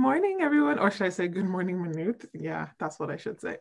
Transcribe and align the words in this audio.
Morning, 0.00 0.38
everyone. 0.40 0.78
Or 0.78 0.90
should 0.90 1.02
I 1.02 1.10
say 1.10 1.28
good 1.28 1.44
morning, 1.44 1.76
Maynooth? 1.82 2.24
Yeah, 2.32 2.68
that's 2.78 2.98
what 2.98 3.10
I 3.10 3.18
should 3.18 3.38
say. 3.38 3.58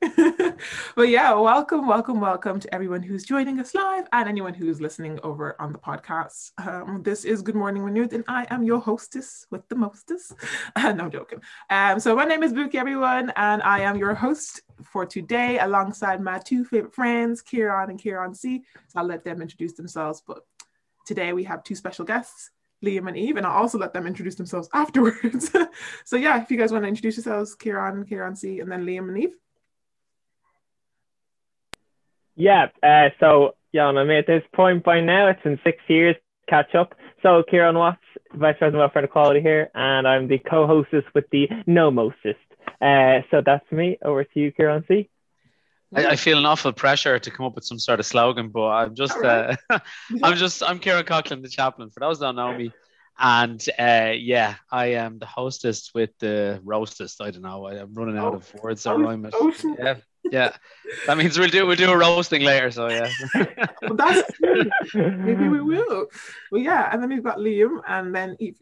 but 0.96 1.10
yeah, 1.10 1.34
welcome, 1.34 1.86
welcome, 1.86 2.22
welcome 2.22 2.62
to 2.62 2.74
everyone 2.74 3.04
who's 3.04 3.26
joining 3.26 3.60
us 3.60 3.76
live 3.76 4.08
and 4.14 4.30
anyone 4.30 4.54
who's 4.54 4.80
listening 4.80 5.20
over 5.22 5.58
on 5.60 5.74
the 5.74 5.80
podcast. 5.80 6.52
Um, 6.58 7.04
this 7.04 7.26
is 7.26 7.42
Good 7.42 7.56
Morning 7.56 7.84
Maynooth, 7.84 8.14
and 8.14 8.24
I 8.30 8.48
am 8.52 8.64
your 8.64 8.80
hostess 8.80 9.48
with 9.52 9.68
the 9.68 9.76
mostest. 9.76 10.34
no, 10.78 10.90
I'm 10.90 11.12
joking. 11.12 11.42
Um, 11.70 12.00
so 12.00 12.16
my 12.16 12.24
name 12.24 12.42
is 12.42 12.54
Buki, 12.54 12.76
everyone, 12.76 13.34
and 13.36 13.62
I 13.62 13.82
am 13.82 13.98
your 13.98 14.14
host 14.14 14.62
for 14.82 15.06
today 15.06 15.60
alongside 15.60 16.22
my 16.22 16.40
two 16.40 16.64
favorite 16.64 16.96
friends, 16.96 17.42
Kieran 17.42 17.90
and 17.90 18.00
Kieran 18.00 18.34
C. 18.34 18.64
So 18.88 19.00
I'll 19.00 19.06
let 19.06 19.26
them 19.26 19.42
introduce 19.42 19.74
themselves. 19.74 20.24
But 20.26 20.44
today 21.06 21.34
we 21.34 21.44
have 21.44 21.66
two 21.66 21.76
special 21.76 22.06
guests. 22.06 22.52
Liam 22.84 23.08
and 23.08 23.18
Eve, 23.18 23.38
and 23.38 23.46
I'll 23.46 23.58
also 23.58 23.78
let 23.78 23.94
them 23.94 24.08
introduce 24.08 24.36
themselves 24.36 24.70
afterwards. 24.74 25.52
so 26.06 26.16
yeah, 26.16 26.42
if 26.42 26.52
you 26.52 26.58
guys 26.58 26.72
want 26.72 26.84
to 26.84 26.88
introduce 26.88 27.18
yourselves, 27.18 27.56
Kieran, 27.56 28.06
Kieran 28.06 28.36
C, 28.36 28.60
and 28.60 28.72
then 28.72 28.86
Liam 28.86 29.10
and 29.10 29.18
Eve. 29.18 29.34
Yeah, 32.36 32.68
uh, 32.82 33.10
so 33.20 33.56
yeah, 33.74 33.86
I'm 33.86 34.10
at 34.12 34.28
this 34.28 34.44
point 34.54 34.84
by 34.84 35.02
now. 35.02 35.28
It's 35.28 35.44
been 35.44 35.60
six 35.64 35.78
years 35.88 36.16
catch 36.48 36.74
up. 36.74 36.96
So 37.22 37.44
Kieran 37.50 37.78
Watts, 37.78 38.02
Vice 38.34 38.56
President 38.58 38.76
of 38.76 38.80
Welfare 38.80 39.02
and 39.04 39.10
Equality 39.10 39.42
here, 39.42 39.70
and 39.76 40.08
I'm 40.08 40.28
the 40.28 40.40
co-hostess 40.40 41.04
with 41.14 41.26
the 41.32 41.48
No 41.68 41.92
Mostest. 41.92 42.40
Uh, 42.82 43.20
so 43.30 43.42
that's 43.46 43.70
me. 43.72 43.98
Over 44.04 44.24
to 44.24 44.40
you, 44.40 44.52
Kieran 44.52 44.86
C. 44.88 45.10
I, 45.96 46.08
I, 46.08 46.16
feel 46.16 46.38
an 46.38 46.46
awful 46.46 46.72
pressure 46.72 47.18
to 47.18 47.32
come 47.32 47.46
up 47.46 47.56
with 47.56 47.66
some 47.66 47.80
sort 47.80 48.00
of 48.00 48.06
slogan, 48.06 48.50
but 48.50 48.68
I'm 48.68 48.96
just, 48.96 49.18
uh, 49.18 49.56
I'm 50.24 50.36
just, 50.36 50.62
I'm 50.62 50.80
Kieran 50.80 51.06
Coughlin, 51.06 51.42
the 51.42 51.50
chaplain. 51.50 51.90
For 51.90 52.00
those 52.00 52.20
that 52.20 52.34
know 52.34 52.56
me, 52.56 52.72
and 53.20 53.64
uh, 53.78 54.14
yeah, 54.16 54.56
I 54.72 54.88
am 54.94 55.20
the 55.20 55.26
hostess 55.26 55.92
with 55.94 56.12
the 56.20 56.62
roastest. 56.64 57.22
I 57.22 57.32
don't 57.32 57.42
know. 57.42 57.66
I, 57.66 57.76
am 57.76 57.94
running 57.94 58.18
out 58.18 58.34
of 58.34 58.54
words 58.64 58.84
that 58.84 58.98
rhyme 58.98 59.26
it. 59.26 59.36
Yeah, 59.78 59.96
yeah. 60.24 60.56
That 61.06 61.18
means 61.18 61.38
we'll 61.38 61.50
do 61.50 61.68
we'll 61.68 61.76
do 61.76 61.92
a 61.92 61.98
roasting 61.98 62.44
later. 62.44 62.72
So 62.72 62.88
yeah. 62.90 63.10
well, 63.82 63.96
that's 63.96 64.32
true. 64.38 64.70
Maybe 64.94 65.50
we 65.50 65.60
will. 65.78 66.08
Well, 66.50 66.62
yeah, 66.62 66.90
and 66.94 67.04
then 67.04 67.10
we've 67.10 67.24
got 67.24 67.40
Liam, 67.40 67.82
and 67.86 68.16
then 68.16 68.38
Eve. 68.40 68.58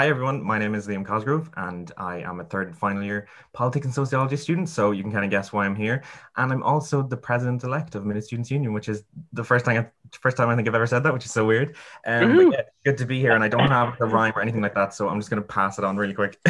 Hi 0.00 0.08
everyone, 0.08 0.42
my 0.42 0.58
name 0.58 0.74
is 0.74 0.86
Liam 0.86 1.04
Cosgrove 1.04 1.50
and 1.58 1.92
I 1.98 2.20
am 2.20 2.40
a 2.40 2.44
third 2.44 2.68
and 2.68 2.78
final 2.78 3.02
year 3.02 3.28
politics 3.52 3.84
and 3.84 3.94
sociology 3.94 4.34
student, 4.36 4.70
so 4.70 4.92
you 4.92 5.02
can 5.02 5.12
kind 5.12 5.26
of 5.26 5.30
guess 5.30 5.52
why 5.52 5.66
I'm 5.66 5.76
here. 5.76 6.02
And 6.38 6.50
I'm 6.50 6.62
also 6.62 7.02
the 7.02 7.18
president-elect 7.18 7.94
of 7.94 8.06
Maynooth 8.06 8.24
Students 8.24 8.50
Union, 8.50 8.72
which 8.72 8.88
is 8.88 9.04
the 9.34 9.44
first 9.44 9.66
time 9.66 9.78
I, 9.78 10.16
first 10.16 10.38
time 10.38 10.48
I 10.48 10.56
think 10.56 10.66
I've 10.66 10.74
ever 10.74 10.86
said 10.86 11.02
that, 11.02 11.12
which 11.12 11.26
is 11.26 11.32
so 11.32 11.44
weird. 11.44 11.76
Um, 12.06 12.50
yeah, 12.50 12.62
good 12.82 12.96
to 12.96 13.04
be 13.04 13.20
here, 13.20 13.32
and 13.32 13.44
I 13.44 13.48
don't 13.48 13.68
have 13.68 13.98
the 13.98 14.06
rhyme 14.06 14.32
or 14.34 14.40
anything 14.40 14.62
like 14.62 14.74
that, 14.74 14.94
so 14.94 15.06
I'm 15.06 15.20
just 15.20 15.28
going 15.28 15.42
to 15.42 15.46
pass 15.46 15.76
it 15.76 15.84
on 15.84 15.98
really 15.98 16.14
quick. 16.14 16.38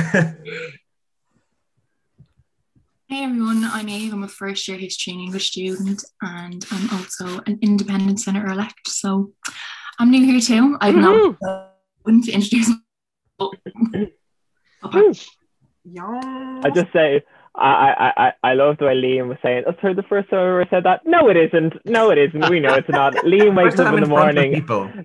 Hey 3.08 3.24
everyone, 3.24 3.64
I'm 3.64 3.88
Eve. 3.88 4.12
I'm 4.12 4.22
a 4.22 4.28
first 4.28 4.68
year 4.68 4.78
history 4.78 5.14
and 5.14 5.22
English 5.22 5.48
student, 5.48 6.04
and 6.22 6.64
I'm 6.70 6.90
also 6.90 7.40
an 7.46 7.58
independent 7.60 8.20
senator 8.20 8.46
elect. 8.46 8.86
So 8.86 9.32
I'm 9.98 10.12
new 10.12 10.24
here 10.24 10.40
too. 10.40 10.78
I've 10.80 10.94
not 10.94 11.36
to 12.06 12.30
introduce. 12.30 12.70
Oh. 13.40 13.52
I 16.62 16.70
just 16.74 16.92
say 16.92 17.22
I, 17.54 17.62
I, 17.62 18.12
I, 18.26 18.32
I 18.50 18.54
love 18.54 18.78
the 18.78 18.86
way 18.86 18.94
Liam 18.94 19.28
was 19.28 19.38
saying, 19.42 19.64
that's 19.66 19.80
her 19.80 19.92
the 19.92 20.04
first 20.04 20.30
time 20.30 20.38
I 20.38 20.48
ever 20.48 20.66
said 20.70 20.84
that. 20.84 21.00
No, 21.04 21.28
it 21.28 21.36
isn't. 21.36 21.74
No, 21.84 22.10
it 22.10 22.18
isn't. 22.18 22.48
We 22.48 22.60
know 22.60 22.74
it's 22.74 22.88
not. 22.88 23.12
Liam 23.24 23.56
wakes 23.56 23.78
up 23.78 23.92
in 23.92 24.00
the 24.00 24.06
morning. 24.08 24.52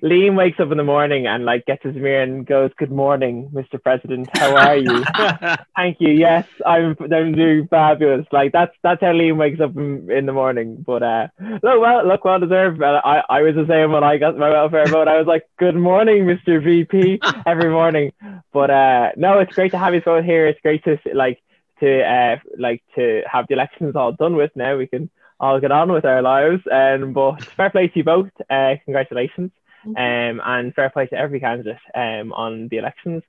Liam 0.04 0.36
wakes 0.38 0.60
up 0.60 0.72
in 0.72 0.78
the 0.78 0.84
morning 0.84 1.26
and 1.26 1.44
like 1.44 1.66
gets 1.66 1.84
his 1.84 1.96
mirror 1.96 2.22
and 2.22 2.46
goes, 2.46 2.70
Good 2.78 2.92
morning, 2.92 3.50
Mr. 3.54 3.82
President. 3.82 4.30
How 4.32 4.56
are 4.56 4.78
you? 4.78 5.04
Thank 5.76 5.98
you. 6.00 6.12
Yes, 6.12 6.48
I'm 6.66 6.96
I'm 7.00 7.34
doing 7.34 7.68
fabulous. 7.68 8.28
Like 8.32 8.52
that's 8.52 8.76
that's 8.84 9.02
how 9.02 9.12
Liam 9.12 9.38
wakes 9.38 9.60
up 9.60 9.76
in, 9.76 10.10
in 10.12 10.26
the 10.28 10.34
morning. 10.34 10.84
But 10.86 11.02
uh 11.02 11.28
look 11.40 11.82
well 11.82 12.08
look 12.08 12.26
well 12.26 12.40
deserved. 12.40 12.82
I, 12.84 13.24
I 13.28 13.42
was 13.42 13.56
the 13.56 13.66
same 13.68 13.92
when 13.92 14.04
I 14.04 14.18
got 14.18 14.38
my 14.38 14.50
welfare 14.50 14.86
vote. 14.86 15.08
I 15.08 15.18
was 15.18 15.28
like, 15.28 15.44
Good 15.58 15.76
morning, 15.76 16.26
Mr. 16.26 16.64
VP, 16.64 17.20
every 17.48 17.72
morning. 17.72 18.12
But 18.54 18.70
uh 18.70 19.12
no, 19.18 19.40
it's 19.40 19.54
great 19.54 19.72
to 19.72 19.80
have 19.80 19.96
you 19.96 20.02
both 20.02 20.24
here. 20.24 20.46
It's 20.48 20.62
great 20.62 20.84
to 20.84 20.98
like 21.14 21.40
to 21.80 22.04
uh, 22.04 22.38
like 22.58 22.84
to 22.96 23.22
have 23.32 23.48
the 23.48 23.54
elections 23.54 23.96
all 23.96 24.12
done 24.12 24.36
with 24.36 24.52
now. 24.56 24.78
We 24.78 24.88
can 24.88 25.10
all 25.40 25.60
get 25.60 25.72
on 25.72 25.92
with 25.92 26.06
our 26.06 26.22
lives. 26.22 26.64
Um, 26.72 27.14
but 27.14 27.44
fair 27.44 27.70
play 27.70 27.88
to 27.88 27.98
you 27.98 28.04
both. 28.04 28.30
Uh, 28.50 28.76
congratulations. 28.86 29.52
Um, 29.86 30.42
and 30.44 30.74
fair 30.74 30.90
play 30.90 31.06
to 31.08 31.16
every 31.16 31.40
candidate 31.40 31.78
um, 31.94 32.34
on 32.34 32.70
the 32.70 32.78
elections. 32.78 33.22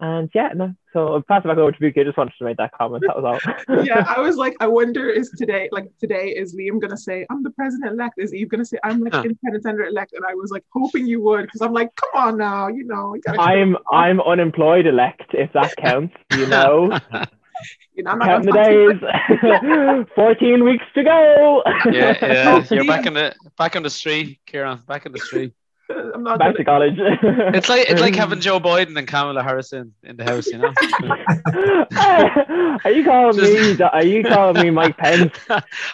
And 0.00 0.28
yeah, 0.34 0.50
no, 0.54 0.74
so 0.92 1.14
I'll 1.14 1.22
pass 1.22 1.44
it 1.44 1.48
back 1.48 1.56
over 1.56 1.70
to 1.70 1.78
Buki. 1.78 2.00
I 2.00 2.04
just 2.04 2.18
wanted 2.18 2.34
to 2.38 2.44
make 2.44 2.56
that 2.56 2.72
comment. 2.72 3.04
That 3.06 3.16
was 3.20 3.24
all. 3.24 3.84
yeah, 3.84 4.04
I 4.06 4.20
was 4.20 4.36
like, 4.36 4.54
I 4.60 4.66
wonder 4.66 5.08
is 5.08 5.30
today, 5.38 5.68
like 5.70 5.86
today, 5.98 6.30
is 6.30 6.54
Liam 6.56 6.80
gonna 6.80 6.96
say, 6.96 7.24
I'm 7.30 7.42
the 7.42 7.50
president 7.50 7.92
elect? 7.92 8.14
Is 8.18 8.34
Eve 8.34 8.48
gonna 8.48 8.64
say, 8.64 8.78
I'm 8.82 9.00
like 9.00 9.14
independent 9.14 9.62
senator 9.62 9.84
elect? 9.84 10.12
And 10.12 10.24
I 10.28 10.34
was 10.34 10.50
like 10.50 10.64
hoping 10.72 11.06
you 11.06 11.22
would, 11.22 11.42
because 11.42 11.62
I'm 11.62 11.72
like, 11.72 11.94
come 11.94 12.10
on 12.14 12.38
now, 12.38 12.66
you 12.68 12.84
know. 12.84 13.14
You 13.14 13.22
I'm 13.38 13.76
I'm 13.90 14.20
unemployed 14.20 14.86
elect, 14.86 15.32
if 15.32 15.52
that 15.52 15.76
counts, 15.76 16.14
you 16.32 16.46
know. 16.48 16.98
You 17.94 18.02
know, 18.02 18.10
I'm 18.10 18.18
not 18.18 18.42
the 18.42 18.52
days. 18.52 20.06
14 20.14 20.64
weeks 20.64 20.84
to 20.94 21.04
go. 21.04 21.62
yeah, 21.90 22.16
yeah. 22.20 22.64
You're 22.70 22.86
back 22.86 23.06
in 23.06 23.14
the 23.14 23.34
back 23.56 23.76
on 23.76 23.82
the 23.82 23.90
street, 23.90 24.40
Kieran. 24.46 24.80
Back 24.86 25.06
in 25.06 25.12
the 25.12 25.18
street. 25.18 25.52
I'm 26.14 26.22
not 26.22 26.38
back 26.38 26.56
to 26.56 26.64
college. 26.64 26.94
it's 26.96 27.68
like 27.68 27.90
it's 27.90 28.00
like 28.00 28.14
having 28.14 28.40
Joe 28.40 28.58
Biden 28.58 28.96
and 28.98 29.06
Kamala 29.06 29.42
Harris 29.42 29.72
in, 29.72 29.92
in 30.02 30.16
the 30.16 30.24
house, 30.24 30.46
you 30.46 30.58
know. 30.58 30.72
are 32.84 32.90
you 32.90 33.04
calling 33.04 33.36
Just... 33.36 33.78
me? 33.78 33.84
Are 33.84 34.04
you 34.04 34.24
calling 34.24 34.62
me 34.62 34.70
Mike 34.70 34.96
Pence? 34.96 35.36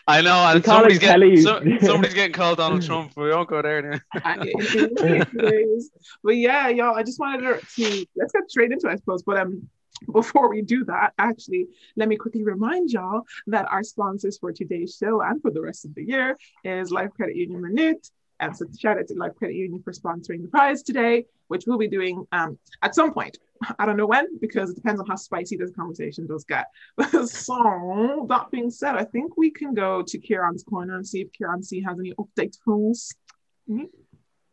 I 0.06 0.21
know, 0.21 0.37
and 0.47 0.65
somebody's 0.65 1.00
getting 1.00 1.37
some, 1.38 1.81
somebody's 1.81 2.15
getting 2.15 2.32
called 2.32 2.59
Donald 2.59 2.82
Trump. 2.82 3.16
We 3.16 3.31
won't 3.31 3.48
go 3.48 3.62
there. 3.62 4.04
but 6.22 6.37
yeah, 6.37 6.69
y'all, 6.69 6.94
I 6.94 7.03
just 7.03 7.19
wanted 7.19 7.60
to 7.60 8.06
let's 8.16 8.32
get 8.32 8.48
straight 8.48 8.71
into 8.71 8.87
it, 8.87 8.92
I 8.92 8.97
suppose. 8.97 9.22
But 9.25 9.38
um, 9.38 9.69
before 10.12 10.49
we 10.49 10.62
do 10.62 10.84
that, 10.84 11.12
actually, 11.19 11.66
let 11.97 12.09
me 12.09 12.16
quickly 12.16 12.44
remind 12.44 12.91
y'all 12.91 13.22
that 13.47 13.66
our 13.71 13.83
sponsors 13.83 14.38
for 14.38 14.53
today's 14.53 14.97
show 14.97 15.21
and 15.21 15.41
for 15.43 15.50
the 15.50 15.61
rest 15.61 15.84
of 15.84 15.94
the 15.94 16.05
year 16.05 16.37
is 16.65 16.91
Life 16.91 17.11
Credit 17.15 17.37
Union 17.37 17.62
Maynooth. 17.62 18.10
And 18.41 18.56
so 18.56 18.65
shout 18.78 18.99
out 18.99 19.06
to 19.09 19.15
Life 19.15 19.34
Credit 19.37 19.56
Union 19.56 19.83
for 19.83 19.93
sponsoring 19.93 20.43
the 20.43 20.49
prize 20.49 20.83
today, 20.83 21.27
which 21.49 21.65
we'll 21.66 21.78
be 21.78 21.89
doing 21.89 22.27
um, 22.33 22.59
at 22.83 22.94
some 22.94 23.12
point. 23.12 23.39
I 23.78 23.84
don't 23.84 23.99
know 23.99 24.06
when 24.06 24.39
because 24.39 24.71
it 24.71 24.77
depends 24.77 25.00
on 25.00 25.06
how 25.06 25.16
spicy 25.16 25.59
this 25.59 25.71
conversation 25.72 26.27
does 26.27 26.44
get. 26.44 26.66
so 27.27 28.25
that 28.28 28.50
being 28.50 28.71
said, 28.71 28.94
I 28.94 29.05
think 29.05 29.37
we 29.37 29.50
can 29.50 29.75
go 29.75 30.03
to 30.03 30.19
Kieran's 30.19 30.62
corner 30.62 30.97
and 30.97 31.06
see 31.06 31.21
if 31.21 31.33
Kieran 31.33 31.62
C 31.62 31.83
has 31.83 31.99
any 31.99 32.15
updates 32.15 32.56
for 32.65 32.91
us. 32.91 33.12
Mm-hmm. 33.69 33.84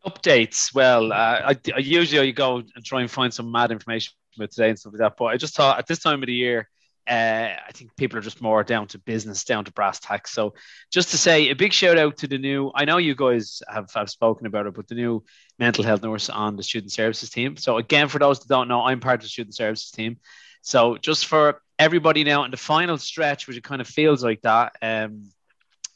Updates. 0.05 0.75
Well, 0.75 1.13
uh, 1.13 1.15
I, 1.53 1.57
I 1.73 1.79
usually 1.79 2.33
go 2.33 2.57
and 2.57 2.83
try 2.83 2.99
and 3.01 3.09
find 3.09 3.33
some 3.33 3.49
mad 3.49 3.71
information 3.71 4.13
about 4.37 4.51
today 4.51 4.69
and 4.69 4.79
stuff 4.79 4.93
like 4.93 4.99
that. 4.99 5.17
But 5.17 5.25
I 5.25 5.37
just 5.37 5.55
thought 5.55 5.79
at 5.79 5.87
this 5.87 5.99
time 5.99 6.23
of 6.23 6.27
the 6.27 6.33
year, 6.33 6.69
uh, 7.07 7.53
I 7.65 7.71
think 7.73 7.95
people 7.95 8.17
are 8.17 8.21
just 8.21 8.41
more 8.41 8.63
down 8.63 8.87
to 8.87 8.99
business, 8.99 9.45
down 9.45 9.63
to 9.65 9.71
brass 9.71 9.99
tacks. 9.99 10.31
So 10.31 10.55
just 10.91 11.11
to 11.11 11.17
say 11.17 11.49
a 11.49 11.55
big 11.55 11.71
shout 11.71 11.97
out 11.97 12.17
to 12.17 12.27
the 12.27 12.37
new, 12.37 12.71
I 12.75 12.83
know 12.83 12.97
you 12.97 13.15
guys 13.15 13.61
have, 13.69 13.89
have 13.95 14.09
spoken 14.09 14.45
about 14.45 14.67
it, 14.67 14.73
but 14.73 14.87
the 14.87 14.95
new 14.95 15.23
mental 15.57 15.85
health 15.85 16.03
nurse 16.03 16.29
on 16.29 16.57
the 16.57 16.63
student 16.63 16.91
services 16.91 17.29
team. 17.29 17.55
So 17.55 17.77
again, 17.77 18.09
for 18.09 18.19
those 18.19 18.39
that 18.39 18.49
don't 18.49 18.67
know, 18.67 18.81
I'm 18.81 18.99
part 18.99 19.19
of 19.19 19.23
the 19.23 19.29
student 19.29 19.55
services 19.55 19.91
team. 19.91 20.17
So 20.61 20.97
just 20.97 21.27
for 21.27 21.61
everybody 21.79 22.25
now 22.25 22.43
in 22.43 22.51
the 22.51 22.57
final 22.57 22.97
stretch, 22.97 23.47
which 23.47 23.55
it 23.55 23.63
kind 23.63 23.79
of 23.79 23.87
feels 23.87 24.21
like 24.21 24.41
that, 24.41 24.75
um, 24.81 25.31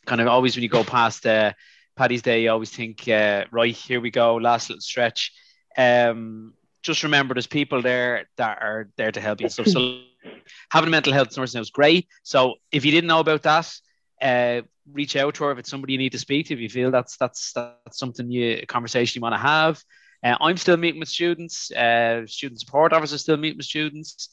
kind 0.06 0.22
of 0.22 0.28
always 0.28 0.56
when 0.56 0.64
you 0.64 0.70
go 0.70 0.86
past 0.86 1.26
uh, 1.26 1.52
Paddy's 1.98 2.22
Day, 2.22 2.44
you 2.44 2.52
always 2.52 2.70
think, 2.70 3.06
uh, 3.10 3.46
right, 3.52 3.76
here 3.76 4.00
we 4.00 4.12
go, 4.12 4.36
last 4.36 4.70
little 4.70 4.82
stretch. 4.82 5.34
Um, 5.78 6.54
just 6.82 7.04
remember 7.04 7.34
there's 7.34 7.48
people 7.48 7.82
there 7.82 8.28
that 8.38 8.62
are 8.62 8.90
there 8.98 9.12
to 9.12 9.22
help 9.22 9.42
you. 9.42 9.50
So, 9.50 9.64
so 9.64 10.02
having 10.70 10.88
a 10.88 10.92
mental 10.92 11.14
health 11.14 11.36
nurse 11.38 11.54
now 11.54 11.62
is 11.62 11.70
great. 11.70 12.08
So 12.24 12.56
if 12.72 12.86
you 12.86 12.92
didn't 12.92 13.08
know 13.08 13.20
about 13.20 13.44
that, 13.44 13.74
uh, 14.22 14.62
reach 14.92 15.16
out 15.16 15.36
to 15.36 15.44
her 15.46 15.52
if 15.52 15.60
it's 15.60 15.70
somebody 15.70 15.94
you 15.94 16.00
need 16.00 16.12
to 16.12 16.20
speak 16.20 16.48
to. 16.48 16.54
If 16.54 16.60
you 16.60 16.70
feel 16.70 16.92
that's 16.92 17.18
that's 17.18 17.54
that's 17.54 17.98
something 17.98 18.30
you 18.30 18.60
a 18.62 18.66
conversation 18.66 19.20
you 19.20 19.24
want 19.24 19.36
to 19.36 19.40
have. 19.40 19.82
Uh, 20.24 20.38
I'm 20.40 20.58
still 20.58 20.78
meeting 20.78 21.00
with 21.00 21.10
students. 21.10 21.72
Uh, 21.72 22.26
student 22.28 22.60
support 22.60 22.94
officer 22.94 23.18
still 23.18 23.38
meeting 23.38 23.58
with 23.58 23.66
students. 23.66 24.30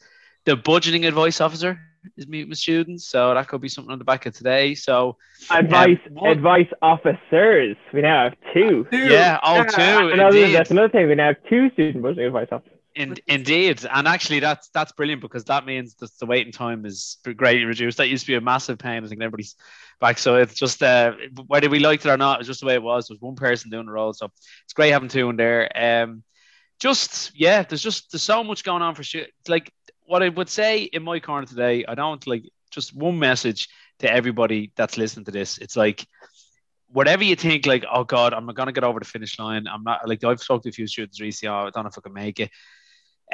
The 0.48 0.56
budgeting 0.56 1.06
advice 1.06 1.42
officer 1.42 1.78
is 2.16 2.26
meeting 2.26 2.48
with 2.48 2.56
students, 2.56 3.06
so 3.06 3.34
that 3.34 3.48
could 3.48 3.60
be 3.60 3.68
something 3.68 3.92
on 3.92 3.98
the 3.98 4.04
back 4.06 4.24
of 4.24 4.32
today. 4.32 4.74
So 4.74 5.18
advice 5.50 5.98
um, 6.06 6.24
advice 6.24 6.68
officers, 6.80 7.76
we 7.92 8.00
now 8.00 8.30
have 8.30 8.36
two. 8.54 8.86
two. 8.90 8.96
Yeah, 8.96 9.38
oh, 9.42 9.56
yeah. 9.56 9.64
two. 9.64 10.08
Another, 10.08 10.50
that's 10.50 10.70
another 10.70 10.88
thing. 10.88 11.06
We 11.06 11.16
now 11.16 11.26
have 11.26 11.36
two 11.50 11.68
student 11.72 12.02
budgeting 12.02 12.28
advice 12.28 12.48
officers. 12.50 12.78
In, 12.94 13.16
indeed, 13.26 13.84
and 13.92 14.08
actually, 14.08 14.40
that's 14.40 14.70
that's 14.70 14.92
brilliant 14.92 15.20
because 15.20 15.44
that 15.44 15.66
means 15.66 15.96
that 15.96 16.18
the 16.18 16.24
waiting 16.24 16.50
time 16.50 16.86
is 16.86 17.18
greatly 17.22 17.66
reduced. 17.66 17.98
That 17.98 18.08
used 18.08 18.24
to 18.24 18.32
be 18.32 18.36
a 18.36 18.40
massive 18.40 18.78
pain. 18.78 19.04
I 19.04 19.06
think 19.06 19.20
everybody's 19.20 19.54
back, 20.00 20.16
so 20.16 20.36
it's 20.36 20.54
just 20.54 20.82
uh, 20.82 21.12
whether 21.46 21.68
we 21.68 21.78
liked 21.78 22.06
it 22.06 22.08
or 22.08 22.16
not, 22.16 22.40
it's 22.40 22.48
just 22.48 22.60
the 22.60 22.66
way 22.66 22.74
it 22.74 22.82
was. 22.82 23.08
There 23.08 23.16
was 23.16 23.20
one 23.20 23.36
person 23.36 23.70
doing 23.70 23.84
the 23.84 23.92
role, 23.92 24.14
so 24.14 24.30
it's 24.64 24.72
great 24.72 24.92
having 24.92 25.10
two 25.10 25.28
in 25.28 25.36
there. 25.36 25.70
Um, 25.76 26.22
just 26.80 27.38
yeah, 27.38 27.64
there's 27.64 27.82
just 27.82 28.12
there's 28.12 28.22
so 28.22 28.42
much 28.42 28.64
going 28.64 28.80
on 28.80 28.94
for 28.94 29.02
sure. 29.02 29.26
Like 29.46 29.74
what 30.08 30.22
I 30.22 30.31
would 30.31 30.49
say 30.49 30.84
in 30.84 31.02
my 31.02 31.20
corner 31.20 31.46
today, 31.46 31.84
I 31.87 31.94
don't 31.94 32.26
like 32.26 32.44
just 32.70 32.96
one 32.96 33.19
message 33.19 33.69
to 33.99 34.10
everybody 34.10 34.72
that's 34.75 34.96
listening 34.96 35.26
to 35.26 35.31
this. 35.31 35.58
It's 35.58 35.76
like 35.76 36.06
whatever 36.88 37.22
you 37.25 37.37
think, 37.37 37.66
like, 37.66 37.84
oh 37.93 38.05
God, 38.05 38.32
I'm 38.32 38.46
not 38.46 38.55
gonna 38.55 38.72
get 38.72 38.84
over 38.84 38.99
the 38.99 39.05
finish 39.05 39.38
line. 39.38 39.66
I'm 39.69 39.82
not 39.84 40.08
like 40.08 40.25
I've 40.25 40.43
talked 40.43 40.64
to 40.64 40.70
a 40.70 40.72
few 40.72 40.87
students 40.87 41.20
recently, 41.20 41.55
oh, 41.55 41.66
I 41.66 41.70
don't 41.70 41.84
know 41.84 41.90
if 41.90 41.99
I 41.99 42.00
can 42.00 42.14
make 42.14 42.40
it. 42.40 42.50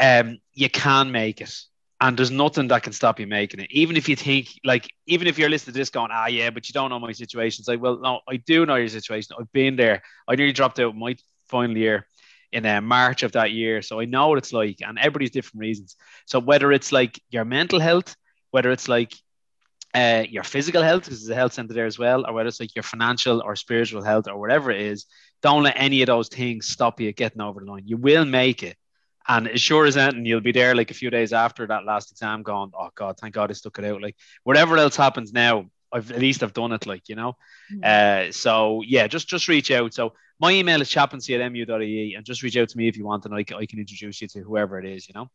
Um, 0.01 0.39
you 0.53 0.69
can 0.69 1.13
make 1.13 1.41
it. 1.41 1.55
And 2.01 2.17
there's 2.17 2.33
nothing 2.33 2.67
that 2.69 2.83
can 2.83 2.93
stop 2.93 3.21
you 3.21 3.29
making 3.29 3.61
it. 3.61 3.69
Even 3.71 3.97
if 3.97 4.09
you 4.09 4.17
think, 4.17 4.49
like, 4.65 4.89
even 5.07 5.29
if 5.29 5.39
you're 5.39 5.49
listening 5.49 5.75
to 5.75 5.79
this 5.79 5.91
going, 5.91 6.11
ah, 6.13 6.27
yeah, 6.27 6.51
but 6.51 6.69
you 6.69 6.73
don't 6.73 6.91
know 6.91 6.99
my 6.99 7.13
situation. 7.13 7.63
It's 7.63 7.69
like, 7.69 7.81
well, 7.81 8.01
no, 8.01 8.19
I 8.29 8.37
do 8.37 8.67
know 8.67 8.75
your 8.75 8.89
situation. 8.89 9.37
I've 9.39 9.53
been 9.53 9.77
there. 9.77 10.03
I 10.27 10.35
nearly 10.35 10.53
dropped 10.53 10.81
out 10.81 10.97
my 10.97 11.17
final 11.47 11.77
year 11.77 12.05
in 12.55 12.65
uh, 12.65 12.81
March 12.81 13.23
of 13.25 13.33
that 13.33 13.51
year. 13.51 13.83
So 13.83 14.01
I 14.01 14.05
know 14.05 14.29
what 14.29 14.39
it's 14.39 14.53
like, 14.53 14.79
and 14.81 14.99
everybody's 14.99 15.33
different 15.33 15.61
reasons. 15.61 15.97
So 16.27 16.39
whether 16.39 16.73
it's 16.73 16.93
like 16.93 17.21
your 17.31 17.45
mental 17.45 17.81
health, 17.81 18.15
whether 18.53 18.71
it's 18.71 18.89
like 18.89 19.13
uh, 19.93 20.25
your 20.29 20.45
physical 20.45 20.83
health, 20.83 21.05
because 21.05 21.21
there's 21.21 21.37
a 21.37 21.41
health 21.41 21.53
center 21.53 21.75
there 21.75 21.87
as 21.87 21.99
well, 21.99 22.25
or 22.27 22.33
whether 22.33 22.49
it's 22.49 22.61
like 22.61 22.75
your 22.77 22.85
financial 22.85 23.43
or 23.43 23.57
spiritual 23.57 24.03
health 24.03 24.29
or 24.29 24.39
whatever 24.39 24.71
it 24.71 24.81
is, 24.81 25.07
don't 25.43 25.65
let 25.65 25.75
any 25.77 26.01
of 26.03 26.07
those 26.07 26.29
things 26.29 26.69
stop 26.69 27.01
you 27.01 27.13
getting 27.13 27.43
over 27.43 27.61
the 27.61 27.67
line. 27.67 27.83
You 27.85 27.97
will 27.97 28.25
make 28.25 28.63
it. 28.63 28.77
And 29.27 29.49
as 29.49 29.61
sure 29.61 29.87
as 29.87 29.97
anything, 29.97 30.27
you'll 30.27 30.41
be 30.41 30.53
there 30.53 30.75
like 30.75 30.91
a 30.91 30.95
few 30.95 31.11
days 31.11 31.33
after 31.33 31.67
that 31.67 31.85
last 31.85 32.13
exam 32.13 32.43
going, 32.43 32.71
oh 32.79 32.91
God, 32.95 33.19
thank 33.19 33.35
God 33.35 33.51
I 33.51 33.55
stuck 33.55 33.79
it 33.79 33.85
out. 33.85 34.01
Like 34.03 34.17
whatever 34.45 34.77
else 34.77 34.97
happens 34.97 35.33
now, 35.33 35.67
I've 35.93 36.11
at 36.11 36.21
least 36.21 36.43
I've 36.43 36.53
done 36.53 36.73
it, 36.73 36.87
like, 36.87 37.09
you 37.09 37.15
know. 37.15 37.37
Mm-hmm. 37.73 38.29
Uh, 38.29 38.33
so 38.33 38.83
yeah, 38.87 39.07
just 39.07 39.29
just 39.29 39.49
reach 39.49 39.71
out. 39.71 39.95
So 39.95 40.15
my 40.41 40.53
email 40.53 40.81
is 40.81 40.89
chaplaincy 40.89 41.35
at 41.35 41.53
mu.ie 41.53 42.15
and 42.15 42.27
just 42.27 42.43
reach 42.43 42.57
out 42.57 42.69
to 42.69 42.79
me 42.79 42.89
if 42.89 42.97
you 42.97 43.05
want 43.05 43.25
and 43.25 43.35
I, 43.35 43.39
I 43.39 43.67
can 43.67 43.79
introduce 43.79 44.21
you 44.21 44.29
to 44.29 44.41
whoever 44.41 44.79
it 44.79 44.87
is, 44.87 45.09
you 45.09 45.15
know. 45.15 45.31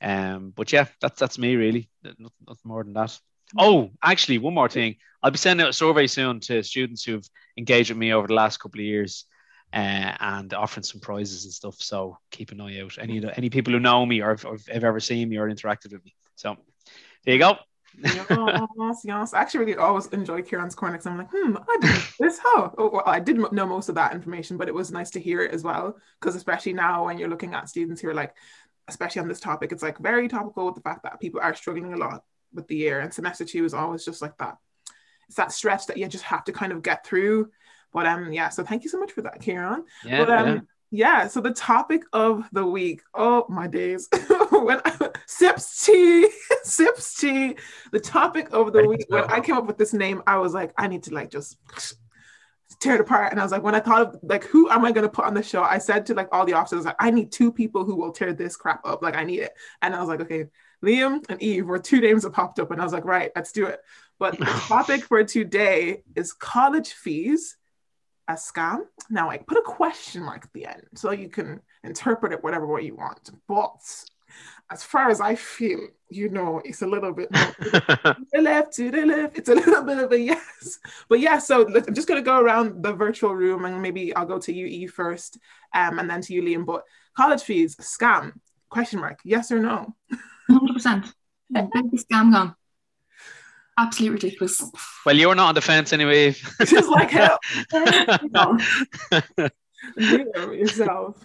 Um, 0.00 0.52
but 0.54 0.72
yeah, 0.72 0.86
that's 1.00 1.18
that's 1.18 1.38
me 1.38 1.56
really. 1.56 1.88
Nothing, 2.02 2.30
nothing 2.46 2.62
more 2.64 2.84
than 2.84 2.94
that. 2.94 3.18
Oh, 3.58 3.90
actually, 4.02 4.38
one 4.38 4.54
more 4.54 4.68
thing. 4.68 4.96
I'll 5.22 5.30
be 5.30 5.38
sending 5.38 5.64
out 5.64 5.70
a 5.70 5.74
survey 5.74 6.06
soon 6.06 6.40
to 6.40 6.62
students 6.62 7.04
who've 7.04 7.28
engaged 7.56 7.90
with 7.90 7.98
me 7.98 8.12
over 8.12 8.26
the 8.26 8.34
last 8.34 8.58
couple 8.58 8.80
of 8.80 8.86
years 8.86 9.26
uh, 9.72 10.16
and 10.20 10.52
offering 10.54 10.84
some 10.84 11.00
prizes 11.00 11.44
and 11.44 11.52
stuff. 11.52 11.76
So 11.78 12.18
keep 12.30 12.52
an 12.52 12.60
eye 12.60 12.80
out. 12.80 12.96
Any 12.98 13.22
any 13.36 13.50
people 13.50 13.72
who 13.72 13.80
know 13.80 14.04
me 14.06 14.22
or 14.22 14.30
have, 14.30 14.42
have 14.42 14.84
ever 14.84 15.00
seen 15.00 15.28
me 15.28 15.36
or 15.36 15.48
interacted 15.48 15.92
with 15.92 16.04
me. 16.04 16.14
So 16.36 16.56
there 17.24 17.34
you 17.34 17.40
go. 17.40 17.56
Yes, 18.02 19.00
yes. 19.04 19.34
I 19.34 19.40
actually 19.40 19.60
really 19.60 19.76
always 19.76 20.06
enjoy 20.08 20.42
Kieran's 20.42 20.74
corner 20.74 20.94
because 20.94 21.06
I'm 21.06 21.18
like, 21.18 21.30
hmm, 21.30 21.56
I 21.56 21.76
did 21.80 22.02
this. 22.18 22.38
How? 22.38 22.74
Oh, 22.78 22.90
well, 22.90 23.02
I 23.06 23.20
did 23.20 23.36
know 23.52 23.66
most 23.66 23.88
of 23.88 23.94
that 23.96 24.12
information, 24.12 24.56
but 24.56 24.68
it 24.68 24.74
was 24.74 24.90
nice 24.90 25.10
to 25.10 25.20
hear 25.20 25.42
it 25.42 25.52
as 25.52 25.62
well. 25.62 25.96
Because 26.20 26.36
especially 26.36 26.72
now, 26.72 27.06
when 27.06 27.18
you're 27.18 27.28
looking 27.28 27.54
at 27.54 27.68
students 27.68 28.00
who 28.00 28.08
are 28.08 28.14
like, 28.14 28.34
especially 28.88 29.22
on 29.22 29.28
this 29.28 29.40
topic, 29.40 29.72
it's 29.72 29.82
like 29.82 29.98
very 29.98 30.28
topical 30.28 30.66
with 30.66 30.74
the 30.74 30.80
fact 30.80 31.02
that 31.04 31.20
people 31.20 31.40
are 31.40 31.54
struggling 31.54 31.94
a 31.94 31.96
lot 31.96 32.24
with 32.52 32.68
the 32.68 32.76
year, 32.76 33.00
and 33.00 33.12
semester 33.12 33.44
two 33.44 33.64
is 33.64 33.74
always 33.74 34.04
just 34.04 34.22
like 34.22 34.36
that. 34.38 34.58
It's 35.28 35.36
that 35.36 35.52
stretch 35.52 35.86
that 35.86 35.96
you 35.96 36.06
just 36.08 36.24
have 36.24 36.44
to 36.44 36.52
kind 36.52 36.72
of 36.72 36.82
get 36.82 37.06
through. 37.06 37.50
But 37.92 38.06
um, 38.06 38.32
yeah. 38.32 38.48
So 38.48 38.64
thank 38.64 38.84
you 38.84 38.90
so 38.90 38.98
much 38.98 39.12
for 39.12 39.22
that, 39.22 39.40
Kieran. 39.40 39.84
Yeah, 40.04 40.24
but, 40.24 40.30
um, 40.30 40.46
yeah 40.46 40.60
yeah 40.94 41.26
so 41.26 41.40
the 41.40 41.50
topic 41.50 42.04
of 42.12 42.48
the 42.52 42.64
week 42.64 43.02
oh 43.14 43.44
my 43.48 43.66
days 43.66 44.08
when 44.64 44.80
I, 44.84 45.10
sips 45.26 45.84
tea 45.84 46.28
sips 46.62 47.16
tea 47.16 47.56
the 47.92 48.00
topic 48.00 48.48
of 48.52 48.72
the 48.72 48.86
week 48.86 49.04
when 49.08 49.24
i 49.24 49.40
came 49.40 49.56
up 49.56 49.66
with 49.66 49.78
this 49.78 49.92
name 49.92 50.22
i 50.26 50.36
was 50.38 50.54
like 50.54 50.72
i 50.78 50.86
need 50.86 51.02
to 51.04 51.14
like 51.14 51.30
just 51.30 51.56
tear 52.80 52.96
it 52.96 53.00
apart. 53.00 53.30
And 53.30 53.40
i 53.40 53.42
was 53.42 53.52
like 53.52 53.62
when 53.62 53.74
i 53.74 53.80
thought 53.80 54.02
of 54.02 54.16
like 54.22 54.44
who 54.44 54.68
am 54.68 54.84
i 54.84 54.92
going 54.92 55.04
to 55.04 55.08
put 55.08 55.24
on 55.24 55.34
the 55.34 55.42
show 55.42 55.62
i 55.62 55.78
said 55.78 56.06
to 56.06 56.14
like 56.14 56.28
all 56.32 56.44
the 56.44 56.54
officers 56.54 56.84
like 56.84 56.96
i 56.98 57.10
need 57.10 57.30
two 57.30 57.52
people 57.52 57.84
who 57.84 57.94
will 57.94 58.12
tear 58.12 58.32
this 58.32 58.56
crap 58.56 58.80
up. 58.84 59.02
Like 59.02 59.16
i 59.16 59.24
need 59.24 59.40
it. 59.40 59.52
And 59.80 59.94
i 59.94 60.00
was 60.00 60.08
like 60.08 60.20
okay 60.20 60.46
liam 60.84 61.24
and 61.28 61.40
eve 61.42 61.66
were 61.66 61.78
two 61.78 62.00
names 62.00 62.24
that 62.24 62.32
popped 62.32 62.58
up 62.58 62.70
and 62.70 62.80
i 62.80 62.84
was 62.84 62.92
like 62.92 63.04
right 63.04 63.30
let's 63.36 63.52
do 63.52 63.66
it. 63.66 63.80
But 64.18 64.38
the 64.38 64.44
topic 64.68 65.04
for 65.04 65.22
today 65.24 66.02
is 66.16 66.32
college 66.32 66.92
fees 66.92 67.56
a 68.28 68.34
scam. 68.34 68.80
Now 69.10 69.30
I 69.30 69.38
put 69.38 69.58
a 69.58 69.62
question 69.62 70.22
mark 70.22 70.44
at 70.44 70.52
the 70.52 70.66
end 70.66 70.82
so 70.94 71.10
you 71.10 71.28
can 71.28 71.60
interpret 71.82 72.32
it 72.32 72.42
whatever 72.42 72.66
way 72.66 72.82
you 72.82 72.96
want. 72.96 73.30
But 73.46 73.80
as 74.74 74.82
far 74.82 75.08
as 75.08 75.20
I 75.20 75.34
feel, 75.34 75.80
you 76.10 76.28
know, 76.28 76.60
it's 76.64 76.82
a 76.82 76.86
little 76.86 77.12
bit 77.12 77.30
more 77.32 77.42
to 77.62 78.16
the 78.32 78.42
left, 78.42 78.72
to 78.74 78.90
the 78.90 79.06
left. 79.06 79.38
It's 79.38 79.48
a 79.48 79.54
little 79.54 79.82
bit 79.82 79.98
of 79.98 80.12
a 80.12 80.20
yes. 80.20 80.78
But 81.08 81.20
yeah, 81.20 81.38
so 81.38 81.66
I'm 81.66 81.94
just 81.94 82.08
gonna 82.08 82.22
go 82.22 82.38
around 82.40 82.82
the 82.82 82.92
virtual 82.92 83.34
room 83.34 83.64
and 83.64 83.80
maybe 83.80 84.14
I'll 84.14 84.26
go 84.26 84.38
to 84.38 84.52
you, 84.52 84.66
E 84.66 84.86
first, 84.86 85.38
um, 85.74 85.98
and 85.98 86.10
then 86.10 86.20
to 86.22 86.34
you, 86.34 86.42
Liam. 86.42 86.66
But 86.66 86.82
college 87.16 87.42
fees, 87.42 87.76
scam, 87.76 88.32
question 88.68 89.00
mark, 89.00 89.20
yes 89.24 89.50
or 89.50 89.60
no? 89.60 89.94
100%. 90.50 91.12
scam 91.54 92.32
gone 92.32 92.54
absolutely 93.78 94.14
ridiculous. 94.14 94.62
Well, 95.04 95.16
you're 95.16 95.34
not 95.34 95.48
on 95.48 95.54
the 95.54 95.60
fence 95.60 95.92
anyway. 95.92 96.32
Just 96.64 96.88
like 96.88 97.10
hell. 97.10 97.38
you 99.96 100.30
know 100.34 100.52
yourself. 100.52 101.24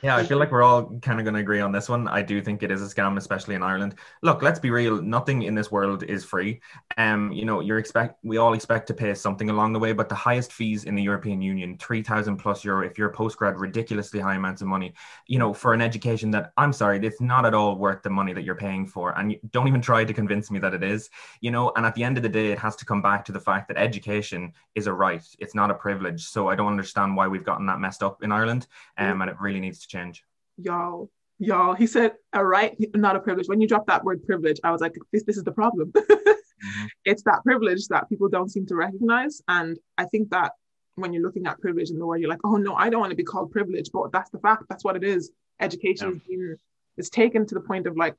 Yeah, 0.00 0.14
I 0.14 0.22
feel 0.22 0.38
like 0.38 0.52
we're 0.52 0.62
all 0.62 0.96
kind 1.00 1.18
of 1.18 1.24
going 1.24 1.34
to 1.34 1.40
agree 1.40 1.60
on 1.60 1.72
this 1.72 1.88
one. 1.88 2.06
I 2.06 2.22
do 2.22 2.40
think 2.40 2.62
it 2.62 2.70
is 2.70 2.80
a 2.80 2.94
scam, 2.94 3.16
especially 3.16 3.56
in 3.56 3.64
Ireland. 3.64 3.96
Look, 4.22 4.42
let's 4.42 4.60
be 4.60 4.70
real. 4.70 5.02
Nothing 5.02 5.42
in 5.42 5.56
this 5.56 5.72
world 5.72 6.04
is 6.04 6.24
free. 6.24 6.60
Um, 6.96 7.32
you 7.32 7.44
know, 7.44 7.58
you're 7.58 7.80
expect 7.80 8.20
we 8.22 8.36
all 8.36 8.54
expect 8.54 8.86
to 8.88 8.94
pay 8.94 9.12
something 9.14 9.50
along 9.50 9.72
the 9.72 9.80
way, 9.80 9.92
but 9.92 10.08
the 10.08 10.14
highest 10.14 10.52
fees 10.52 10.84
in 10.84 10.94
the 10.94 11.02
European 11.02 11.42
Union, 11.42 11.76
three 11.78 12.00
thousand 12.00 12.36
plus 12.36 12.64
euro. 12.64 12.86
If 12.86 12.96
you're 12.96 13.10
a 13.10 13.12
postgrad, 13.12 13.58
ridiculously 13.58 14.20
high 14.20 14.36
amounts 14.36 14.62
of 14.62 14.68
money. 14.68 14.94
You 15.26 15.40
know, 15.40 15.52
for 15.52 15.74
an 15.74 15.80
education 15.80 16.30
that 16.30 16.52
I'm 16.56 16.72
sorry, 16.72 17.04
it's 17.04 17.20
not 17.20 17.44
at 17.44 17.54
all 17.54 17.74
worth 17.74 18.04
the 18.04 18.10
money 18.10 18.32
that 18.34 18.44
you're 18.44 18.54
paying 18.54 18.86
for, 18.86 19.18
and 19.18 19.34
don't 19.50 19.66
even 19.66 19.80
try 19.80 20.04
to 20.04 20.14
convince 20.14 20.48
me 20.48 20.60
that 20.60 20.74
it 20.74 20.84
is. 20.84 21.10
You 21.40 21.50
know, 21.50 21.72
and 21.74 21.84
at 21.84 21.96
the 21.96 22.04
end 22.04 22.16
of 22.16 22.22
the 22.22 22.28
day, 22.28 22.52
it 22.52 22.58
has 22.60 22.76
to 22.76 22.84
come 22.84 23.02
back 23.02 23.24
to 23.24 23.32
the 23.32 23.40
fact 23.40 23.66
that 23.66 23.76
education 23.76 24.52
is 24.76 24.86
a 24.86 24.92
right. 24.92 25.24
It's 25.40 25.56
not 25.56 25.72
a 25.72 25.74
privilege. 25.74 26.22
So 26.24 26.48
I 26.48 26.54
don't 26.54 26.68
understand 26.68 27.16
why 27.16 27.26
we've 27.26 27.42
gotten 27.42 27.66
that 27.66 27.80
messed 27.80 28.04
up 28.04 28.22
in 28.22 28.30
Ireland, 28.30 28.68
um, 28.96 29.22
and 29.22 29.28
it 29.28 29.40
really 29.40 29.58
needs 29.58 29.80
to 29.80 29.87
change. 29.88 30.22
Y'all, 30.56 31.10
y'all. 31.38 31.74
He 31.74 31.86
said, 31.86 32.14
"A 32.32 32.44
right, 32.44 32.76
not 32.94 33.16
a 33.16 33.20
privilege." 33.20 33.48
When 33.48 33.60
you 33.60 33.68
drop 33.68 33.86
that 33.86 34.04
word 34.04 34.24
privilege, 34.24 34.60
I 34.64 34.70
was 34.70 34.80
like, 34.80 34.94
"This, 35.12 35.24
this 35.24 35.36
is 35.36 35.44
the 35.44 35.52
problem." 35.52 35.92
mm-hmm. 35.96 36.86
It's 37.04 37.22
that 37.24 37.42
privilege 37.44 37.86
that 37.88 38.08
people 38.08 38.28
don't 38.28 38.50
seem 38.50 38.66
to 38.66 38.76
recognize, 38.76 39.40
and 39.48 39.78
I 39.96 40.04
think 40.04 40.30
that 40.30 40.52
when 40.96 41.12
you're 41.12 41.22
looking 41.22 41.46
at 41.46 41.60
privilege 41.60 41.90
in 41.90 41.98
the 41.98 42.06
world, 42.06 42.20
you're 42.20 42.30
like, 42.30 42.44
"Oh 42.44 42.56
no, 42.56 42.74
I 42.74 42.90
don't 42.90 43.00
want 43.00 43.10
to 43.10 43.16
be 43.16 43.24
called 43.24 43.50
privilege," 43.50 43.90
but 43.92 44.12
that's 44.12 44.30
the 44.30 44.38
fact. 44.38 44.64
That's 44.68 44.84
what 44.84 44.96
it 44.96 45.04
is. 45.04 45.30
Education 45.60 46.08
yeah. 46.10 46.16
is, 46.16 46.22
being, 46.28 46.56
is 46.96 47.10
taken 47.10 47.46
to 47.46 47.54
the 47.54 47.60
point 47.60 47.86
of 47.86 47.96
like 47.96 48.16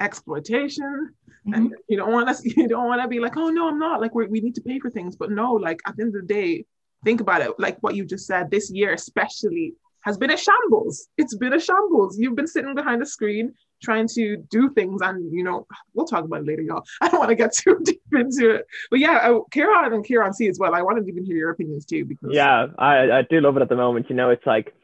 exploitation 0.00 1.10
mm-hmm. 1.46 1.54
and 1.54 1.74
you 1.88 1.96
don't 1.96 2.12
want 2.12 2.34
to 2.34 2.50
you 2.56 2.66
don't 2.66 2.86
want 2.86 3.00
to 3.02 3.06
be 3.06 3.20
like 3.20 3.36
oh 3.36 3.50
no 3.50 3.68
i'm 3.68 3.78
not 3.78 4.00
like 4.00 4.14
we 4.14 4.26
we 4.26 4.40
need 4.40 4.54
to 4.54 4.62
pay 4.62 4.78
for 4.78 4.90
things 4.90 5.14
but 5.14 5.30
no 5.30 5.52
like 5.52 5.78
at 5.86 5.96
the 5.96 6.02
end 6.02 6.16
of 6.16 6.22
the 6.22 6.26
day 6.26 6.64
think 7.04 7.20
about 7.20 7.42
it 7.42 7.52
like 7.58 7.76
what 7.80 7.94
you 7.94 8.04
just 8.04 8.26
said 8.26 8.50
this 8.50 8.70
year 8.70 8.92
especially 8.94 9.74
has 10.02 10.16
been 10.16 10.30
a 10.30 10.36
shambles. 10.36 11.08
It's 11.16 11.36
been 11.36 11.52
a 11.52 11.60
shambles. 11.60 12.18
You've 12.18 12.36
been 12.36 12.46
sitting 12.46 12.74
behind 12.74 13.02
a 13.02 13.06
screen 13.06 13.52
trying 13.82 14.08
to 14.08 14.36
do 14.50 14.70
things, 14.70 15.00
and 15.02 15.32
you 15.32 15.42
know, 15.42 15.66
we'll 15.94 16.06
talk 16.06 16.24
about 16.24 16.40
it 16.40 16.46
later, 16.46 16.62
y'all. 16.62 16.84
I 17.00 17.08
don't 17.08 17.18
want 17.18 17.30
to 17.30 17.34
get 17.34 17.54
too 17.54 17.78
deep 17.84 18.02
into 18.12 18.50
it, 18.50 18.66
but 18.90 19.00
yeah, 19.00 19.16
uh, 19.16 19.40
Kieran 19.50 19.92
and 19.92 20.04
Kieran 20.04 20.32
C 20.32 20.48
as 20.48 20.58
well. 20.58 20.74
I 20.74 20.82
wanted 20.82 21.02
to 21.02 21.08
even 21.08 21.24
hear 21.24 21.36
your 21.36 21.50
opinions 21.50 21.84
too, 21.84 22.04
because 22.04 22.30
yeah, 22.32 22.66
I, 22.78 23.10
I 23.10 23.22
do 23.28 23.40
love 23.40 23.56
it 23.56 23.62
at 23.62 23.68
the 23.68 23.76
moment. 23.76 24.06
You 24.08 24.16
know, 24.16 24.30
it's 24.30 24.46
like 24.46 24.74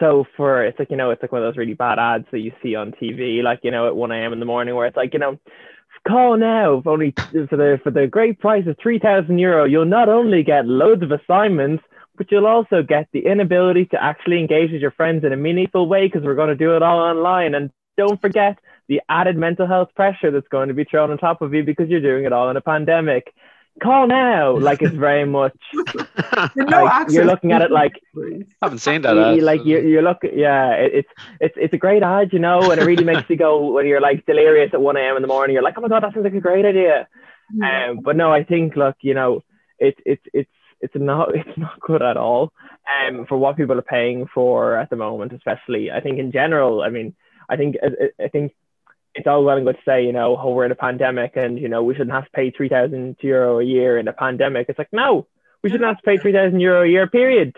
so 0.00 0.24
for 0.36 0.64
it's 0.64 0.78
like 0.78 0.90
you 0.90 0.96
know, 0.96 1.10
it's 1.10 1.22
like 1.22 1.32
one 1.32 1.42
of 1.42 1.46
those 1.46 1.58
really 1.58 1.74
bad 1.74 1.98
ads 1.98 2.26
that 2.32 2.40
you 2.40 2.52
see 2.62 2.74
on 2.74 2.92
TV, 2.92 3.42
like 3.42 3.60
you 3.62 3.70
know, 3.70 3.86
at 3.86 3.96
one 3.96 4.12
a.m. 4.12 4.32
in 4.32 4.40
the 4.40 4.46
morning, 4.46 4.74
where 4.74 4.86
it's 4.86 4.96
like 4.96 5.12
you 5.12 5.20
know 5.20 5.38
call 6.06 6.36
now 6.36 6.80
for 6.82 6.92
only 6.92 7.12
for 7.48 7.56
the 7.56 7.78
for 7.82 7.90
the 7.90 8.06
great 8.06 8.38
price 8.38 8.66
of 8.66 8.76
three 8.82 8.98
thousand 8.98 9.38
euro. 9.38 9.64
You'll 9.64 9.84
not 9.84 10.08
only 10.08 10.42
get 10.42 10.66
loads 10.66 11.02
of 11.02 11.10
assignments, 11.10 11.82
but 12.18 12.30
you'll 12.30 12.46
also 12.46 12.82
get 12.82 13.08
the 13.12 13.20
inability 13.26 13.86
to 13.86 14.02
actually 14.02 14.40
engage 14.40 14.72
with 14.72 14.82
your 14.82 14.90
friends 14.90 15.24
in 15.24 15.32
a 15.32 15.36
meaningful 15.36 15.88
way 15.88 16.06
because 16.06 16.22
we're 16.22 16.34
going 16.34 16.48
to 16.48 16.56
do 16.56 16.76
it 16.76 16.82
all 16.82 16.98
online. 16.98 17.54
And 17.54 17.70
don't 17.96 18.20
forget 18.20 18.58
the 18.88 19.00
added 19.08 19.36
mental 19.36 19.66
health 19.66 19.90
pressure 19.94 20.30
that's 20.30 20.48
going 20.48 20.68
to 20.68 20.74
be 20.74 20.84
thrown 20.84 21.10
on 21.10 21.18
top 21.18 21.40
of 21.40 21.54
you 21.54 21.62
because 21.62 21.88
you're 21.88 22.00
doing 22.00 22.24
it 22.24 22.32
all 22.32 22.50
in 22.50 22.56
a 22.56 22.60
pandemic. 22.60 23.32
Call 23.80 24.08
now, 24.08 24.58
like 24.58 24.82
it's 24.82 24.94
very 24.94 25.24
much. 25.24 25.56
no 26.56 26.84
like, 26.84 27.10
you're 27.10 27.24
looking 27.24 27.52
at 27.52 27.62
it 27.62 27.70
like 27.70 27.92
I 28.16 28.44
haven't 28.60 28.78
seen 28.78 29.02
that. 29.02 29.16
Ad, 29.16 29.40
like 29.40 29.64
you, 29.64 29.78
you 29.78 30.00
look, 30.00 30.18
yeah, 30.24 30.72
it, 30.72 30.90
it's 30.94 31.08
it's 31.40 31.54
it's 31.56 31.74
a 31.74 31.78
great 31.78 32.02
ad, 32.02 32.32
you 32.32 32.40
know, 32.40 32.72
and 32.72 32.80
it 32.80 32.84
really 32.84 33.04
makes 33.04 33.30
you 33.30 33.36
go 33.36 33.70
when 33.74 33.86
you're 33.86 34.00
like 34.00 34.26
delirious 34.26 34.70
at 34.74 34.80
one 34.80 34.96
a.m. 34.96 35.14
in 35.14 35.22
the 35.22 35.28
morning. 35.28 35.54
You're 35.54 35.62
like, 35.62 35.74
oh 35.78 35.80
my 35.80 35.86
god, 35.86 36.02
that 36.02 36.12
sounds 36.12 36.24
like 36.24 36.34
a 36.34 36.40
great 36.40 36.64
idea. 36.64 37.06
Yeah. 37.54 37.90
Um, 37.90 38.00
but 38.02 38.16
no, 38.16 38.32
I 38.32 38.42
think 38.42 38.74
look, 38.74 38.96
you 39.00 39.14
know, 39.14 39.42
it's 39.78 40.00
it's 40.04 40.24
it's 40.32 40.50
it's 40.80 40.94
not 40.96 41.34
it's 41.34 41.58
not 41.58 41.80
good 41.80 42.02
at 42.02 42.16
all 42.16 42.52
um 43.06 43.26
for 43.26 43.36
what 43.36 43.56
people 43.56 43.78
are 43.78 43.82
paying 43.82 44.26
for 44.32 44.76
at 44.76 44.90
the 44.90 44.96
moment 44.96 45.32
especially 45.32 45.90
i 45.90 46.00
think 46.00 46.18
in 46.18 46.32
general 46.32 46.82
i 46.82 46.88
mean 46.88 47.14
i 47.48 47.56
think 47.56 47.76
i, 48.20 48.28
think 48.28 48.52
it's 49.14 49.26
all 49.26 49.44
well 49.44 49.56
and 49.56 49.66
good 49.66 49.76
to 49.76 49.82
say 49.84 50.04
you 50.04 50.12
know 50.12 50.36
oh 50.38 50.52
we're 50.52 50.64
in 50.64 50.72
a 50.72 50.76
pandemic 50.76 51.32
and 51.36 51.58
you 51.58 51.68
know 51.68 51.82
we 51.82 51.94
shouldn't 51.94 52.12
have 52.12 52.24
to 52.24 52.30
pay 52.30 52.50
3000 52.50 53.16
euro 53.20 53.58
a 53.58 53.64
year 53.64 53.98
in 53.98 54.08
a 54.08 54.12
pandemic. 54.12 54.66
It's 54.68 54.78
like 54.78 54.92
no 54.92 55.26
we 55.62 55.70
shouldn't 55.70 55.88
have 55.88 55.98
to 55.98 56.02
pay 56.02 56.16
3000 56.18 56.60
euro 56.60 56.82
a 56.82 56.86
year 56.86 57.08
period. 57.08 57.56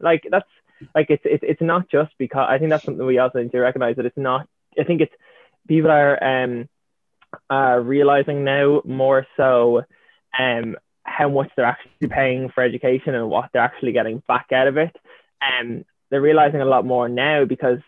Like 0.00 0.24
that's 0.30 0.48
like 0.94 1.06
it's, 1.10 1.22
it's 1.24 1.44
it's 1.46 1.62
not 1.62 1.88
just 1.88 2.12
because 2.18 2.46
i 2.50 2.58
think 2.58 2.70
that's 2.70 2.84
something 2.84 3.06
we 3.06 3.18
also 3.18 3.38
need 3.38 3.52
to 3.52 3.60
recognize 3.60 3.96
that 3.96 4.06
it's 4.06 4.16
not 4.16 4.46
i 4.78 4.84
think 4.84 5.00
it's 5.00 5.14
people 5.66 5.90
are 5.90 6.22
um, 6.22 6.68
uh, 7.50 7.78
realizing 7.82 8.44
now 8.44 8.82
more 8.84 9.26
so 9.36 9.82
um, 10.38 10.76
how 11.06 11.28
much 11.28 11.50
they're 11.56 11.64
actually 11.64 12.08
paying 12.08 12.50
for 12.50 12.62
education 12.62 13.14
and 13.14 13.30
what 13.30 13.50
they're 13.52 13.62
actually 13.62 13.92
getting 13.92 14.22
back 14.28 14.48
out 14.52 14.66
of 14.66 14.76
it. 14.76 14.94
And 15.40 15.78
um, 15.78 15.84
they're 16.10 16.20
realizing 16.20 16.60
a 16.60 16.66
lot 16.66 16.84
more 16.84 17.08
now 17.08 17.44
because 17.44 17.78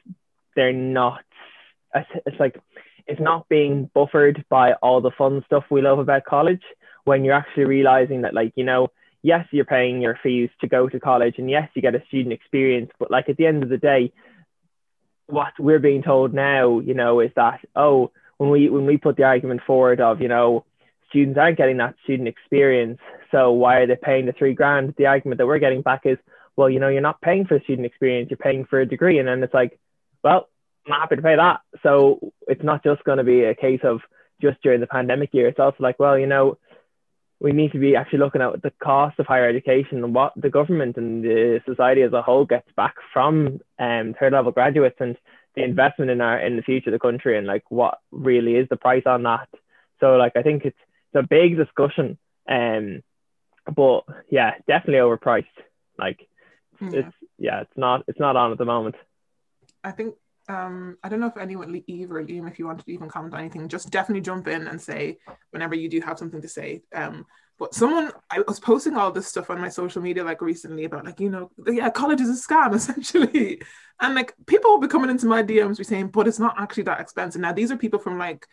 they're 0.57 0.73
not, 0.73 1.25
it's 1.95 2.41
like, 2.41 2.61
it's 3.07 3.21
not 3.21 3.49
being 3.49 3.91
buffered 3.95 4.45
by 4.49 4.73
all 4.75 5.01
the 5.01 5.11
fun 5.11 5.43
stuff 5.47 5.65
we 5.71 5.83
love 5.83 5.99
about 5.99 6.25
college 6.25 6.63
when 7.05 7.25
you're 7.25 7.35
actually 7.35 7.65
realizing 7.65 8.23
that, 8.23 8.35
like, 8.35 8.53
you 8.55 8.65
know, 8.65 8.89
yes, 9.23 9.47
you're 9.51 9.65
paying 9.65 10.01
your 10.01 10.19
fees 10.23 10.51
to 10.61 10.69
go 10.69 10.89
to 10.89 11.01
college 11.01 11.37
and 11.39 11.51
yes, 11.51 11.69
you 11.75 11.83
get 11.83 11.95
a 11.95 12.05
student 12.09 12.33
experience, 12.33 12.91
but 12.99 13.11
like 13.11 13.29
at 13.29 13.37
the 13.37 13.47
end 13.47 13.63
of 13.63 13.69
the 13.69 13.79
day, 13.79 14.13
what 15.27 15.53
we're 15.59 15.79
being 15.79 16.03
told 16.03 16.33
now, 16.33 16.81
you 16.81 16.95
know, 16.95 17.21
is 17.21 17.31
that, 17.37 17.61
oh, 17.77 18.11
when 18.39 18.51
we 18.51 18.71
when 18.71 18.87
we 18.87 18.97
put 18.97 19.17
the 19.17 19.25
argument 19.25 19.61
forward 19.67 20.01
of, 20.01 20.23
you 20.23 20.29
know, 20.29 20.65
students 21.09 21.39
aren't 21.39 21.59
getting 21.59 21.79
that 21.79 21.95
student 22.05 22.29
experience, 22.29 22.99
so 23.31 23.53
why 23.53 23.77
are 23.79 23.87
they 23.87 23.97
paying 23.97 24.27
the 24.27 24.33
three 24.33 24.55
grand? 24.55 24.95
The 24.97 25.07
argument 25.07 25.39
that 25.39 25.47
we're 25.47 25.59
getting 25.59 25.83
back 25.83 26.03
is, 26.05 26.19
well, 26.57 26.71
you 26.71 26.81
know, 26.81 26.89
you're 26.89 27.01
not 27.01 27.21
paying 27.21 27.47
for 27.47 27.61
student 27.61 27.87
experience, 27.87 28.31
you're 28.31 28.39
paying 28.39 28.65
for 28.65 28.81
a 28.81 28.87
degree. 28.87 29.19
And 29.19 29.29
then 29.29 29.43
it's 29.43 29.55
like, 29.55 29.79
well, 30.23 30.49
I'm 30.87 30.93
happy 30.93 31.17
to 31.17 31.23
pay 31.23 31.37
that. 31.37 31.61
So 31.83 32.33
it's 32.47 32.63
not 32.63 32.83
just 32.83 33.05
going 33.05 33.19
to 33.19 33.25
be 33.25 33.45
a 33.45 33.55
case 33.55 33.81
of 33.85 34.01
just 34.41 34.63
during 34.63 34.81
the 34.81 34.87
pandemic 34.87 35.31
year. 35.33 35.49
It's 35.49 35.59
also 35.59 35.77
like, 35.81 35.99
well, 35.99 36.19
you 36.19 36.27
know, 36.27 36.59
we 37.41 37.53
need 37.53 37.73
to 37.73 37.79
be 37.79 37.95
actually 37.95 38.19
looking 38.19 38.43
at 38.43 38.63
the 38.63 38.73
cost 38.83 39.19
of 39.19 39.27
higher 39.27 39.49
education 39.49 40.03
and 40.03 40.15
what 40.15 40.33
the 40.37 40.51
government 40.51 40.97
and 40.97 41.23
the 41.23 41.61
society 41.67 42.03
as 42.03 42.13
a 42.13 42.23
whole 42.23 42.45
gets 42.45 42.69
back 42.77 42.95
from 43.13 43.61
um, 43.79 44.15
third 44.19 44.33
level 44.33 44.51
graduates 44.51 44.97
and 44.99 45.17
the 45.55 45.63
investment 45.63 46.11
in 46.11 46.21
our 46.21 46.41
in 46.41 46.57
the 46.57 46.63
future 46.63 46.91
of 46.91 46.93
the 46.93 46.99
country 46.99 47.39
and 47.39 47.47
like 47.47 47.65
what 47.69 47.99
really 48.11 48.57
is 48.57 48.69
the 48.69 48.77
price 48.77 49.05
on 49.07 49.23
that. 49.23 49.49
So 50.01 50.17
like 50.17 50.33
I 50.37 50.43
think 50.43 50.65
it's 50.65 50.79
it's 51.13 51.25
a 51.25 51.27
big 51.29 51.57
discussion. 51.57 52.19
Um 52.49 53.03
but 53.75 54.05
yeah, 54.31 54.55
definitely 54.67 55.01
overpriced. 55.01 55.47
Like 55.99 56.27
yeah. 56.81 56.91
it's 56.93 57.17
yeah, 57.39 57.61
it's 57.61 57.77
not 57.77 58.05
it's 58.09 58.21
not 58.21 58.37
on 58.37 58.53
at 58.53 58.59
the 58.59 58.65
moment. 58.65 58.95
I 59.85 59.93
think 59.93 60.15
um, 60.49 60.97
I 61.03 61.09
don't 61.09 61.21
know 61.21 61.27
if 61.27 61.37
anyone, 61.37 61.83
Eve 61.87 62.11
or 62.11 62.25
Liam, 62.25 62.51
if 62.51 62.59
you 62.59 62.67
wanted 62.67 62.87
to 62.87 62.93
even 62.93 63.09
comment 63.09 63.35
on 63.35 63.41
anything, 63.41 63.69
just 63.69 63.91
definitely 63.91 64.23
jump 64.23 64.49
in 64.49 64.67
and 64.67 64.81
say 64.81 65.19
whenever 65.51 65.75
you 65.75 65.91
do 65.91 66.01
have 66.01 66.19
something 66.19 66.41
to 66.41 66.49
say. 66.49 66.83
Um, 66.95 67.27
but 67.59 67.75
someone, 67.75 68.13
I 68.31 68.43
was 68.47 68.59
posting 68.59 68.97
all 68.97 69.11
this 69.11 69.27
stuff 69.27 69.51
on 69.51 69.61
my 69.61 69.69
social 69.69 70.01
media 70.01 70.25
like 70.25 70.41
recently 70.41 70.85
about 70.85 71.05
like, 71.05 71.21
you 71.21 71.29
know, 71.29 71.51
yeah, 71.67 71.91
college 71.91 72.21
is 72.21 72.31
a 72.31 72.49
scam 72.49 72.75
essentially. 72.75 73.61
And 74.01 74.15
like 74.15 74.33
people 74.47 74.71
will 74.71 74.81
be 74.81 74.89
coming 74.89 75.11
into 75.11 75.27
my 75.27 75.43
DMs 75.43 75.77
be 75.77 75.85
saying, 75.85 76.09
but 76.09 76.27
it's 76.27 76.39
not 76.39 76.55
actually 76.57 76.85
that 76.85 77.01
expensive. 77.01 77.43
Now, 77.43 77.53
these 77.53 77.71
are 77.71 77.77
people 77.77 77.99
from 77.99 78.17
like 78.17 78.47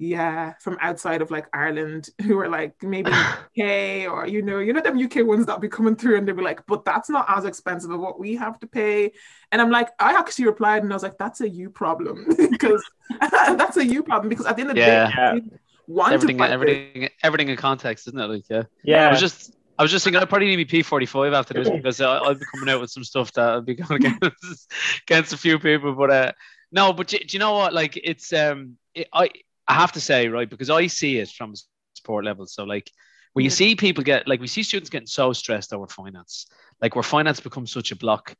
yeah, 0.00 0.54
from 0.60 0.78
outside 0.80 1.20
of 1.20 1.30
like 1.30 1.46
Ireland 1.52 2.08
who 2.22 2.38
are 2.38 2.48
like 2.48 2.82
maybe 2.82 3.10
UK 3.12 4.10
or 4.10 4.26
you 4.26 4.40
know, 4.40 4.58
you 4.58 4.72
know 4.72 4.80
them 4.80 4.98
UK 4.98 5.26
ones 5.26 5.46
that 5.46 5.60
be 5.60 5.68
coming 5.68 5.94
through 5.94 6.16
and 6.16 6.26
they'll 6.26 6.34
be 6.34 6.42
like, 6.42 6.64
but 6.66 6.86
that's 6.86 7.10
not 7.10 7.26
as 7.28 7.44
expensive 7.44 7.90
of 7.90 8.00
what 8.00 8.18
we 8.18 8.34
have 8.36 8.58
to 8.60 8.66
pay. 8.66 9.12
And 9.52 9.60
I'm 9.60 9.70
like, 9.70 9.90
I 9.98 10.18
actually 10.18 10.46
replied 10.46 10.82
and 10.82 10.92
I 10.92 10.96
was 10.96 11.02
like, 11.02 11.18
that's 11.18 11.42
a 11.42 11.48
you 11.48 11.68
problem 11.68 12.26
because 12.50 12.82
that's 13.20 13.76
a 13.76 13.84
you 13.84 14.02
problem 14.02 14.30
because 14.30 14.46
at 14.46 14.56
the 14.56 14.62
end 14.62 14.70
of 14.70 14.76
the 14.76 14.80
yeah. 14.80 15.34
day, 15.34 15.40
want 15.86 16.14
everything, 16.14 16.40
everything, 16.40 17.08
everything 17.22 17.48
in 17.48 17.56
context, 17.56 18.08
isn't 18.08 18.18
it? 18.18 18.26
Like, 18.26 18.44
yeah, 18.48 18.62
yeah. 18.82 19.08
I 19.08 19.10
was 19.10 19.20
just, 19.20 19.54
I 19.78 19.82
was 19.82 19.90
just 19.90 20.04
thinking, 20.04 20.22
I 20.22 20.24
probably 20.24 20.46
need 20.46 20.56
me 20.56 20.64
P45 20.64 21.34
after 21.34 21.52
this 21.52 21.68
because 21.68 22.00
I'll, 22.00 22.24
I'll, 22.24 22.34
be 22.34 22.46
coming 22.54 22.72
out 22.72 22.80
with 22.80 22.90
some 22.90 23.04
stuff 23.04 23.32
that 23.34 23.48
I'll 23.50 23.60
be 23.60 23.74
going 23.74 24.06
against, 24.06 24.72
against 25.02 25.32
a 25.34 25.36
few 25.36 25.58
people. 25.58 25.94
But 25.94 26.10
uh, 26.10 26.32
no, 26.72 26.94
but 26.94 27.08
do, 27.08 27.18
do 27.18 27.26
you 27.28 27.38
know 27.38 27.52
what? 27.52 27.74
Like, 27.74 28.00
it's 28.02 28.32
um, 28.32 28.76
it, 28.94 29.08
I 29.12 29.30
I 29.70 29.74
have 29.74 29.92
to 29.92 30.00
say, 30.00 30.26
right, 30.26 30.50
because 30.50 30.68
I 30.68 30.88
see 30.88 31.18
it 31.18 31.28
from 31.28 31.54
support 31.94 32.24
level. 32.24 32.44
So 32.46 32.64
like 32.64 32.90
when 33.34 33.44
you 33.44 33.50
mm. 33.52 33.54
see 33.54 33.76
people 33.76 34.02
get 34.02 34.26
like 34.26 34.40
we 34.40 34.48
see 34.48 34.64
students 34.64 34.90
getting 34.90 35.06
so 35.06 35.32
stressed 35.32 35.72
over 35.72 35.86
finance, 35.86 36.46
like 36.82 36.96
where 36.96 37.04
finance 37.04 37.38
becomes 37.38 37.72
such 37.72 37.92
a 37.92 37.96
block. 37.96 38.34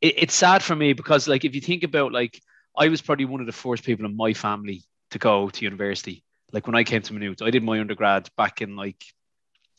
It, 0.00 0.14
it's 0.16 0.34
sad 0.34 0.62
for 0.62 0.76
me 0.76 0.92
because 0.92 1.26
like 1.26 1.44
if 1.44 1.56
you 1.56 1.60
think 1.60 1.82
about 1.82 2.12
like 2.12 2.40
I 2.78 2.86
was 2.86 3.02
probably 3.02 3.24
one 3.24 3.40
of 3.40 3.46
the 3.46 3.52
first 3.52 3.82
people 3.82 4.06
in 4.06 4.16
my 4.16 4.32
family 4.32 4.84
to 5.10 5.18
go 5.18 5.50
to 5.50 5.64
university. 5.64 6.22
Like 6.52 6.68
when 6.68 6.76
I 6.76 6.84
came 6.84 7.02
to 7.02 7.12
Maynooth, 7.12 7.42
I 7.42 7.50
did 7.50 7.64
my 7.64 7.80
undergrad 7.80 8.28
back 8.36 8.62
in 8.62 8.76
like, 8.76 9.04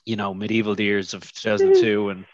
you 0.04 0.18
know, 0.18 0.34
medieval 0.34 0.80
years 0.80 1.14
of 1.14 1.32
2002 1.32 2.00
mm-hmm. 2.00 2.10
and 2.10 2.26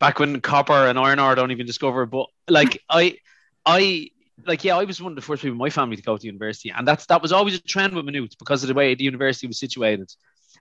back 0.00 0.18
when 0.18 0.40
copper 0.40 0.88
and 0.88 0.98
iron 0.98 1.20
ore 1.20 1.36
don't 1.36 1.52
even 1.52 1.66
discover. 1.66 2.04
But 2.04 2.26
like 2.48 2.82
I, 2.90 3.18
I 3.64 4.10
like 4.46 4.64
yeah, 4.64 4.76
I 4.76 4.84
was 4.84 5.00
one 5.00 5.12
of 5.12 5.16
the 5.16 5.22
first 5.22 5.42
people 5.42 5.54
in 5.54 5.58
my 5.58 5.70
family 5.70 5.96
to 5.96 6.02
go 6.02 6.16
to 6.16 6.26
university, 6.26 6.70
and 6.70 6.86
that's 6.86 7.06
that 7.06 7.22
was 7.22 7.32
always 7.32 7.54
a 7.54 7.60
trend 7.60 7.94
with 7.94 8.04
Maynooth 8.04 8.38
because 8.38 8.62
of 8.62 8.68
the 8.68 8.74
way 8.74 8.94
the 8.94 9.04
university 9.04 9.46
was 9.46 9.58
situated. 9.58 10.10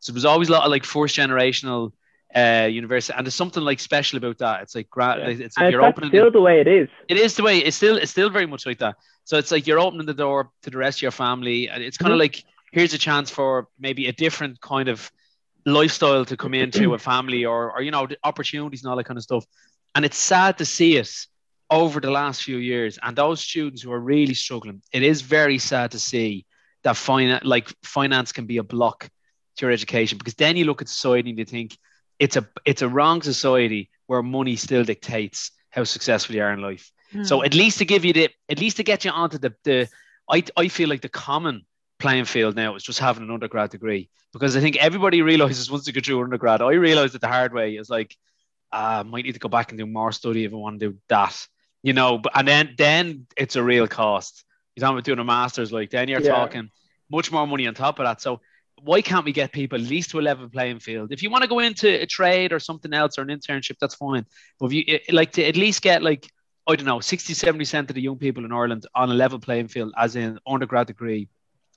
So 0.01 0.11
it 0.11 0.13
was 0.13 0.25
always 0.25 0.49
a 0.49 0.51
lot 0.51 0.63
of 0.63 0.71
like 0.71 0.83
first 0.83 1.15
generational 1.15 1.91
uh, 2.35 2.67
university, 2.69 3.15
and 3.17 3.25
there's 3.25 3.35
something 3.35 3.63
like 3.63 3.79
special 3.79 4.17
about 4.17 4.37
that. 4.39 4.63
It's 4.63 4.75
like 4.75 4.89
gra- 4.89 5.17
yeah. 5.19 5.45
it's 5.45 5.57
like 5.57 5.71
you're 5.71 5.83
opening. 5.83 6.09
Still 6.09 6.31
the 6.31 6.41
way 6.41 6.59
it 6.59 6.67
is. 6.67 6.89
It 7.07 7.17
is 7.17 7.35
the 7.35 7.43
way 7.43 7.59
it's 7.59 7.77
still 7.77 7.97
it's 7.97 8.11
still 8.11 8.29
very 8.29 8.45
much 8.45 8.65
like 8.65 8.79
that. 8.79 8.95
So 9.23 9.37
it's 9.37 9.51
like 9.51 9.67
you're 9.67 9.79
opening 9.79 10.05
the 10.05 10.13
door 10.13 10.51
to 10.63 10.69
the 10.69 10.77
rest 10.77 10.99
of 10.99 11.01
your 11.03 11.11
family, 11.11 11.69
and 11.69 11.83
it's 11.83 11.97
kind 11.97 12.11
of 12.11 12.15
mm-hmm. 12.15 12.21
like 12.21 12.43
here's 12.71 12.93
a 12.93 12.97
chance 12.97 13.29
for 13.29 13.67
maybe 13.79 14.07
a 14.07 14.13
different 14.13 14.59
kind 14.61 14.89
of 14.89 15.11
lifestyle 15.65 16.25
to 16.25 16.37
come 16.37 16.53
into 16.53 16.93
a 16.95 16.99
family, 16.99 17.45
or 17.45 17.71
or 17.71 17.81
you 17.81 17.91
know 17.91 18.07
opportunities 18.23 18.83
and 18.83 18.89
all 18.89 18.97
that 18.97 19.05
kind 19.05 19.17
of 19.17 19.23
stuff. 19.23 19.45
And 19.95 20.05
it's 20.05 20.17
sad 20.17 20.59
to 20.59 20.65
see 20.65 20.97
it 20.97 21.27
over 21.69 21.99
the 21.99 22.11
last 22.11 22.43
few 22.43 22.57
years 22.57 22.97
and 23.03 23.15
those 23.15 23.41
students 23.41 23.81
who 23.81 23.91
are 23.91 23.99
really 23.99 24.33
struggling 24.33 24.81
it 24.93 25.03
is 25.03 25.21
very 25.21 25.57
sad 25.57 25.91
to 25.91 25.99
see 25.99 26.45
that 26.83 26.95
finance 26.95 27.43
like 27.43 27.67
finance 27.83 28.31
can 28.31 28.45
be 28.45 28.57
a 28.57 28.63
block 28.63 29.09
to 29.57 29.65
your 29.65 29.71
education 29.71 30.17
because 30.17 30.35
then 30.35 30.55
you 30.55 30.65
look 30.65 30.81
at 30.81 30.87
society 30.87 31.29
and 31.29 31.39
you 31.39 31.45
think 31.45 31.77
it's 32.19 32.37
a 32.37 32.47
it's 32.65 32.81
a 32.81 32.87
wrong 32.87 33.21
society 33.21 33.89
where 34.05 34.23
money 34.23 34.55
still 34.55 34.83
dictates 34.83 35.51
how 35.69 35.83
successful 35.83 36.35
you 36.35 36.41
are 36.41 36.53
in 36.53 36.61
life. 36.61 36.91
Mm. 37.13 37.25
so 37.25 37.43
at 37.43 37.53
least 37.53 37.77
to 37.77 37.85
give 37.85 38.03
you 38.03 38.13
the 38.13 38.29
at 38.49 38.59
least 38.59 38.77
to 38.77 38.83
get 38.83 39.05
you 39.05 39.11
onto 39.11 39.37
the 39.37 39.53
the 39.63 39.87
I, 40.29 40.43
I 40.57 40.67
feel 40.67 40.89
like 40.89 41.01
the 41.01 41.09
common 41.09 41.65
playing 41.99 42.25
field 42.25 42.55
now 42.55 42.75
is 42.75 42.83
just 42.83 42.99
having 42.99 43.23
an 43.23 43.31
undergrad 43.31 43.69
degree 43.71 44.09
because 44.33 44.57
I 44.57 44.59
think 44.59 44.75
everybody 44.77 45.21
realizes 45.31 45.71
once 45.71 45.85
they 45.85 45.91
go 45.91 46.01
through 46.01 46.23
undergrad 46.23 46.61
I 46.61 46.73
realized 46.73 47.15
it 47.15 47.21
the 47.21 47.27
hard 47.27 47.53
way. 47.53 47.75
Is 47.75 47.89
like 47.89 48.15
uh, 48.73 48.99
I 48.99 49.03
might 49.03 49.23
need 49.25 49.33
to 49.33 49.39
go 49.39 49.49
back 49.49 49.71
and 49.71 49.79
do 49.79 49.85
more 49.85 50.11
study 50.11 50.43
if 50.43 50.51
I 50.51 50.57
want 50.57 50.79
to 50.79 50.89
do 50.89 50.97
that 51.07 51.47
you 51.87 51.93
know, 51.93 52.17
but 52.17 52.33
and 52.35 52.45
then 52.45 52.75
then 52.77 53.27
it's 53.37 53.55
a 53.55 53.63
real 53.63 53.87
cost. 53.87 54.43
You're 54.75 54.81
talking 54.81 54.97
about 54.97 55.05
doing 55.05 55.19
a 55.19 55.23
master's, 55.23 55.71
like 55.71 55.89
then 55.89 56.09
you're 56.09 56.19
yeah. 56.19 56.35
talking 56.35 56.69
much 57.09 57.31
more 57.31 57.47
money 57.47 57.65
on 57.65 57.75
top 57.75 57.99
of 57.99 58.05
that. 58.05 58.19
So 58.19 58.41
why 58.81 59.01
can't 59.01 59.23
we 59.23 59.31
get 59.31 59.53
people 59.53 59.79
at 59.79 59.87
least 59.87 60.09
to 60.09 60.19
a 60.19 60.21
level 60.21 60.49
playing 60.49 60.79
field? 60.79 61.13
If 61.13 61.23
you 61.23 61.29
want 61.29 61.43
to 61.43 61.47
go 61.47 61.59
into 61.59 61.87
a 61.87 62.05
trade 62.05 62.51
or 62.51 62.59
something 62.59 62.93
else 62.93 63.17
or 63.17 63.21
an 63.21 63.29
internship, 63.29 63.77
that's 63.79 63.95
fine. 63.95 64.25
But 64.59 64.65
if 64.65 64.73
you 64.73 64.99
like 65.15 65.31
to 65.33 65.45
at 65.45 65.55
least 65.55 65.81
get 65.81 66.03
like 66.03 66.29
I 66.67 66.75
don't 66.75 66.85
know, 66.85 66.99
60, 66.99 67.33
70 67.33 67.57
percent 67.57 67.89
of 67.89 67.95
the 67.95 68.01
young 68.01 68.17
people 68.17 68.43
in 68.43 68.51
Ireland 68.51 68.85
on 68.93 69.09
a 69.09 69.13
level 69.13 69.39
playing 69.39 69.69
field, 69.69 69.93
as 69.97 70.17
in 70.17 70.39
undergrad 70.45 70.87
degree, 70.87 71.29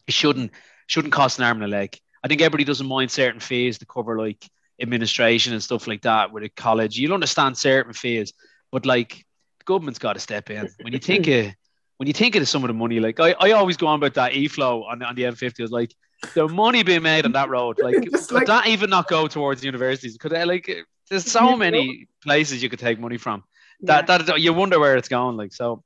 it 0.08 0.12
shouldn't 0.12 0.50
shouldn't 0.88 1.12
cost 1.12 1.38
an 1.38 1.44
arm 1.44 1.62
and 1.62 1.72
a 1.72 1.76
leg. 1.78 1.96
I 2.24 2.26
think 2.26 2.40
everybody 2.40 2.64
doesn't 2.64 2.88
mind 2.88 3.12
certain 3.12 3.38
fees 3.38 3.78
to 3.78 3.86
cover 3.86 4.18
like 4.18 4.44
administration 4.82 5.52
and 5.52 5.62
stuff 5.62 5.86
like 5.86 6.02
that 6.02 6.32
with 6.32 6.42
a 6.42 6.48
college. 6.48 6.98
You'll 6.98 7.14
understand 7.14 7.56
certain 7.56 7.92
fees, 7.92 8.32
but 8.72 8.84
like 8.84 9.24
government's 9.70 10.00
got 10.00 10.14
to 10.14 10.20
step 10.20 10.50
in. 10.50 10.68
When 10.82 10.92
you 10.92 10.98
think 10.98 11.26
of 11.38 11.54
when 11.98 12.06
you 12.06 12.12
think 12.12 12.34
of 12.34 12.48
some 12.48 12.64
of 12.64 12.68
the 12.68 12.74
money, 12.74 12.98
like 12.98 13.20
I, 13.20 13.34
I 13.38 13.52
always 13.52 13.76
go 13.76 13.86
on 13.86 13.98
about 13.98 14.14
that 14.14 14.32
e-flow 14.32 14.84
on, 14.84 15.02
on 15.02 15.14
the 15.14 15.22
M50. 15.22 15.60
was 15.60 15.70
like 15.70 15.94
the 16.34 16.48
money 16.48 16.82
being 16.82 17.02
made 17.02 17.24
on 17.24 17.32
that 17.32 17.48
road, 17.50 17.78
like 17.78 17.94
could 18.02 18.32
like, 18.32 18.46
that 18.46 18.66
even 18.66 18.90
not 18.90 19.08
go 19.08 19.28
towards 19.28 19.64
universities? 19.64 20.16
Could 20.16 20.34
I, 20.34 20.44
like 20.44 20.66
there's 21.08 21.30
so 21.30 21.56
many 21.56 22.08
places 22.22 22.62
you 22.62 22.68
could 22.68 22.78
take 22.78 22.98
money 22.98 23.16
from 23.16 23.44
that 23.82 24.08
yeah. 24.08 24.18
that 24.18 24.40
you 24.40 24.52
wonder 24.52 24.80
where 24.80 24.96
it's 24.96 25.08
going. 25.08 25.36
Like 25.36 25.52
so, 25.52 25.84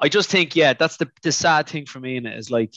I 0.00 0.08
just 0.08 0.30
think 0.30 0.54
yeah, 0.54 0.74
that's 0.74 0.96
the 0.96 1.10
the 1.22 1.32
sad 1.32 1.66
thing 1.66 1.86
for 1.86 1.98
me 1.98 2.16
in 2.16 2.26
it 2.26 2.38
is 2.38 2.50
like 2.50 2.74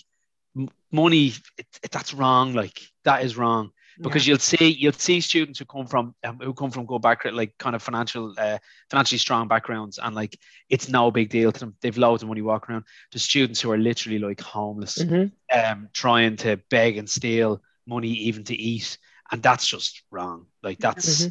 money. 0.91 1.33
It, 1.57 1.67
it, 1.83 1.91
that's 1.91 2.13
wrong. 2.13 2.53
Like 2.53 2.79
that 3.03 3.23
is 3.23 3.37
wrong 3.37 3.71
because 3.99 4.27
yeah. 4.27 4.31
you'll 4.31 4.39
see 4.39 4.69
you'll 4.69 4.93
see 4.93 5.21
students 5.21 5.59
who 5.59 5.65
come 5.65 5.87
from 5.87 6.13
um, 6.23 6.39
who 6.39 6.53
come 6.53 6.71
from 6.71 6.85
go 6.85 6.99
back 6.99 7.25
like 7.31 7.57
kind 7.57 7.75
of 7.75 7.81
financial 7.81 8.33
uh, 8.37 8.57
financially 8.89 9.17
strong 9.17 9.47
backgrounds 9.47 9.99
and 10.01 10.15
like 10.15 10.37
it's 10.69 10.89
no 10.89 11.11
big 11.11 11.29
deal 11.29 11.51
to 11.51 11.59
them 11.59 11.75
they've 11.81 11.97
loads 11.97 12.23
of 12.23 12.29
money 12.29 12.41
walking 12.41 12.73
around 12.73 12.85
to 13.11 13.19
students 13.19 13.61
who 13.61 13.71
are 13.71 13.77
literally 13.77 14.19
like 14.19 14.39
homeless 14.41 14.97
mm-hmm. 14.97 15.27
um 15.57 15.89
trying 15.93 16.35
to 16.35 16.57
beg 16.69 16.97
and 16.97 17.09
steal 17.09 17.61
money 17.85 18.09
even 18.09 18.43
to 18.43 18.55
eat 18.55 18.97
and 19.31 19.41
that's 19.41 19.67
just 19.67 20.03
wrong 20.11 20.45
like 20.63 20.77
that's 20.79 21.21
mm-hmm. 21.21 21.29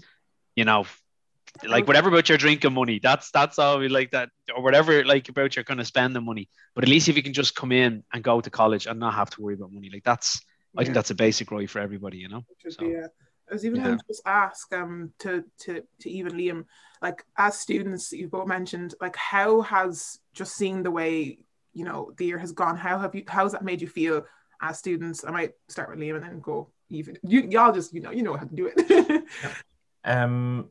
you 0.57 0.65
know 0.65 0.85
like 1.67 1.87
whatever 1.87 2.09
about 2.09 2.29
your 2.29 2.37
drinking 2.37 2.73
money 2.73 2.99
that's 3.03 3.31
that's 3.31 3.59
all 3.59 3.79
we 3.79 3.89
like 3.89 4.11
that 4.11 4.31
or 4.55 4.63
whatever 4.63 5.05
like 5.05 5.29
about 5.29 5.57
your 5.57 5.65
kind 5.65 5.81
of 5.81 5.87
spending 5.87 6.25
money 6.25 6.49
but 6.75 6.85
at 6.85 6.91
least 6.91 7.09
if 7.09 7.17
you 7.17 7.23
can 7.23 7.33
just 7.33 7.55
come 7.55 7.73
in 7.73 8.03
and 8.13 8.23
go 8.23 8.41
to 8.41 8.51
college 8.51 8.87
and 8.87 9.01
not 9.01 9.15
have 9.15 9.31
to 9.31 9.41
worry 9.41 9.55
about 9.55 9.73
money 9.73 9.89
like 9.91 10.05
that's 10.05 10.41
I 10.77 10.85
think 10.85 10.95
that's 10.95 11.11
a 11.11 11.15
basic 11.15 11.51
right 11.51 11.69
for 11.69 11.81
everybody, 11.81 12.19
you 12.19 12.29
know. 12.29 12.45
So, 12.69 12.81
be, 12.81 12.97
uh, 12.97 13.09
I 13.51 13.55
was 13.55 13.65
even 13.65 13.79
yeah. 13.79 13.85
going 13.87 13.99
to 13.99 14.05
just 14.09 14.23
ask 14.27 14.73
um 14.75 15.13
to 15.21 15.45
to 15.61 15.83
to 16.01 16.11
even 16.11 16.33
Liam, 16.33 16.65
like 17.03 17.25
as 17.39 17.59
students, 17.59 18.13
you 18.13 18.29
both 18.29 18.47
mentioned, 18.47 18.95
like 19.01 19.17
how 19.17 19.63
has 19.63 20.19
just 20.35 20.57
seeing 20.57 20.83
the 20.83 20.91
way 20.91 21.39
you 21.73 21.85
know 21.85 22.13
the 22.17 22.27
year 22.27 22.39
has 22.39 22.53
gone 22.53 22.77
how 22.77 22.99
have 22.99 23.15
you 23.15 23.23
how's 23.29 23.53
that 23.53 23.65
made 23.65 23.81
you 23.81 23.89
feel 23.89 24.25
as 24.61 24.79
students? 24.79 25.25
I 25.25 25.31
might 25.31 25.53
start 25.69 25.91
with 25.91 25.99
liam 25.99 26.17
and 26.17 26.25
then 26.25 26.41
go 26.41 26.71
even 26.89 27.19
you 27.23 27.43
y'all 27.51 27.73
just 27.73 27.93
you 27.93 28.01
know 28.01 28.11
you 28.11 28.23
know 28.23 28.37
how 28.37 28.45
to 28.45 28.55
do 28.55 28.71
it. 28.75 29.25
Um 30.05 30.71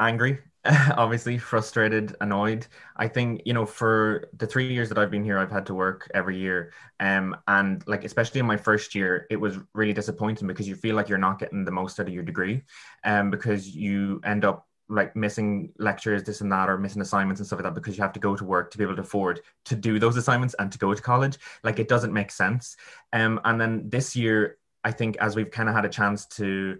angry 0.00 0.40
obviously 0.96 1.36
frustrated 1.36 2.16
annoyed 2.20 2.66
i 2.96 3.06
think 3.06 3.42
you 3.44 3.52
know 3.52 3.66
for 3.66 4.28
the 4.36 4.46
three 4.46 4.72
years 4.72 4.88
that 4.88 4.96
i've 4.98 5.10
been 5.10 5.24
here 5.24 5.38
i've 5.38 5.50
had 5.50 5.66
to 5.66 5.74
work 5.74 6.10
every 6.14 6.38
year 6.38 6.72
um 7.00 7.36
and 7.48 7.86
like 7.86 8.04
especially 8.04 8.40
in 8.40 8.46
my 8.46 8.56
first 8.56 8.94
year 8.94 9.26
it 9.30 9.36
was 9.36 9.58
really 9.74 9.92
disappointing 9.92 10.48
because 10.48 10.66
you 10.66 10.74
feel 10.74 10.96
like 10.96 11.08
you're 11.08 11.18
not 11.18 11.38
getting 11.38 11.64
the 11.64 11.70
most 11.70 12.00
out 12.00 12.06
of 12.06 12.14
your 12.14 12.22
degree 12.22 12.62
um 13.04 13.30
because 13.30 13.68
you 13.68 14.20
end 14.24 14.44
up 14.44 14.66
like 14.88 15.16
missing 15.16 15.72
lectures, 15.78 16.22
this 16.24 16.40
and 16.40 16.52
that, 16.52 16.68
or 16.68 16.76
missing 16.76 17.00
assignments 17.00 17.40
and 17.40 17.46
stuff 17.46 17.58
like 17.58 17.64
that 17.64 17.74
because 17.74 17.96
you 17.96 18.02
have 18.02 18.12
to 18.12 18.20
go 18.20 18.36
to 18.36 18.44
work 18.44 18.70
to 18.70 18.78
be 18.78 18.84
able 18.84 18.94
to 18.94 19.02
afford 19.02 19.40
to 19.64 19.74
do 19.74 19.98
those 19.98 20.16
assignments 20.16 20.54
and 20.58 20.70
to 20.72 20.78
go 20.78 20.92
to 20.92 21.02
college. 21.02 21.38
Like 21.62 21.78
it 21.78 21.88
doesn't 21.88 22.12
make 22.12 22.30
sense. 22.30 22.76
Um, 23.12 23.40
and 23.44 23.60
then 23.60 23.88
this 23.88 24.14
year, 24.14 24.58
I 24.84 24.92
think 24.92 25.16
as 25.18 25.36
we've 25.36 25.50
kind 25.50 25.68
of 25.68 25.74
had 25.74 25.84
a 25.84 25.88
chance 25.88 26.26
to 26.26 26.78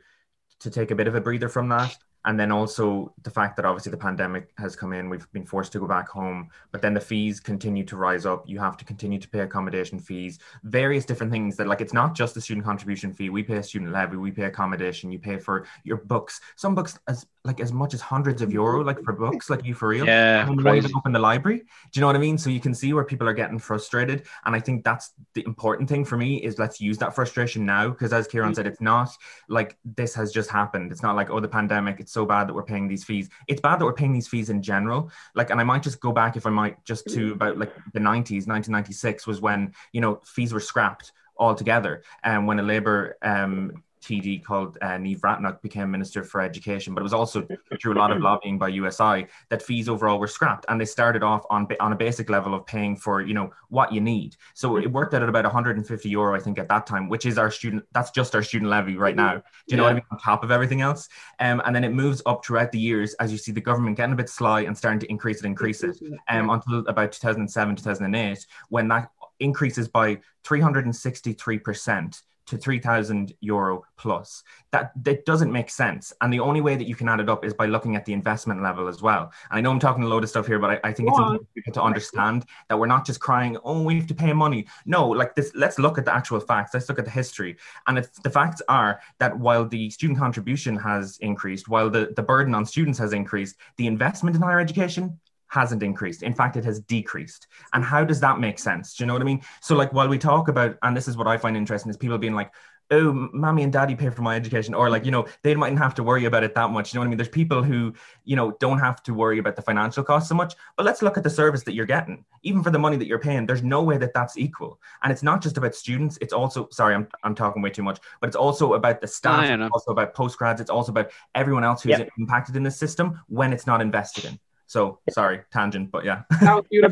to 0.61 0.71
take 0.71 0.91
a 0.91 0.95
bit 0.95 1.09
of 1.09 1.15
a 1.15 1.21
breather 1.21 1.49
from 1.49 1.69
that, 1.71 1.97
and 2.25 2.39
then 2.39 2.51
also 2.51 3.13
the 3.23 3.31
fact 3.31 3.57
that 3.57 3.65
obviously 3.65 3.91
the 3.91 3.97
pandemic 3.97 4.51
has 4.59 4.75
come 4.77 4.93
in 4.93 5.09
we've 5.09 5.31
been 5.33 5.45
forced 5.45 5.73
to 5.73 5.79
go 5.79 5.87
back 5.87 6.09
home 6.09 6.51
but 6.73 6.83
then 6.83 6.95
the 6.95 7.01
fees 7.01 7.41
continue 7.41 7.85
to 7.85 7.97
rise 7.97 8.27
up. 8.27 8.49
You 8.49 8.59
have 8.59 8.77
to 8.79 8.85
continue 8.85 9.19
to 9.19 9.29
pay 9.29 9.41
accommodation 9.41 9.99
fees 9.99 10.39
various 10.65 11.05
different 11.05 11.31
things 11.33 11.57
that 11.57 11.67
like 11.67 11.81
it's 11.81 11.93
not 11.93 12.15
just 12.15 12.35
the 12.35 12.41
student 12.41 12.65
contribution 12.65 13.13
fee. 13.13 13.31
We 13.31 13.43
pay 13.43 13.59
a 13.59 13.63
student 13.63 13.93
levy 13.93 14.17
we 14.17 14.31
pay 14.31 14.45
accommodation 14.45 15.13
you 15.13 15.19
pay 15.19 15.39
for 15.39 15.67
your 15.85 15.99
books. 15.99 16.41
Some 16.57 16.75
books 16.75 16.99
as 17.07 17.27
like 17.45 17.61
as 17.61 17.73
much 17.73 17.95
as 17.95 18.01
hundreds 18.01 18.41
of 18.43 18.53
euro 18.53 18.83
like 18.83 19.03
for 19.05 19.13
books 19.13 19.51
like 19.51 19.65
you 19.65 19.75
for 19.75 19.89
real. 19.89 20.07
Yeah 20.07 20.49
and 20.49 20.61
crazy. 20.61 20.93
up 20.97 21.07
in 21.07 21.13
the 21.13 21.19
library. 21.19 21.59
Do 21.59 21.65
you 21.95 22.01
know 22.01 22.07
what 22.07 22.17
i 22.17 22.19
mean? 22.19 22.39
So 22.39 22.51
you 22.51 22.61
can 22.61 22.75
see 22.75 22.93
where 22.93 23.05
people 23.05 23.29
are 23.29 23.35
getting 23.35 23.59
frustrated. 23.59 24.25
And 24.47 24.55
i 24.57 24.61
think 24.61 24.85
that's 24.85 25.13
the 25.35 25.45
important 25.47 25.89
thing 25.89 26.05
for 26.05 26.17
me 26.17 26.43
is 26.43 26.59
let's 26.59 26.81
use 26.81 26.99
that 26.99 27.15
frustration 27.15 27.67
now 27.67 27.89
because 27.91 28.13
as 28.13 28.27
kieran 28.27 28.49
mm-hmm. 28.49 28.55
said 28.57 28.67
it's 28.67 28.81
not 28.81 29.11
like 29.49 29.77
this 29.85 30.15
has 30.15 30.33
just 30.33 30.51
happened. 30.51 30.91
It's 30.93 31.03
not 31.03 31.17
like 31.17 31.31
oh 31.31 31.41
the 31.41 31.49
pandemic 31.49 32.01
it's 32.01 32.13
so 32.15 32.25
bad 32.25 32.49
that 32.49 32.55
we're 32.55 32.63
paying 32.63 32.89
these 32.89 33.05
fees. 33.05 33.29
It's 33.49 33.61
bad 33.61 33.79
that 33.79 33.85
we're 33.85 33.93
paying 33.93 34.15
these 34.15 34.29
fees 34.29 34.49
in 34.49 34.63
general. 34.63 35.11
Like, 35.35 35.51
and 35.51 35.61
I 35.61 35.65
might 35.65 35.83
just 35.83 36.01
go 36.01 36.13
back 36.13 36.37
if 36.37 36.47
I 36.47 36.51
might 36.51 36.83
just 36.85 37.07
to 37.11 37.33
about 37.33 37.59
like 37.59 37.75
the 37.93 38.01
90s, 38.01 38.47
1996 38.47 39.27
was 39.27 39.41
when, 39.41 39.75
you 39.93 40.01
know, 40.01 40.21
fees 40.25 40.55
were 40.55 40.61
scrapped 40.61 41.13
altogether. 41.37 42.03
And 42.23 42.47
when 42.47 42.59
a 42.59 42.63
Labour 42.63 43.19
um, 43.21 43.83
TD 44.05 44.45
called 44.45 44.77
uh, 44.83 44.99
Niamh 44.99 45.19
Bhreathnach 45.19 45.63
became 45.63 45.91
Minister 45.91 46.23
for 46.23 46.41
Education, 46.43 46.95
but 46.95 47.01
it 47.01 47.05
was 47.05 47.15
also 47.15 47.47
through 47.81 47.95
a 47.95 47.99
lot 47.99 48.13
of 48.13 48.21
lobbying 48.21 48.59
by 48.59 48.69
USI 48.69 49.27
that 49.49 49.63
fees 49.63 49.89
overall 49.89 50.19
were 50.19 50.27
scrapped, 50.29 50.67
and 50.69 50.79
they 50.81 50.85
started 50.85 51.23
off 51.23 51.45
on 51.49 51.67
on 51.81 51.93
a 51.93 51.97
basic 51.97 52.29
level 52.29 52.55
of 52.55 52.67
paying 52.67 52.97
for 52.97 53.23
you 53.23 53.33
know 53.33 53.51
what 53.69 53.93
you 53.93 54.01
need. 54.01 54.37
So 54.53 54.77
it 54.77 54.91
worked 54.91 55.15
out 55.15 55.23
at 55.23 55.29
about 55.29 55.45
150 55.45 56.09
euro, 56.09 56.37
I 56.37 56.39
think, 56.39 56.59
at 56.59 56.69
that 56.69 56.87
time, 56.87 57.09
which 57.09 57.25
is 57.25 57.39
our 57.39 57.51
student. 57.51 57.85
That's 57.93 58.11
just 58.11 58.35
our 58.35 58.43
student 58.43 58.71
levy 58.71 58.97
right 58.97 59.17
now. 59.17 59.37
Do 59.37 59.43
you 59.69 59.77
know 59.79 59.85
what 59.85 59.93
I 59.93 59.95
mean? 59.95 60.03
On 60.11 60.19
top 60.19 60.45
of 60.45 60.51
everything 60.51 60.83
else, 60.83 61.09
um, 61.41 61.63
and 61.65 61.75
then 61.75 61.85
it 61.85 61.93
moves 61.93 62.21
up 62.27 62.45
throughout 62.45 62.73
the 62.73 62.79
years 62.79 63.15
as 63.15 63.33
you 63.33 63.39
see 63.39 63.53
the 63.53 63.61
government 63.61 63.97
getting 63.97 64.13
a 64.13 64.17
bit 64.17 64.29
sly 64.29 64.63
and 64.63 64.77
starting 64.77 65.01
to 65.01 65.11
increase 65.11 65.41
it, 65.41 65.47
increase 65.47 65.83
it, 65.83 65.97
um, 66.29 66.51
until 66.51 66.87
about 66.89 67.13
2007, 67.13 67.77
2008, 67.77 68.47
when 68.69 68.89
that 68.89 69.11
increases 69.41 69.89
by 69.89 70.19
363 70.45 71.59
percent 71.59 72.23
to 72.47 72.57
3000 72.57 73.33
euro 73.41 73.83
plus. 73.97 74.43
That 74.73 74.93
that 75.05 75.25
doesn't 75.25 75.53
make 75.53 75.71
sense. 75.71 76.13
And 76.21 76.33
the 76.33 76.41
only 76.41 76.61
way 76.61 76.77
that 76.77 76.87
you 76.87 76.95
can 76.95 77.09
add 77.09 77.21
it 77.21 77.29
up 77.29 77.45
is 77.45 77.55
by 77.55 77.67
looking 77.67 77.97
at 77.97 78.05
the 78.05 78.13
investment 78.13 78.63
level 78.63 78.89
as 78.89 79.03
well. 79.03 79.33
And 79.51 79.59
i 79.59 79.61
know 79.61 79.71
i'm 79.71 79.79
talking 79.79 80.03
a 80.03 80.07
load 80.07 80.25
of 80.25 80.31
stuff 80.31 80.47
here 80.47 80.59
but 80.59 80.71
i, 80.71 80.89
I 80.89 80.93
think 80.93 81.09
it's 81.09 81.19
important 81.19 81.49
to 81.75 81.83
understand 81.83 82.45
that 82.69 82.79
we're 82.79 82.87
not 82.87 83.07
just 83.07 83.21
crying 83.21 83.57
oh 83.65 83.83
we 83.83 83.97
have 83.97 84.07
to 84.09 84.15
pay 84.15 84.33
money. 84.33 84.67
No 84.87 85.09
like 85.09 85.35
this 85.35 85.53
let's 85.55 85.79
look 85.79 85.99
at 85.99 86.05
the 86.05 86.15
actual 86.15 86.41
facts. 86.41 86.75
Let's 86.75 86.89
look 86.89 86.99
at 86.99 87.05
the 87.05 87.11
history. 87.11 87.57
And 87.87 87.99
if 87.99 88.13
the 88.23 88.31
facts 88.31 88.63
are 88.69 89.01
that 89.19 89.39
while 89.39 89.67
the 89.67 89.91
student 89.91 90.19
contribution 90.19 90.77
has 90.77 91.19
increased 91.19 91.69
while 91.69 91.91
the, 91.91 92.13
the 92.17 92.23
burden 92.23 92.55
on 92.55 92.67
students 92.67 92.99
has 92.99 93.13
increased 93.13 93.57
the 93.77 93.87
investment 93.87 94.37
in 94.37 94.43
higher 94.43 94.61
education 94.61 95.19
hasn't 95.55 95.85
increased. 95.85 96.23
In 96.25 96.35
fact, 96.35 96.57
it 96.57 96.65
has 96.65 96.81
decreased. 96.81 97.47
And 97.73 97.85
how 97.85 98.03
does 98.05 98.21
that 98.21 98.41
make 98.41 98.59
sense? 98.59 98.95
Do 98.95 99.05
you 99.05 99.07
know 99.07 99.13
what 99.13 99.23
I 99.23 99.25
mean? 99.25 99.43
So, 99.61 99.77
like, 99.77 99.93
while 99.93 100.09
we 100.09 100.19
talk 100.19 100.49
about, 100.49 100.77
and 100.83 100.97
this 100.97 101.07
is 101.07 101.17
what 101.17 101.29
I 101.29 101.37
find 101.37 101.57
interesting, 101.57 101.91
is 101.91 101.97
people 101.97 102.19
being 102.19 102.35
like, 102.35 102.51
oh, 102.91 103.13
mommy 103.33 103.63
and 103.63 103.73
daddy 103.73 103.95
pay 103.95 104.11
for 104.11 104.23
my 104.23 104.37
education, 104.37 104.75
or 104.75 104.91
like, 104.91 105.05
you 105.07 105.11
know, 105.11 105.27
they 105.43 105.55
mightn't 105.55 105.79
have 105.79 105.95
to 105.95 106.03
worry 106.03 106.27
about 106.27 106.45
it 106.45 106.55
that 106.55 106.71
much. 106.71 106.93
You 106.93 106.99
know 106.99 107.03
what 107.03 107.07
I 107.07 107.11
mean? 107.11 107.17
There's 107.17 107.29
people 107.29 107.63
who, 107.63 107.95
you 108.25 108.37
know, 108.37 108.57
don't 108.61 108.79
have 108.79 109.03
to 109.05 109.15
worry 109.15 109.39
about 109.39 109.57
the 109.57 109.63
financial 109.63 110.05
cost 110.05 110.29
so 110.29 110.35
much. 110.35 110.55
But 110.77 110.85
let's 110.85 111.01
look 111.01 111.17
at 111.17 111.25
the 111.25 111.31
service 111.31 111.63
that 111.65 111.73
you're 111.73 111.87
getting, 111.87 112.25
even 112.43 112.63
for 112.63 112.71
the 112.71 112.79
money 112.79 112.97
that 112.97 113.07
you're 113.07 113.19
paying. 113.19 113.47
There's 113.47 113.63
no 113.63 113.83
way 113.83 113.97
that 113.99 114.13
that's 114.13 114.37
equal. 114.37 114.81
And 115.03 115.11
it's 115.11 115.23
not 115.23 115.41
just 115.41 115.57
about 115.57 115.75
students. 115.75 116.19
It's 116.21 116.35
also, 116.35 116.69
sorry, 116.73 116.95
I'm, 116.95 117.09
I'm 117.23 117.35
talking 117.35 117.63
way 117.63 117.71
too 117.71 117.83
much, 117.83 118.01
but 118.21 118.27
it's 118.27 118.37
also 118.37 118.75
about 118.75 119.01
the 119.01 119.07
staff, 119.07 119.49
it's 119.49 119.73
also 119.73 119.93
about 119.93 120.15
postgrads. 120.15 120.61
It's 120.61 120.71
also 120.71 120.93
about 120.93 121.11
everyone 121.35 121.65
else 121.65 121.83
who's 121.83 121.99
yep. 121.99 122.11
impacted 122.19 122.57
in 122.57 122.65
the 122.65 122.71
system 122.71 123.21
when 123.29 123.53
it's 123.53 123.67
not 123.67 123.81
invested 123.81 124.27
in. 124.27 124.39
So 124.67 124.99
sorry, 125.11 125.43
tangent, 125.53 125.91
but 125.91 126.05
yeah. 126.05 126.23
no, 126.43 126.65
you're, 126.71 126.91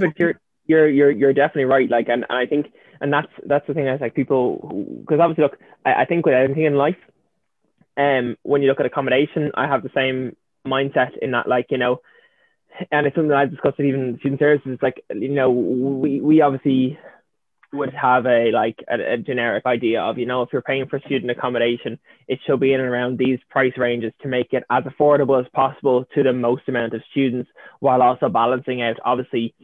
you're 0.66 0.88
you're 0.88 1.10
you're 1.10 1.32
definitely 1.32 1.64
right. 1.64 1.88
Like, 1.88 2.08
and, 2.08 2.24
and 2.28 2.38
I 2.38 2.46
think, 2.46 2.72
and 3.00 3.12
that's 3.12 3.32
that's 3.46 3.66
the 3.66 3.74
thing. 3.74 3.86
Is 3.86 4.00
like 4.00 4.14
people, 4.14 5.00
because 5.00 5.20
obviously, 5.20 5.42
look, 5.42 5.58
I, 5.84 6.02
I 6.02 6.04
think 6.04 6.26
with 6.26 6.34
anything 6.34 6.64
in 6.64 6.74
life, 6.74 6.96
um, 7.96 8.36
when 8.42 8.62
you 8.62 8.68
look 8.68 8.80
at 8.80 8.86
accommodation, 8.86 9.50
I 9.54 9.66
have 9.66 9.82
the 9.82 9.90
same 9.94 10.36
mindset 10.66 11.18
in 11.20 11.32
that, 11.32 11.48
like, 11.48 11.66
you 11.70 11.78
know, 11.78 12.00
and 12.90 13.06
it's 13.06 13.16
something 13.16 13.32
I've 13.32 13.50
discussed 13.50 13.78
with 13.78 13.86
even 13.86 14.16
student 14.20 14.40
services. 14.40 14.78
Like, 14.80 15.04
you 15.14 15.28
know, 15.28 15.50
we 15.50 16.20
we 16.20 16.40
obviously 16.40 16.98
would 17.72 17.94
have 17.94 18.26
a 18.26 18.50
like 18.52 18.78
a, 18.88 19.14
a, 19.14 19.16
generic 19.16 19.64
idea 19.66 20.02
of 20.02 20.18
you 20.18 20.26
know 20.26 20.42
if 20.42 20.50
you're 20.52 20.62
paying 20.62 20.86
for 20.86 21.00
student 21.00 21.30
accommodation 21.30 21.98
it 22.28 22.38
should 22.46 22.60
be 22.60 22.72
in 22.72 22.80
and 22.80 22.88
around 22.88 23.18
these 23.18 23.38
price 23.48 23.72
ranges 23.78 24.12
to 24.20 24.28
make 24.28 24.52
it 24.52 24.62
as 24.70 24.84
affordable 24.84 25.40
as 25.40 25.48
possible 25.54 26.04
to 26.14 26.22
the 26.22 26.32
most 26.32 26.68
amount 26.68 26.92
of 26.92 27.02
students 27.10 27.50
while 27.80 28.02
also 28.02 28.28
balancing 28.28 28.82
out 28.82 28.96
obviously 29.04 29.54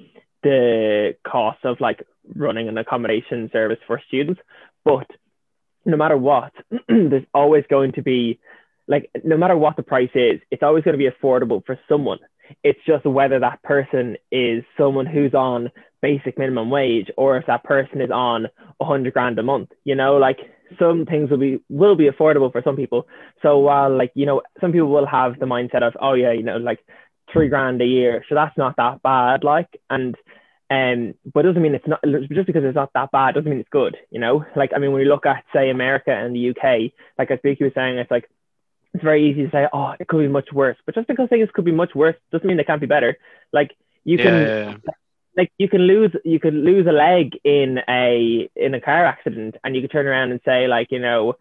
the 0.42 1.14
cost 1.26 1.58
of 1.64 1.80
like 1.80 2.02
running 2.34 2.68
an 2.68 2.78
accommodation 2.78 3.50
service 3.52 3.78
for 3.86 4.00
students. 4.08 4.40
But 4.84 5.06
no 5.84 5.96
matter 5.96 6.16
what 6.16 6.52
there's 6.88 7.24
always 7.34 7.64
going 7.68 7.92
to 7.92 8.02
be 8.02 8.38
like 8.86 9.10
no 9.24 9.36
matter 9.36 9.56
what 9.56 9.76
the 9.76 9.82
price 9.82 10.10
is 10.14 10.40
it's 10.50 10.62
always 10.62 10.84
going 10.84 10.98
to 10.98 10.98
be 10.98 11.08
affordable 11.08 11.64
for 11.64 11.78
someone 11.88 12.18
it's 12.62 12.80
just 12.86 13.04
whether 13.04 13.40
that 13.40 13.62
person 13.62 14.16
is 14.30 14.64
someone 14.76 15.06
who's 15.06 15.34
on 15.34 15.70
basic 16.00 16.38
minimum 16.38 16.70
wage 16.70 17.08
or 17.16 17.36
if 17.36 17.46
that 17.46 17.64
person 17.64 18.00
is 18.00 18.10
on 18.10 18.46
a 18.80 18.84
hundred 18.84 19.12
grand 19.12 19.38
a 19.38 19.42
month. 19.42 19.70
You 19.84 19.94
know, 19.94 20.16
like 20.16 20.38
some 20.78 21.06
things 21.06 21.30
will 21.30 21.38
be 21.38 21.60
will 21.68 21.96
be 21.96 22.08
affordable 22.08 22.52
for 22.52 22.62
some 22.62 22.76
people. 22.76 23.06
So 23.42 23.58
while 23.58 23.96
like, 23.96 24.12
you 24.14 24.26
know, 24.26 24.42
some 24.60 24.72
people 24.72 24.88
will 24.88 25.06
have 25.06 25.38
the 25.38 25.46
mindset 25.46 25.82
of, 25.82 25.94
oh 26.00 26.14
yeah, 26.14 26.32
you 26.32 26.42
know, 26.42 26.56
like 26.56 26.80
three 27.32 27.48
grand 27.48 27.80
a 27.82 27.86
year. 27.86 28.24
So 28.28 28.34
that's 28.34 28.56
not 28.56 28.76
that 28.76 29.02
bad. 29.02 29.44
Like 29.44 29.80
and 29.90 30.16
um, 30.70 31.14
but 31.32 31.42
doesn't 31.42 31.62
mean 31.62 31.74
it's 31.74 31.88
not 31.88 32.00
just 32.30 32.46
because 32.46 32.62
it's 32.62 32.74
not 32.74 32.90
that 32.92 33.10
bad 33.10 33.34
doesn't 33.34 33.48
mean 33.48 33.60
it's 33.60 33.68
good, 33.70 33.96
you 34.10 34.20
know. 34.20 34.44
Like 34.54 34.72
I 34.74 34.78
mean, 34.78 34.92
when 34.92 35.00
you 35.00 35.08
look 35.08 35.24
at 35.24 35.44
say 35.54 35.70
America 35.70 36.10
and 36.10 36.34
the 36.34 36.50
UK, 36.50 36.92
like 37.18 37.30
as 37.30 37.38
Vicky 37.42 37.64
was 37.64 37.72
saying, 37.74 37.96
it's 37.96 38.10
like 38.10 38.28
it's 38.98 39.04
very 39.04 39.30
easy 39.30 39.44
to 39.44 39.50
say, 39.50 39.68
oh, 39.72 39.94
it 39.98 40.08
could 40.08 40.18
be 40.18 40.28
much 40.28 40.48
worse. 40.52 40.76
But 40.84 40.94
just 40.94 41.06
because 41.06 41.28
things 41.28 41.48
could 41.54 41.64
be 41.64 41.72
much 41.72 41.94
worse 41.94 42.16
doesn't 42.32 42.46
mean 42.46 42.56
they 42.56 42.64
can't 42.64 42.80
be 42.80 42.86
better. 42.86 43.16
Like 43.52 43.70
you 44.04 44.18
can, 44.18 44.34
yeah. 44.34 44.76
like 45.36 45.52
you 45.56 45.68
can 45.68 45.82
lose, 45.82 46.10
you 46.24 46.40
could 46.40 46.54
lose 46.54 46.86
a 46.86 46.92
leg 46.92 47.38
in 47.44 47.78
a 47.88 48.50
in 48.56 48.74
a 48.74 48.80
car 48.80 49.06
accident, 49.06 49.56
and 49.62 49.76
you 49.76 49.82
could 49.82 49.92
turn 49.92 50.06
around 50.06 50.32
and 50.32 50.40
say, 50.44 50.66
like, 50.66 50.88
you 50.90 50.98
know, 50.98 51.36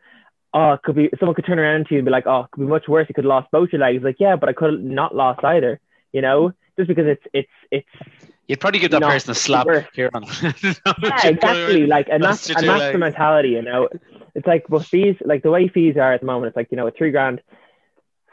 oh, 0.53 0.73
it 0.73 0.83
could 0.83 0.95
be 0.95 1.09
someone 1.19 1.35
could 1.35 1.45
turn 1.45 1.59
around 1.59 1.87
to 1.87 1.95
you 1.95 1.99
and 1.99 2.05
be 2.05 2.11
like, 2.11 2.27
oh, 2.27 2.41
it 2.41 2.51
could 2.51 2.61
be 2.61 2.67
much 2.67 2.87
worse. 2.87 3.07
You 3.09 3.15
could 3.15 3.25
have 3.25 3.29
lost 3.29 3.51
both 3.51 3.69
your 3.71 3.81
legs. 3.81 4.03
Like, 4.03 4.17
yeah, 4.19 4.35
but 4.35 4.49
I 4.49 4.53
could 4.53 4.73
have 4.73 4.81
not 4.81 5.15
lost 5.15 5.43
either. 5.43 5.79
You 6.13 6.21
know, 6.21 6.53
just 6.77 6.87
because 6.87 7.07
it's 7.07 7.23
it's 7.33 7.49
it's. 7.71 8.33
You'd 8.47 8.59
probably 8.61 8.79
give 8.79 8.91
that 8.91 9.01
person 9.01 9.31
a 9.31 9.35
slap 9.35 9.67
here 9.93 10.09
on. 10.13 10.23
yeah, 10.41 11.27
exactly. 11.27 11.85
Like, 11.85 12.07
and 12.09 12.23
that's, 12.23 12.47
that's 12.47 12.61
and 12.61 12.69
that's 12.69 12.93
the 12.93 12.97
mentality. 12.97 13.49
You 13.49 13.61
know, 13.61 13.89
it's 14.37 14.45
like 14.45 14.69
well 14.69 14.81
fees 14.81 15.15
like 15.25 15.41
the 15.41 15.49
way 15.49 15.67
fees 15.67 15.97
are 15.97 16.13
at 16.13 16.21
the 16.21 16.27
moment 16.27 16.49
it's 16.49 16.55
like 16.55 16.67
you 16.69 16.77
know 16.77 16.87
a 16.87 16.91
three 16.91 17.09
grand 17.09 17.41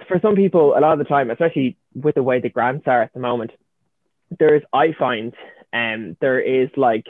for 0.07 0.21
some 0.21 0.37
people 0.37 0.77
a 0.77 0.81
lot 0.81 0.93
of 0.93 0.99
the 0.99 1.05
time 1.05 1.31
especially 1.31 1.79
with 1.95 2.15
the 2.15 2.23
way 2.23 2.41
the 2.41 2.51
grants 2.51 2.87
are 2.87 3.03
at 3.03 3.13
the 3.15 3.21
moment 3.21 3.51
there's 4.39 4.63
i 4.73 4.93
find 4.93 5.33
um 5.73 6.15
there 6.21 6.39
is 6.39 6.69
like 6.77 7.07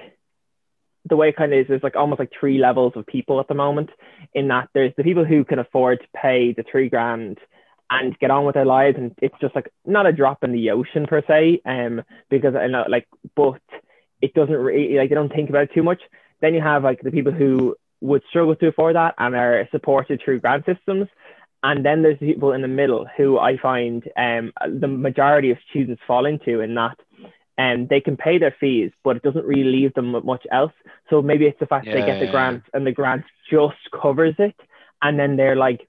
the 1.07 1.17
way 1.17 1.31
it 1.31 1.37
kind 1.37 1.53
of 1.53 1.59
is 1.59 1.67
there's 1.67 1.83
like 1.83 1.97
almost 1.97 2.21
like 2.21 2.31
three 2.38 2.59
levels 2.59 2.93
of 2.95 3.05
people 3.05 3.40
at 3.40 3.49
the 3.49 3.55
moment 3.55 3.90
in 4.33 4.47
that 4.49 4.69
there's 4.75 4.93
the 4.97 5.03
people 5.03 5.25
who 5.25 5.45
can 5.45 5.59
afford 5.59 5.99
to 6.01 6.07
pay 6.14 6.53
the 6.53 6.62
three 6.62 6.88
grand 6.88 7.38
and 7.90 8.18
get 8.18 8.31
on 8.31 8.44
with 8.44 8.55
their 8.55 8.64
lives 8.64 8.97
and 8.99 9.14
it's 9.20 9.35
just 9.40 9.55
like 9.55 9.70
not 9.85 10.07
a 10.07 10.12
drop 10.12 10.42
in 10.42 10.53
the 10.53 10.70
ocean 10.70 11.07
per 11.07 11.23
se 11.29 11.61
um 11.66 12.03
because 12.31 12.55
i 12.55 12.66
know 12.66 12.85
like 12.88 13.07
but 13.37 13.61
it 14.23 14.33
doesn't 14.35 14.55
really 14.55 14.97
like 14.97 15.09
they 15.09 15.14
don't 15.14 15.33
think 15.33 15.51
about 15.51 15.64
it 15.64 15.70
too 15.75 15.83
much 15.83 16.01
then 16.40 16.55
you 16.55 16.61
have 16.61 16.83
like 16.83 17.01
the 17.03 17.11
people 17.11 17.33
who 17.33 17.77
would 18.05 18.23
struggle 18.29 18.55
to 18.57 18.68
afford 18.68 18.97
that 18.97 19.14
and 19.18 19.35
are 19.35 19.66
supported 19.70 20.20
through 20.23 20.40
grant 20.40 20.64
systems. 20.66 21.09
And 21.62 21.85
then 21.85 22.03
there's 22.03 22.18
people 22.18 22.53
in 22.53 22.61
the 22.61 22.68
middle 22.68 23.07
who 23.16 23.38
I 23.38 23.57
find 23.57 24.05
um, 24.18 24.53
the 24.79 24.87
majority 24.87 25.51
of 25.51 25.59
students 25.70 26.03
fall 26.07 26.27
into 26.27 26.61
in 26.61 26.75
that 26.75 26.99
and 27.57 27.88
they 27.88 28.01
can 28.01 28.18
pay 28.18 28.37
their 28.37 28.55
fees, 28.61 28.90
but 29.03 29.16
it 29.16 29.23
doesn't 29.23 29.47
really 29.47 29.64
leave 29.64 29.94
them 29.94 30.12
with 30.12 30.25
much 30.25 30.44
else. 30.53 30.73
So 31.09 31.23
maybe 31.23 31.47
it's 31.47 31.59
the 31.61 31.66
fact 31.66 31.87
yeah, 31.87 31.94
they 31.94 32.07
get 32.07 32.20
the 32.20 32.27
grant 32.27 32.64
and 32.75 32.87
the 32.87 32.92
grant 32.92 33.25
just 33.51 33.79
covers 34.03 34.35
it, 34.38 34.57
and 35.01 35.18
then 35.18 35.37
they're 35.37 35.57
like 35.57 35.88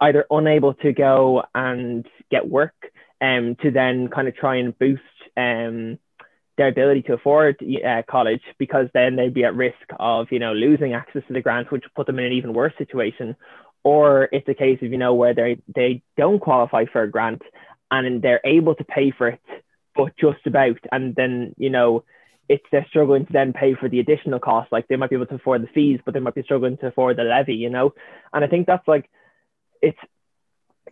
either 0.00 0.26
unable 0.30 0.74
to 0.74 0.92
go 0.92 1.42
and 1.54 2.06
get 2.30 2.48
work 2.48 2.74
um, 3.20 3.56
to 3.62 3.70
then 3.70 4.08
kind 4.08 4.28
of 4.28 4.36
try 4.36 4.56
and 4.56 4.78
boost 4.78 5.02
um, 5.36 5.98
their 6.58 6.68
ability 6.68 7.02
to 7.02 7.14
afford 7.14 7.56
uh, 7.62 8.02
college 8.08 8.42
because 8.58 8.86
then 8.94 9.16
they'd 9.16 9.34
be 9.34 9.44
at 9.44 9.54
risk 9.54 9.76
of 9.98 10.26
you 10.30 10.38
know 10.38 10.52
losing 10.52 10.94
access 10.94 11.22
to 11.26 11.32
the 11.32 11.40
grants 11.40 11.70
which 11.70 11.84
put 11.94 12.06
them 12.06 12.18
in 12.18 12.26
an 12.26 12.32
even 12.32 12.54
worse 12.54 12.72
situation. 12.78 13.36
Or 13.84 14.28
it's 14.32 14.48
a 14.48 14.54
case 14.54 14.78
of 14.82 14.90
you 14.90 14.98
know 14.98 15.14
where 15.14 15.34
they 15.34 15.58
they 15.74 16.02
don't 16.16 16.40
qualify 16.40 16.86
for 16.92 17.02
a 17.02 17.10
grant 17.10 17.42
and 17.90 18.20
they're 18.20 18.40
able 18.44 18.74
to 18.74 18.84
pay 18.84 19.12
for 19.16 19.28
it, 19.28 19.40
but 19.94 20.12
just 20.18 20.44
about, 20.46 20.78
and 20.90 21.14
then 21.14 21.54
you 21.56 21.70
know 21.70 22.04
it's 22.48 22.64
they're 22.70 22.86
struggling 22.88 23.26
to 23.26 23.32
then 23.32 23.52
pay 23.52 23.74
for 23.74 23.88
the 23.88 24.00
additional 24.00 24.38
costs. 24.38 24.72
Like 24.72 24.88
they 24.88 24.96
might 24.96 25.10
be 25.10 25.16
able 25.16 25.26
to 25.26 25.36
afford 25.36 25.62
the 25.62 25.68
fees, 25.74 26.00
but 26.04 26.14
they 26.14 26.20
might 26.20 26.34
be 26.34 26.42
struggling 26.42 26.76
to 26.78 26.88
afford 26.88 27.16
the 27.16 27.22
levy, 27.22 27.54
you 27.54 27.70
know. 27.70 27.92
And 28.32 28.44
I 28.44 28.48
think 28.48 28.66
that's 28.66 28.86
like 28.86 29.10
it's 29.82 29.98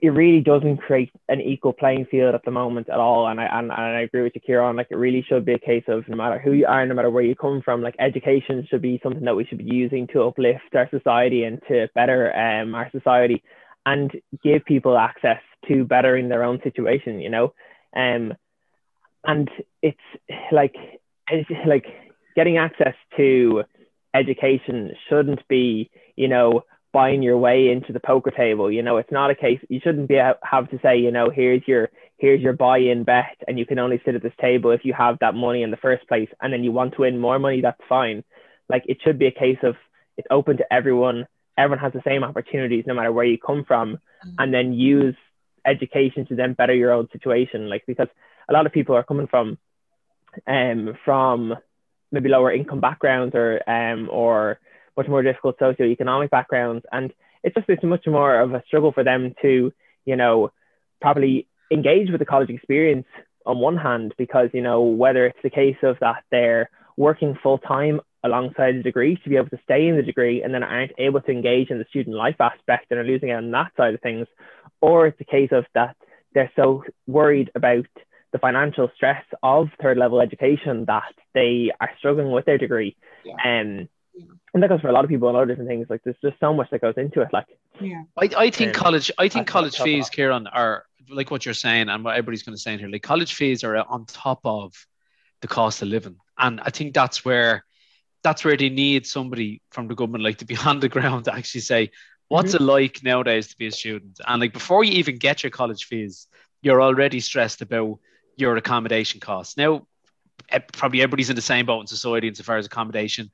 it 0.03 0.11
really 0.11 0.41
doesn't 0.41 0.79
create 0.79 1.11
an 1.29 1.41
equal 1.41 1.73
playing 1.73 2.07
field 2.11 2.35
at 2.35 2.45
the 2.45 2.51
moment 2.51 2.89
at 2.89 2.99
all. 2.99 3.29
And 3.29 3.41
I 3.41 3.45
and, 3.45 3.71
and 3.71 3.73
I 3.73 4.01
agree 4.01 4.23
with 4.23 4.33
you, 4.35 4.41
Kieran. 4.41 4.77
Like 4.77 4.89
it 4.91 4.97
really 4.97 5.25
should 5.29 5.45
be 5.45 5.55
a 5.55 5.59
case 5.59 5.85
of 5.89 6.09
no 6.09 6.17
matter 6.17 6.39
who 6.39 6.53
you 6.53 6.67
are, 6.67 6.85
no 6.85 6.95
matter 6.95 7.11
where 7.11 7.25
you 7.25 7.35
come 7.35 7.63
from, 7.65 7.83
like 7.83 7.97
education 7.99 8.67
should 8.69 8.83
be 8.83 9.01
something 9.03 9.25
that 9.25 9.37
we 9.37 9.45
should 9.45 9.59
be 9.59 9.65
using 9.65 10.07
to 10.09 10.25
uplift 10.25 10.75
our 10.75 10.89
society 10.91 11.45
and 11.45 11.61
to 11.69 11.89
better 11.95 12.35
um, 12.37 12.75
our 12.75 12.91
society 12.91 13.43
and 13.87 14.11
give 14.43 14.65
people 14.65 14.99
access 14.99 15.41
to 15.69 15.85
bettering 15.85 16.29
their 16.29 16.43
own 16.43 16.61
situation, 16.63 17.21
you 17.21 17.31
know. 17.31 17.55
Um 17.97 18.35
and 19.27 19.49
it's 19.81 19.99
like 20.53 20.75
it's 21.31 21.49
like 21.67 21.87
getting 22.37 22.59
access 22.59 22.95
to 23.17 23.65
education 24.15 24.93
shouldn't 25.09 25.47
be, 25.49 25.91
you 26.17 26.29
know, 26.29 26.63
buying 26.95 27.23
your 27.23 27.37
way 27.37 27.71
into 27.71 27.93
the 27.93 27.99
poker 28.01 28.31
table. 28.31 28.71
You 28.71 28.81
know, 28.81 28.97
it's 28.99 29.11
not 29.11 29.31
a 29.31 29.35
case 29.35 29.59
you 29.69 29.81
shouldn't 29.83 30.09
be 30.09 30.15
have 30.15 30.71
to 30.71 30.79
say, 30.81 30.97
you 30.97 31.11
know, 31.11 31.29
here's 31.29 31.63
your 31.67 31.91
here's 32.17 32.41
your 32.41 32.55
buy-in 32.55 33.03
bet, 33.03 33.37
and 33.47 33.59
you 33.59 33.67
can 33.67 33.81
only 33.81 34.01
sit 34.05 34.15
at 34.15 34.23
this 34.23 34.33
table 34.41 34.71
if 34.71 34.85
you 34.85 34.95
have 34.95 35.19
that 35.19 35.35
money 35.35 35.63
in 35.65 35.73
the 35.73 35.77
first 35.77 36.07
place, 36.09 36.29
and 36.41 36.53
then 36.53 36.63
you 36.63 36.71
want 36.71 36.95
to 36.95 37.01
win 37.01 37.19
more 37.19 37.39
money. 37.41 37.61
That's 37.61 37.81
fine. 37.89 38.23
Like 38.69 38.85
it 38.87 38.99
should 39.03 39.19
be 39.19 39.27
a 39.27 39.33
case 39.33 39.59
of 39.65 39.75
it's 40.17 40.29
open 40.31 40.57
to 40.59 40.73
everyone. 40.73 41.27
Everyone 41.59 41.81
has 41.81 41.93
the 41.93 42.03
same 42.07 42.23
opportunities, 42.25 42.85
no 42.87 42.95
matter 42.95 43.13
where 43.13 43.27
you 43.27 43.39
come 43.39 43.65
from, 43.67 43.97
mm-hmm. 43.97 44.37
and 44.39 44.55
then 44.55 44.73
use 44.73 45.17
education 45.67 46.27
to 46.27 46.37
then 46.37 46.55
better 46.55 46.75
your 46.75 46.93
own 46.93 47.09
situation. 47.11 47.69
Like 47.69 47.85
because 47.87 48.09
a 48.49 48.53
lot 48.53 48.67
of 48.67 48.73
people 48.73 48.95
are 48.95 49.05
coming 49.05 49.27
from, 49.27 49.59
um, 50.47 50.97
from 51.05 51.55
maybe 52.13 52.29
lower 52.29 52.53
income 52.53 52.81
backgrounds 52.81 53.35
or 53.35 53.69
um 53.69 54.09
or 54.11 54.61
much 54.97 55.09
more 55.09 55.23
difficult 55.23 55.59
socioeconomic 55.59 56.31
backgrounds. 56.31 56.85
And 56.93 57.13
it's 57.43 57.55
just 57.55 57.69
it's 57.69 57.83
much 57.83 58.07
more 58.07 58.41
of 58.41 58.55
a 58.55 58.63
struggle 58.67 58.93
for 58.93 59.05
them 59.05 59.35
to, 59.43 59.73
you 60.05 60.17
know, 60.17 60.51
probably 61.01 61.47
engage 61.71 62.11
with 62.11 62.21
the 62.21 62.27
college 62.27 62.51
experience 62.51 63.07
on 63.47 63.59
one 63.59 63.77
hand, 63.77 64.15
because, 64.17 64.49
you 64.55 64.63
know, 64.63 64.83
whether 64.83 65.27
it's 65.27 65.43
the 65.43 65.51
case 65.51 65.77
of 65.83 65.97
that 66.01 66.23
they're 66.31 66.71
working 66.97 67.37
full 67.43 67.59
time 67.59 68.01
alongside 68.23 68.75
the 68.77 68.83
degree 68.83 69.17
to 69.23 69.29
be 69.29 69.37
able 69.37 69.51
to 69.51 69.61
stay 69.65 69.87
in 69.87 69.97
the 69.97 70.03
degree 70.03 70.43
and 70.43 70.55
then 70.55 70.63
aren't 70.63 70.93
able 70.97 71.21
to 71.21 71.31
engage 71.31 71.69
in 71.69 71.79
the 71.79 71.85
student 71.91 72.17
life 72.17 72.41
aspect 72.41 72.87
and 72.91 72.99
are 72.99 73.05
losing 73.05 73.31
out 73.31 73.45
on 73.45 73.51
that 73.51 73.71
side 73.77 73.93
of 73.93 74.01
things, 74.01 74.27
or 74.81 75.07
it's 75.07 75.21
a 75.21 75.25
case 75.25 75.51
of 75.53 75.67
that 75.75 75.95
they're 76.33 76.51
so 76.57 76.83
worried 77.07 77.51
about 77.55 77.87
the 78.33 78.39
financial 78.39 78.91
stress 78.97 79.23
of 79.43 79.69
third 79.81 79.99
level 79.99 80.21
education 80.21 80.87
that 80.87 81.13
they 81.35 81.71
are 81.81 81.91
struggling 81.99 82.33
with 82.33 82.47
their 82.47 82.59
degree. 82.59 82.97
Yeah. 83.25 83.35
Um, 83.45 83.89
and 84.55 84.63
that 84.63 84.69
goes 84.69 84.81
for 84.81 84.89
a 84.89 84.93
lot 84.93 85.05
of 85.05 85.11
people 85.11 85.29
and 85.29 85.37
other 85.37 85.47
different 85.47 85.69
things. 85.69 85.87
Like 85.91 86.03
there's 86.05 86.17
just 86.23 86.39
so 86.39 86.55
much 86.55 86.71
that 86.71 86.81
goes 86.81 86.95
into 86.97 87.21
it. 87.21 87.29
Like, 87.33 87.47
yeah, 87.81 88.05
I, 88.17 88.31
I 88.37 88.51
think 88.51 88.77
um, 88.77 88.83
college, 88.85 89.11
I 89.19 89.29
think 89.29 89.47
college 89.47 89.79
fees, 89.79 90.09
Kieran, 90.09 90.47
are 90.47 90.85
like 91.09 91.31
what 91.31 91.45
you're 91.45 91.55
saying 91.55 91.89
and 91.89 92.05
what 92.05 92.13
everybody's 92.13 92.43
going 92.43 92.57
to 92.57 92.61
say 92.63 92.73
in 92.73 92.79
here. 92.79 92.89
Like 92.89 93.03
college 93.03 93.35
fees 93.35 93.65
are 93.65 93.77
on 93.77 94.07
top 94.07 94.41
of 94.45 94.75
the 95.41 95.49
cost 95.49 95.83
of 95.83 95.89
living, 95.89 96.17
and 96.39 96.61
I 96.61 96.71
think 96.71 96.95
that's 96.95 97.25
where 97.25 97.65
that's 98.23 98.45
where 98.45 98.57
they 98.57 98.71
need 98.71 99.07
somebody 99.07 99.61
from 99.71 99.89
the 99.89 99.95
government 99.95 100.25
like 100.25 100.39
to 100.39 100.47
be 100.47 100.57
on 100.65 100.81
the 100.81 100.89
ground 100.89 101.25
to 101.25 101.35
actually 101.35 101.61
say 101.61 101.91
what's 102.29 102.55
mm-hmm. 102.55 102.65
it 102.65 102.67
like 102.67 103.03
nowadays 103.03 103.49
to 103.49 103.59
be 103.59 103.67
a 103.67 103.73
student, 103.73 104.21
and 104.27 104.41
like 104.41 104.53
before 104.53 104.85
you 104.85 104.93
even 104.93 105.19
get 105.19 105.43
your 105.43 105.51
college 105.51 105.87
fees, 105.87 106.29
you're 106.63 106.83
already 106.83 107.19
stressed 107.19 107.61
about 107.61 107.99
your 108.37 108.57
accommodation 108.57 109.21
costs. 109.21 109.57
Now, 109.57 109.87
probably 110.73 111.03
everybody's 111.03 111.31
in 111.31 111.37
the 111.37 111.43
same 111.43 111.67
boat 111.67 111.81
in 111.81 111.87
society 111.87 112.29
insofar 112.29 112.57
as 112.57 112.67
accommodation 112.67 113.31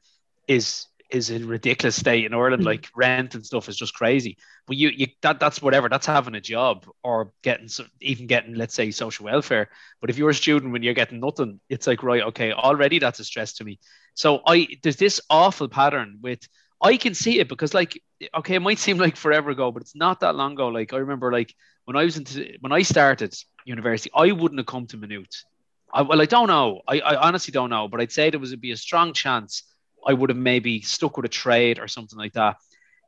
is 0.48 0.86
is 1.10 1.30
in 1.30 1.46
ridiculous 1.46 1.96
state 1.96 2.24
in 2.24 2.34
Ireland. 2.34 2.62
Hmm. 2.62 2.68
Like 2.68 2.88
rent 2.94 3.34
and 3.34 3.44
stuff 3.44 3.68
is 3.68 3.76
just 3.76 3.94
crazy. 3.94 4.36
But 4.66 4.76
you, 4.76 4.88
you 4.90 5.08
that 5.22 5.40
that's 5.40 5.60
whatever. 5.60 5.88
That's 5.88 6.06
having 6.06 6.34
a 6.34 6.40
job 6.40 6.86
or 7.02 7.32
getting 7.42 7.68
even 8.00 8.26
getting 8.26 8.54
let's 8.54 8.74
say 8.74 8.90
social 8.90 9.24
welfare. 9.24 9.68
But 10.00 10.10
if 10.10 10.18
you're 10.18 10.30
a 10.30 10.34
student 10.34 10.72
when 10.72 10.82
you're 10.82 10.94
getting 10.94 11.20
nothing, 11.20 11.60
it's 11.68 11.86
like 11.86 12.02
right, 12.02 12.22
okay, 12.22 12.52
already 12.52 12.98
that's 12.98 13.20
a 13.20 13.24
stress 13.24 13.54
to 13.54 13.64
me. 13.64 13.78
So 14.14 14.40
I 14.46 14.68
there's 14.82 14.96
this 14.96 15.20
awful 15.28 15.68
pattern 15.68 16.18
with 16.22 16.46
I 16.82 16.96
can 16.96 17.14
see 17.14 17.40
it 17.40 17.48
because 17.48 17.74
like 17.74 18.02
okay, 18.34 18.54
it 18.54 18.60
might 18.60 18.78
seem 18.78 18.98
like 18.98 19.16
forever 19.16 19.50
ago, 19.50 19.72
but 19.72 19.82
it's 19.82 19.96
not 19.96 20.20
that 20.20 20.36
long 20.36 20.52
ago. 20.52 20.68
Like 20.68 20.92
I 20.92 20.98
remember 20.98 21.32
like 21.32 21.54
when 21.84 21.96
I 21.96 22.04
was 22.04 22.16
into 22.16 22.54
when 22.60 22.72
I 22.72 22.82
started 22.82 23.34
university, 23.64 24.10
I 24.14 24.32
wouldn't 24.32 24.60
have 24.60 24.66
come 24.66 24.86
to 24.88 24.96
Maynooth. 24.96 25.44
I, 25.92 26.02
well, 26.02 26.20
I 26.20 26.26
don't 26.26 26.46
know. 26.46 26.82
I, 26.86 27.00
I 27.00 27.26
honestly 27.26 27.50
don't 27.50 27.70
know, 27.70 27.88
but 27.88 28.00
I'd 28.00 28.12
say 28.12 28.30
there 28.30 28.38
was 28.38 28.54
be 28.54 28.70
a 28.70 28.76
strong 28.76 29.12
chance 29.12 29.64
I 30.06 30.12
would 30.12 30.30
have 30.30 30.38
maybe 30.38 30.80
stuck 30.82 31.16
with 31.16 31.26
a 31.26 31.30
trade 31.30 31.78
or 31.78 31.88
something 31.88 32.18
like 32.18 32.32
that 32.34 32.56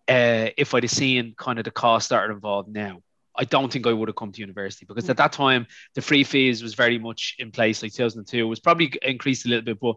uh, 0.09 0.51
if 0.57 0.75
I'd 0.75 0.83
have 0.83 0.91
seen 0.91 1.35
kind 1.37 1.59
of 1.59 1.65
the 1.65 1.71
costs 1.71 2.09
that 2.09 2.17
are 2.17 2.31
involved 2.31 2.69
now. 2.69 3.03
I 3.35 3.45
don't 3.45 3.73
think 3.73 3.87
I 3.87 3.93
would 3.93 4.09
have 4.09 4.17
come 4.17 4.33
to 4.33 4.41
university 4.41 4.85
because 4.85 5.09
at 5.09 5.17
that 5.17 5.33
time 5.33 5.67
the 5.95 6.03
free 6.03 6.23
fees 6.23 6.63
was 6.63 6.75
very 6.75 6.99
much 6.99 7.37
in 7.39 7.51
place. 7.51 7.83
Like 7.83 7.95
2002 7.95 8.47
was 8.47 8.61
probably 8.61 8.93
increased 9.01 9.47
a 9.47 9.49
little 9.49 9.65
bit, 9.65 9.81
but 9.81 9.97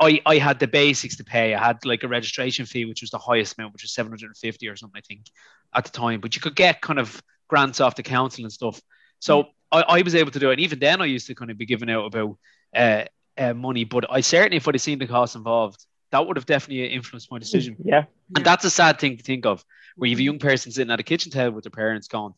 I, 0.00 0.20
I 0.26 0.38
had 0.38 0.58
the 0.58 0.66
basics 0.66 1.16
to 1.16 1.24
pay. 1.24 1.54
I 1.54 1.64
had 1.64 1.84
like 1.84 2.02
a 2.02 2.08
registration 2.08 2.66
fee, 2.66 2.84
which 2.84 3.02
was 3.02 3.10
the 3.10 3.18
highest 3.18 3.56
amount, 3.56 3.74
which 3.74 3.84
was 3.84 3.94
750 3.94 4.68
or 4.68 4.76
something, 4.76 4.98
I 4.98 5.06
think, 5.06 5.26
at 5.72 5.84
the 5.84 5.90
time. 5.90 6.20
But 6.20 6.34
you 6.34 6.42
could 6.42 6.56
get 6.56 6.80
kind 6.80 6.98
of 6.98 7.22
grants 7.48 7.80
off 7.80 7.94
the 7.94 8.02
council 8.02 8.44
and 8.44 8.52
stuff. 8.52 8.80
So 9.20 9.46
I, 9.70 9.82
I 9.82 10.02
was 10.02 10.16
able 10.16 10.32
to 10.32 10.38
do 10.40 10.50
it. 10.50 10.54
And 10.54 10.62
even 10.62 10.80
then, 10.80 11.00
I 11.00 11.04
used 11.04 11.28
to 11.28 11.34
kind 11.34 11.50
of 11.50 11.58
be 11.58 11.66
giving 11.66 11.90
out 11.90 12.06
about 12.06 12.36
uh, 12.74 13.04
uh, 13.38 13.54
money. 13.54 13.84
But 13.84 14.10
I 14.10 14.20
certainly, 14.20 14.56
if 14.56 14.66
I'd 14.66 14.74
have 14.74 14.82
seen 14.82 14.98
the 14.98 15.06
costs 15.06 15.36
involved, 15.36 15.84
that 16.14 16.24
would 16.24 16.36
have 16.36 16.46
definitely 16.46 16.86
influenced 16.86 17.28
my 17.28 17.40
decision. 17.40 17.76
Yeah. 17.84 18.04
And 18.36 18.44
that's 18.44 18.64
a 18.64 18.70
sad 18.70 19.00
thing 19.00 19.16
to 19.16 19.22
think 19.24 19.46
of, 19.46 19.64
where 19.96 20.08
you 20.08 20.14
have 20.14 20.20
a 20.20 20.22
young 20.22 20.38
person 20.38 20.70
sitting 20.70 20.92
at 20.92 21.00
a 21.00 21.02
kitchen 21.02 21.32
table 21.32 21.56
with 21.56 21.64
their 21.64 21.72
parents 21.72 22.06
going, 22.06 22.34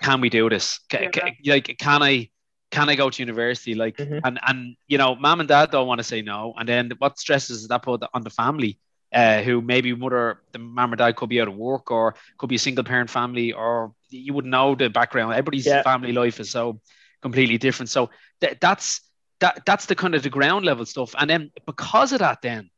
Can 0.00 0.22
we 0.22 0.30
do 0.30 0.48
this? 0.48 0.80
Can, 0.88 1.02
yeah. 1.02 1.10
can, 1.10 1.34
like, 1.44 1.76
can 1.78 2.02
I 2.02 2.30
can 2.70 2.88
I 2.88 2.94
go 2.94 3.10
to 3.10 3.22
university? 3.22 3.74
Like 3.74 3.98
mm-hmm. 3.98 4.20
and 4.24 4.40
and 4.46 4.76
you 4.88 4.96
know, 4.96 5.14
mom 5.14 5.40
and 5.40 5.48
dad 5.48 5.70
don't 5.70 5.86
want 5.86 5.98
to 5.98 6.04
say 6.04 6.22
no. 6.22 6.54
And 6.56 6.66
then 6.66 6.92
what 6.98 7.18
stresses 7.18 7.68
that 7.68 7.82
put 7.82 8.02
on 8.14 8.22
the 8.22 8.30
family? 8.30 8.78
Uh, 9.12 9.42
who 9.42 9.60
maybe 9.60 9.92
mother, 9.92 10.40
the 10.52 10.58
mom 10.60 10.92
or 10.92 10.96
dad 10.96 11.16
could 11.16 11.28
be 11.28 11.40
out 11.40 11.48
of 11.48 11.56
work 11.56 11.90
or 11.90 12.14
could 12.38 12.48
be 12.48 12.54
a 12.54 12.60
single 12.60 12.84
parent 12.84 13.10
family, 13.10 13.52
or 13.52 13.92
you 14.08 14.32
wouldn't 14.32 14.52
know 14.52 14.76
the 14.76 14.88
background. 14.88 15.32
Everybody's 15.32 15.66
yeah. 15.66 15.82
family 15.82 16.12
life 16.12 16.38
is 16.38 16.48
so 16.48 16.80
completely 17.20 17.58
different. 17.58 17.90
So 17.90 18.10
th- 18.40 18.58
that's 18.60 19.00
that 19.40 19.62
that's 19.66 19.86
the 19.86 19.94
kind 19.94 20.14
of 20.14 20.22
the 20.22 20.30
ground 20.30 20.64
level 20.64 20.86
stuff. 20.86 21.14
And 21.18 21.28
then 21.28 21.50
because 21.66 22.12
of 22.12 22.20
that, 22.20 22.42
then, 22.42 22.70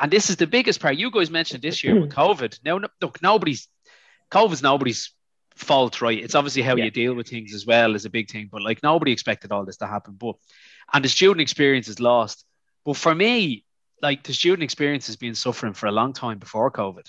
and 0.00 0.10
this 0.10 0.30
is 0.30 0.36
the 0.36 0.46
biggest 0.46 0.80
part. 0.80 0.96
You 0.96 1.10
guys 1.10 1.30
mentioned 1.30 1.62
this 1.62 1.84
year 1.84 2.00
with 2.00 2.10
mm. 2.10 2.14
COVID. 2.14 2.60
Now, 2.64 2.80
look, 3.00 3.22
nobody's 3.22 3.68
COVID's 4.30 4.62
nobody's 4.62 5.12
fault, 5.54 6.00
right? 6.00 6.18
It's 6.18 6.34
obviously 6.34 6.62
how 6.62 6.76
yeah. 6.76 6.84
you 6.84 6.90
deal 6.90 7.14
with 7.14 7.28
things 7.28 7.54
as 7.54 7.66
well 7.66 7.94
is 7.94 8.04
a 8.04 8.10
big 8.10 8.30
thing. 8.30 8.48
But 8.50 8.62
like 8.62 8.82
nobody 8.82 9.12
expected 9.12 9.52
all 9.52 9.64
this 9.64 9.76
to 9.78 9.86
happen. 9.86 10.16
But 10.18 10.36
and 10.92 11.04
the 11.04 11.08
student 11.08 11.40
experience 11.40 11.88
is 11.88 12.00
lost. 12.00 12.44
But 12.84 12.96
for 12.96 13.14
me, 13.14 13.64
like 14.02 14.22
the 14.22 14.32
student 14.32 14.62
experience 14.62 15.06
has 15.06 15.16
been 15.16 15.34
suffering 15.34 15.72
for 15.72 15.86
a 15.86 15.92
long 15.92 16.12
time 16.12 16.38
before 16.38 16.70
COVID. 16.70 17.06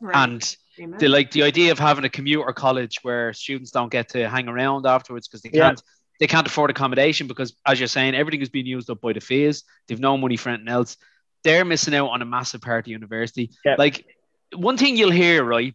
Right. 0.00 0.16
And 0.16 0.56
Amen. 0.78 0.98
the 0.98 1.08
like 1.08 1.30
the 1.30 1.42
idea 1.42 1.72
of 1.72 1.78
having 1.78 2.04
a 2.04 2.10
commuter 2.10 2.52
college 2.52 2.98
where 3.02 3.32
students 3.32 3.70
don't 3.70 3.90
get 3.90 4.10
to 4.10 4.28
hang 4.28 4.48
around 4.48 4.86
afterwards 4.86 5.26
because 5.26 5.42
they 5.42 5.48
can't 5.48 5.82
they 6.18 6.26
can't 6.26 6.46
afford 6.46 6.70
accommodation 6.70 7.26
because, 7.26 7.54
as 7.66 7.78
you're 7.78 7.88
saying, 7.88 8.14
everything 8.14 8.40
is 8.40 8.48
being 8.48 8.66
used 8.66 8.90
up 8.90 9.00
by 9.00 9.12
the 9.12 9.20
fees. 9.20 9.64
They've 9.86 10.00
no 10.00 10.16
money 10.16 10.36
for 10.36 10.50
anything 10.50 10.68
else. 10.68 10.96
They're 11.44 11.64
missing 11.64 11.94
out 11.94 12.08
on 12.08 12.22
a 12.22 12.24
massive 12.24 12.60
part 12.60 12.86
of 12.86 12.90
university. 12.90 13.50
Yeah. 13.64 13.76
Like 13.78 14.06
one 14.54 14.76
thing 14.76 14.96
you'll 14.96 15.10
hear, 15.10 15.44
right? 15.44 15.74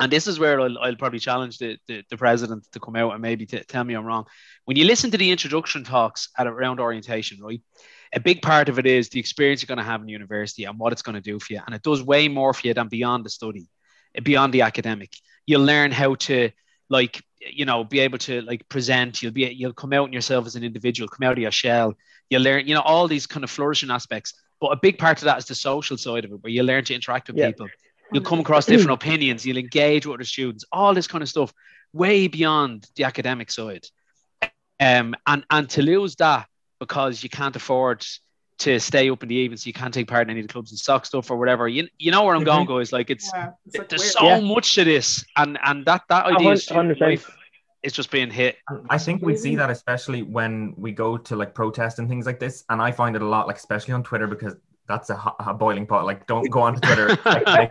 And 0.00 0.10
this 0.10 0.26
is 0.26 0.40
where 0.40 0.60
I'll, 0.60 0.78
I'll 0.78 0.96
probably 0.96 1.20
challenge 1.20 1.58
the, 1.58 1.78
the, 1.86 2.02
the, 2.10 2.16
president 2.16 2.66
to 2.72 2.80
come 2.80 2.96
out 2.96 3.12
and 3.12 3.22
maybe 3.22 3.46
t- 3.46 3.62
tell 3.68 3.84
me 3.84 3.94
I'm 3.94 4.04
wrong. 4.04 4.26
When 4.64 4.76
you 4.76 4.84
listen 4.84 5.12
to 5.12 5.18
the 5.18 5.30
introduction 5.30 5.84
talks 5.84 6.30
at 6.36 6.48
around 6.48 6.80
orientation, 6.80 7.40
right? 7.40 7.62
A 8.12 8.18
big 8.18 8.42
part 8.42 8.68
of 8.68 8.78
it 8.78 8.86
is 8.86 9.08
the 9.08 9.20
experience 9.20 9.62
you're 9.62 9.68
going 9.68 9.78
to 9.78 9.84
have 9.84 10.02
in 10.02 10.08
university 10.08 10.64
and 10.64 10.78
what 10.78 10.92
it's 10.92 11.02
going 11.02 11.14
to 11.14 11.20
do 11.20 11.38
for 11.38 11.52
you. 11.52 11.60
And 11.64 11.74
it 11.74 11.82
does 11.82 12.02
way 12.02 12.26
more 12.28 12.52
for 12.52 12.66
you 12.66 12.74
than 12.74 12.88
beyond 12.88 13.24
the 13.24 13.30
study, 13.30 13.68
beyond 14.20 14.52
the 14.52 14.62
academic. 14.62 15.12
You'll 15.46 15.64
learn 15.64 15.92
how 15.92 16.16
to 16.16 16.50
like 16.88 17.22
you 17.52 17.64
know 17.64 17.84
be 17.84 18.00
able 18.00 18.18
to 18.18 18.40
like 18.42 18.68
present 18.68 19.22
you'll 19.22 19.32
be 19.32 19.46
you'll 19.46 19.72
come 19.72 19.92
out 19.92 20.06
in 20.06 20.12
yourself 20.12 20.46
as 20.46 20.56
an 20.56 20.64
individual 20.64 21.08
come 21.08 21.26
out 21.26 21.32
of 21.32 21.38
your 21.38 21.50
shell 21.50 21.94
you'll 22.30 22.42
learn 22.42 22.66
you 22.66 22.74
know 22.74 22.80
all 22.80 23.08
these 23.08 23.26
kind 23.26 23.44
of 23.44 23.50
flourishing 23.50 23.90
aspects. 23.90 24.34
But 24.60 24.68
a 24.68 24.76
big 24.76 24.98
part 24.98 25.18
of 25.18 25.24
that 25.24 25.38
is 25.38 25.46
the 25.46 25.54
social 25.54 25.96
side 25.96 26.24
of 26.24 26.32
it 26.32 26.42
where 26.42 26.52
you 26.52 26.62
learn 26.62 26.84
to 26.84 26.94
interact 26.94 27.28
with 27.28 27.36
yeah. 27.36 27.48
people. 27.48 27.68
You'll 28.12 28.22
come 28.22 28.40
across 28.40 28.66
different 28.66 29.02
opinions 29.02 29.44
you'll 29.44 29.58
engage 29.58 30.06
with 30.06 30.14
other 30.14 30.24
students 30.24 30.64
all 30.72 30.94
this 30.94 31.06
kind 31.06 31.22
of 31.22 31.28
stuff 31.28 31.52
way 31.92 32.28
beyond 32.28 32.86
the 32.96 33.04
academic 33.04 33.50
side. 33.50 33.86
Um 34.80 35.14
and 35.26 35.44
and 35.50 35.68
to 35.70 35.82
lose 35.82 36.16
that 36.16 36.46
because 36.78 37.22
you 37.22 37.28
can't 37.28 37.56
afford 37.56 38.04
to 38.58 38.78
stay 38.78 39.10
up 39.10 39.22
in 39.22 39.28
the 39.28 39.34
evening, 39.34 39.56
so 39.56 39.66
you 39.66 39.72
can't 39.72 39.92
take 39.92 40.08
part 40.08 40.26
in 40.26 40.30
any 40.30 40.40
of 40.40 40.46
the 40.46 40.52
clubs 40.52 40.70
and 40.70 40.78
stock 40.78 41.06
stuff 41.06 41.30
or 41.30 41.36
whatever. 41.36 41.68
You, 41.68 41.88
you 41.98 42.10
know 42.10 42.24
where 42.24 42.34
I'm 42.34 42.44
mm-hmm. 42.44 42.64
going, 42.64 42.78
guys. 42.78 42.92
Like 42.92 43.10
it's, 43.10 43.30
yeah, 43.34 43.50
it's 43.66 43.76
like 43.76 43.88
there's 43.88 44.02
weird. 44.02 44.12
so 44.12 44.24
yeah. 44.24 44.40
much 44.40 44.74
to 44.74 44.84
this, 44.84 45.24
and 45.36 45.58
and 45.64 45.84
that 45.86 46.02
that 46.08 46.26
idea 46.26 46.52
is 46.52 46.68
it's 47.84 47.94
just 47.94 48.10
being 48.10 48.30
hit. 48.30 48.56
I 48.88 48.96
think 48.96 49.22
we 49.22 49.36
see 49.36 49.56
that 49.56 49.68
especially 49.70 50.22
when 50.22 50.74
we 50.76 50.90
go 50.90 51.18
to 51.18 51.36
like 51.36 51.54
protest 51.54 51.98
and 51.98 52.08
things 52.08 52.24
like 52.24 52.40
this, 52.40 52.64
and 52.70 52.80
I 52.80 52.90
find 52.90 53.14
it 53.14 53.22
a 53.22 53.26
lot, 53.26 53.46
like 53.46 53.56
especially 53.56 53.92
on 53.92 54.02
Twitter 54.02 54.26
because 54.26 54.56
that's 54.88 55.10
a, 55.10 55.34
a 55.38 55.54
boiling 55.54 55.86
pot. 55.86 56.04
Like, 56.04 56.26
don't 56.26 56.48
go 56.50 56.62
on 56.62 56.76
Twitter. 56.80 57.08
like, 57.24 57.46
like, 57.46 57.70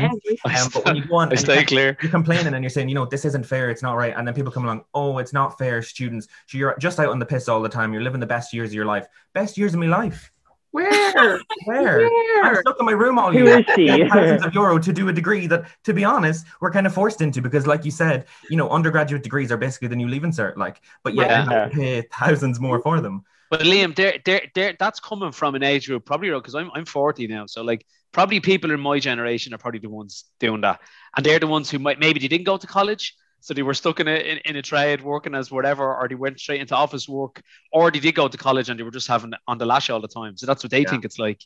um, 0.00 0.70
but 0.72 0.84
when 0.84 0.96
you 0.96 1.04
go 1.04 1.16
on, 1.16 1.32
I 1.32 1.36
stay 1.36 1.64
clear. 1.64 1.96
You're 2.00 2.10
complaining 2.10 2.54
and 2.54 2.62
you're 2.62 2.70
saying, 2.70 2.88
you 2.88 2.94
know, 2.94 3.06
this 3.06 3.24
isn't 3.24 3.46
fair. 3.46 3.70
It's 3.70 3.82
not 3.82 3.94
right. 3.94 4.14
And 4.16 4.26
then 4.26 4.34
people 4.34 4.52
come 4.52 4.64
along. 4.64 4.84
Oh, 4.94 5.18
it's 5.18 5.32
not 5.32 5.58
fair, 5.58 5.82
students. 5.82 6.28
So 6.46 6.58
you're 6.58 6.76
just 6.78 6.98
out 6.98 7.08
on 7.08 7.18
the 7.18 7.26
piss 7.26 7.48
all 7.48 7.62
the 7.62 7.68
time. 7.68 7.92
You're 7.92 8.02
living 8.02 8.20
the 8.20 8.26
best 8.26 8.52
years 8.52 8.70
of 8.70 8.74
your 8.74 8.86
life. 8.86 9.06
Best 9.32 9.56
years 9.58 9.74
of 9.74 9.80
my 9.80 9.86
life. 9.86 10.30
Where? 10.72 11.38
Where? 11.66 12.08
Where? 12.08 12.44
I'm 12.44 12.56
stuck 12.56 12.76
in 12.80 12.86
my 12.86 12.92
room 12.92 13.18
all 13.18 13.32
year. 13.32 13.62
Thousands 14.08 14.44
of 14.44 14.54
euro 14.54 14.78
to 14.78 14.92
do 14.92 15.08
a 15.08 15.12
degree 15.12 15.46
that, 15.46 15.66
to 15.84 15.92
be 15.92 16.04
honest, 16.04 16.46
we're 16.60 16.70
kind 16.70 16.86
of 16.86 16.94
forced 16.94 17.20
into 17.20 17.40
because, 17.40 17.66
like 17.66 17.84
you 17.84 17.90
said, 17.90 18.26
you 18.50 18.56
know, 18.56 18.68
undergraduate 18.70 19.22
degrees 19.22 19.52
are 19.52 19.58
basically 19.58 19.88
the 19.88 19.96
new 19.96 20.08
leaving 20.08 20.32
cert. 20.32 20.56
Like, 20.56 20.80
but 21.04 21.14
yet 21.14 21.30
yeah. 21.30 21.44
you 21.44 21.50
have 21.50 21.70
to 21.70 21.76
pay 21.76 22.02
thousands 22.12 22.58
more 22.58 22.80
for 22.80 23.00
them. 23.00 23.24
But 23.50 23.60
Liam, 23.60 23.94
they're, 23.94 24.18
they're, 24.24 24.46
they're, 24.54 24.74
that's 24.78 24.98
coming 24.98 25.30
from 25.30 25.54
an 25.54 25.62
age 25.62 25.86
group, 25.86 26.06
probably 26.06 26.30
because 26.30 26.54
I'm, 26.54 26.70
I'm 26.74 26.86
40 26.86 27.26
now. 27.26 27.44
So, 27.44 27.62
like, 27.62 27.84
probably 28.12 28.40
people 28.40 28.70
in 28.70 28.80
my 28.80 28.98
generation 28.98 29.52
are 29.54 29.58
probably 29.58 29.80
the 29.80 29.90
ones 29.90 30.24
doing 30.38 30.60
that. 30.60 30.80
And 31.16 31.24
they're 31.24 31.38
the 31.38 31.46
ones 31.46 31.70
who 31.70 31.78
might 31.78 31.98
maybe 31.98 32.20
they 32.20 32.28
didn't 32.28 32.46
go 32.46 32.56
to 32.56 32.66
college. 32.66 33.16
So 33.40 33.54
they 33.54 33.62
were 33.62 33.74
stuck 33.74 33.98
in 33.98 34.06
a, 34.06 34.14
in, 34.14 34.38
in 34.44 34.56
a 34.56 34.62
trade 34.62 35.02
working 35.02 35.34
as 35.34 35.50
whatever, 35.50 35.96
or 35.96 36.06
they 36.08 36.14
went 36.14 36.38
straight 36.38 36.60
into 36.60 36.76
office 36.76 37.08
work, 37.08 37.42
or 37.72 37.90
they 37.90 37.98
did 37.98 38.14
go 38.14 38.28
to 38.28 38.38
college 38.38 38.68
and 38.68 38.78
they 38.78 38.84
were 38.84 38.92
just 38.92 39.08
having 39.08 39.32
on 39.48 39.58
the 39.58 39.66
lash 39.66 39.90
all 39.90 40.00
the 40.00 40.06
time. 40.06 40.36
So 40.36 40.46
that's 40.46 40.62
what 40.62 40.70
they 40.70 40.82
yeah. 40.82 40.90
think 40.90 41.04
it's 41.04 41.18
like. 41.18 41.40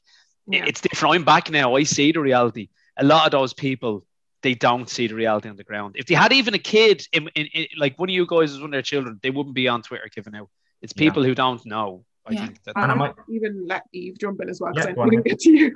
Yeah. 0.47 0.65
It's 0.67 0.83
different. 0.83 1.15
I'm 1.15 1.25
back 1.25 1.51
now. 1.51 1.75
I 1.75 1.85
see 1.85 2.13
the 2.13 2.21
reality. 2.21 2.69
A 2.99 3.05
lot 3.05 3.25
of 3.25 3.33
those 3.33 3.55
people, 3.55 4.05
they 4.43 4.55
don't 4.55 4.91
see 4.91 5.07
the 5.07 5.15
reality 5.15 5.49
on 5.49 5.57
the 5.57 5.65
ground. 5.65 5.97
If 5.99 6.07
they 6.07 6.15
had 6.15 6.33
even 6.33 6.55
a 6.55 6.59
kid, 6.59 7.07
in, 7.13 7.29
in, 7.35 7.47
in 7.47 7.67
like 7.79 7.99
one 7.99 8.11
of 8.11 8.15
you 8.15 8.27
guys 8.27 8.53
is 8.53 8.59
one 8.59 8.67
of 8.67 8.73
their 8.73 8.83
children, 8.83 9.19
they 9.23 9.31
wouldn't 9.31 9.55
be 9.55 9.67
on 9.67 9.83
Twitter 9.83 10.09
giving 10.15 10.35
out 10.35 10.51
it's 10.83 10.93
people 10.93 11.23
yeah. 11.23 11.29
who 11.29 11.35
don't 11.35 11.65
know. 11.65 12.05
I 12.27 12.33
yeah. 12.33 12.47
think 12.47 12.63
that. 12.65 12.77
And 12.77 12.93
I 12.93 12.95
might 12.95 13.15
even 13.31 13.67
let 13.67 13.85
Eve 13.93 14.17
jump 14.19 14.41
in 14.41 14.49
as 14.49 14.61
well 14.61 14.73
because 14.73 14.93
yeah, 14.97 15.03
I 15.03 15.09
didn't 15.09 15.25
get 15.25 15.39
to 15.41 15.51
you. 15.51 15.75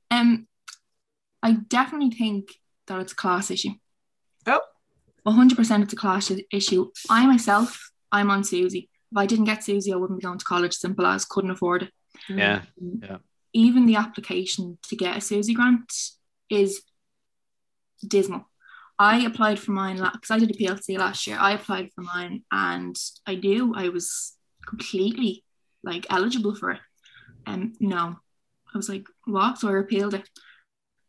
um, 0.10 0.46
I 1.42 1.52
definitely 1.52 2.10
think 2.10 2.48
that 2.86 3.00
it's 3.00 3.12
a 3.12 3.16
class 3.16 3.50
issue. 3.50 3.70
Oh. 4.46 4.60
100% 5.26 5.82
it's 5.82 5.92
a 5.92 5.96
class 5.96 6.32
issue. 6.50 6.90
I 7.08 7.26
myself, 7.26 7.90
I'm 8.10 8.30
on 8.30 8.42
SUSI. 8.42 8.88
If 9.12 9.16
I 9.16 9.26
didn't 9.26 9.44
get 9.44 9.60
SUSI, 9.60 9.92
I 9.92 9.96
wouldn't 9.96 10.18
be 10.20 10.24
going 10.24 10.38
to 10.38 10.44
college. 10.44 10.74
Simple 10.74 11.06
as 11.06 11.24
couldn't 11.24 11.50
afford 11.50 11.84
it. 11.84 11.92
Yeah. 12.28 12.62
Um, 12.80 13.00
yeah. 13.02 13.16
Even 13.52 13.86
the 13.86 13.96
application 13.96 14.78
to 14.88 14.96
get 14.96 15.16
a 15.16 15.20
SUSI 15.20 15.54
grant 15.54 15.92
is 16.50 16.82
dismal. 18.06 18.48
I 18.98 19.24
applied 19.24 19.58
for 19.58 19.72
mine 19.72 19.96
because 19.96 20.30
I 20.30 20.38
did 20.38 20.50
a 20.50 20.54
PLC 20.54 20.98
last 20.98 21.26
year. 21.26 21.36
I 21.38 21.52
applied 21.52 21.90
for 21.94 22.02
mine 22.02 22.44
and 22.50 22.96
I 23.26 23.34
knew 23.36 23.74
I 23.76 23.88
was 23.88 24.34
completely 24.66 25.44
like 25.82 26.06
eligible 26.10 26.54
for 26.54 26.70
it. 26.70 26.80
And 27.46 27.62
um, 27.62 27.76
no, 27.80 28.16
I 28.72 28.76
was 28.76 28.88
like, 28.88 29.06
what? 29.24 29.58
So 29.58 29.68
I 29.68 29.72
repealed 29.72 30.14
it. 30.14 30.28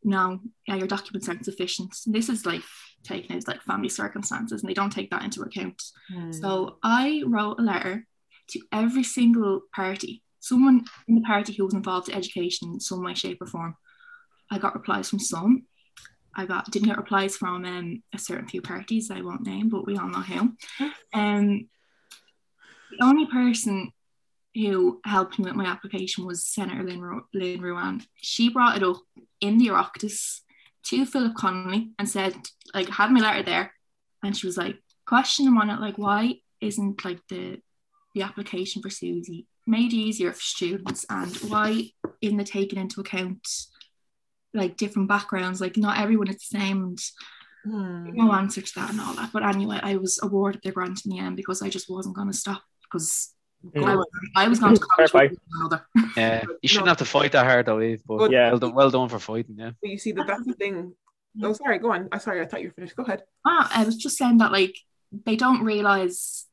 No, 0.03 0.39
yeah, 0.67 0.75
your 0.75 0.87
documents 0.87 1.29
aren't 1.29 1.45
sufficient. 1.45 1.95
This 2.05 2.29
is 2.29 2.45
like 2.45 2.61
taken 3.03 3.35
as 3.35 3.47
like 3.47 3.61
family 3.61 3.89
circumstances 3.89 4.61
and 4.61 4.69
they 4.69 4.73
don't 4.73 4.89
take 4.89 5.11
that 5.11 5.23
into 5.23 5.41
account. 5.41 5.81
Mm. 6.13 6.33
So 6.33 6.77
I 6.83 7.23
wrote 7.25 7.59
a 7.59 7.63
letter 7.63 8.05
to 8.49 8.59
every 8.71 9.03
single 9.03 9.61
party, 9.73 10.23
someone 10.39 10.83
in 11.07 11.15
the 11.15 11.21
party 11.21 11.53
who 11.53 11.65
was 11.65 11.73
involved 11.73 12.09
in 12.09 12.15
education 12.15 12.73
in 12.73 12.79
some 12.79 13.03
way, 13.03 13.13
shape, 13.13 13.41
or 13.41 13.47
form. 13.47 13.75
I 14.51 14.57
got 14.59 14.75
replies 14.75 15.09
from 15.09 15.19
some, 15.19 15.65
I 16.35 16.45
got 16.45 16.69
didn't 16.71 16.87
get 16.87 16.97
replies 16.97 17.37
from 17.37 17.65
um, 17.65 18.03
a 18.13 18.17
certain 18.17 18.47
few 18.47 18.61
parties 18.61 19.11
I 19.11 19.21
won't 19.21 19.45
name, 19.45 19.69
but 19.69 19.85
we 19.85 19.97
all 19.97 20.09
know 20.09 20.21
who. 20.21 20.53
Um, 21.13 21.69
the 22.97 23.05
only 23.05 23.25
person 23.25 23.91
who 24.55 25.01
helped 25.05 25.39
me 25.39 25.45
with 25.45 25.55
my 25.55 25.65
application 25.65 26.25
was 26.25 26.45
Senator 26.45 26.83
Lynn, 26.83 27.01
Ru- 27.01 27.25
Lynn 27.33 27.61
Ruane. 27.61 28.05
She 28.17 28.49
brought 28.49 28.77
it 28.77 28.83
up 28.83 28.97
in 29.41 29.57
the 29.57 29.67
Oireachtas 29.67 30.41
to 30.85 31.05
Philip 31.05 31.35
Connolly 31.35 31.91
and 31.97 32.07
said, 32.07 32.35
like, 32.73 32.89
had 32.89 33.11
my 33.11 33.19
letter 33.19 33.43
there, 33.43 33.73
and 34.23 34.35
she 34.35 34.45
was 34.45 34.57
like, 34.57 34.77
question 35.07 35.47
him 35.47 35.57
on 35.57 35.69
it, 35.69 35.79
like, 35.79 35.97
why 35.97 36.35
isn't 36.61 37.03
like 37.03 37.19
the 37.29 37.59
the 38.15 38.21
application 38.21 38.81
for 38.81 38.89
SUSI 38.89 39.47
made 39.65 39.91
easier 39.91 40.31
for 40.31 40.41
students, 40.41 41.03
and 41.09 41.35
why 41.49 41.89
isn't 42.21 42.39
it 42.39 42.45
taken 42.45 42.77
into 42.77 43.01
account 43.01 43.47
like 44.53 44.77
different 44.77 45.07
backgrounds. 45.07 45.59
Like 45.59 45.77
not 45.77 45.99
everyone 45.99 46.29
is 46.29 46.35
the 46.35 46.59
same. 46.59 46.83
And 46.83 46.99
hmm. 47.65 48.15
no 48.15 48.31
answer 48.33 48.61
to 48.61 48.71
that 48.75 48.91
and 48.91 49.01
all 49.01 49.13
that. 49.15 49.31
But 49.33 49.43
anyway, 49.43 49.79
I 49.81 49.95
was 49.95 50.19
awarded 50.21 50.61
the 50.63 50.71
grant 50.71 51.05
in 51.05 51.11
the 51.11 51.19
end 51.19 51.35
because 51.35 51.61
I 51.61 51.69
just 51.69 51.89
wasn't 51.89 52.15
going 52.15 52.31
to 52.31 52.37
stop 52.37 52.61
because 52.93 53.33
mm. 53.75 53.85
I, 53.85 53.95
was, 53.95 54.07
I 54.35 54.47
was 54.47 54.59
going 54.59 54.75
to 54.75 54.81
college. 54.81 55.31
yeah, 56.17 56.43
you 56.61 56.67
shouldn't 56.69 56.85
no. 56.85 56.91
have 56.91 56.97
to 56.97 57.05
fight 57.05 57.31
that 57.31 57.45
hard 57.45 57.65
though, 57.65 57.81
Eve. 57.81 58.01
But, 58.05 58.17
but 58.17 58.31
yeah, 58.31 58.49
well 58.49 58.59
done, 58.59 58.73
well 58.73 58.89
done 58.89 59.09
for 59.09 59.19
fighting. 59.19 59.55
Yeah. 59.57 59.71
But 59.81 59.89
you 59.89 59.97
see 59.97 60.11
that 60.13 60.27
that's 60.27 60.45
the 60.45 60.53
thing. 60.53 60.93
Oh, 61.41 61.53
sorry. 61.53 61.79
Go 61.79 61.91
on. 61.91 62.09
I'm 62.11 62.19
sorry. 62.19 62.41
I 62.41 62.45
thought 62.45 62.61
you 62.61 62.67
were 62.67 62.73
finished. 62.73 62.95
Go 62.95 63.03
ahead. 63.03 63.23
Ah, 63.45 63.69
I 63.73 63.83
was 63.83 63.97
just 63.97 64.17
saying 64.17 64.37
that 64.37 64.51
like 64.51 64.75
they 65.25 65.35
don't 65.35 65.63
realize 65.63 66.45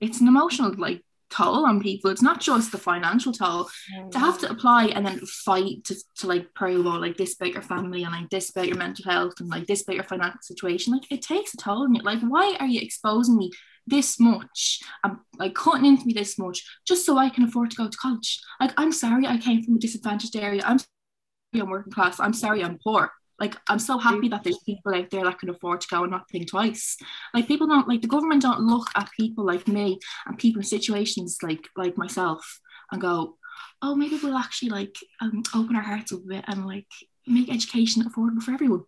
it's 0.00 0.20
an 0.20 0.28
emotional 0.28 0.74
like 0.76 1.02
toll 1.30 1.64
on 1.64 1.80
people. 1.80 2.10
It's 2.10 2.22
not 2.22 2.40
just 2.40 2.72
the 2.72 2.78
financial 2.78 3.32
toll. 3.32 3.68
Mm. 3.96 4.10
To 4.10 4.18
have 4.18 4.38
to 4.40 4.50
apply 4.50 4.86
and 4.86 5.06
then 5.06 5.20
fight 5.20 5.84
to, 5.84 5.96
to 6.18 6.26
like 6.26 6.52
prove 6.54 6.86
oh 6.86 6.90
like 6.90 7.16
this 7.16 7.34
about 7.36 7.52
your 7.52 7.62
family 7.62 8.02
and 8.02 8.12
like 8.12 8.30
this 8.30 8.50
about 8.50 8.68
your 8.68 8.76
mental 8.76 9.10
health 9.10 9.34
and 9.40 9.48
like 9.48 9.66
this 9.66 9.82
about 9.82 9.96
your 9.96 10.04
financial 10.04 10.40
situation, 10.42 10.92
like 10.92 11.10
it 11.10 11.22
takes 11.22 11.54
a 11.54 11.56
toll 11.56 11.84
on 11.84 11.94
you. 11.94 12.02
Like, 12.02 12.20
why 12.20 12.56
are 12.60 12.66
you 12.66 12.80
exposing 12.80 13.36
me 13.36 13.50
this 13.86 14.18
much 14.18 14.80
and 15.04 15.16
like 15.38 15.54
cutting 15.54 15.86
into 15.86 16.06
me 16.06 16.12
this 16.12 16.38
much 16.38 16.64
just 16.86 17.06
so 17.06 17.16
I 17.16 17.30
can 17.30 17.44
afford 17.44 17.70
to 17.70 17.76
go 17.76 17.88
to 17.88 17.98
college? 17.98 18.40
Like, 18.60 18.72
I'm 18.76 18.92
sorry 18.92 19.26
I 19.26 19.38
came 19.38 19.62
from 19.62 19.76
a 19.76 19.78
disadvantaged 19.78 20.36
area. 20.36 20.62
I'm 20.64 20.78
sorry 20.78 21.62
I'm 21.62 21.70
working 21.70 21.92
class. 21.92 22.20
I'm 22.20 22.32
sorry 22.32 22.62
I'm 22.62 22.78
poor. 22.82 23.10
Like 23.38 23.54
I'm 23.68 23.78
so 23.78 23.98
happy 23.98 24.28
that 24.28 24.44
there's 24.44 24.58
people 24.64 24.94
out 24.94 25.10
there 25.10 25.24
that 25.24 25.38
can 25.38 25.50
afford 25.50 25.82
to 25.82 25.88
go 25.88 26.02
and 26.02 26.10
not 26.10 26.28
think 26.30 26.48
twice. 26.48 26.96
Like 27.34 27.46
people 27.46 27.66
don't 27.66 27.86
like 27.86 28.00
the 28.00 28.08
government 28.08 28.42
don't 28.42 28.60
look 28.60 28.88
at 28.96 29.10
people 29.18 29.44
like 29.44 29.68
me 29.68 29.98
and 30.26 30.38
people 30.38 30.60
in 30.60 30.66
situations 30.66 31.36
like 31.42 31.68
like 31.76 31.98
myself 31.98 32.60
and 32.90 33.00
go, 33.00 33.36
oh 33.82 33.94
maybe 33.94 34.18
we'll 34.22 34.38
actually 34.38 34.70
like 34.70 34.96
um, 35.20 35.42
open 35.54 35.76
our 35.76 35.82
hearts 35.82 36.12
a 36.12 36.16
bit 36.16 36.44
and 36.48 36.66
like 36.66 36.86
make 37.26 37.52
education 37.52 38.04
affordable 38.04 38.42
for 38.42 38.52
everyone. 38.52 38.84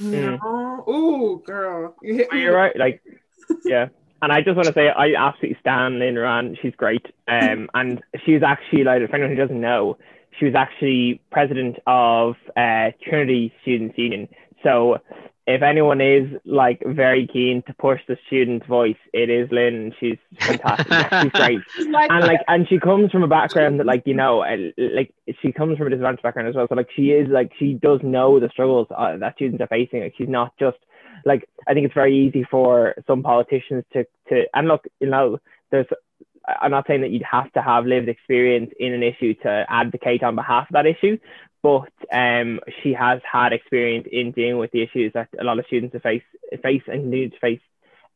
Yeah. 0.00 0.38
Oh, 0.42 1.36
girl. 1.46 1.94
You 2.02 2.26
You're 2.32 2.54
right. 2.54 2.76
Like, 2.76 3.02
yeah. 3.64 3.88
And 4.24 4.32
I 4.32 4.40
just 4.40 4.56
want 4.56 4.66
to 4.68 4.72
say, 4.72 4.88
I 4.88 5.12
absolutely 5.18 5.58
stand 5.60 5.98
Lynn 5.98 6.14
Ruane. 6.14 6.56
She's 6.60 6.74
great. 6.74 7.04
Um, 7.28 7.68
and 7.74 8.02
she's 8.24 8.42
actually, 8.42 8.84
like, 8.84 9.02
if 9.02 9.12
anyone 9.12 9.30
who 9.30 9.36
doesn't 9.36 9.60
know, 9.60 9.98
she 10.38 10.46
was 10.46 10.54
actually 10.54 11.20
president 11.30 11.76
of 11.86 12.36
uh, 12.56 12.90
Trinity 13.06 13.52
Students 13.62 13.98
Union. 13.98 14.28
So 14.62 14.96
if 15.46 15.60
anyone 15.60 16.00
is 16.00 16.26
like 16.46 16.82
very 16.86 17.28
keen 17.30 17.62
to 17.66 17.74
push 17.74 18.00
the 18.08 18.16
student 18.26 18.66
voice, 18.66 18.96
it 19.12 19.28
is 19.28 19.50
Lynn. 19.52 19.92
She's 20.00 20.16
fantastic. 20.40 20.88
she's 21.22 21.32
great, 21.32 21.60
and 22.10 22.26
like, 22.26 22.40
and 22.48 22.66
she 22.66 22.78
comes 22.78 23.10
from 23.10 23.24
a 23.24 23.28
background 23.28 23.78
that, 23.78 23.86
like, 23.86 24.04
you 24.06 24.14
know, 24.14 24.38
like 24.78 25.12
she 25.42 25.52
comes 25.52 25.76
from 25.76 25.88
a 25.88 25.90
disadvantaged 25.90 26.22
background 26.22 26.48
as 26.48 26.54
well. 26.54 26.66
So 26.66 26.74
like, 26.74 26.88
she 26.96 27.10
is 27.10 27.28
like, 27.28 27.52
she 27.58 27.74
does 27.74 28.00
know 28.02 28.40
the 28.40 28.48
struggles 28.48 28.86
uh, 28.96 29.18
that 29.18 29.34
students 29.34 29.60
are 29.60 29.66
facing. 29.66 30.00
Like, 30.00 30.14
she's 30.16 30.30
not 30.30 30.54
just 30.58 30.78
like, 31.24 31.48
I 31.66 31.74
think 31.74 31.86
it's 31.86 31.94
very 31.94 32.26
easy 32.26 32.46
for 32.50 32.94
some 33.06 33.22
politicians 33.22 33.84
to 33.92 34.06
to, 34.28 34.44
and 34.54 34.68
look, 34.68 34.84
you 35.00 35.08
know, 35.08 35.38
there's 35.70 35.86
I'm 36.46 36.70
not 36.70 36.86
saying 36.86 37.00
that 37.00 37.10
you'd 37.10 37.22
have 37.22 37.50
to 37.52 37.62
have 37.62 37.86
lived 37.86 38.08
experience 38.08 38.70
in 38.78 38.92
an 38.92 39.02
issue 39.02 39.34
to 39.42 39.64
advocate 39.68 40.22
on 40.22 40.34
behalf 40.34 40.68
of 40.68 40.74
that 40.74 40.86
issue, 40.86 41.18
but 41.62 41.92
um, 42.12 42.60
she 42.82 42.92
has 42.92 43.20
had 43.30 43.52
experience 43.52 44.06
in 44.10 44.32
dealing 44.32 44.58
with 44.58 44.70
the 44.70 44.82
issues 44.82 45.12
that 45.14 45.28
a 45.40 45.44
lot 45.44 45.58
of 45.58 45.66
students 45.66 45.96
face 46.02 46.22
face 46.62 46.82
and 46.86 47.10
need 47.10 47.32
to 47.32 47.38
face, 47.38 47.60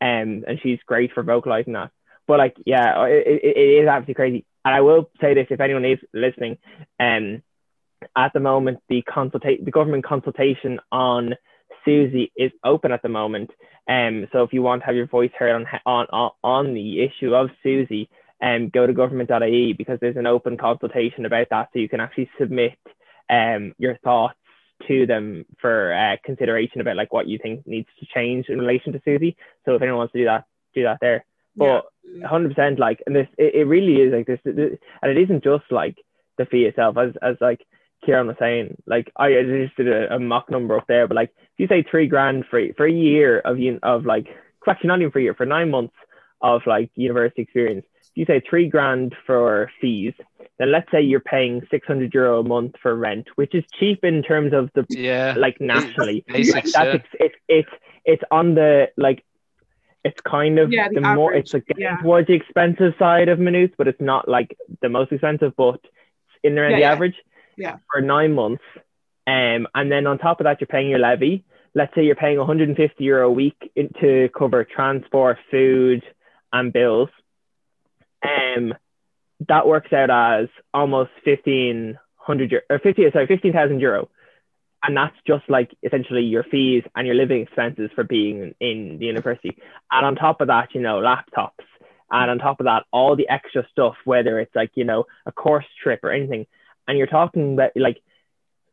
um, 0.01 0.45
and 0.47 0.61
she's 0.63 0.79
great 0.87 1.13
for 1.13 1.23
vocalizing 1.23 1.73
that. 1.73 1.91
But 2.27 2.39
like, 2.39 2.57
yeah, 2.67 3.07
it, 3.07 3.41
it, 3.43 3.83
is 3.83 3.89
absolutely 3.89 4.15
crazy. 4.15 4.45
And 4.65 4.75
I 4.75 4.83
will 4.83 5.11
say 5.21 5.33
this: 5.33 5.47
if 5.49 5.61
anyone 5.61 5.87
is 5.87 5.99
listening, 6.13 6.59
um, 7.01 7.43
at 8.15 8.33
the 8.35 8.41
moment 8.41 8.81
the 8.89 9.03
consultate 9.03 9.65
the 9.65 9.71
government 9.71 10.05
consultation 10.05 10.81
on 10.93 11.35
SUSI 11.89 12.31
is 12.37 12.53
open 12.65 12.93
at 12.93 13.03
the 13.03 13.09
moment. 13.09 13.51
Um, 13.89 14.29
so 14.33 14.43
if 14.43 14.53
you 14.53 14.63
want 14.63 14.83
to 14.83 14.87
have 14.87 14.97
your 14.97 15.07
voice 15.07 15.31
heard 15.39 15.55
on 15.55 15.67
on 15.87 16.07
on, 16.13 16.31
on 16.45 16.75
the 16.75 17.03
issue 17.03 17.35
of 17.35 17.51
SUSI, 17.65 18.09
um, 18.43 18.69
go 18.69 18.87
to 18.87 18.93
government.ie 18.93 19.73
because 19.73 19.99
there's 20.01 20.17
an 20.17 20.27
open 20.27 20.57
consultation 20.59 21.25
about 21.25 21.49
that, 21.51 21.71
so 21.73 21.79
you 21.79 21.89
can 21.89 22.01
actually 22.01 22.31
submit 22.39 22.79
um 23.31 23.75
your 23.79 23.97
thoughts 23.99 24.35
to 24.87 25.07
them 25.07 25.45
for 25.61 25.93
uh, 25.93 26.17
consideration 26.25 26.81
about 26.81 26.97
like 26.97 27.13
what 27.13 27.27
you 27.27 27.39
think 27.43 27.67
needs 27.67 27.89
to 27.99 28.07
change 28.15 28.47
in 28.49 28.59
relation 28.59 28.93
to 28.93 29.01
SUSI. 29.01 29.35
So 29.65 29.75
if 29.75 29.83
anyone 29.83 29.99
wants 29.99 30.13
to 30.13 30.19
do 30.21 30.25
that, 30.27 30.45
do 30.75 30.85
that 30.85 30.99
there. 31.01 31.25
But 31.57 31.87
hundred 32.25 32.55
percent, 32.55 32.79
like, 32.79 33.03
and 33.07 33.17
this, 33.17 33.29
it, 33.37 33.55
it 33.55 33.65
really 33.65 33.97
is 33.97 34.13
like 34.13 34.27
this, 34.27 34.39
this, 34.45 34.79
and 35.03 35.11
it 35.11 35.19
isn't 35.23 35.43
just 35.43 35.65
like 35.71 35.97
the 36.37 36.47
fee 36.47 36.67
itself, 36.67 36.97
as 36.97 37.15
as 37.21 37.37
like 37.41 37.67
Kieran 38.05 38.27
was 38.27 38.37
saying. 38.39 38.81
Like, 38.87 39.11
I 39.17 39.33
just 39.43 39.77
did 39.77 39.89
a, 39.89 40.15
a 40.15 40.19
mock 40.19 40.51
number 40.51 40.77
up 40.77 40.87
there, 40.87 41.07
but 41.07 41.15
like, 41.17 41.31
if 41.37 41.59
you 41.59 41.67
say 41.67 41.83
three 41.83 42.07
grand 42.07 42.45
for 42.51 42.61
for 42.77 42.87
a 42.87 42.93
year 42.93 43.41
of 43.41 43.59
of 43.83 44.07
like, 44.07 44.27
actually 44.67 44.89
not 44.89 45.01
even 45.01 45.13
for 45.13 45.19
a 45.19 45.23
year, 45.23 45.35
for 45.35 45.47
nine 45.47 45.71
months 45.71 45.95
of 46.41 46.63
like 46.67 46.91
university 46.95 47.43
experience, 47.43 47.85
if 48.01 48.17
you 48.17 48.25
say 48.27 48.41
three 48.49 48.69
grand 48.69 49.15
for 49.27 49.71
fees, 49.81 50.15
then 50.59 50.73
let's 50.73 50.91
say 50.91 51.01
you're 51.01 51.21
paying 51.21 51.63
600 51.71 52.13
euro 52.15 52.41
a 52.41 52.45
month 52.45 52.75
for 52.83 52.95
rent, 52.95 53.29
which 53.37 53.55
is 53.55 53.65
cheap 53.79 54.05
in 54.05 54.23
terms 54.23 54.53
of 54.53 54.71
the 54.75 54.87
yeah 54.89 55.35
like 55.37 55.61
nationally. 55.61 56.25
Basics, 56.27 56.73
that's 56.73 57.03
yeah. 57.15 57.21
it's 57.21 57.35
it's 57.49 57.71
it's 58.05 58.23
on 58.31 58.55
the 58.55 58.91
like 58.97 59.25
it's 60.05 60.21
kind 60.21 60.59
of 60.59 60.73
Yeah, 60.73 60.89
the 60.89 61.01
the, 61.01 61.15
more 61.15 61.33
it's 61.33 61.55
like 61.55 61.65
yeah. 61.77 61.97
towards 61.99 62.29
the 62.29 62.35
expensive 62.35 62.95
side 62.99 63.29
of 63.29 63.39
Maynooth, 63.39 63.73
but 63.77 63.89
it's 63.89 64.01
not 64.01 64.29
like 64.29 64.57
the 64.81 64.89
most 64.89 65.13
expensive, 65.13 65.55
but 65.57 65.75
it's 65.75 65.93
in 66.43 66.53
and 66.53 66.59
around 66.59 66.71
Yeah, 66.73 66.77
the 66.77 66.81
yeah. 66.83 66.93
average. 66.93 67.17
Yeah. 67.59 67.77
For 67.93 68.01
nine 68.01 68.35
months. 68.35 68.63
Um 69.27 69.67
and 69.75 69.91
then 69.93 70.07
on 70.07 70.19
top 70.19 70.41
of 70.41 70.45
that 70.45 70.61
you're 70.61 70.69
paying 70.69 70.91
your 70.91 70.99
levy. 70.99 71.45
Let's 71.75 71.95
say 71.95 72.05
you're 72.05 72.17
paying 72.17 72.39
150 72.39 73.05
euro 73.05 73.29
a 73.29 73.33
week 73.33 73.71
in, 73.77 73.91
to 74.01 74.31
cover 74.37 74.65
transport, 74.65 75.37
food, 75.51 76.03
and 76.53 76.73
bills. 76.73 77.11
Um 78.23 78.75
that 79.49 79.67
works 79.67 79.93
out 79.93 80.11
as 80.11 80.49
almost 80.75 81.11
1500 81.25 82.51
euro, 82.51 82.63
or 82.71 82.79
50 82.79 83.11
sorry 83.13 83.27
15,000 83.27 83.81
euro 83.81 84.09
and 84.83 84.97
that's 84.97 85.17
just 85.27 85.49
like 85.49 85.71
essentially 85.83 86.23
your 86.23 86.45
fees 86.45 86.85
and 86.95 87.07
your 87.07 87.17
living 87.17 87.43
expenses 87.43 87.91
for 87.95 88.05
being 88.05 88.55
in 88.61 88.97
the 88.99 89.07
university 89.07 89.57
and 89.91 90.07
on 90.07 90.15
top 90.15 90.41
of 90.41 90.49
that 90.49 90.69
you 90.75 90.81
know 90.81 90.97
laptops 91.01 91.65
and 92.11 92.31
on 92.31 92.39
top 92.39 92.61
of 92.61 92.65
that 92.65 92.85
all 92.93 93.17
the 93.17 93.29
extra 93.29 93.67
stuff 93.71 93.95
whether 94.05 94.39
it's 94.41 94.55
like 94.55 94.71
you 94.75 94.85
know 94.85 95.05
a 95.27 95.33
course 95.33 95.67
trip 95.83 96.01
or 96.03 96.11
anything 96.11 96.47
and 96.89 96.99
you're 96.99 97.07
talking 97.09 97.55
about 97.55 97.73
like 97.77 98.01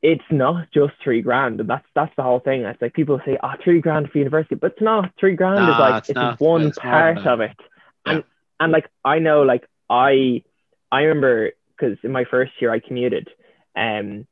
it's 0.01 0.23
not 0.31 0.71
just 0.73 0.93
three 1.03 1.21
grand. 1.21 1.59
And 1.61 1.69
that's 1.69 1.85
that's 1.95 2.15
the 2.15 2.23
whole 2.23 2.39
thing. 2.39 2.63
It's 2.63 2.81
like 2.81 2.93
people 2.93 3.21
say 3.25 3.37
oh 3.43 3.53
three 3.63 3.81
grand 3.81 4.09
for 4.11 4.19
university. 4.19 4.55
But 4.55 4.73
it's 4.73 4.81
not. 4.81 5.11
Three 5.19 5.35
grand 5.35 5.69
is 5.69 5.77
like 5.79 6.03
it's 6.07 6.21
it's, 6.21 6.41
one 6.41 6.67
It's 6.67 6.79
part 6.79 7.25
of 7.25 7.41
it. 7.41 7.57
And 8.05 8.17
Yeah. 8.19 8.23
and 8.59 8.71
like 8.71 8.89
i 9.03 9.19
know 9.19 9.43
like 9.43 9.67
i 9.89 10.43
i 10.91 11.01
remember 11.01 11.51
because 11.77 11.97
in 12.03 12.11
my 12.11 12.25
first 12.25 12.53
year 12.61 12.71
i 12.71 12.79
commuted 12.79 13.27
um 13.75 14.27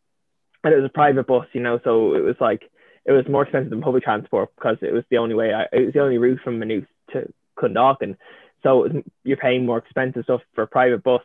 and 0.63 0.73
it 0.73 0.77
was 0.77 0.85
a 0.85 0.89
private 0.89 1.27
bus, 1.27 1.45
you 1.53 1.61
know, 1.61 1.79
so 1.83 2.15
it 2.15 2.21
was 2.23 2.35
like 2.39 2.69
it 3.05 3.11
was 3.11 3.27
more 3.27 3.43
expensive 3.43 3.69
than 3.71 3.81
public 3.81 4.03
transport 4.03 4.49
because 4.55 4.77
it 4.81 4.93
was 4.93 5.03
the 5.09 5.17
only 5.17 5.35
way. 5.35 5.53
I, 5.53 5.63
it 5.73 5.85
was 5.85 5.93
the 5.93 6.01
only 6.01 6.17
route 6.17 6.39
from 6.43 6.59
Maynooth 6.59 6.87
to 7.11 7.31
Clondalkin, 7.59 8.15
so 8.63 8.83
it 8.85 8.93
was, 8.93 9.03
you're 9.23 9.37
paying 9.37 9.65
more 9.65 9.77
expensive 9.79 10.23
stuff 10.23 10.41
for 10.53 10.63
a 10.63 10.67
private 10.67 11.03
bus. 11.03 11.21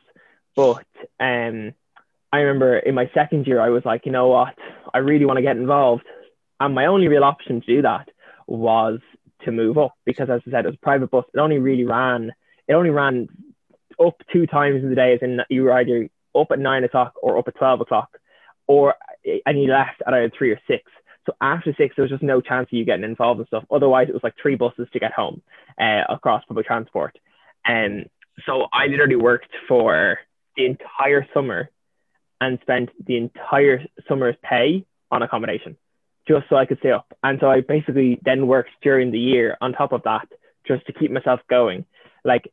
But 0.56 0.86
um, 1.20 1.72
I 2.32 2.38
remember 2.38 2.78
in 2.78 2.94
my 2.94 3.10
second 3.14 3.46
year, 3.46 3.60
I 3.60 3.70
was 3.70 3.84
like, 3.84 4.04
you 4.04 4.12
know 4.12 4.28
what, 4.28 4.54
I 4.92 4.98
really 4.98 5.24
want 5.24 5.38
to 5.38 5.42
get 5.42 5.56
involved, 5.56 6.04
and 6.60 6.74
my 6.74 6.86
only 6.86 7.08
real 7.08 7.24
option 7.24 7.60
to 7.60 7.66
do 7.66 7.82
that 7.82 8.08
was 8.46 9.00
to 9.44 9.52
move 9.52 9.78
up 9.78 9.94
because, 10.04 10.28
as 10.30 10.40
I 10.46 10.50
said, 10.50 10.64
it 10.64 10.68
was 10.68 10.74
a 10.74 10.84
private 10.84 11.10
bus. 11.10 11.24
It 11.32 11.38
only 11.38 11.58
really 11.58 11.84
ran. 11.84 12.32
It 12.66 12.74
only 12.74 12.90
ran 12.90 13.28
up 14.04 14.20
two 14.32 14.46
times 14.46 14.82
in 14.82 14.90
the 14.90 14.96
day, 14.96 15.14
as 15.14 15.20
in 15.22 15.40
you 15.48 15.64
were 15.64 15.72
either 15.72 16.08
up 16.34 16.48
at 16.50 16.58
nine 16.58 16.84
o'clock 16.84 17.14
or 17.22 17.38
up 17.38 17.48
at 17.48 17.56
twelve 17.56 17.80
o'clock 17.80 18.18
or 18.68 18.94
and 19.44 19.60
you 19.60 19.68
left 19.70 20.02
at 20.06 20.14
either 20.14 20.30
three 20.36 20.52
or 20.52 20.60
six. 20.68 20.84
So 21.26 21.34
after 21.40 21.74
six, 21.76 21.96
there 21.96 22.04
was 22.04 22.10
just 22.10 22.22
no 22.22 22.40
chance 22.40 22.68
of 22.68 22.72
you 22.72 22.84
getting 22.84 23.04
involved 23.04 23.40
and 23.40 23.46
stuff. 23.48 23.64
Otherwise, 23.70 24.08
it 24.08 24.14
was 24.14 24.22
like 24.22 24.34
three 24.40 24.54
buses 24.54 24.88
to 24.92 24.98
get 24.98 25.12
home 25.12 25.42
uh, 25.80 26.02
across 26.08 26.44
public 26.46 26.66
transport. 26.66 27.18
And 27.64 28.08
so 28.46 28.66
I 28.72 28.86
literally 28.86 29.16
worked 29.16 29.50
for 29.66 30.18
the 30.56 30.66
entire 30.66 31.26
summer 31.34 31.70
and 32.40 32.58
spent 32.62 32.90
the 33.04 33.16
entire 33.16 33.84
summer's 34.08 34.36
pay 34.42 34.86
on 35.10 35.22
accommodation 35.22 35.76
just 36.26 36.48
so 36.48 36.56
I 36.56 36.66
could 36.66 36.78
stay 36.78 36.92
up. 36.92 37.12
And 37.22 37.38
so 37.40 37.50
I 37.50 37.62
basically 37.62 38.18
then 38.22 38.46
worked 38.46 38.70
during 38.82 39.10
the 39.10 39.18
year 39.18 39.56
on 39.60 39.72
top 39.72 39.92
of 39.92 40.02
that 40.02 40.28
just 40.66 40.86
to 40.86 40.92
keep 40.92 41.10
myself 41.10 41.40
going. 41.48 41.86
Like, 42.24 42.52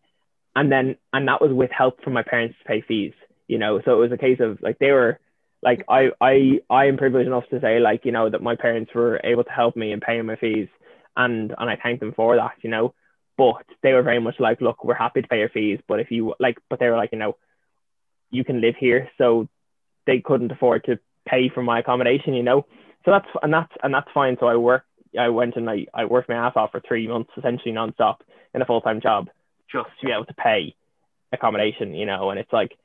and 0.56 0.71
then, 0.71 0.95
and 1.12 1.28
that 1.28 1.41
was 1.41 1.52
with 1.52 1.71
help 1.71 2.02
from 2.02 2.13
my 2.13 2.24
parents 2.24 2.56
to 2.60 2.65
pay 2.65 2.82
fees, 2.82 3.12
you 3.48 3.58
know? 3.58 3.82
So 3.84 3.91
it 3.91 4.00
was 4.00 4.13
a 4.13 4.17
case 4.17 4.39
of 4.39 4.62
like, 4.62 4.80
they 4.80 4.91
were, 4.91 5.19
like 5.65 5.84
I 5.89 6.12
I 6.21 6.60
I 6.69 6.86
am 6.86 6.98
privileged 6.98 7.28
enough 7.28 7.50
to 7.50 7.60
say 7.60 7.80
like 7.80 8.06
you 8.06 8.12
know 8.12 8.30
that 8.30 8.41
my 8.41 8.56
parents 8.56 8.93
were 8.93 9.19
able 9.24 9.43
to 9.43 9.52
help 9.52 9.76
me 9.76 9.91
in 9.91 10.00
paying 10.00 10.26
my 10.26 10.36
fees 10.36 10.67
and 11.17 11.54
and 11.58 11.69
I 11.69 11.76
thank 11.82 12.00
them 12.00 12.13
for 12.15 12.36
that 12.36 12.54
you 12.62 12.69
know 12.69 12.93
but 13.36 13.65
they 13.82 13.93
were 13.93 14.04
very 14.04 14.19
much 14.19 14.36
like 14.39 14.62
look 14.62 14.84
we're 14.86 14.93
happy 14.93 15.24
to 15.24 15.28
pay 15.28 15.39
your 15.39 15.50
fees 15.50 15.80
but 15.88 16.00
if 16.00 16.12
you 16.12 16.36
like 16.39 16.58
but 16.69 16.80
they 16.80 16.88
were 16.88 16.98
like 16.98 17.12
you 17.12 17.17
know 17.17 17.36
you 18.30 18.43
can 18.43 18.62
live 18.62 18.76
here 18.80 19.10
so 19.17 19.50
they 20.06 20.20
couldn't 20.20 20.52
afford 20.52 20.84
to 20.86 21.00
pay 21.28 21.50
for 21.54 21.63
my 21.63 21.80
accommodation 21.80 22.34
you 22.34 22.44
know 22.44 22.65
so 23.04 23.12
that's 23.12 23.28
and 23.41 23.54
that's 23.54 23.72
and 23.84 23.94
that's 23.94 24.08
fine 24.13 24.38
so 24.39 24.48
I 24.48 24.56
worked 24.56 24.88
I 25.20 25.30
went 25.30 25.56
and 25.56 25.70
I, 25.70 25.86
I 25.94 26.06
worked 26.06 26.30
my 26.30 26.36
ass 26.36 26.54
off 26.56 26.72
for 26.72 26.82
three 26.86 27.08
months 27.08 27.32
essentially 27.38 27.74
nonstop 27.74 28.18
in 28.54 28.62
a 28.62 28.65
full-time 28.65 29.02
job 29.02 29.30
just 29.72 29.89
to 30.00 30.06
be 30.06 30.12
able 30.12 30.26
to 30.26 30.34
pay 30.34 30.76
accommodation 31.32 31.94
you 31.94 32.06
know 32.06 32.30
and 32.30 32.39
it's 32.39 32.54
like 32.54 32.78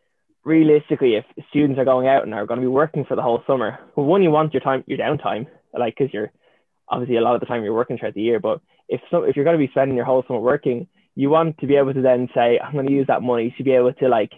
realistically, 0.45 1.17
if 1.17 1.25
students 1.51 1.79
are 1.79 1.85
going 1.85 2.09
out 2.09 2.23
and 2.23 2.35
are 2.35 2.47
going 2.47 2.61
to 2.61 2.65
be 2.65 2.69
working 2.69 3.05
for 3.05 3.17
the 3.17 3.23
whole 3.23 3.43
summer, 3.47 3.79
well, 3.97 4.07
one, 4.07 4.23
you 4.23 4.31
want 4.31 4.55
your 4.55 4.63
time, 4.63 4.85
your 4.87 4.99
downtime, 4.99 5.47
like 5.79 5.95
because 5.97 6.13
you're 6.13 6.31
obviously 6.89 7.17
a 7.17 7.21
lot 7.21 7.35
of 7.35 7.41
the 7.41 7.47
time 7.47 7.63
you're 7.63 7.75
working 7.75 7.99
throughout 7.99 8.15
the 8.15 8.23
year. 8.23 8.41
But 8.41 8.61
if 8.89 9.01
so, 9.11 9.23
if 9.23 9.37
you're 9.37 9.45
going 9.45 9.59
to 9.59 9.67
be 9.67 9.71
spending 9.71 9.97
your 9.97 10.07
whole 10.07 10.25
summer 10.27 10.41
working, 10.41 10.89
you 11.15 11.31
want 11.31 11.59
to 11.59 11.67
be 11.67 11.77
able 11.77 11.95
to 11.95 12.03
then 12.03 12.29
say, 12.35 12.59
I'm 12.59 12.73
going 12.73 12.87
to 12.87 12.93
use 12.93 13.07
that 13.09 13.23
money 13.23 13.55
to 13.59 13.65
be 13.65 13.73
able 13.73 13.93
to 13.95 14.09
like 14.09 14.33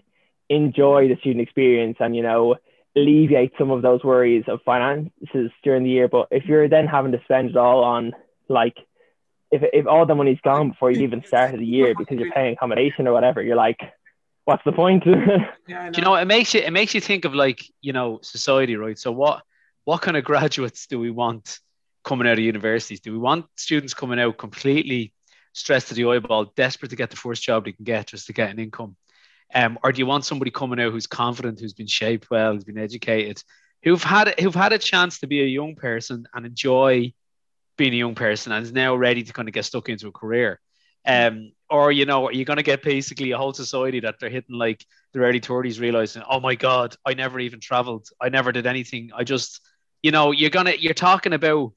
enjoy 0.49 1.09
the 1.09 1.16
student 1.21 1.42
experience 1.42 1.97
and 2.01 2.14
you 2.14 2.23
know 2.23 2.57
alleviate 2.96 3.52
some 3.59 3.70
of 3.70 3.83
those 3.83 4.02
worries 4.05 4.44
of 4.48 4.61
finances 4.64 5.50
during 5.62 5.83
the 5.83 5.90
year. 5.90 6.09
But 6.09 6.28
if 6.31 6.44
you're 6.44 6.68
then 6.68 6.87
having 6.87 7.12
to 7.12 7.20
spend 7.24 7.50
it 7.50 7.57
all 7.57 7.85
on 7.85 8.12
like 8.48 8.76
if 9.50 9.62
if 9.72 9.87
all 9.87 10.07
the 10.07 10.14
money's 10.14 10.40
gone 10.42 10.70
before 10.70 10.90
you 10.90 11.02
even 11.02 11.22
started 11.24 11.61
the 11.61 11.66
year 11.66 11.94
because 11.96 12.18
you're 12.18 12.33
paying 12.33 12.55
accommodation 12.55 13.07
or 13.07 13.12
whatever, 13.12 13.42
you're 13.42 13.57
like, 13.57 13.81
what's 14.44 14.64
the 14.64 14.72
point? 14.72 15.05
Yeah, 15.68 15.90
Do 15.90 16.00
you 16.00 16.05
know 16.05 16.16
it 16.16 16.26
makes 16.26 16.55
you 16.55 16.61
it 16.61 16.72
makes 16.72 16.94
you 16.94 17.00
think 17.00 17.24
of 17.24 17.35
like 17.35 17.64
you 17.81 17.92
know 17.92 18.18
society 18.22 18.76
right 18.76 18.98
so 18.98 19.12
what 19.12 19.42
what 19.85 20.02
kind 20.02 20.16
of 20.16 20.24
graduates 20.33 20.87
do 20.88 20.98
we 20.98 21.11
want 21.11 21.61
coming 22.05 22.26
out 22.26 22.33
of 22.33 22.40
universities 22.40 23.00
do 23.00 23.12
we 23.12 23.18
want 23.18 23.46
students 23.57 23.94
coming 23.94 24.18
out 24.18 24.37
completely 24.38 25.14
stressed 25.53 25.88
to 25.88 25.95
the 25.95 26.05
eyeball 26.05 26.53
desperate 26.57 26.88
to 26.88 26.97
get 26.97 27.11
the 27.11 27.16
first 27.16 27.45
job 27.45 27.64
they 27.64 27.72
can 27.72 27.84
get 27.84 28.09
just 28.09 28.26
to 28.26 28.32
get 28.32 28.51
an 28.51 28.59
income 28.59 28.97
um, 29.55 29.78
or 29.82 29.92
do 29.92 29.98
you 29.98 30.07
want 30.07 30.24
somebody 30.24 30.50
coming 30.50 30.80
out 30.80 30.92
who's 30.92 31.07
confident 31.07 31.61
who's 31.61 31.74
been 31.74 31.86
shaped 31.86 32.30
well 32.30 32.53
who's 32.53 32.64
been 32.64 32.78
educated 32.78 33.42
who've 33.82 34.03
had 34.03 34.38
who've 34.40 34.55
had 34.55 34.72
a 34.72 34.78
chance 34.78 35.20
to 35.20 35.26
be 35.26 35.42
a 35.42 35.46
young 35.46 35.74
person 35.74 36.26
and 36.34 36.46
enjoy 36.46 37.12
being 37.76 37.92
a 37.92 37.96
young 37.96 38.14
person 38.14 38.53
and 38.53 38.64
is 38.64 38.72
now 38.72 38.94
ready 38.94 39.22
to 39.22 39.32
kind 39.32 39.48
of 39.48 39.55
get 39.55 39.64
stuck 39.64 39.88
into 39.88 40.09
a 40.09 40.12
career 40.12 40.61
um, 41.05 41.53
or 41.68 41.90
you 41.90 42.05
know, 42.05 42.24
you're 42.24 42.32
you 42.32 42.44
going 42.44 42.59
to 42.59 42.62
get 42.62 42.82
basically 42.82 43.32
a 43.32 43.38
whole 43.38 43.53
society 43.53 44.00
that 44.00 44.16
they're 44.20 44.30
hitting 44.30 44.57
like 44.57 44.84
their 45.12 45.22
early 45.22 45.40
30s, 45.40 45.80
realizing, 45.80 46.22
oh 46.28 46.40
my 46.40 46.55
God, 46.55 46.94
I 47.05 47.14
never 47.14 47.40
even 47.40 47.61
traveled. 47.61 48.09
I 48.20 48.28
never 48.28 48.53
did 48.53 48.66
anything. 48.66 49.11
I 49.14 49.24
just, 49.24 49.61
you 50.03 50.11
know, 50.11 50.30
you're 50.30 50.50
to, 50.50 50.80
you're 50.80 50.94
talking 50.94 51.32
about 51.32 51.72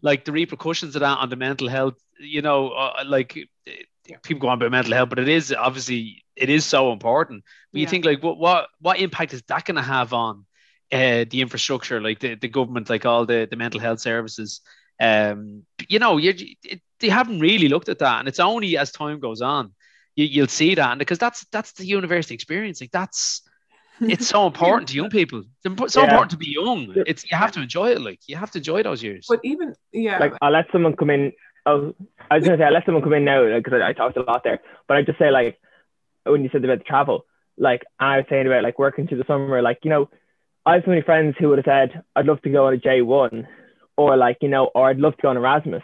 like 0.00 0.24
the 0.24 0.32
repercussions 0.32 0.96
of 0.96 1.00
that 1.00 1.18
on 1.18 1.28
the 1.28 1.36
mental 1.36 1.68
health, 1.68 1.94
you 2.18 2.42
know, 2.42 2.70
uh, 2.70 3.04
like 3.06 3.38
people 4.22 4.40
go 4.40 4.48
on 4.48 4.58
about 4.58 4.70
mental 4.70 4.94
health, 4.94 5.10
but 5.10 5.18
it 5.18 5.28
is 5.28 5.52
obviously, 5.52 6.21
it 6.36 6.48
is 6.48 6.64
so 6.64 6.92
important. 6.92 7.44
But 7.72 7.80
you 7.80 7.86
think 7.86 8.04
like, 8.04 8.22
what, 8.22 8.38
what, 8.38 8.68
what 8.80 8.98
impact 9.00 9.32
is 9.34 9.42
that 9.48 9.64
going 9.64 9.76
to 9.76 9.82
have 9.82 10.12
on 10.12 10.44
uh, 10.92 11.24
the 11.28 11.40
infrastructure, 11.40 12.00
like 12.00 12.20
the, 12.20 12.34
the 12.34 12.48
government, 12.48 12.90
like 12.90 13.06
all 13.06 13.26
the, 13.26 13.46
the 13.50 13.56
mental 13.56 13.80
health 13.80 14.00
services? 14.00 14.60
Um, 15.00 15.64
you 15.88 15.98
know, 15.98 16.16
you, 16.18 16.34
it, 16.64 16.80
they 17.00 17.08
haven't 17.08 17.40
really 17.40 17.68
looked 17.68 17.88
at 17.88 17.98
that. 18.00 18.20
And 18.20 18.28
it's 18.28 18.40
only 18.40 18.76
as 18.76 18.92
time 18.92 19.20
goes 19.20 19.40
on, 19.42 19.72
you, 20.16 20.26
you'll 20.26 20.46
see 20.48 20.74
that. 20.74 20.90
And 20.90 20.98
because 20.98 21.18
that's, 21.18 21.44
that's 21.52 21.72
the 21.72 21.86
university 21.86 22.34
experience. 22.34 22.80
Like 22.80 22.92
that's, 22.92 23.42
it's 24.00 24.26
so 24.26 24.46
important 24.46 24.88
to 24.88 24.96
young 24.96 25.10
people. 25.10 25.42
It's 25.64 25.94
so 25.94 26.00
Yeah. 26.00 26.04
important 26.04 26.30
to 26.32 26.36
be 26.36 26.50
young. 26.50 26.94
It's 27.06 27.24
you 27.30 27.36
have 27.36 27.52
to 27.52 27.60
enjoy 27.62 27.90
it. 27.90 28.00
Like 28.00 28.20
you 28.26 28.36
have 28.36 28.50
to 28.52 28.58
enjoy 28.58 28.82
those 28.82 29.02
years. 29.02 29.26
But 29.28 29.40
even 29.44 29.74
yeah, 29.92 30.18
like 30.18 30.34
I'll 30.40 30.52
let 30.52 30.66
someone 30.72 30.96
come 30.96 31.10
in. 31.10 31.32
Oh, 31.66 31.94
I 32.30 32.36
was 32.36 32.44
gonna 32.44 32.56
say 32.58 32.64
I'll 32.64 32.72
let 32.72 32.84
someone 32.84 33.02
come 33.02 33.12
in 33.12 33.24
now 33.24 33.56
because 33.56 33.74
I, 33.74 33.88
I 33.88 33.92
talked 33.92 34.16
a 34.16 34.22
lot 34.22 34.42
there. 34.44 34.60
But 34.88 34.96
I 34.96 35.02
just 35.02 35.18
say 35.18 35.30
like 35.30 35.58
when 36.24 36.42
you 36.42 36.50
said 36.52 36.64
about 36.64 36.78
the 36.78 36.84
travel, 36.84 37.26
like 37.56 37.82
I 37.98 38.18
was 38.18 38.26
saying 38.28 38.46
about 38.46 38.62
like 38.62 38.78
working 38.78 39.06
through 39.06 39.18
the 39.18 39.24
summer, 39.26 39.62
like 39.62 39.80
you 39.82 39.90
know, 39.90 40.08
I 40.64 40.74
have 40.74 40.84
so 40.84 40.90
many 40.90 41.02
friends 41.02 41.34
who 41.38 41.48
would 41.48 41.58
have 41.58 41.64
said 41.64 42.02
I'd 42.14 42.26
love 42.26 42.42
to 42.42 42.50
go 42.50 42.66
on 42.66 42.74
a 42.74 42.78
J 42.78 43.02
one, 43.02 43.46
or 43.96 44.16
like, 44.16 44.38
you 44.40 44.48
know, 44.48 44.70
or 44.74 44.88
I'd 44.88 44.98
love 44.98 45.16
to 45.16 45.22
go 45.22 45.28
on 45.28 45.36
Erasmus. 45.36 45.82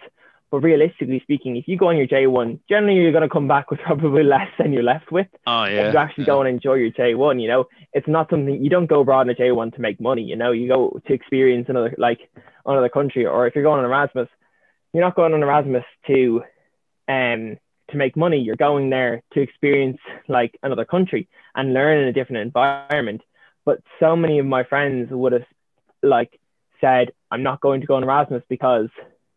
But 0.51 0.61
realistically 0.61 1.21
speaking, 1.21 1.57
if 1.57 1.69
you 1.69 1.77
go 1.77 1.89
on 1.89 1.99
your 1.99 2.07
J1, 2.07 2.61
generally 2.71 2.95
you're 2.95 3.13
going 3.13 3.23
to 3.23 3.29
come 3.29 3.49
back 3.49 3.71
with 3.71 3.81
probably 3.85 4.23
less 4.23 4.49
than 4.59 4.73
you're 4.73 4.83
left 4.83 5.13
with. 5.13 5.27
Oh, 5.47 5.65
yeah. 5.65 5.89
If 5.89 5.93
You 5.93 5.99
actually 5.99 6.25
yeah. 6.25 6.35
go 6.35 6.41
and 6.41 6.49
enjoy 6.49 6.75
your 6.75 6.91
J1, 6.91 7.43
you 7.43 7.49
know, 7.49 7.67
it's 7.93 8.09
not 8.09 8.31
something 8.31 8.63
you 8.63 8.71
don't 8.71 8.87
go 8.87 9.01
abroad 9.01 9.29
on 9.29 9.31
a 9.31 9.35
J1 9.35 9.75
to 9.75 9.81
make 9.81 10.01
money, 10.01 10.23
you 10.23 10.37
know, 10.37 10.53
you 10.53 10.69
go 10.69 11.01
to 11.07 11.13
experience 11.13 11.67
another, 11.69 11.95
like 11.99 12.21
another 12.65 12.89
country. 12.89 13.27
Or 13.27 13.47
if 13.47 13.55
you're 13.55 13.65
going 13.65 13.81
on 13.81 13.85
Erasmus, 13.85 14.29
you're 14.95 15.05
not 15.05 15.17
going 15.17 15.35
on 15.35 15.43
Erasmus 15.43 15.85
to, 16.07 16.43
um, 17.09 17.59
to 17.91 17.97
make 17.97 18.17
money. 18.17 18.39
You're 18.39 18.57
going 18.57 18.91
there 18.91 19.23
to 19.33 19.41
experience 19.41 19.99
like 20.29 20.59
another 20.63 20.85
country 20.85 21.29
and 21.55 21.75
learn 21.75 21.99
in 21.99 22.09
a 22.09 22.13
different 22.13 22.43
environment. 22.43 23.23
But 23.65 23.81
so 24.01 24.17
many 24.17 24.39
of 24.39 24.47
my 24.47 24.65
friends 24.65 25.09
would 25.11 25.33
have 25.33 25.47
like 26.03 26.39
said, 26.81 27.13
I'm 27.31 27.43
not 27.43 27.61
going 27.61 27.81
to 27.81 27.87
go 27.87 27.97
on 27.97 28.05
Erasmus 28.05 28.43
because 28.49 28.89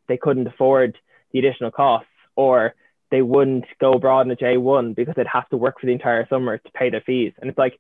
they 0.07 0.17
couldn't 0.17 0.47
afford 0.47 0.97
the 1.31 1.39
additional 1.39 1.71
costs 1.71 2.07
or 2.35 2.75
they 3.09 3.21
wouldn't 3.21 3.65
go 3.79 3.93
abroad 3.93 4.25
in 4.25 4.31
a 4.31 4.35
J1 4.35 4.95
because 4.95 5.15
they'd 5.15 5.27
have 5.27 5.49
to 5.49 5.57
work 5.57 5.79
for 5.79 5.85
the 5.85 5.91
entire 5.91 6.27
summer 6.27 6.57
to 6.57 6.71
pay 6.71 6.89
their 6.89 7.01
fees. 7.01 7.33
And 7.39 7.49
it's 7.49 7.57
like, 7.57 7.79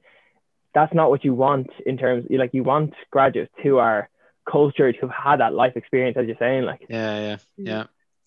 that's 0.73 0.93
not 0.93 1.09
what 1.09 1.23
you 1.23 1.33
want 1.33 1.69
in 1.85 1.97
terms 1.97 2.25
like 2.29 2.53
you 2.53 2.63
want 2.63 2.93
graduates 3.11 3.51
who 3.61 3.77
are 3.77 4.09
cultured, 4.49 4.95
who've 4.99 5.09
had 5.09 5.39
that 5.39 5.53
life 5.53 5.75
experience, 5.75 6.17
as 6.17 6.27
you're 6.27 6.37
saying. 6.39 6.63
Like, 6.63 6.85
yeah, 6.89 7.19
yeah, 7.19 7.37
yeah. 7.57 7.83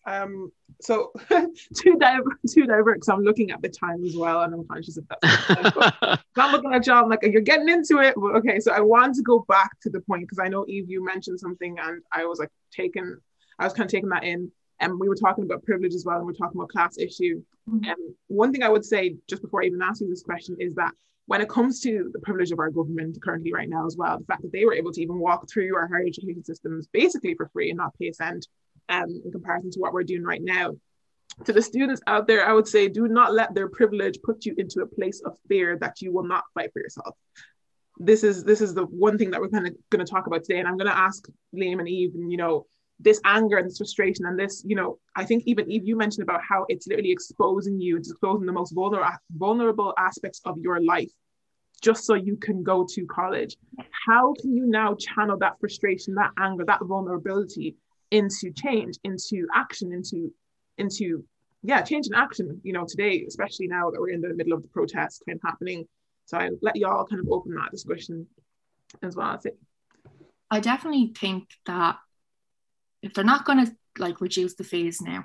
Um, 0.07 0.53
so 0.81 1.13
to 1.31 1.97
dive 1.99 2.23
to 2.49 2.67
divert, 2.67 2.97
because 2.97 3.09
I'm 3.09 3.23
looking 3.23 3.51
at 3.51 3.63
the 3.63 3.69
time 3.69 4.05
as 4.05 4.17
well, 4.17 4.43
and 4.43 4.55
I'm 4.55 4.67
conscious 4.67 4.97
of 4.99 5.07
that. 5.09 6.21
I'm 6.37 6.53
looking 6.53 6.75
at 6.75 6.87
y'all, 6.87 7.05
I'm 7.05 7.09
like 7.09 7.21
you're 7.23 7.41
getting 7.41 7.69
into 7.69 7.99
it, 7.99 8.15
but 8.17 8.37
okay. 8.37 8.61
So 8.61 8.73
I 8.73 8.81
want 8.81 9.15
to 9.17 9.23
go 9.23 9.45
back 9.49 9.71
to 9.83 9.91
the 9.91 10.01
point 10.01 10.23
because 10.23 10.39
I 10.39 10.49
know 10.49 10.67
Eve, 10.69 10.91
you 10.91 11.05
mentioned 11.05 11.41
something, 11.41 11.79
and 11.79 12.03
I 12.13 12.27
was 12.27 12.39
like 12.39 12.51
taking, 12.71 13.17
I 13.59 13.65
was 13.65 13.73
kind 13.73 13.87
of 13.87 13.91
taking 13.93 14.11
that 14.11 14.25
in, 14.25 14.51
and 14.81 14.99
we 14.99 15.09
were 15.09 15.17
talking 15.17 15.45
about 15.45 15.63
privilege 15.63 15.95
as 15.95 16.05
well, 16.05 16.19
and 16.19 16.27
we 16.27 16.33
are 16.33 16.37
talking 16.37 16.61
about 16.61 16.69
class 16.69 16.99
issue. 16.99 17.43
And 17.67 17.87
um, 17.87 18.15
one 18.27 18.53
thing 18.53 18.63
I 18.63 18.69
would 18.69 18.85
say 18.85 19.17
just 19.29 19.41
before 19.41 19.63
I 19.63 19.67
even 19.67 19.81
ask 19.81 20.01
you 20.03 20.09
this 20.09 20.23
question 20.23 20.57
is 20.61 20.75
that 20.75 20.93
when 21.27 21.41
it 21.41 21.49
comes 21.49 21.81
to 21.81 22.11
the 22.13 22.19
privilege 22.19 22.51
of 22.51 22.59
our 22.59 22.71
government 22.71 23.17
currently 23.23 23.53
right 23.53 23.69
now 23.69 23.87
as 23.87 23.97
well, 23.97 24.19
the 24.19 24.25
fact 24.27 24.43
that 24.43 24.53
they 24.53 24.67
were 24.67 24.75
able 24.75 24.93
to 24.93 25.01
even 25.01 25.19
walk 25.19 25.49
through 25.49 25.75
our 25.75 25.89
higher 25.89 26.07
education 26.07 26.45
systems 26.45 26.87
basically 26.89 27.35
for 27.35 27.49
free 27.49 27.71
and 27.71 27.79
not 27.79 27.97
pay 27.99 28.09
a 28.09 28.15
cent 28.15 28.47
um, 28.89 29.21
in 29.25 29.33
comparison 29.33 29.71
to 29.73 29.81
what 29.81 29.93
we're 29.93 30.05
doing 30.05 30.23
right 30.23 30.43
now. 30.43 30.73
To 31.47 31.53
the 31.53 31.63
students 31.63 32.01
out 32.07 32.27
there, 32.27 32.47
I 32.47 32.53
would 32.53 32.69
say 32.69 32.89
do 32.89 33.09
not 33.09 33.35
let 33.35 33.55
their 33.55 33.69
privilege 33.69 34.19
put 34.23 34.45
you 34.45 34.55
into 34.57 34.83
a 34.83 34.87
place 34.87 35.21
of 35.25 35.37
fear 35.49 35.77
that 35.81 36.01
you 36.01 36.13
will 36.13 36.23
not 36.23 36.45
fight 36.55 36.73
for 36.73 36.81
yourself. 36.81 37.17
This 37.99 38.23
is 38.25 38.45
this 38.45 38.61
is 38.61 38.75
the 38.75 38.85
one 38.85 39.19
thing 39.19 39.31
that 39.31 39.41
we're 39.41 39.49
kind 39.49 39.67
of 39.67 39.75
going 39.91 40.05
to 40.05 40.11
talk 40.11 40.27
about 40.27 40.45
today, 40.45 40.61
and 40.61 40.69
I'm 40.69 40.77
going 40.77 40.91
to 40.91 40.97
ask 40.97 41.27
Liam 41.55 41.81
and 41.81 41.89
Eve, 41.89 42.15
and 42.15 42.31
you 42.31 42.39
know, 42.39 42.67
this 43.01 43.21
anger 43.25 43.57
and 43.57 43.67
this 43.67 43.79
frustration 43.79 44.27
and 44.27 44.39
this, 44.39 44.63
you 44.67 44.77
know, 44.77 44.99
I 45.17 45.25
think 45.25 45.45
even 45.47 45.71
Eve, 45.71 45.85
you 45.85 45.97
mentioned 45.97 46.23
about 46.23 46.41
how 46.49 46.67
it's 46.69 46.87
literally 46.87 47.11
exposing 47.11 47.81
you, 47.81 47.97
it's 47.97 48.11
exposing 48.11 48.47
the 48.47 48.53
most 48.53 48.73
vulnerable 48.73 49.11
vulnerable 49.37 49.95
aspects 49.99 50.41
of 50.45 50.59
your 50.59 50.81
life, 50.81 51.11
just 51.83 52.05
so 52.05 52.15
you 52.15 52.37
can 52.37 52.63
go 52.63 52.87
to 52.89 53.07
college. 53.07 53.57
How 54.07 54.35
can 54.41 54.55
you 54.55 54.67
now 54.67 54.95
channel 54.95 55.37
that 55.39 55.59
frustration, 55.59 56.15
that 56.15 56.31
anger, 56.39 56.65
that 56.65 56.81
vulnerability 56.83 57.77
into 58.15 58.53
change, 58.53 58.97
into 59.03 59.47
action, 59.53 59.93
into 59.93 60.33
into 60.79 61.25
yeah, 61.63 61.83
change 61.83 62.07
and 62.07 62.15
action. 62.15 62.61
You 62.63 62.73
know, 62.73 62.87
today, 62.87 63.25
especially 63.27 63.67
now 63.67 63.91
that 63.91 64.01
we're 64.01 64.11
in 64.11 64.21
the 64.21 64.33
middle 64.35 64.53
of 64.53 64.63
the 64.63 64.69
protest 64.69 65.23
kind 65.27 65.37
of 65.37 65.43
happening. 65.49 65.87
So 66.27 66.39
I 66.39 66.51
let 66.63 66.77
y'all 66.77 67.07
kind 67.07 67.21
of 67.21 67.29
open 67.31 67.55
that 67.55 67.73
discussion 67.73 68.27
as 69.03 69.17
well. 69.17 69.39
I 69.45 70.57
I 70.57 70.61
definitely 70.61 71.13
think 71.19 71.49
that 71.67 71.97
if 73.03 73.13
they're 73.13 73.25
not 73.25 73.45
going 73.45 73.67
to 73.67 73.77
like 73.99 74.21
reduce 74.21 74.55
the 74.55 74.65
fees 74.65 75.01
now, 75.01 75.25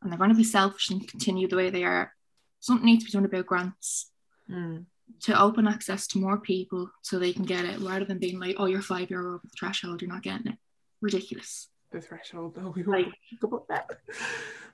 and 0.00 0.10
they're 0.10 0.18
going 0.18 0.30
to 0.30 0.36
be 0.36 0.44
selfish 0.44 0.90
and 0.90 1.06
continue 1.08 1.48
the 1.48 1.56
way 1.56 1.70
they 1.70 1.84
are, 1.84 2.12
something 2.60 2.86
needs 2.86 3.04
to 3.04 3.10
be 3.10 3.12
done 3.12 3.24
about 3.24 3.46
grants. 3.46 4.10
Mm. 4.50 4.86
To 5.22 5.40
open 5.40 5.68
access 5.68 6.08
to 6.08 6.18
more 6.18 6.38
people 6.38 6.90
so 7.02 7.18
they 7.18 7.32
can 7.32 7.44
get 7.44 7.64
it 7.64 7.78
rather 7.78 8.04
than 8.04 8.18
being 8.18 8.40
like, 8.40 8.56
oh, 8.58 8.66
you're 8.66 8.82
five 8.82 9.08
euro 9.08 9.34
over 9.34 9.40
the 9.44 9.50
threshold, 9.56 10.02
you're 10.02 10.10
not 10.10 10.24
getting 10.24 10.48
it. 10.48 10.58
Ridiculous 11.00 11.68
the 11.92 12.00
threshold. 12.00 12.58
We 12.74 12.82
like, 12.82 13.08
about 13.42 13.68
that. 13.68 13.90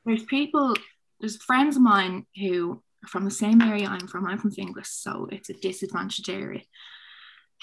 There's 0.05 0.25
people, 0.25 0.75
there's 1.21 1.43
friends 1.43 1.77
of 1.77 1.83
mine 1.83 2.27
who 2.37 2.83
are 3.05 3.09
from 3.09 3.25
the 3.25 3.31
same 3.31 3.61
area 3.61 3.87
I'm 3.87 4.09
from. 4.09 4.27
I'm 4.27 4.39
from 4.39 4.53
Finglas, 4.53 4.87
so 4.87 5.29
it's 5.31 5.51
a 5.51 5.55
disadvantaged 5.55 6.29
area. 6.29 6.63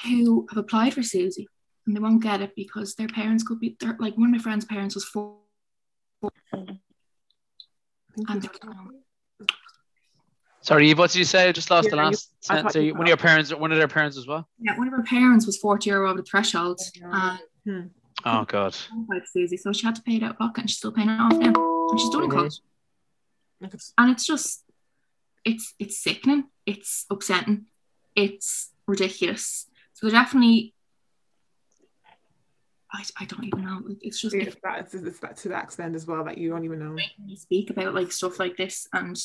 Who 0.05 0.47
have 0.49 0.57
applied 0.57 0.93
for 0.93 1.01
SUSI 1.01 1.45
and 1.89 1.95
they 1.95 1.99
won't 1.99 2.21
get 2.21 2.41
it 2.41 2.55
because 2.55 2.93
their 2.95 3.07
parents 3.07 3.43
could 3.43 3.59
be 3.59 3.75
like 3.97 4.15
one 4.15 4.27
of 4.27 4.31
my 4.31 4.37
friend's 4.37 4.63
parents 4.63 4.95
was 4.95 5.05
four. 5.05 5.37
Sorry, 10.61 10.93
what 10.93 11.11
did 11.11 11.19
you 11.19 11.25
say? 11.25 11.49
I 11.49 11.51
just 11.51 11.71
lost 11.71 11.85
yeah, 11.85 11.89
the 11.91 11.95
last 11.95 12.29
you, 12.31 12.37
sentence. 12.41 12.75
You 12.75 12.93
one 12.93 13.03
of 13.03 13.07
your 13.07 13.17
parents, 13.17 13.53
one 13.55 13.71
of 13.71 13.79
their 13.79 13.87
parents 13.87 14.17
as 14.17 14.27
well. 14.27 14.47
Yeah, 14.59 14.77
one 14.77 14.87
of 14.87 14.93
her 14.93 15.03
parents 15.03 15.45
was 15.47 15.57
forty 15.57 15.89
euro 15.89 16.09
over 16.09 16.21
the 16.21 16.23
threshold, 16.23 16.79
and 17.01 17.39
hmm. 17.65 17.87
Oh 18.25 18.45
god. 18.45 18.75
Like 19.09 19.23
SUSI, 19.35 19.57
so 19.59 19.71
she 19.71 19.85
had 19.85 19.95
to 19.95 20.01
pay 20.01 20.17
it 20.17 20.23
out 20.23 20.31
of 20.31 20.37
pocket, 20.37 20.61
and 20.61 20.69
she's 20.69 20.77
still 20.77 20.91
paying 20.91 21.09
it 21.09 21.19
off 21.19 21.33
now, 21.33 21.53
and 21.89 21.99
she's 21.99 22.09
doing 22.09 22.29
college. 22.29 22.59
And 23.97 24.11
it's 24.11 24.25
just, 24.25 24.63
it's 25.45 25.73
it's 25.79 25.97
sickening. 25.97 26.45
It's 26.65 27.05
upsetting. 27.09 27.65
It's 28.15 28.71
ridiculous. 28.87 29.67
So 29.93 30.07
they're 30.07 30.21
definitely. 30.21 30.73
I, 32.91 33.03
I 33.19 33.25
don't 33.25 33.43
even 33.43 33.63
know. 33.63 33.81
It's 34.01 34.19
just 34.19 34.33
it's 34.33 34.55
that, 34.63 34.79
it's, 34.79 34.95
it's 34.95 35.19
that 35.19 35.37
to 35.37 35.49
that 35.49 35.65
extent 35.65 35.93
as 35.95 36.07
well 36.07 36.23
that 36.23 36.39
you 36.39 36.49
don't 36.49 36.65
even 36.65 36.79
know. 36.79 36.97
You 37.23 37.37
speak 37.37 37.69
about 37.69 37.93
like 37.93 38.11
stuff 38.11 38.39
like 38.39 38.57
this, 38.57 38.87
and 38.93 39.15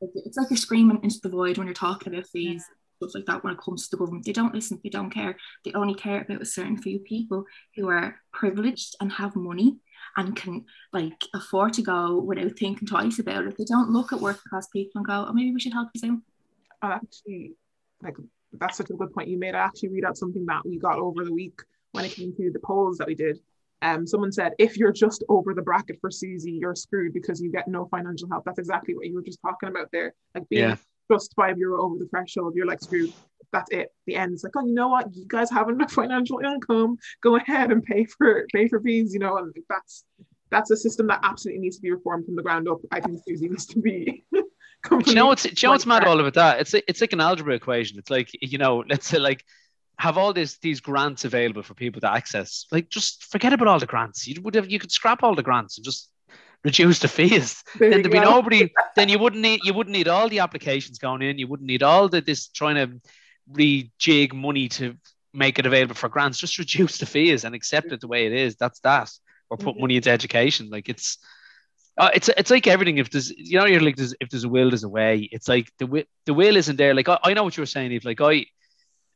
it's 0.00 0.36
like 0.36 0.48
you're 0.50 0.56
screaming 0.56 1.00
into 1.02 1.20
the 1.22 1.28
void 1.28 1.58
when 1.58 1.66
you're 1.66 1.74
talking 1.74 2.14
about 2.14 2.26
fees 2.28 2.64
stuff 3.10 3.20
like 3.20 3.26
that 3.26 3.44
when 3.44 3.54
it 3.54 3.60
comes 3.60 3.84
to 3.84 3.90
the 3.90 3.98
government. 3.98 4.24
They 4.24 4.32
don't 4.32 4.54
listen, 4.54 4.80
they 4.82 4.90
don't 4.90 5.10
care. 5.10 5.36
They 5.64 5.72
only 5.72 5.94
care 5.94 6.20
about 6.20 6.42
a 6.42 6.46
certain 6.46 6.76
few 6.76 6.98
people 7.00 7.44
who 7.74 7.88
are 7.88 8.16
privileged 8.32 8.96
and 9.00 9.12
have 9.12 9.36
money 9.36 9.76
and 10.16 10.36
can 10.36 10.64
like 10.92 11.24
afford 11.34 11.72
to 11.74 11.82
go 11.82 12.18
without 12.20 12.58
thinking 12.58 12.86
twice 12.86 13.18
about 13.18 13.46
it. 13.46 13.56
They 13.56 13.64
don't 13.64 13.90
look 13.90 14.12
at 14.12 14.20
working 14.20 14.42
class 14.48 14.68
people 14.68 14.92
and 15.00 15.06
go, 15.06 15.26
oh, 15.28 15.32
maybe 15.32 15.52
we 15.52 15.60
should 15.60 15.72
help 15.72 15.88
you 15.94 16.10
out. 16.10 16.18
I 16.82 16.94
actually 16.94 17.52
like 18.02 18.14
that's 18.52 18.76
such 18.76 18.90
a 18.90 18.94
good 18.94 19.12
point 19.12 19.28
you 19.28 19.38
made. 19.38 19.54
I 19.54 19.60
actually 19.60 19.90
read 19.90 20.04
out 20.04 20.18
something 20.18 20.44
that 20.46 20.66
we 20.66 20.78
got 20.78 20.98
over 20.98 21.24
the 21.24 21.32
week 21.32 21.60
when 21.92 22.04
it 22.04 22.12
came 22.12 22.34
to 22.36 22.50
the 22.50 22.60
polls 22.60 22.98
that 22.98 23.06
we 23.06 23.14
did. 23.14 23.38
Um, 23.80 24.06
someone 24.06 24.30
said 24.30 24.52
if 24.58 24.76
you're 24.76 24.92
just 24.92 25.24
over 25.28 25.54
the 25.54 25.62
bracket 25.62 25.98
for 26.00 26.10
SUSI, 26.10 26.60
you're 26.60 26.76
screwed 26.76 27.12
because 27.12 27.40
you 27.40 27.50
get 27.50 27.66
no 27.66 27.86
financial 27.86 28.28
help. 28.28 28.44
That's 28.44 28.58
exactly 28.58 28.94
what 28.94 29.06
you 29.06 29.14
were 29.14 29.22
just 29.22 29.40
talking 29.42 29.68
about 29.68 29.88
there. 29.92 30.14
Like 30.34 30.48
being 30.48 30.68
yeah 30.68 30.76
just 31.12 31.34
five 31.34 31.58
euro 31.58 31.82
over 31.82 31.98
the 31.98 32.08
threshold, 32.08 32.54
you're 32.56 32.66
like 32.66 32.80
screwed. 32.80 33.12
That's 33.52 33.70
it. 33.70 33.88
The 34.06 34.16
end. 34.16 34.32
It's 34.32 34.44
like, 34.44 34.54
oh, 34.56 34.64
you 34.64 34.72
know 34.72 34.88
what? 34.88 35.14
You 35.14 35.24
guys 35.28 35.50
have 35.50 35.68
enough 35.68 35.92
financial 36.00 36.38
income. 36.38 36.96
Go 37.22 37.36
ahead 37.36 37.70
and 37.70 37.82
pay 37.82 38.04
for 38.06 38.46
pay 38.52 38.68
for 38.68 38.80
fees. 38.80 39.12
You 39.12 39.20
know, 39.20 39.36
and 39.36 39.54
that's 39.68 40.04
that's 40.50 40.70
a 40.70 40.76
system 40.76 41.06
that 41.08 41.20
absolutely 41.22 41.60
needs 41.60 41.76
to 41.76 41.82
be 41.82 41.90
reformed 41.90 42.26
from 42.26 42.36
the 42.36 42.42
ground 42.42 42.68
up. 42.68 42.78
I 42.92 43.00
think 43.00 43.18
SUSI 43.28 43.50
needs 43.50 43.66
to 43.66 43.80
be. 43.80 44.24
you 44.32 45.14
know 45.14 45.26
what's 45.26 45.44
you 45.44 45.52
know 45.68 45.72
what's 45.72 45.86
mad 45.86 46.04
all 46.04 46.20
about 46.20 46.34
that? 46.34 46.60
It's 46.60 46.74
it's 46.74 47.00
like 47.00 47.12
an 47.12 47.20
algebra 47.20 47.54
equation. 47.54 47.98
It's 47.98 48.10
like 48.10 48.30
you 48.40 48.58
know, 48.58 48.84
let's 48.88 49.06
say 49.06 49.18
like 49.18 49.44
have 49.98 50.18
all 50.18 50.32
this 50.32 50.58
these 50.58 50.80
grants 50.80 51.24
available 51.24 51.62
for 51.62 51.74
people 51.74 52.00
to 52.00 52.12
access. 52.12 52.66
Like 52.70 52.88
just 52.88 53.24
forget 53.24 53.52
about 53.52 53.68
all 53.68 53.78
the 53.78 53.86
grants. 53.86 54.26
You 54.26 54.40
would 54.42 54.54
have 54.54 54.70
you 54.70 54.78
could 54.78 54.92
scrap 54.92 55.22
all 55.22 55.34
the 55.34 55.42
grants 55.42 55.78
and 55.78 55.84
just 55.84 56.10
reduce 56.64 57.00
the 57.00 57.08
fees. 57.08 57.62
There 57.78 57.90
then 57.90 58.02
there'd 58.02 58.12
be 58.12 58.20
nobody. 58.20 58.72
then 58.96 59.08
you 59.08 59.18
wouldn't 59.18 59.42
need 59.42 59.60
you 59.64 59.74
wouldn't 59.74 59.96
need 59.96 60.08
all 60.08 60.28
the 60.28 60.40
applications 60.40 60.98
going 60.98 61.22
in. 61.22 61.38
You 61.38 61.48
wouldn't 61.48 61.66
need 61.66 61.82
all 61.82 62.08
the 62.08 62.20
this 62.20 62.48
trying 62.48 62.76
to 62.76 63.00
rejig 63.50 64.32
money 64.32 64.68
to 64.68 64.96
make 65.34 65.58
it 65.58 65.66
available 65.66 65.94
for 65.94 66.08
grants. 66.08 66.38
Just 66.38 66.58
reduce 66.58 66.98
the 66.98 67.06
fees 67.06 67.44
and 67.44 67.54
accept 67.54 67.92
it 67.92 68.00
the 68.00 68.08
way 68.08 68.26
it 68.26 68.32
is. 68.32 68.56
That's 68.56 68.80
that. 68.80 69.10
Or 69.50 69.56
put 69.56 69.78
money 69.78 69.96
into 69.96 70.10
education. 70.10 70.70
Like 70.70 70.88
it's. 70.88 71.18
Uh, 71.98 72.08
it's 72.14 72.30
it's 72.38 72.50
like 72.50 72.66
everything. 72.66 72.96
If 72.96 73.10
there's 73.10 73.30
you 73.30 73.58
know 73.58 73.66
you're 73.66 73.82
like 73.82 73.96
there's, 73.96 74.14
if 74.18 74.30
there's 74.30 74.44
a 74.44 74.48
will, 74.48 74.70
there's 74.70 74.82
a 74.82 74.88
way. 74.88 75.28
It's 75.30 75.46
like 75.46 75.70
the 75.78 76.06
the 76.24 76.32
will 76.32 76.56
isn't 76.56 76.76
there. 76.76 76.94
Like 76.94 77.10
I, 77.10 77.18
I 77.22 77.34
know 77.34 77.44
what 77.44 77.54
you 77.54 77.60
were 77.60 77.66
saying. 77.66 77.92
If 77.92 78.06
like 78.06 78.22
I 78.22 78.46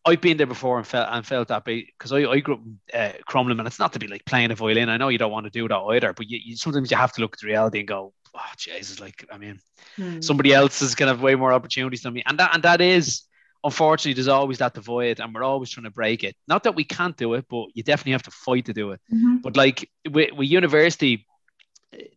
I've 0.07 0.21
been 0.21 0.37
there 0.37 0.47
before 0.47 0.79
and 0.79 0.87
felt 0.87 1.09
and 1.11 1.27
felt 1.27 1.49
that 1.49 1.65
because 1.65 2.13
I, 2.13 2.19
I 2.19 2.39
grew 2.39 2.55
up 2.55 2.61
in 2.63 2.79
uh, 2.99 3.13
Crumlin 3.29 3.59
and 3.59 3.67
it's 3.67 3.81
not 3.81 3.93
to 3.95 3.99
be 3.99 4.07
like 4.07 4.25
playing 4.25 4.53
a 4.53 4.55
violin. 4.55 4.89
I 4.89 4.97
know 4.97 5.09
you 5.09 5.19
don't 5.19 5.33
want 5.33 5.45
to 5.45 5.51
do 5.51 5.67
that 5.67 5.77
either, 5.77 6.13
but 6.13 6.31
you, 6.31 6.39
you 6.43 6.57
sometimes 6.57 6.91
you 6.91 6.97
have 6.97 7.13
to 7.15 7.21
look 7.21 7.35
at 7.35 7.41
the 7.41 7.49
reality 7.49 7.81
and 7.81 7.89
go, 7.89 8.13
oh 8.35 8.41
Jesus, 8.57 9.01
like 9.01 9.27
I 9.33 9.39
mean, 9.39 9.59
hmm. 9.97 10.21
somebody 10.21 10.55
else 10.55 10.81
is 10.81 10.95
gonna 10.95 11.11
have 11.11 11.23
way 11.23 11.35
more 11.35 11.53
opportunities 11.53 12.03
than 12.03 12.15
me, 12.15 12.23
and 12.25 12.39
that 12.39 12.55
and 12.55 12.63
that 12.63 12.81
is 12.81 13.23
unfortunately 13.65 14.15
there's 14.15 14.29
always 14.29 14.59
that 14.59 14.75
divide, 14.75 15.19
and 15.19 15.35
we're 15.35 15.43
always 15.43 15.71
trying 15.71 15.85
to 15.85 15.91
break 15.91 16.23
it. 16.23 16.37
Not 16.47 16.63
that 16.63 16.77
we 16.77 16.85
can't 16.85 17.17
do 17.17 17.35
it, 17.35 17.47
but 17.51 17.67
you 17.75 17.83
definitely 17.83 18.13
have 18.13 18.23
to 18.23 18.31
fight 18.31 18.67
to 18.67 18.73
do 18.73 18.93
it. 18.93 19.01
Mm-hmm. 19.13 19.39
But 19.39 19.57
like 19.57 19.91
with, 20.09 20.33
with 20.33 20.49
university, 20.49 21.27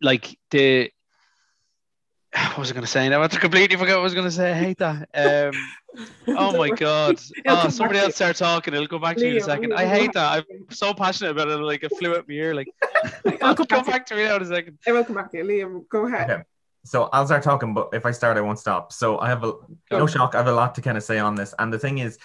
like 0.00 0.38
the 0.50 0.90
what 2.50 2.58
was 2.58 2.70
I 2.70 2.74
going 2.74 2.84
to 2.84 2.90
say 2.90 3.08
now? 3.08 3.22
I 3.22 3.28
completely 3.28 3.76
forgot 3.76 3.94
what 3.94 4.00
I 4.00 4.04
was 4.04 4.14
going 4.14 4.26
to 4.26 4.30
say. 4.30 4.52
I 4.52 4.54
hate 4.54 4.78
that. 4.78 5.08
Um, 5.14 6.06
oh 6.28 6.56
my 6.56 6.70
god! 6.70 7.20
Oh, 7.46 7.68
somebody 7.68 7.98
else 7.98 8.14
start 8.14 8.36
talking. 8.36 8.72
It'll 8.72 8.86
go 8.86 9.00
back 9.00 9.16
to 9.16 9.24
you 9.24 9.32
in 9.32 9.36
a 9.38 9.40
second. 9.40 9.72
I 9.72 9.84
hate 9.84 10.12
that. 10.12 10.38
I'm 10.38 10.66
so 10.70 10.94
passionate 10.94 11.30
about 11.30 11.48
it. 11.48 11.56
Like 11.56 11.82
it 11.82 11.96
flew 11.98 12.14
up 12.14 12.28
me 12.28 12.36
ear. 12.36 12.54
Like 12.54 12.68
I'll 13.42 13.56
come, 13.56 13.66
come 13.66 13.84
back 13.84 14.06
to 14.06 14.14
me 14.14 14.24
now 14.24 14.36
in 14.36 14.42
a 14.42 14.46
second. 14.46 14.78
I 14.86 14.92
will 14.92 15.04
come 15.04 15.16
back 15.16 15.32
to 15.32 15.38
you, 15.38 15.44
Liam. 15.44 15.88
Go 15.88 16.06
ahead. 16.06 16.30
Okay. 16.30 16.42
So 16.84 17.08
I'll 17.12 17.26
start 17.26 17.42
talking, 17.42 17.74
but 17.74 17.90
if 17.92 18.06
I 18.06 18.12
start, 18.12 18.36
I 18.36 18.40
won't 18.40 18.58
stop. 18.58 18.92
So 18.92 19.18
I 19.18 19.28
have 19.28 19.42
a 19.42 19.54
no 19.90 20.06
shock. 20.06 20.34
I 20.34 20.38
have 20.38 20.46
a 20.46 20.52
lot 20.52 20.76
to 20.76 20.82
kind 20.82 20.96
of 20.96 21.02
say 21.02 21.18
on 21.18 21.34
this, 21.34 21.52
and 21.58 21.72
the 21.72 21.78
thing 21.78 21.98
is, 21.98 22.18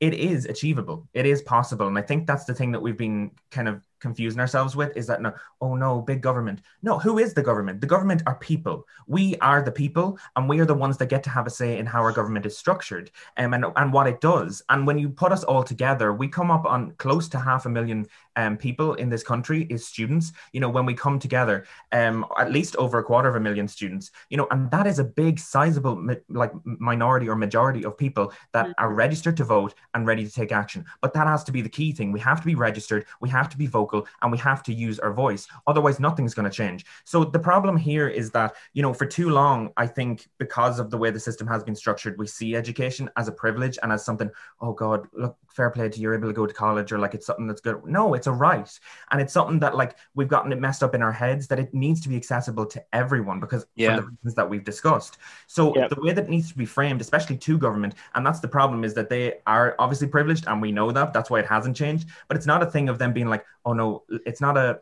it 0.00 0.12
is 0.12 0.44
achievable. 0.44 1.08
It 1.14 1.24
is 1.24 1.40
possible, 1.40 1.86
and 1.86 1.98
I 1.98 2.02
think 2.02 2.26
that's 2.26 2.44
the 2.44 2.54
thing 2.54 2.72
that 2.72 2.80
we've 2.80 2.98
been 2.98 3.30
kind 3.50 3.68
of 3.68 3.82
confusing 4.00 4.40
ourselves 4.40 4.74
with 4.74 4.96
is 4.96 5.06
that 5.06 5.22
no, 5.22 5.32
oh 5.60 5.74
no, 5.74 6.00
big 6.00 6.20
government. 6.20 6.60
No, 6.82 6.98
who 6.98 7.18
is 7.18 7.34
the 7.34 7.42
government? 7.42 7.80
The 7.80 7.86
government 7.86 8.22
are 8.26 8.36
people. 8.36 8.86
We 9.06 9.36
are 9.36 9.62
the 9.62 9.72
people, 9.72 10.18
and 10.36 10.48
we 10.48 10.60
are 10.60 10.66
the 10.66 10.74
ones 10.74 10.96
that 10.98 11.06
get 11.06 11.22
to 11.24 11.30
have 11.30 11.46
a 11.46 11.50
say 11.50 11.78
in 11.78 11.86
how 11.86 12.00
our 12.00 12.12
government 12.12 12.46
is 12.46 12.56
structured 12.56 13.10
um, 13.36 13.54
and, 13.54 13.64
and 13.76 13.92
what 13.92 14.06
it 14.06 14.20
does. 14.20 14.62
And 14.68 14.86
when 14.86 14.98
you 14.98 15.08
put 15.10 15.32
us 15.32 15.44
all 15.44 15.62
together, 15.62 16.12
we 16.12 16.28
come 16.28 16.50
up 16.50 16.64
on 16.64 16.92
close 16.92 17.28
to 17.30 17.38
half 17.38 17.66
a 17.66 17.68
million 17.68 18.06
um, 18.36 18.56
people 18.56 18.94
in 18.94 19.08
this 19.08 19.22
country 19.22 19.66
is 19.70 19.86
students. 19.86 20.32
You 20.52 20.60
know, 20.60 20.68
when 20.68 20.86
we 20.86 20.94
come 20.94 21.18
together, 21.18 21.66
um, 21.92 22.24
at 22.38 22.52
least 22.52 22.76
over 22.76 22.98
a 22.98 23.04
quarter 23.04 23.28
of 23.28 23.36
a 23.36 23.40
million 23.40 23.68
students, 23.68 24.10
you 24.30 24.36
know, 24.36 24.46
and 24.50 24.70
that 24.70 24.86
is 24.86 24.98
a 24.98 25.04
big, 25.04 25.38
sizable, 25.38 26.02
like 26.28 26.52
minority 26.64 27.28
or 27.28 27.36
majority 27.36 27.84
of 27.84 27.98
people 27.98 28.32
that 28.52 28.66
mm. 28.66 28.74
are 28.78 28.92
registered 28.92 29.36
to 29.36 29.44
vote 29.44 29.74
and 29.94 30.06
ready 30.06 30.24
to 30.24 30.32
take 30.32 30.52
action. 30.52 30.84
But 31.00 31.12
that 31.14 31.26
has 31.26 31.44
to 31.44 31.52
be 31.52 31.62
the 31.62 31.68
key 31.68 31.92
thing. 31.92 32.12
We 32.12 32.20
have 32.20 32.40
to 32.40 32.46
be 32.46 32.54
registered. 32.54 33.06
We 33.20 33.28
have 33.30 33.48
to 33.50 33.58
be 33.58 33.66
vocal 33.66 33.89
vocal 33.90 34.08
and 34.22 34.32
we 34.32 34.38
have 34.38 34.62
to 34.64 34.72
use 34.72 34.98
our 34.98 35.12
voice. 35.12 35.46
Otherwise, 35.66 36.00
nothing's 36.00 36.34
going 36.34 36.48
to 36.48 36.56
change. 36.56 36.86
So 37.04 37.24
the 37.24 37.38
problem 37.38 37.76
here 37.76 38.08
is 38.08 38.30
that, 38.32 38.54
you 38.72 38.82
know, 38.82 38.92
for 38.92 39.06
too 39.06 39.30
long, 39.30 39.70
I 39.76 39.86
think 39.86 40.28
because 40.38 40.78
of 40.78 40.90
the 40.90 40.98
way 40.98 41.10
the 41.10 41.20
system 41.20 41.46
has 41.46 41.62
been 41.62 41.74
structured, 41.74 42.18
we 42.18 42.26
see 42.26 42.56
education 42.56 43.10
as 43.16 43.28
a 43.28 43.32
privilege 43.32 43.78
and 43.82 43.92
as 43.92 44.04
something, 44.04 44.30
oh 44.60 44.72
God, 44.72 45.06
look, 45.12 45.36
fair 45.48 45.70
play 45.70 45.88
to 45.88 45.96
you, 45.96 46.02
you're 46.02 46.14
able 46.14 46.28
to 46.28 46.34
go 46.34 46.46
to 46.46 46.54
college 46.54 46.92
or 46.92 46.98
like 46.98 47.14
it's 47.14 47.26
something 47.26 47.46
that's 47.46 47.60
good. 47.60 47.84
No, 47.84 48.14
it's 48.14 48.26
a 48.26 48.32
right. 48.32 48.70
And 49.10 49.20
it's 49.20 49.32
something 49.32 49.58
that 49.60 49.76
like 49.76 49.96
we've 50.14 50.28
gotten 50.28 50.52
it 50.52 50.60
messed 50.60 50.82
up 50.82 50.94
in 50.94 51.02
our 51.02 51.12
heads 51.12 51.46
that 51.48 51.58
it 51.58 51.72
needs 51.74 52.00
to 52.02 52.08
be 52.08 52.16
accessible 52.16 52.66
to 52.66 52.82
everyone 52.92 53.40
because 53.40 53.66
yeah. 53.74 53.96
for 53.96 54.02
the 54.02 54.08
reasons 54.08 54.34
that 54.34 54.48
we've 54.48 54.64
discussed. 54.64 55.18
So 55.46 55.74
yep. 55.74 55.90
the 55.90 56.00
way 56.00 56.12
that 56.12 56.28
needs 56.28 56.50
to 56.50 56.56
be 56.56 56.66
framed, 56.66 57.00
especially 57.00 57.36
to 57.38 57.58
government, 57.58 57.94
and 58.14 58.24
that's 58.24 58.40
the 58.40 58.48
problem 58.48 58.84
is 58.84 58.94
that 58.94 59.08
they 59.08 59.34
are 59.46 59.74
obviously 59.78 60.08
privileged 60.08 60.46
and 60.46 60.62
we 60.62 60.72
know 60.72 60.92
that. 60.92 61.12
That's 61.12 61.30
why 61.30 61.40
it 61.40 61.46
hasn't 61.46 61.76
changed. 61.76 62.08
But 62.28 62.36
it's 62.36 62.46
not 62.46 62.62
a 62.62 62.66
thing 62.66 62.88
of 62.88 62.98
them 62.98 63.12
being 63.12 63.28
like, 63.28 63.44
oh 63.64 63.72
no, 63.72 63.79
it's 64.26 64.40
not 64.40 64.56
a 64.56 64.80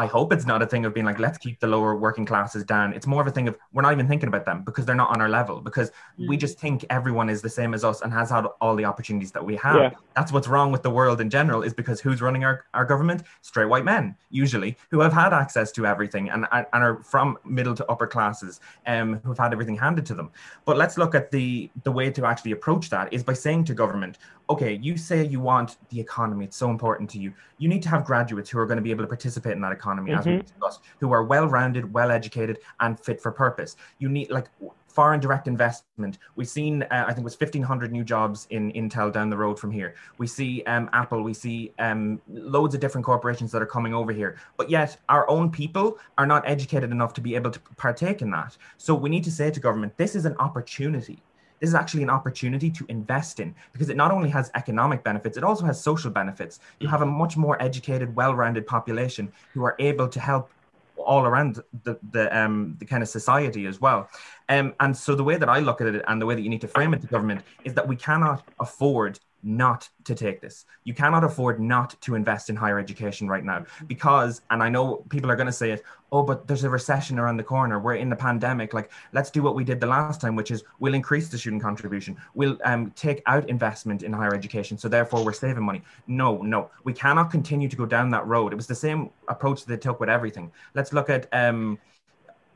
I 0.00 0.06
hope 0.06 0.32
it's 0.32 0.46
not 0.46 0.62
a 0.62 0.66
thing 0.66 0.86
of 0.86 0.94
being 0.94 1.04
like, 1.04 1.18
let's 1.18 1.36
keep 1.36 1.60
the 1.60 1.66
lower 1.66 1.94
working 1.94 2.24
classes 2.24 2.64
down. 2.64 2.94
It's 2.94 3.06
more 3.06 3.20
of 3.20 3.28
a 3.28 3.30
thing 3.30 3.48
of 3.48 3.58
we're 3.74 3.82
not 3.82 3.92
even 3.92 4.08
thinking 4.08 4.28
about 4.28 4.46
them 4.46 4.62
because 4.64 4.86
they're 4.86 4.94
not 4.94 5.10
on 5.10 5.20
our 5.20 5.28
level 5.28 5.60
because 5.60 5.90
mm. 6.18 6.26
we 6.26 6.38
just 6.38 6.58
think 6.58 6.86
everyone 6.88 7.28
is 7.28 7.42
the 7.42 7.50
same 7.50 7.74
as 7.74 7.84
us 7.84 8.00
and 8.00 8.10
has 8.10 8.30
had 8.30 8.46
all 8.62 8.74
the 8.76 8.86
opportunities 8.86 9.30
that 9.32 9.44
we 9.44 9.56
have. 9.56 9.76
Yeah. 9.76 9.90
That's 10.16 10.32
what's 10.32 10.48
wrong 10.48 10.72
with 10.72 10.82
the 10.82 10.88
world 10.88 11.20
in 11.20 11.28
general 11.28 11.62
is 11.62 11.74
because 11.74 12.00
who's 12.00 12.22
running 12.22 12.44
our, 12.44 12.64
our 12.72 12.86
government? 12.86 13.24
Straight 13.42 13.66
white 13.66 13.84
men, 13.84 14.16
usually, 14.30 14.78
who 14.90 15.00
have 15.00 15.12
had 15.12 15.34
access 15.34 15.70
to 15.72 15.84
everything 15.84 16.30
and, 16.30 16.46
and 16.50 16.66
are 16.72 17.02
from 17.02 17.36
middle 17.44 17.74
to 17.74 17.84
upper 17.90 18.06
classes, 18.06 18.60
um, 18.86 19.20
who've 19.22 19.36
had 19.36 19.52
everything 19.52 19.76
handed 19.76 20.06
to 20.06 20.14
them. 20.14 20.30
But 20.64 20.78
let's 20.78 20.96
look 20.96 21.14
at 21.14 21.30
the, 21.30 21.68
the 21.84 21.92
way 21.92 22.10
to 22.10 22.24
actually 22.24 22.52
approach 22.52 22.88
that 22.88 23.12
is 23.12 23.22
by 23.22 23.34
saying 23.34 23.64
to 23.64 23.74
government, 23.74 24.16
okay, 24.50 24.78
you 24.82 24.96
say 24.96 25.24
you 25.24 25.40
want 25.40 25.76
the 25.90 26.00
economy, 26.00 26.44
it's 26.46 26.56
so 26.56 26.70
important 26.70 27.08
to 27.08 27.18
you. 27.18 27.32
You 27.58 27.68
need 27.68 27.82
to 27.82 27.88
have 27.88 28.04
graduates 28.04 28.50
who 28.50 28.58
are 28.58 28.66
going 28.66 28.78
to 28.78 28.82
be 28.82 28.90
able 28.90 29.04
to 29.04 29.08
participate 29.08 29.52
in 29.52 29.60
that 29.60 29.70
economy, 29.70 29.89
mm-hmm. 29.98 30.14
as 30.14 30.26
we 30.26 30.32
mm-hmm. 30.32 30.40
discussed, 30.40 30.80
who 30.98 31.12
are 31.12 31.24
well 31.24 31.46
rounded, 31.46 31.92
well 31.92 32.10
educated, 32.10 32.58
and 32.80 32.98
fit 32.98 33.20
for 33.20 33.32
purpose. 33.32 33.76
You 33.98 34.08
need, 34.08 34.30
like, 34.30 34.48
foreign 34.90 35.20
direct 35.20 35.46
investment. 35.46 36.18
We've 36.36 36.48
seen, 36.48 36.82
uh, 36.84 37.04
I 37.06 37.12
think 37.12 37.20
it 37.20 37.24
was 37.24 37.38
1,500 37.38 37.92
new 37.92 38.04
jobs 38.04 38.46
in 38.50 38.72
Intel 38.72 39.12
down 39.12 39.30
the 39.30 39.36
road 39.36 39.58
from 39.58 39.70
here. 39.70 39.94
We 40.18 40.26
see 40.26 40.62
um, 40.64 40.90
Apple, 40.92 41.22
we 41.22 41.32
see 41.32 41.72
um, 41.78 42.20
loads 42.28 42.74
of 42.74 42.80
different 42.80 43.04
corporations 43.04 43.52
that 43.52 43.62
are 43.62 43.66
coming 43.66 43.94
over 43.94 44.12
here. 44.12 44.36
But 44.56 44.68
yet, 44.68 44.96
our 45.08 45.28
own 45.30 45.50
people 45.50 45.98
are 46.18 46.26
not 46.26 46.42
educated 46.46 46.90
enough 46.90 47.12
to 47.14 47.20
be 47.20 47.34
able 47.34 47.50
to 47.50 47.60
partake 47.76 48.20
in 48.20 48.30
that. 48.32 48.56
So 48.78 48.94
we 48.94 49.08
need 49.08 49.24
to 49.24 49.30
say 49.30 49.50
to 49.50 49.60
government, 49.60 49.96
this 49.96 50.14
is 50.14 50.24
an 50.24 50.36
opportunity 50.38 51.22
this 51.60 51.68
is 51.68 51.74
actually 51.74 52.02
an 52.02 52.10
opportunity 52.10 52.70
to 52.70 52.86
invest 52.88 53.38
in 53.38 53.54
because 53.72 53.90
it 53.90 53.96
not 53.96 54.10
only 54.10 54.30
has 54.30 54.50
economic 54.54 55.04
benefits, 55.04 55.36
it 55.36 55.44
also 55.44 55.64
has 55.64 55.80
social 55.80 56.10
benefits. 56.10 56.60
You 56.80 56.88
have 56.88 57.02
a 57.02 57.06
much 57.06 57.36
more 57.36 57.60
educated, 57.62 58.14
well-rounded 58.16 58.66
population 58.66 59.30
who 59.52 59.62
are 59.64 59.76
able 59.78 60.08
to 60.08 60.20
help 60.20 60.50
all 60.96 61.24
around 61.24 61.62
the 61.84 61.98
the 62.12 62.24
um 62.38 62.76
the 62.78 62.84
kind 62.84 63.02
of 63.02 63.08
society 63.08 63.66
as 63.66 63.80
well. 63.80 64.08
Um, 64.48 64.74
and 64.80 64.96
so 64.96 65.14
the 65.14 65.24
way 65.24 65.36
that 65.36 65.48
I 65.48 65.58
look 65.60 65.80
at 65.80 65.86
it 65.86 66.04
and 66.08 66.20
the 66.20 66.26
way 66.26 66.34
that 66.34 66.42
you 66.42 66.50
need 66.50 66.60
to 66.60 66.68
frame 66.68 66.92
it 66.94 67.00
to 67.02 67.06
government 67.06 67.42
is 67.64 67.74
that 67.74 67.86
we 67.86 67.96
cannot 67.96 68.46
afford 68.58 69.18
not 69.42 69.88
to 70.04 70.14
take 70.14 70.40
this. 70.40 70.66
You 70.84 70.94
cannot 70.94 71.24
afford 71.24 71.60
not 71.60 72.00
to 72.02 72.14
invest 72.14 72.50
in 72.50 72.56
higher 72.56 72.78
education 72.78 73.28
right 73.28 73.44
now 73.44 73.64
because, 73.86 74.42
and 74.50 74.62
I 74.62 74.68
know 74.68 75.04
people 75.08 75.30
are 75.30 75.36
going 75.36 75.46
to 75.46 75.52
say 75.52 75.70
it, 75.70 75.82
oh, 76.12 76.22
but 76.22 76.46
there's 76.46 76.64
a 76.64 76.70
recession 76.70 77.18
around 77.18 77.36
the 77.36 77.44
corner. 77.44 77.78
We're 77.78 77.94
in 77.94 78.10
the 78.10 78.16
pandemic. 78.16 78.74
Like, 78.74 78.90
let's 79.12 79.30
do 79.30 79.42
what 79.42 79.54
we 79.54 79.64
did 79.64 79.80
the 79.80 79.86
last 79.86 80.20
time, 80.20 80.36
which 80.36 80.50
is 80.50 80.64
we'll 80.78 80.94
increase 80.94 81.28
the 81.28 81.38
student 81.38 81.62
contribution. 81.62 82.16
We'll 82.34 82.58
um, 82.64 82.90
take 82.96 83.22
out 83.26 83.48
investment 83.48 84.02
in 84.02 84.12
higher 84.12 84.34
education. 84.34 84.76
So 84.76 84.88
therefore, 84.88 85.24
we're 85.24 85.32
saving 85.32 85.62
money. 85.62 85.82
No, 86.06 86.38
no, 86.42 86.70
we 86.84 86.92
cannot 86.92 87.30
continue 87.30 87.68
to 87.68 87.76
go 87.76 87.86
down 87.86 88.10
that 88.10 88.26
road. 88.26 88.52
It 88.52 88.56
was 88.56 88.66
the 88.66 88.74
same 88.74 89.10
approach 89.28 89.64
that 89.64 89.68
they 89.68 89.80
took 89.80 90.00
with 90.00 90.08
everything. 90.08 90.50
Let's 90.74 90.92
look 90.92 91.10
at, 91.10 91.28
um, 91.32 91.78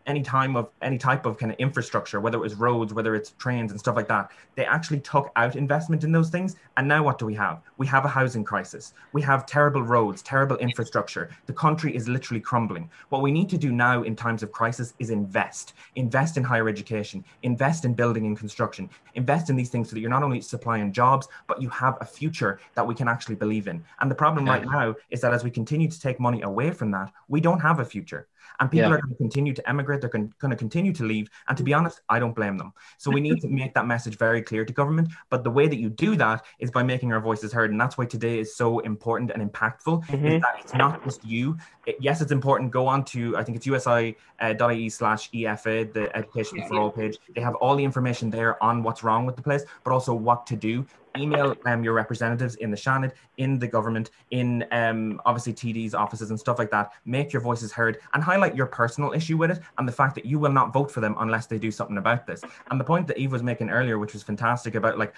any 0.06 0.22
time 0.22 0.56
of 0.56 0.68
any 0.82 0.98
type 0.98 1.26
of 1.26 1.38
kind 1.38 1.50
of 1.52 1.58
infrastructure, 1.58 2.20
whether 2.20 2.36
it 2.36 2.40
was 2.40 2.54
roads, 2.54 2.92
whether 2.92 3.14
it's 3.14 3.30
trains 3.32 3.70
and 3.70 3.80
stuff 3.80 3.96
like 3.96 4.08
that, 4.08 4.30
they 4.54 4.64
actually 4.64 5.00
took 5.00 5.30
out 5.36 5.56
investment 5.56 6.04
in 6.04 6.12
those 6.12 6.30
things. 6.30 6.56
And 6.76 6.86
now 6.86 7.02
what 7.02 7.18
do 7.18 7.26
we 7.26 7.34
have? 7.34 7.62
We 7.78 7.86
have 7.86 8.04
a 8.04 8.08
housing 8.08 8.44
crisis. 8.44 8.92
We 9.12 9.22
have 9.22 9.46
terrible 9.46 9.82
roads, 9.82 10.22
terrible 10.22 10.56
infrastructure. 10.56 11.30
The 11.46 11.52
country 11.52 11.94
is 11.94 12.08
literally 12.08 12.40
crumbling. 12.40 12.90
What 13.08 13.22
we 13.22 13.32
need 13.32 13.48
to 13.50 13.58
do 13.58 13.72
now 13.72 14.02
in 14.02 14.14
times 14.14 14.42
of 14.42 14.52
crisis 14.52 14.94
is 14.98 15.10
invest. 15.10 15.74
Invest 15.96 16.36
in 16.36 16.44
higher 16.44 16.68
education, 16.68 17.24
invest 17.42 17.84
in 17.84 17.94
building 17.94 18.26
and 18.26 18.38
construction, 18.38 18.90
invest 19.14 19.50
in 19.50 19.56
these 19.56 19.70
things 19.70 19.88
so 19.88 19.94
that 19.94 20.00
you're 20.00 20.10
not 20.10 20.22
only 20.22 20.40
supplying 20.40 20.92
jobs, 20.92 21.28
but 21.46 21.62
you 21.62 21.68
have 21.70 21.96
a 22.00 22.04
future 22.04 22.60
that 22.74 22.86
we 22.86 22.94
can 22.94 23.08
actually 23.08 23.36
believe 23.36 23.68
in. 23.68 23.82
And 24.00 24.10
the 24.10 24.14
problem 24.14 24.44
right 24.46 24.64
now 24.64 24.94
is 25.10 25.20
that 25.22 25.32
as 25.32 25.44
we 25.44 25.50
continue 25.50 25.88
to 25.88 26.00
take 26.00 26.20
money 26.20 26.42
away 26.42 26.70
from 26.70 26.90
that, 26.90 27.12
we 27.28 27.40
don't 27.40 27.60
have 27.60 27.80
a 27.80 27.84
future 27.84 28.26
and 28.60 28.70
people 28.70 28.88
yeah. 28.88 28.96
are 28.96 29.00
going 29.00 29.14
to 29.14 29.16
continue 29.16 29.52
to 29.52 29.68
emigrate 29.68 30.00
they're 30.00 30.10
going 30.10 30.32
to 30.50 30.56
continue 30.56 30.92
to 30.92 31.04
leave. 31.04 31.28
And 31.48 31.56
to 31.56 31.62
be 31.62 31.74
honest 31.74 32.00
i 32.08 32.18
don't 32.18 32.34
blame 32.34 32.58
them. 32.58 32.72
So 32.98 33.10
we 33.10 33.20
need 33.20 33.40
to 33.42 33.48
make 33.48 33.74
that 33.74 33.86
message 33.86 34.16
very 34.18 34.42
clear 34.42 34.64
to 34.64 34.72
government. 34.72 35.08
But 35.30 35.44
the 35.44 35.50
way 35.50 35.68
that 35.68 35.76
you 35.76 35.90
do 35.90 36.16
that 36.16 36.44
is 36.58 36.70
by 36.70 36.82
making 36.82 37.12
our 37.12 37.20
voices 37.20 37.52
heard. 37.52 37.70
And 37.70 37.80
that's 37.80 37.96
why 37.98 38.06
today 38.06 38.38
is 38.38 38.54
so 38.54 38.80
important 38.80 39.30
and 39.30 39.40
impactful 39.48 40.06
mm-hmm. 40.06 40.26
is 40.26 40.42
that 40.42 40.56
it's 40.60 40.74
not 40.74 41.04
just 41.04 41.24
you. 41.24 41.56
It, 41.86 41.96
yes 42.00 42.20
it's 42.20 42.32
important. 42.32 42.70
Go 42.70 42.86
on 42.86 43.04
to 43.06 43.36
i 43.36 43.42
think 43.44 43.56
it's 43.56 43.66
usi.ie 43.66 44.88
slash 44.88 45.30
efa 45.30 45.92
the 45.92 46.16
education 46.16 46.66
for 46.68 46.78
all 46.78 46.90
page. 46.90 47.18
They 47.34 47.40
have 47.40 47.54
all 47.56 47.76
the 47.76 47.84
information 47.84 48.30
there 48.30 48.62
on 48.62 48.82
what's 48.82 49.02
wrong 49.02 49.26
with 49.26 49.36
the 49.36 49.42
place 49.42 49.64
but 49.82 49.92
also 49.92 50.14
what 50.14 50.46
to 50.46 50.56
do 50.56 50.86
email 51.16 51.56
um, 51.66 51.84
your 51.84 51.92
representatives 51.92 52.56
in 52.56 52.70
the 52.70 52.76
Seanad, 52.76 53.12
in 53.36 53.58
the 53.58 53.66
government, 53.66 54.10
in 54.30 54.64
um, 54.72 55.20
obviously 55.26 55.52
TD's 55.52 55.94
offices 55.94 56.30
and 56.30 56.38
stuff 56.38 56.58
like 56.58 56.70
that. 56.70 56.92
Make 57.04 57.32
your 57.32 57.42
voices 57.42 57.72
heard 57.72 57.98
and 58.14 58.22
highlight 58.22 58.54
your 58.54 58.66
personal 58.66 59.12
issue 59.12 59.36
with 59.36 59.50
it 59.50 59.60
and 59.78 59.88
the 59.88 59.92
fact 59.92 60.14
that 60.16 60.24
you 60.24 60.38
will 60.38 60.52
not 60.52 60.72
vote 60.72 60.90
for 60.90 61.00
them 61.00 61.16
unless 61.18 61.46
they 61.46 61.58
do 61.58 61.70
something 61.70 61.98
about 61.98 62.26
this. 62.26 62.42
And 62.70 62.78
the 62.78 62.84
point 62.84 63.06
that 63.08 63.18
Eve 63.18 63.32
was 63.32 63.42
making 63.42 63.70
earlier, 63.70 63.98
which 63.98 64.12
was 64.12 64.22
fantastic 64.22 64.74
about 64.74 64.98
like 64.98 65.14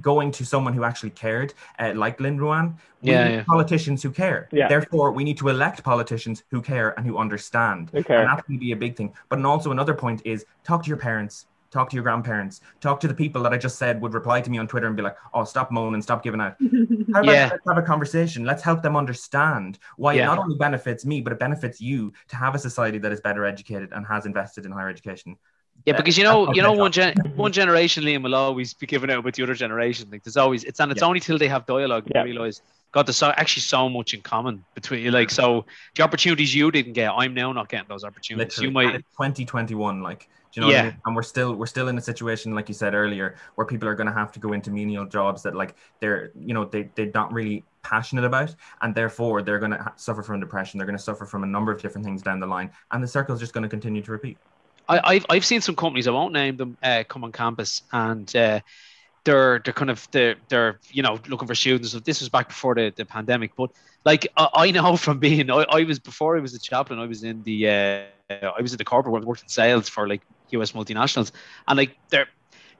going 0.00 0.30
to 0.32 0.44
someone 0.44 0.72
who 0.72 0.84
actually 0.84 1.10
cared, 1.10 1.54
uh, 1.78 1.92
like 1.94 2.20
Lynn 2.20 2.38
Ruane. 2.38 2.74
We 3.02 3.12
yeah, 3.12 3.28
need 3.28 3.34
yeah. 3.36 3.44
politicians 3.44 4.02
who 4.02 4.10
care. 4.10 4.48
Yeah. 4.50 4.68
Therefore, 4.68 5.12
we 5.12 5.24
need 5.24 5.38
to 5.38 5.48
elect 5.48 5.84
politicians 5.84 6.42
who 6.50 6.60
care 6.60 6.98
and 6.98 7.06
who 7.06 7.18
understand. 7.18 7.90
Okay. 7.94 8.16
And 8.16 8.28
that's 8.28 8.42
going 8.46 8.58
to 8.58 8.64
be 8.64 8.72
a 8.72 8.76
big 8.76 8.96
thing. 8.96 9.12
But 9.28 9.44
also 9.44 9.70
another 9.70 9.94
point 9.94 10.22
is 10.24 10.44
talk 10.64 10.82
to 10.82 10.88
your 10.88 10.96
parents, 10.96 11.46
talk 11.70 11.90
to 11.90 11.94
your 11.94 12.02
grandparents, 12.02 12.60
talk 12.80 13.00
to 13.00 13.08
the 13.08 13.14
people 13.14 13.42
that 13.42 13.52
I 13.52 13.58
just 13.58 13.78
said 13.78 14.00
would 14.00 14.14
reply 14.14 14.40
to 14.40 14.50
me 14.50 14.58
on 14.58 14.66
Twitter 14.66 14.86
and 14.86 14.96
be 14.96 15.02
like, 15.02 15.16
"Oh, 15.34 15.44
stop 15.44 15.70
moaning, 15.70 16.02
stop 16.02 16.22
giving 16.22 16.40
out." 16.40 16.56
How 17.12 17.20
about 17.20 17.26
yeah. 17.26 17.48
let's 17.50 17.68
have 17.68 17.78
a 17.78 17.82
conversation? 17.82 18.44
Let's 18.44 18.62
help 18.62 18.82
them 18.82 18.96
understand 18.96 19.78
why 19.96 20.14
yeah. 20.14 20.22
it 20.22 20.26
not 20.26 20.38
only 20.38 20.56
benefits 20.56 21.04
me, 21.04 21.20
but 21.20 21.32
it 21.32 21.38
benefits 21.38 21.80
you 21.80 22.12
to 22.28 22.36
have 22.36 22.54
a 22.54 22.58
society 22.58 22.98
that 22.98 23.12
is 23.12 23.20
better 23.20 23.44
educated 23.44 23.92
and 23.92 24.06
has 24.06 24.26
invested 24.26 24.64
in 24.66 24.72
higher 24.72 24.88
education. 24.88 25.36
Yeah, 25.86 25.96
because 25.96 26.18
you 26.18 26.24
know, 26.24 26.52
you 26.52 26.62
know, 26.62 26.72
one 26.72 26.90
gen- 26.90 27.14
one 27.36 27.52
generation, 27.52 28.02
Liam 28.02 28.22
will 28.22 28.34
always 28.34 28.74
be 28.74 28.86
given 28.86 29.10
out 29.10 29.24
with 29.24 29.36
the 29.36 29.44
other 29.44 29.54
generation. 29.54 30.08
Like 30.10 30.24
there's 30.24 30.36
always 30.36 30.64
it's 30.64 30.80
and 30.80 30.90
it's 30.90 31.00
yeah. 31.00 31.06
only 31.06 31.20
till 31.20 31.38
they 31.38 31.48
have 31.48 31.66
dialogue 31.66 32.04
yeah. 32.12 32.24
you 32.24 32.32
realize 32.32 32.62
God, 32.92 33.06
there's 33.06 33.16
so, 33.16 33.30
actually 33.30 33.62
so 33.62 33.88
much 33.88 34.14
in 34.14 34.22
common 34.22 34.64
between 34.74 35.02
you. 35.02 35.10
Like 35.10 35.30
so, 35.30 35.66
the 35.94 36.02
opportunities 36.02 36.54
you 36.54 36.70
didn't 36.70 36.94
get, 36.94 37.10
I'm 37.10 37.34
now 37.34 37.52
not 37.52 37.68
getting 37.68 37.88
those 37.88 38.02
opportunities. 38.02 38.58
Literally. 38.58 38.86
You 38.86 38.92
might 38.92 39.04
2021, 39.12 40.02
like 40.02 40.28
you 40.54 40.62
know 40.62 40.70
yeah. 40.70 40.80
I 40.80 40.84
mean? 40.84 40.96
And 41.06 41.16
we're 41.16 41.22
still 41.22 41.54
we're 41.54 41.66
still 41.66 41.88
in 41.88 41.98
a 41.98 42.00
situation, 42.00 42.54
like 42.54 42.68
you 42.68 42.74
said 42.74 42.94
earlier, 42.94 43.36
where 43.54 43.66
people 43.66 43.88
are 43.88 43.94
going 43.94 44.06
to 44.06 44.12
have 44.12 44.32
to 44.32 44.38
go 44.38 44.52
into 44.52 44.70
menial 44.70 45.06
jobs 45.06 45.42
that 45.42 45.54
like 45.54 45.76
they're 46.00 46.30
you 46.38 46.54
know 46.54 46.64
they 46.64 46.90
they're 46.94 47.10
not 47.14 47.32
really 47.32 47.64
passionate 47.82 48.24
about, 48.24 48.54
and 48.82 48.94
therefore 48.94 49.42
they're 49.42 49.58
going 49.58 49.72
to 49.72 49.78
ha- 49.78 49.94
suffer 49.96 50.22
from 50.22 50.40
depression. 50.40 50.78
They're 50.78 50.86
going 50.86 50.98
to 50.98 51.02
suffer 51.02 51.24
from 51.24 51.44
a 51.44 51.46
number 51.46 51.72
of 51.72 51.80
different 51.80 52.04
things 52.04 52.22
down 52.22 52.40
the 52.40 52.46
line, 52.46 52.70
and 52.90 53.02
the 53.02 53.08
circle 53.08 53.34
is 53.34 53.40
just 53.40 53.52
going 53.52 53.62
to 53.62 53.68
continue 53.68 54.02
to 54.02 54.12
repeat. 54.12 54.38
I, 54.88 55.14
have 55.14 55.26
I've 55.28 55.44
seen 55.44 55.60
some 55.60 55.76
companies 55.76 56.08
I 56.08 56.12
won't 56.12 56.32
name 56.32 56.56
them 56.56 56.78
uh, 56.82 57.04
come 57.06 57.22
on 57.22 57.30
campus 57.30 57.82
and 57.92 58.34
uh, 58.34 58.60
they're 59.24 59.60
they're 59.62 59.74
kind 59.74 59.90
of 59.90 60.08
they're, 60.10 60.36
they're 60.48 60.80
you 60.90 61.02
know 61.02 61.18
looking 61.28 61.46
for 61.46 61.54
students. 61.54 61.92
This 61.92 62.20
was 62.20 62.28
back 62.30 62.48
before 62.48 62.74
the, 62.74 62.92
the 62.96 63.04
pandemic, 63.04 63.54
but 63.56 63.70
like 64.04 64.26
I, 64.36 64.48
I 64.54 64.70
know 64.70 64.96
from 65.06 65.18
being 65.18 65.50
I, 65.50 65.64
I 65.68 65.84
was 65.84 65.98
before 65.98 66.36
I 66.36 66.40
was 66.40 66.54
a 66.54 66.58
chaplain, 66.58 66.98
I 66.98 67.06
was 67.06 67.22
in 67.22 67.42
the 67.42 67.68
uh, 67.68 68.02
I 68.30 68.62
was 68.62 68.72
in 68.72 68.78
the 68.78 68.84
corporate 68.84 69.12
world, 69.12 69.24
worked 69.24 69.42
in 69.42 69.48
sales 69.48 69.88
for 69.88 70.08
like 70.08 70.22
US 70.52 70.72
multinationals, 70.72 71.32
and 71.66 71.76
like 71.76 71.96
they're 72.10 72.28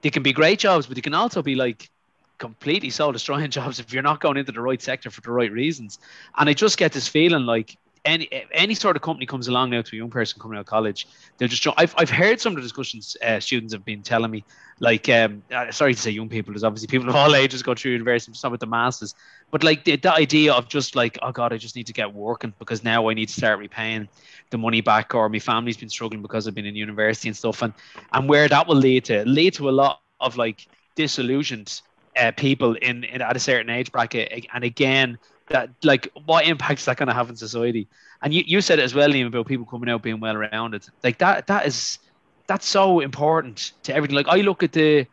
they 0.00 0.10
can 0.10 0.22
be 0.22 0.32
great 0.32 0.58
jobs, 0.58 0.86
but 0.86 0.94
they 0.94 1.00
can 1.00 1.14
also 1.14 1.42
be 1.42 1.54
like 1.54 1.90
completely 2.38 2.90
soul 2.90 3.12
destroying 3.12 3.50
jobs 3.58 3.80
if 3.80 3.92
you're 3.92 4.02
not 4.02 4.20
going 4.20 4.36
into 4.36 4.52
the 4.52 4.60
right 4.60 4.80
sector 4.80 5.10
for 5.10 5.20
the 5.20 5.30
right 5.30 5.52
reasons. 5.52 5.98
And 6.36 6.48
I 6.48 6.54
just 6.54 6.78
get 6.78 6.92
this 6.92 7.08
feeling 7.08 7.46
like 7.46 7.76
any 8.04 8.28
any 8.52 8.74
sort 8.74 8.96
of 8.96 9.02
company 9.02 9.26
comes 9.26 9.48
along 9.48 9.70
now 9.70 9.82
to 9.82 9.96
a 9.96 9.98
young 9.98 10.10
person 10.10 10.40
coming 10.40 10.56
out 10.56 10.62
of 10.62 10.66
college, 10.66 11.06
they'll 11.36 11.48
just. 11.48 11.66
I've 11.76 11.94
I've 11.96 12.10
heard 12.10 12.40
some 12.40 12.52
of 12.52 12.56
the 12.56 12.62
discussions 12.62 13.16
uh, 13.22 13.40
students 13.40 13.72
have 13.72 13.84
been 13.84 14.02
telling 14.02 14.30
me, 14.30 14.44
like, 14.80 15.08
um, 15.08 15.42
uh, 15.52 15.70
sorry 15.70 15.94
to 15.94 16.00
say 16.00 16.10
young 16.10 16.28
people, 16.28 16.52
there's 16.52 16.64
obviously 16.64 16.88
people 16.88 17.08
of 17.08 17.16
all 17.16 17.34
ages 17.34 17.62
go 17.62 17.74
through 17.74 17.92
university, 17.92 18.32
some 18.34 18.52
with 18.52 18.60
the 18.60 18.66
masters, 18.66 19.14
but 19.50 19.64
like 19.64 19.84
the, 19.84 19.96
the 19.96 20.12
idea 20.12 20.52
of 20.52 20.68
just 20.68 20.96
like, 20.96 21.18
oh 21.22 21.32
god, 21.32 21.52
I 21.52 21.56
just 21.56 21.76
need 21.76 21.86
to 21.86 21.92
get 21.92 22.12
working 22.14 22.52
because 22.58 22.84
now 22.84 23.08
I 23.08 23.14
need 23.14 23.28
to 23.28 23.34
start 23.34 23.58
repaying 23.58 24.08
the 24.50 24.58
money 24.58 24.80
back, 24.80 25.14
or 25.14 25.28
my 25.28 25.38
family's 25.38 25.76
been 25.76 25.88
struggling 25.88 26.22
because 26.22 26.46
I've 26.46 26.54
been 26.54 26.66
in 26.66 26.76
university 26.76 27.28
and 27.28 27.36
stuff, 27.36 27.62
and 27.62 27.72
and 28.12 28.28
where 28.28 28.48
that 28.48 28.66
will 28.66 28.76
lead 28.76 29.04
to 29.06 29.24
lead 29.24 29.54
to 29.54 29.68
a 29.68 29.72
lot 29.72 30.00
of 30.20 30.36
like 30.36 30.66
disillusioned 30.94 31.80
uh, 32.16 32.32
people 32.32 32.74
in, 32.74 33.04
in 33.04 33.22
at 33.22 33.36
a 33.36 33.40
certain 33.40 33.70
age 33.70 33.92
bracket, 33.92 34.46
and 34.52 34.64
again 34.64 35.18
that 35.50 35.70
like 35.82 36.08
what 36.24 36.46
impact 36.46 36.80
is 36.80 36.86
that 36.86 36.96
going 36.96 37.08
to 37.08 37.14
have 37.14 37.30
in 37.30 37.36
society? 37.36 37.88
And 38.22 38.34
you, 38.34 38.42
you 38.46 38.60
said 38.60 38.78
it 38.78 38.82
as 38.82 38.94
well, 38.94 39.08
Liam, 39.08 39.26
about 39.26 39.46
people 39.46 39.66
coming 39.66 39.88
out 39.88 40.02
being 40.02 40.20
well 40.20 40.36
rounded. 40.36 40.84
Like 41.02 41.18
that 41.18 41.46
that 41.46 41.66
is 41.66 41.98
that's 42.46 42.66
so 42.66 43.00
important 43.00 43.72
to 43.84 43.94
everything. 43.94 44.16
Like 44.16 44.28
I 44.28 44.40
look 44.40 44.62
at 44.62 44.72
the 44.72 45.06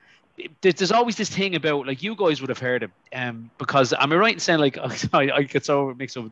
there's 0.62 0.92
always 0.92 1.16
this 1.16 1.30
thing 1.30 1.56
about 1.56 1.88
like 1.88 2.04
you 2.04 2.16
guys 2.16 2.42
would 2.42 2.50
have 2.50 2.60
heard 2.60 2.84
it 2.84 2.92
um 3.14 3.50
because 3.58 3.94
am 3.94 4.12
I 4.12 4.16
right 4.16 4.34
in 4.34 4.40
saying 4.40 4.60
like 4.60 4.78
I, 5.14 5.32
I 5.32 5.44
get 5.44 5.66
so 5.66 5.94
mixed 5.98 6.18
up 6.18 6.26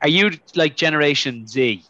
are 0.00 0.08
you 0.08 0.30
like 0.54 0.76
generation 0.76 1.46
Z 1.46 1.82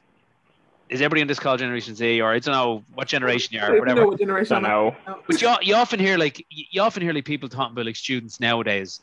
is 0.89 1.01
everybody 1.01 1.21
in 1.23 1.29
this 1.29 1.39
called 1.39 1.61
generation 1.61 1.95
Z 1.95 2.21
or 2.21 2.33
I 2.33 2.41
don't 2.41 2.53
know 2.53 2.85
what 2.95 3.07
generation 3.07 3.55
you 3.55 3.61
are 3.61 3.79
whatever 3.79 4.01
know 4.01 4.07
what 4.09 4.19
generation 4.19 4.57
I 4.57 4.61
know 4.61 4.97
but 5.27 5.41
you, 5.41 5.55
you 5.63 5.75
often 5.77 6.01
hear 6.01 6.19
like 6.19 6.45
you 6.51 6.83
often 6.83 7.03
hear 7.03 7.13
like 7.13 7.25
people 7.25 7.49
talking 7.49 7.73
about 7.73 7.87
like 7.87 7.97
students 7.97 8.41
nowadays 8.41 9.01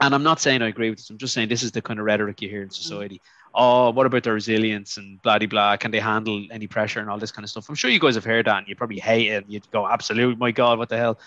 and 0.00 0.14
I'm 0.14 0.22
not 0.22 0.40
saying 0.40 0.62
I 0.62 0.68
agree 0.68 0.90
with 0.90 0.98
this. 0.98 1.10
I'm 1.10 1.18
just 1.18 1.34
saying 1.34 1.48
this 1.48 1.62
is 1.62 1.72
the 1.72 1.82
kind 1.82 1.98
of 1.98 2.06
rhetoric 2.06 2.40
you 2.42 2.48
hear 2.48 2.62
in 2.62 2.70
society. 2.70 3.20
Oh, 3.54 3.90
what 3.90 4.06
about 4.06 4.22
their 4.22 4.34
resilience 4.34 4.96
and 4.96 5.20
blah 5.22 5.38
blah? 5.38 5.76
Can 5.76 5.90
they 5.90 6.00
handle 6.00 6.44
any 6.50 6.66
pressure 6.66 7.00
and 7.00 7.10
all 7.10 7.18
this 7.18 7.32
kind 7.32 7.44
of 7.44 7.50
stuff? 7.50 7.68
I'm 7.68 7.74
sure 7.74 7.90
you 7.90 7.98
guys 7.98 8.14
have 8.14 8.24
heard 8.24 8.46
that, 8.46 8.58
and 8.58 8.68
you 8.68 8.76
probably 8.76 9.00
hate 9.00 9.28
it. 9.28 9.44
You'd 9.48 9.70
go, 9.70 9.86
absolutely, 9.86 10.36
my 10.36 10.52
god, 10.52 10.78
what 10.78 10.88
the 10.88 10.96
hell? 10.96 11.18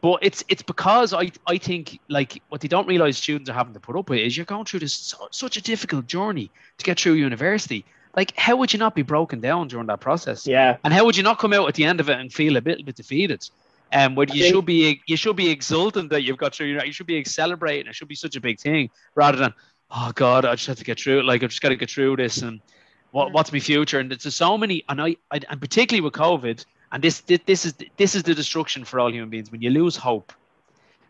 But 0.00 0.20
it's 0.22 0.42
it's 0.48 0.62
because 0.62 1.12
I 1.12 1.30
I 1.46 1.58
think 1.58 2.00
like 2.08 2.42
what 2.48 2.62
they 2.62 2.68
don't 2.68 2.88
realize 2.88 3.18
students 3.18 3.50
are 3.50 3.52
having 3.52 3.74
to 3.74 3.80
put 3.80 3.96
up 3.96 4.08
with 4.08 4.20
is 4.20 4.36
you're 4.36 4.46
going 4.46 4.64
through 4.64 4.80
this 4.80 4.94
so, 4.94 5.28
such 5.30 5.56
a 5.56 5.62
difficult 5.62 6.06
journey 6.06 6.50
to 6.78 6.84
get 6.84 6.98
through 6.98 7.12
university. 7.12 7.84
Like, 8.16 8.36
how 8.36 8.56
would 8.56 8.72
you 8.72 8.78
not 8.78 8.94
be 8.94 9.02
broken 9.02 9.40
down 9.40 9.68
during 9.68 9.86
that 9.86 10.00
process? 10.00 10.46
Yeah. 10.46 10.78
And 10.82 10.92
how 10.92 11.04
would 11.04 11.16
you 11.16 11.22
not 11.22 11.38
come 11.38 11.52
out 11.52 11.68
at 11.68 11.74
the 11.74 11.84
end 11.84 12.00
of 12.00 12.08
it 12.08 12.18
and 12.18 12.32
feel 12.32 12.56
a 12.56 12.60
bit, 12.60 12.84
bit 12.84 12.96
defeated? 12.96 13.48
Um, 13.92 14.14
where 14.14 14.26
you 14.28 14.42
think, 14.42 14.54
should 14.54 14.66
be 14.66 15.02
you 15.06 15.16
should 15.16 15.36
be 15.36 15.50
exultant 15.50 16.10
that 16.10 16.22
you've 16.22 16.36
got 16.36 16.54
through. 16.54 16.68
You, 16.68 16.78
know, 16.78 16.84
you 16.84 16.92
should 16.92 17.06
be 17.06 17.24
celebrating. 17.24 17.86
It 17.86 17.94
should 17.94 18.08
be 18.08 18.14
such 18.14 18.36
a 18.36 18.40
big 18.40 18.60
thing 18.60 18.90
rather 19.14 19.38
than 19.38 19.54
oh 19.90 20.12
god, 20.14 20.44
I 20.44 20.54
just 20.54 20.66
have 20.68 20.78
to 20.78 20.84
get 20.84 21.00
through 21.00 21.20
it. 21.20 21.24
Like 21.24 21.42
I've 21.42 21.50
just 21.50 21.62
got 21.62 21.70
to 21.70 21.76
get 21.76 21.90
through 21.90 22.16
this 22.16 22.42
and 22.42 22.60
what, 23.12 23.32
what's 23.32 23.52
my 23.52 23.58
future? 23.58 23.98
And 23.98 24.10
there's 24.10 24.34
so 24.34 24.56
many, 24.56 24.84
and 24.88 25.00
I, 25.00 25.16
I 25.30 25.40
and 25.48 25.60
particularly 25.60 26.00
with 26.00 26.14
COVID, 26.14 26.64
and 26.92 27.02
this 27.02 27.20
this 27.20 27.64
is 27.64 27.74
this 27.96 28.14
is 28.14 28.22
the 28.22 28.34
destruction 28.34 28.84
for 28.84 29.00
all 29.00 29.12
human 29.12 29.30
beings 29.30 29.50
when 29.50 29.62
you 29.62 29.70
lose 29.70 29.96
hope. 29.96 30.32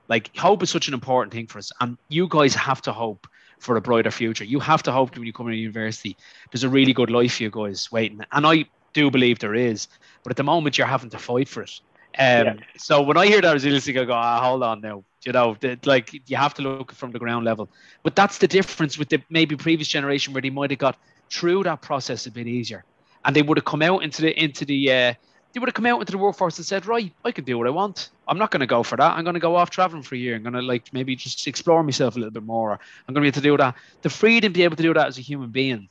Like 0.09 0.35
hope 0.37 0.63
is 0.63 0.71
such 0.71 0.89
an 0.89 0.95
important 0.95 1.33
thing 1.33 1.47
for 1.47 1.59
us, 1.59 1.73
and 1.81 1.97
you 2.09 2.27
guys 2.29 2.55
have 2.55 2.83
to 2.83 2.93
hope 2.93 3.27
for 3.59 3.77
a 3.77 3.81
brighter 3.81 4.11
future. 4.11 4.45
You 4.45 4.61
have 4.61 4.83
to 4.85 4.93
hope 4.93 5.15
when 5.15 5.27
you 5.27 5.33
come 5.33 5.47
to 5.47 5.55
university, 5.55 6.17
there's 6.51 6.65
a 6.65 6.69
really 6.69 6.93
good 6.93 7.11
life 7.11 7.35
for 7.35 7.43
you 7.43 7.51
guys 7.51 7.93
waiting, 7.93 8.21
and 8.33 8.47
I 8.47 8.65
do 8.93 9.11
believe 9.11 9.39
there 9.39 9.55
is. 9.55 9.89
But 10.23 10.33
at 10.33 10.37
the 10.37 10.43
moment, 10.43 10.79
you're 10.79 10.87
having 10.87 11.11
to 11.11 11.19
fight 11.19 11.49
for 11.49 11.63
it. 11.63 11.81
Um, 12.19 12.47
yeah. 12.47 12.55
So 12.77 13.03
when 13.03 13.17
I 13.17 13.27
hear 13.27 13.41
that 13.41 13.53
resiliency, 13.53 13.99
I 13.99 14.05
go, 14.05 14.13
ah, 14.13 14.41
hold 14.43 14.63
on 14.63 14.81
now. 14.81 15.05
You 15.25 15.33
know, 15.33 15.57
the, 15.61 15.79
like 15.85 16.29
you 16.29 16.37
have 16.37 16.55
to 16.55 16.63
look 16.63 16.93
from 16.93 17.13
the 17.13 17.19
ground 17.19 17.45
level. 17.45 17.69
But 18.03 18.17
that's 18.17 18.39
the 18.39 18.49
difference 18.49 18.99
with 18.99 19.11
the 19.11 19.23
maybe 19.29 19.57
previous 19.57 19.89
generation 19.89 20.33
where 20.33 20.43
they 20.43 20.51
might 20.51 20.71
have 20.71 20.79
got 20.79 20.97
through 21.31 21.65
that 21.65 21.83
process 21.83 22.27
a 22.27 22.31
bit 22.31 22.47
easier, 22.47 22.85
and 23.25 23.37
they 23.37 23.43
would 23.43 23.59
have 23.59 23.65
come 23.65 23.83
out 23.83 24.03
into 24.03 24.23
the 24.23 24.43
into 24.43 24.65
the 24.65 24.91
uh, 24.91 25.15
they 25.53 25.61
would 25.61 25.69
have 25.69 25.75
come 25.75 25.87
out 25.87 26.01
into 26.01 26.13
the 26.13 26.19
workforce 26.19 26.59
and 26.59 26.67
said, 26.67 26.87
right, 26.87 27.13
I 27.25 27.33
can 27.33 27.45
do 27.45 27.59
what 27.59 27.67
I 27.67 27.71
want. 27.71 28.11
I'm 28.29 28.39
not 28.39 28.51
going 28.51 28.61
to 28.61 28.67
go 28.67 28.83
for 28.83 28.97
that. 28.97 29.17
I'm 29.17 29.25
going 29.25 29.35
to 29.35 29.41
go 29.41 29.57
off 29.57 29.71
traveling 29.71 30.03
for 30.03 30.15
a 30.15 30.19
year. 30.19 30.37
I'm 30.37 30.43
going 30.43 30.55
to 30.55 30.63
like 30.63 30.93
maybe 30.93 31.17
just 31.17 31.47
explore 31.47 31.83
myself 31.83 32.17
a 32.17 32.19
little 32.19 32.31
bit 32.31 32.45
more. 32.45 32.73
I'm 32.73 33.15
going 33.15 33.17
to 33.17 33.21
be 33.21 33.29
able 33.29 33.35
to 33.35 33.41
do 33.41 33.57
that. 33.57 33.75
The 34.03 34.11
freedom 34.11 34.53
to 34.53 34.59
be 34.59 34.65
able 34.65 34.77
to 34.77 34.83
do 34.83 34.95
that 34.95 35.09
as 35.09 35.19
a 35.19 35.23
human 35.23 35.51
being 35.51 35.89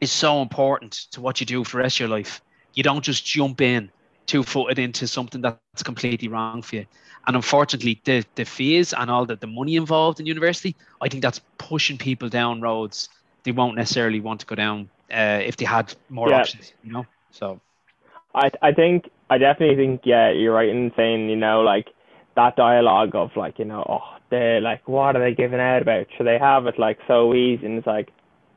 is 0.00 0.12
so 0.12 0.42
important 0.42 0.92
to 1.12 1.20
what 1.20 1.40
you 1.40 1.46
do 1.46 1.64
for 1.64 1.78
the 1.78 1.82
rest 1.82 1.96
of 1.96 2.00
your 2.00 2.08
life. 2.08 2.40
You 2.74 2.82
don't 2.82 3.02
just 3.02 3.24
jump 3.24 3.60
in 3.60 3.90
two 4.26 4.42
footed 4.42 4.78
into 4.78 5.06
something 5.06 5.40
that's 5.40 5.82
completely 5.82 6.28
wrong 6.28 6.62
for 6.62 6.76
you. 6.76 6.86
And 7.26 7.36
unfortunately, 7.36 8.00
the, 8.04 8.24
the 8.34 8.44
fees 8.44 8.92
and 8.92 9.10
all 9.10 9.26
the, 9.26 9.36
the 9.36 9.46
money 9.46 9.76
involved 9.76 10.20
in 10.20 10.26
university, 10.26 10.74
I 11.00 11.08
think 11.08 11.22
that's 11.22 11.40
pushing 11.58 11.98
people 11.98 12.28
down 12.28 12.60
roads 12.60 13.08
they 13.44 13.52
won't 13.52 13.76
necessarily 13.76 14.20
want 14.20 14.40
to 14.40 14.46
go 14.46 14.54
down 14.54 14.88
uh, 15.12 15.40
if 15.42 15.56
they 15.56 15.64
had 15.64 15.94
more 16.08 16.28
yeah. 16.28 16.40
options, 16.40 16.72
you 16.84 16.92
know? 16.92 17.06
So 17.30 17.60
I 18.34 18.50
I 18.62 18.72
think 18.72 19.10
I 19.28 19.38
definitely 19.38 19.76
think 19.76 20.02
yeah, 20.04 20.30
you're 20.30 20.54
right 20.54 20.68
in 20.68 20.92
saying, 20.96 21.28
you 21.28 21.36
know, 21.36 21.62
like 21.62 21.88
that 22.36 22.56
dialogue 22.56 23.14
of 23.14 23.30
like, 23.36 23.58
you 23.58 23.64
know, 23.64 23.84
oh 23.88 24.16
they're 24.30 24.60
like 24.60 24.86
what 24.86 25.16
are 25.16 25.20
they 25.20 25.34
giving 25.34 25.60
out 25.60 25.82
about? 25.82 26.06
Should 26.16 26.26
they 26.26 26.38
have 26.38 26.66
it 26.66 26.78
like 26.78 26.98
so 27.06 27.34
easy? 27.34 27.66
And 27.66 27.78
it's 27.78 27.86
like, 27.86 28.10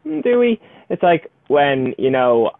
mm, 0.05 0.23
do 0.23 0.39
we? 0.39 0.59
It's 0.89 1.03
like 1.03 1.31
when, 1.47 1.95
you 1.97 2.11
know, 2.11 2.51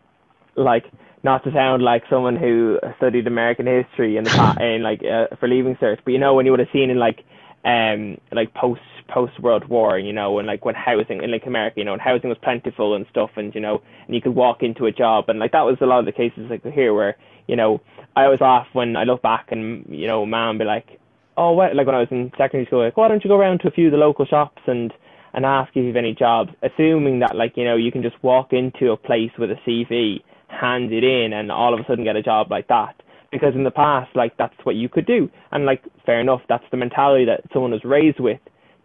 like 0.56 0.86
not 1.24 1.44
to 1.46 1.52
sound 1.54 1.82
like 1.82 2.04
someone 2.10 2.36
who 2.36 2.80
studied 2.98 3.28
American 3.28 3.66
history 3.66 4.18
in 4.18 4.26
the 4.26 4.58
in 4.62 4.84
like 4.84 5.02
uh, 5.04 5.36
for 5.40 5.48
leaving 5.48 5.76
cert, 5.76 5.98
but 6.04 6.12
you 6.12 6.20
know 6.20 6.34
when 6.34 6.46
you 6.46 6.52
would 6.52 6.60
have 6.60 6.70
seen 6.74 6.90
in 6.90 7.00
like 7.00 7.24
um 7.66 8.18
like 8.32 8.54
post 8.54 8.82
post 9.08 9.40
World 9.40 9.68
War, 9.70 9.98
you 9.98 10.14
know, 10.14 10.40
and 10.40 10.48
like 10.48 10.66
when 10.66 10.76
housing 10.76 11.24
in 11.24 11.32
like 11.32 11.46
America, 11.46 11.76
you 11.80 11.86
know, 11.86 11.94
and 11.94 12.02
housing 12.02 12.30
was 12.30 12.38
plentiful 12.44 12.96
and 12.96 13.06
stuff, 13.10 13.32
and 13.36 13.54
you 13.56 13.62
know, 13.62 13.82
and 14.06 14.16
you 14.16 14.22
could 14.22 14.36
walk 14.36 14.64
into 14.64 14.86
a 14.86 14.92
job, 14.92 15.26
and 15.30 15.40
like 15.40 15.52
that 15.54 15.62
was 15.62 15.78
a 15.82 15.86
lot 15.86 16.00
of 16.00 16.06
the 16.06 16.12
cases 16.12 16.50
like 16.50 16.64
here 16.74 16.94
where 16.94 17.16
you 17.48 17.56
know 17.56 17.82
I 18.16 18.26
always 18.26 18.42
laugh 18.42 18.68
when 18.74 18.96
I 18.96 19.04
look 19.04 19.22
back 19.22 19.48
and 19.52 19.86
you 19.90 20.08
know, 20.08 20.26
mom 20.26 20.58
be 20.58 20.66
like, 20.66 21.00
oh, 21.38 21.52
what? 21.52 21.76
Like 21.76 21.86
when 21.86 21.96
I 21.96 22.00
was 22.00 22.10
in 22.12 22.32
secondary 22.38 22.66
school, 22.66 22.84
like 22.84 22.98
why 22.98 23.08
don't 23.08 23.24
you 23.24 23.30
go 23.30 23.40
around 23.40 23.60
to 23.62 23.68
a 23.68 23.72
few 23.72 23.88
of 23.88 23.92
the 23.92 23.98
local 23.98 24.26
shops 24.26 24.62
and 24.68 24.94
and 25.36 25.46
ask 25.46 25.72
if 25.76 25.84
you've 25.84 25.96
any 25.96 26.14
jobs, 26.14 26.52
assuming 26.62 27.20
that 27.20 27.36
like 27.36 27.54
you 27.56 27.64
know 27.64 27.78
you 27.78 27.92
can 27.92 28.04
just 28.04 28.22
walk 28.24 28.52
into 28.52 28.92
a 28.92 28.98
place 28.98 29.32
with 29.40 29.52
a 29.52 29.58
CV 29.66 30.22
hand 30.54 30.92
it 30.92 31.04
in 31.04 31.34
and 31.34 31.52
all 31.52 31.74
of 31.74 31.80
a 31.80 31.84
sudden 31.88 32.04
get 32.04 32.16
a 32.16 32.24
job 32.24 32.52
like 32.52 32.68
that. 32.68 32.96
Because 33.32 33.56
in 33.56 33.64
the 33.64 33.72
past 33.72 34.16
like 34.16 34.38
that's 34.38 34.56
what 34.64 34.76
you 34.76 34.90
could 34.90 35.06
do. 35.06 35.30
And 35.52 35.66
like 35.66 35.84
fair 36.06 36.20
enough 36.20 36.42
that's 36.48 36.66
the 36.72 36.78
mentality 36.78 37.26
that 37.26 37.42
someone 37.52 37.72
was 37.72 37.84
raised 37.84 38.20
with. 38.20 38.40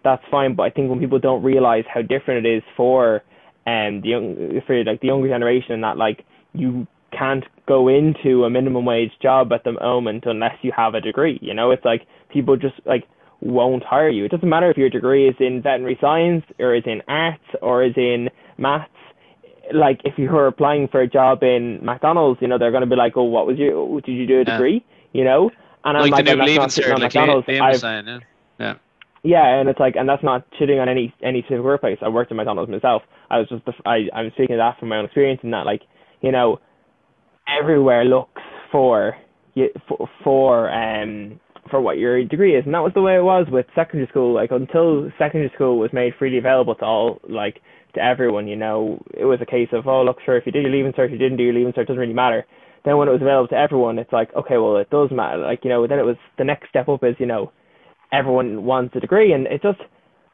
That's 0.04 0.22
fine. 0.30 0.54
But 0.54 0.64
i 0.64 0.70
think 0.70 0.90
when 0.90 1.00
people 1.00 1.18
don't 1.18 1.42
realize 1.42 1.84
how 1.92 2.02
different 2.02 2.46
it 2.46 2.56
is 2.56 2.62
for 2.76 3.22
um 3.66 4.00
the 4.02 4.08
young 4.08 4.60
for 4.66 4.82
like 4.84 5.00
the 5.00 5.08
younger 5.08 5.28
generation 5.28 5.72
and 5.72 5.84
that 5.84 5.96
like 5.96 6.24
you 6.54 6.86
can't 7.16 7.44
go 7.66 7.88
into 7.88 8.44
a 8.44 8.50
minimum 8.50 8.84
wage 8.84 9.12
job 9.22 9.52
at 9.52 9.64
the 9.64 9.72
moment 9.72 10.24
unless 10.26 10.54
you 10.62 10.72
have 10.76 10.94
a 10.94 11.00
degree 11.00 11.38
you 11.42 11.54
know? 11.54 11.70
It's 11.70 11.84
like 11.84 12.06
people 12.30 12.56
just 12.56 12.74
like 12.86 13.04
won't 13.40 13.84
hire 13.84 14.08
you. 14.08 14.24
It 14.24 14.30
doesn't 14.30 14.48
matter 14.48 14.70
if 14.70 14.76
your 14.76 14.90
degree 14.90 15.28
is 15.28 15.36
in 15.38 15.62
veterinary 15.62 15.98
science 16.00 16.44
or 16.58 16.74
is 16.74 16.82
in 16.86 17.02
arts 17.06 17.44
or 17.62 17.84
is 17.84 17.94
in 17.96 18.30
maths 18.56 18.90
like 19.72 20.00
if 20.04 20.18
you 20.18 20.30
were 20.30 20.46
applying 20.46 20.88
for 20.88 21.00
a 21.00 21.08
job 21.08 21.42
in 21.42 21.84
McDonald's, 21.84 22.40
you 22.40 22.48
know, 22.48 22.58
they're 22.58 22.70
going 22.70 22.82
to 22.82 22.88
be 22.88 22.96
like, 22.96 23.16
"Oh, 23.16 23.24
what 23.24 23.46
was 23.46 23.58
your? 23.58 24.00
Did 24.00 24.12
you 24.12 24.26
do 24.26 24.40
a 24.40 24.44
degree?" 24.44 24.84
Yeah. 25.12 25.18
You 25.18 25.24
know, 25.24 25.50
and 25.84 25.96
I'm 25.96 26.10
like, 26.10 26.26
like 26.26 26.54
not 26.54 26.72
sitting 26.72 26.92
on 26.92 27.00
like 27.00 27.14
McDonald's. 27.14 27.46
Saying, 27.46 27.60
yeah. 28.06 28.18
yeah. 28.58 28.74
Yeah, 29.24 29.46
and 29.46 29.68
it's 29.68 29.80
like, 29.80 29.96
and 29.96 30.08
that's 30.08 30.22
not 30.22 30.46
shitting 30.60 30.80
on 30.80 30.88
any 30.88 31.14
any 31.22 31.42
specific 31.42 31.64
workplace. 31.64 31.98
I 32.02 32.08
worked 32.08 32.30
in 32.30 32.36
McDonald's 32.36 32.70
myself. 32.70 33.02
I 33.30 33.38
was 33.38 33.48
just, 33.48 33.62
I 33.84 34.08
I'm 34.14 34.30
speaking 34.34 34.54
of 34.54 34.58
that 34.58 34.78
from 34.78 34.90
my 34.90 34.98
own 34.98 35.06
experience, 35.06 35.40
and 35.42 35.52
that 35.52 35.66
like, 35.66 35.82
you 36.20 36.30
know, 36.30 36.60
everywhere 37.48 38.04
looks 38.04 38.42
for 38.70 39.16
for 39.88 40.08
for 40.22 40.70
um 40.70 41.40
for 41.70 41.80
what 41.80 41.98
your 41.98 42.24
degree 42.24 42.56
is, 42.56 42.64
and 42.64 42.74
that 42.74 42.82
was 42.82 42.92
the 42.94 43.02
way 43.02 43.16
it 43.16 43.22
was 43.22 43.46
with 43.50 43.66
secondary 43.74 44.08
school. 44.08 44.32
Like 44.34 44.50
until 44.50 45.10
secondary 45.18 45.50
school 45.54 45.78
was 45.78 45.92
made 45.92 46.14
freely 46.18 46.38
available 46.38 46.74
to 46.76 46.84
all, 46.84 47.20
like 47.28 47.60
to 47.94 48.00
everyone. 48.02 48.48
You 48.48 48.56
know, 48.56 49.02
it 49.14 49.24
was 49.24 49.38
a 49.40 49.46
case 49.46 49.68
of, 49.72 49.86
oh, 49.86 50.02
look, 50.02 50.18
sure, 50.24 50.36
if 50.36 50.46
you 50.46 50.52
did 50.52 50.62
your 50.62 50.72
leaving 50.72 50.92
cert, 50.92 51.10
you 51.10 51.18
didn't 51.18 51.38
do 51.38 51.44
your 51.44 51.54
leaving 51.54 51.72
cert, 51.72 51.82
it 51.82 51.88
doesn't 51.88 52.00
really 52.00 52.14
matter. 52.14 52.46
Then 52.84 52.96
when 52.96 53.08
it 53.08 53.12
was 53.12 53.22
available 53.22 53.48
to 53.48 53.56
everyone, 53.56 53.98
it's 53.98 54.12
like, 54.12 54.34
okay, 54.34 54.56
well, 54.56 54.76
it 54.76 54.90
does 54.90 55.10
matter. 55.10 55.38
Like, 55.38 55.60
you 55.64 55.70
know, 55.70 55.86
then 55.86 55.98
it 55.98 56.06
was 56.06 56.16
the 56.38 56.44
next 56.44 56.68
step 56.68 56.88
up 56.88 57.02
is, 57.02 57.16
you 57.18 57.26
know, 57.26 57.52
everyone 58.12 58.64
wants 58.64 58.94
a 58.96 59.00
degree, 59.00 59.32
and 59.32 59.46
it 59.46 59.62
just 59.62 59.80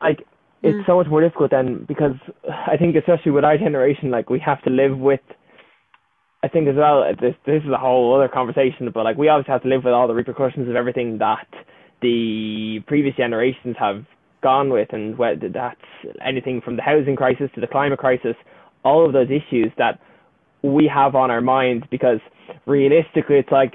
like 0.01 0.21
it's 0.63 0.79
mm. 0.79 0.87
so 0.87 0.97
much 0.97 1.07
more 1.09 1.21
difficult 1.21 1.51
then 1.51 1.85
because 1.87 2.17
I 2.47 2.77
think 2.77 2.97
especially 2.97 3.33
with 3.33 3.45
our 3.45 3.59
generation, 3.59 4.11
like 4.11 4.31
we 4.31 4.41
have 4.41 4.63
to 4.63 4.71
live 4.71 4.99
with 4.99 5.21
I 6.43 6.49
think 6.49 6.69
as 6.69 6.77
well, 6.77 7.05
this 7.21 7.35
this 7.47 7.63
is 7.63 7.71
a 7.73 7.79
whole 7.79 8.15
other 8.15 8.29
conversation, 8.29 8.91
but 8.93 9.05
like 9.05 9.17
we 9.17 9.29
obviously 9.29 9.53
have 9.53 9.63
to 9.63 9.69
live 9.69 9.85
with 9.85 9.95
all 9.95 10.09
the 10.09 10.15
repercussions 10.15 10.69
of 10.69 10.77
everything 10.77 11.19
that 11.19 11.47
the 12.03 12.81
previous 12.87 13.17
generations 13.17 13.77
have 13.79 14.05
gone 14.45 14.71
with, 14.71 14.93
and 14.93 15.19
whether 15.19 15.49
that's 15.49 15.81
anything 16.25 16.61
from 16.61 16.77
the 16.77 16.83
housing 16.83 17.17
crisis 17.17 17.51
to 17.55 17.61
the 17.61 17.67
climate 17.67 17.99
crisis, 17.99 18.37
all 18.85 19.05
of 19.07 19.13
those 19.13 19.29
issues 19.29 19.73
that 19.79 19.99
we 20.63 20.87
have 20.87 21.17
on 21.17 21.31
our 21.31 21.41
minds. 21.41 21.85
Because 21.91 22.21
realistically, 22.67 23.37
it's 23.37 23.51
like 23.51 23.75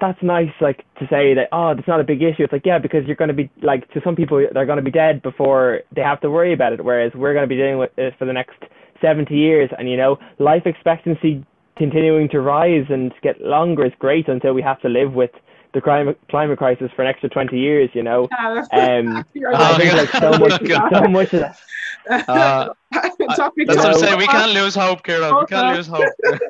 that's 0.00 0.18
nice, 0.22 0.50
like 0.60 0.84
to 0.98 1.06
say 1.08 1.32
that 1.34 1.48
oh, 1.52 1.70
it's 1.70 1.88
not 1.88 2.00
a 2.00 2.04
big 2.04 2.22
issue. 2.22 2.42
It's 2.42 2.52
like 2.52 2.66
yeah, 2.66 2.78
because 2.78 3.06
you're 3.06 3.16
going 3.16 3.28
to 3.28 3.40
be 3.42 3.48
like 3.62 3.88
to 3.92 4.00
some 4.04 4.16
people 4.16 4.44
they're 4.52 4.66
going 4.66 4.84
to 4.84 4.90
be 4.90 4.90
dead 4.90 5.22
before 5.22 5.80
they 5.94 6.02
have 6.02 6.20
to 6.22 6.30
worry 6.30 6.52
about 6.52 6.72
it, 6.74 6.84
whereas 6.84 7.12
we're 7.14 7.32
going 7.32 7.48
to 7.48 7.48
be 7.48 7.56
dealing 7.56 7.78
with 7.78 7.90
it 7.96 8.14
for 8.18 8.26
the 8.26 8.32
next 8.32 8.58
70 9.00 9.32
years, 9.34 9.70
and 9.78 9.88
you 9.88 9.96
know 9.96 10.18
life 10.38 10.66
expectancy 10.66 11.46
continuing 11.76 12.28
to 12.28 12.40
rise 12.40 12.84
and 12.90 13.10
get 13.22 13.40
longer 13.40 13.86
is 13.86 13.92
great 13.98 14.28
until 14.28 14.52
we 14.52 14.60
have 14.60 14.78
to 14.82 14.88
live 14.88 15.14
with 15.14 15.30
the 15.72 15.80
climate 15.80 16.18
climate 16.28 16.58
crisis 16.58 16.90
for 16.94 17.02
an 17.02 17.08
extra 17.08 17.28
20 17.28 17.58
years 17.58 17.90
you 17.94 18.02
know 18.02 18.28
um 18.72 19.24
I 19.54 19.76
think 19.78 19.92
like 19.92 20.10
so 20.10 20.30
much 20.38 20.60
so 20.92 21.08
much 21.08 21.32
of 21.34 21.40
that 21.40 21.56
uh, 22.10 22.70
that's 22.90 23.38
what 23.38 23.86
I'm 23.86 23.94
saying. 23.94 24.18
We 24.18 24.26
can't 24.26 24.52
lose 24.52 24.74
hope, 24.74 25.02
Kieran. 25.04 25.34
We 25.36 25.46
can't 25.46 25.76
lose 25.76 25.86
hope. 25.86 26.02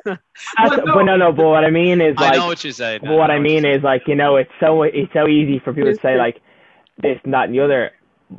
but, 0.05 0.19
no. 0.85 0.93
but 0.93 1.03
no, 1.03 1.17
no. 1.17 1.31
But 1.31 1.45
what 1.45 1.65
I 1.65 1.69
mean 1.69 2.01
is, 2.01 2.15
like, 2.15 2.33
I 2.33 2.37
know 2.37 2.47
what 2.47 2.63
you're 2.63 2.73
saying. 2.73 3.01
But 3.03 3.11
what 3.11 3.29
I 3.29 3.39
mean 3.39 3.65
is, 3.65 3.83
like, 3.83 4.07
you 4.07 4.15
know, 4.15 4.37
it's 4.37 4.51
so 4.59 4.83
it's 4.83 5.11
so 5.13 5.27
easy 5.27 5.59
for 5.59 5.73
people 5.73 5.93
to 5.93 5.99
say 5.99 6.17
like 6.17 6.41
this 6.97 7.19
and 7.23 7.33
that 7.33 7.45
and 7.45 7.53
the 7.53 7.59
other, 7.59 7.91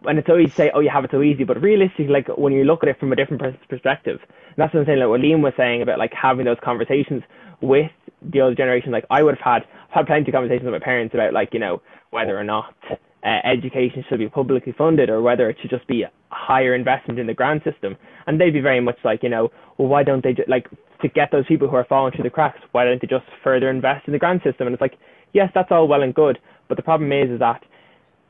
and 0.05 0.19
it's 0.19 0.29
always 0.29 0.47
easy 0.47 0.55
say, 0.55 0.71
oh, 0.75 0.81
you 0.81 0.89
have 0.89 1.05
it 1.05 1.11
so 1.11 1.23
easy. 1.23 1.45
But 1.45 1.61
realistically, 1.61 2.09
like 2.09 2.29
when 2.29 2.53
you 2.53 2.65
look 2.65 2.83
at 2.83 2.89
it 2.89 2.99
from 2.99 3.13
a 3.13 3.17
different 3.17 3.43
perspective, 3.69 4.19
and 4.23 4.57
that's 4.57 4.73
what 4.73 4.81
I'm 4.81 4.87
saying. 4.87 4.99
Like 4.99 5.09
what 5.09 5.21
Liam 5.21 5.43
was 5.43 5.55
saying 5.57 5.83
about 5.83 5.99
like 5.99 6.15
having 6.15 6.47
those 6.47 6.59
conversations 6.63 7.23
with 7.61 7.91
the 8.31 8.41
older 8.41 8.55
generation. 8.55 8.93
Like 8.93 9.07
I 9.11 9.23
would 9.23 9.37
have 9.37 9.63
had 9.63 9.69
had 9.91 10.07
plenty 10.07 10.31
of 10.31 10.35
conversations 10.35 10.65
with 10.65 10.73
my 10.73 10.85
parents 10.85 11.15
about 11.15 11.33
like 11.33 11.51
you 11.53 11.61
know 11.61 11.83
whether 12.11 12.39
or 12.39 12.45
not 12.45 12.75
uh, 12.91 13.41
education 13.45 14.05
should 14.09 14.19
be 14.19 14.29
publicly 14.29 14.75
funded 14.77 15.11
or 15.11 15.23
whether 15.23 15.49
it 15.49 15.57
should 15.61 15.71
just 15.71 15.87
be 15.87 16.03
a 16.03 16.11
higher 16.31 16.75
investment 16.75 17.19
in 17.19 17.27
the 17.27 17.35
grant 17.35 17.63
system. 17.65 17.97
And 18.27 18.41
they'd 18.41 18.51
be 18.51 18.61
very 18.61 18.81
much 18.81 18.99
like 19.05 19.23
you 19.23 19.29
know 19.29 19.51
well 19.79 19.89
why 19.89 20.03
don't 20.03 20.23
they 20.23 20.33
just 20.33 20.49
like 20.49 20.69
to 21.03 21.09
get 21.09 21.31
those 21.33 21.47
people 21.47 21.69
who 21.69 21.77
are 21.77 21.85
falling 21.85 22.13
through 22.13 22.25
the 22.25 22.31
cracks 22.31 22.61
why 22.71 22.85
don't 22.85 23.01
they 23.01 23.09
just 23.09 23.25
further 23.43 23.69
invest 23.71 24.07
in 24.07 24.13
the 24.13 24.19
grant 24.19 24.43
system? 24.43 24.67
And 24.67 24.75
it's 24.75 24.81
like 24.81 24.99
yes 25.33 25.51
that's 25.55 25.71
all 25.71 25.89
well 25.89 26.03
and 26.03 26.15
good, 26.15 26.39
but 26.69 26.77
the 26.77 26.83
problem 26.83 27.13
is 27.13 27.31
is 27.31 27.39
that 27.41 27.63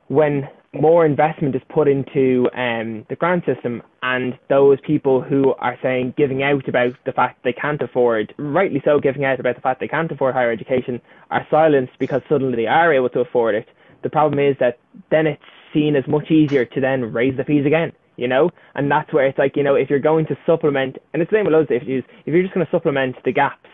when 0.08 0.48
more 0.74 1.04
investment 1.04 1.54
is 1.54 1.62
put 1.68 1.86
into 1.86 2.48
um, 2.54 3.04
the 3.10 3.16
grant 3.16 3.44
system, 3.44 3.82
and 4.02 4.38
those 4.48 4.78
people 4.80 5.20
who 5.20 5.52
are 5.54 5.78
saying 5.82 6.14
giving 6.16 6.42
out 6.42 6.66
about 6.66 6.94
the 7.04 7.12
fact 7.12 7.44
they 7.44 7.52
can't 7.52 7.82
afford, 7.82 8.34
rightly 8.38 8.80
so, 8.84 8.98
giving 8.98 9.24
out 9.24 9.38
about 9.38 9.54
the 9.54 9.60
fact 9.60 9.80
they 9.80 9.88
can't 9.88 10.10
afford 10.10 10.34
higher 10.34 10.50
education, 10.50 11.00
are 11.30 11.46
silenced 11.50 11.92
because 11.98 12.22
suddenly 12.28 12.56
they 12.56 12.66
are 12.66 12.92
able 12.92 13.10
to 13.10 13.20
afford 13.20 13.54
it. 13.54 13.68
The 14.02 14.10
problem 14.10 14.38
is 14.38 14.56
that 14.60 14.78
then 15.10 15.26
it's 15.26 15.42
seen 15.74 15.94
as 15.94 16.06
much 16.08 16.30
easier 16.30 16.64
to 16.64 16.80
then 16.80 17.12
raise 17.12 17.36
the 17.36 17.44
fees 17.44 17.66
again, 17.66 17.92
you 18.16 18.26
know, 18.26 18.50
and 18.74 18.90
that's 18.90 19.12
where 19.12 19.26
it's 19.26 19.38
like, 19.38 19.56
you 19.56 19.62
know, 19.62 19.74
if 19.74 19.90
you're 19.90 19.98
going 19.98 20.26
to 20.26 20.38
supplement, 20.46 20.96
and 21.12 21.20
it's 21.20 21.30
the 21.30 21.36
same 21.36 21.44
with 21.44 21.52
loads 21.52 21.70
of 21.70 21.82
issues, 21.82 22.02
if 22.24 22.32
you're 22.32 22.42
just 22.42 22.54
going 22.54 22.64
to 22.64 22.72
supplement 22.72 23.16
the 23.24 23.32
gaps, 23.32 23.68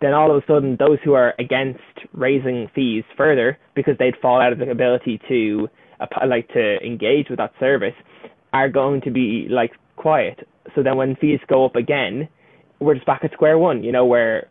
then 0.00 0.12
all 0.12 0.30
of 0.30 0.42
a 0.42 0.46
sudden 0.46 0.76
those 0.76 0.98
who 1.04 1.14
are 1.14 1.34
against 1.38 1.80
raising 2.12 2.68
fees 2.74 3.04
further 3.16 3.58
because 3.74 3.96
they'd 3.98 4.16
fall 4.20 4.40
out 4.40 4.52
of 4.52 4.58
the 4.58 4.70
ability 4.70 5.20
to 5.28 5.68
like 6.26 6.48
to 6.48 6.76
engage 6.84 7.28
with 7.28 7.38
that 7.38 7.52
service 7.60 7.94
are 8.52 8.68
going 8.68 9.00
to 9.02 9.10
be 9.10 9.46
like 9.50 9.72
quiet. 9.96 10.46
So 10.74 10.82
then 10.82 10.96
when 10.96 11.16
fees 11.16 11.40
go 11.48 11.64
up 11.64 11.76
again, 11.76 12.28
we're 12.80 12.94
just 12.94 13.06
back 13.06 13.24
at 13.24 13.32
square 13.32 13.58
one, 13.58 13.82
you 13.82 13.92
know, 13.92 14.04
where 14.04 14.48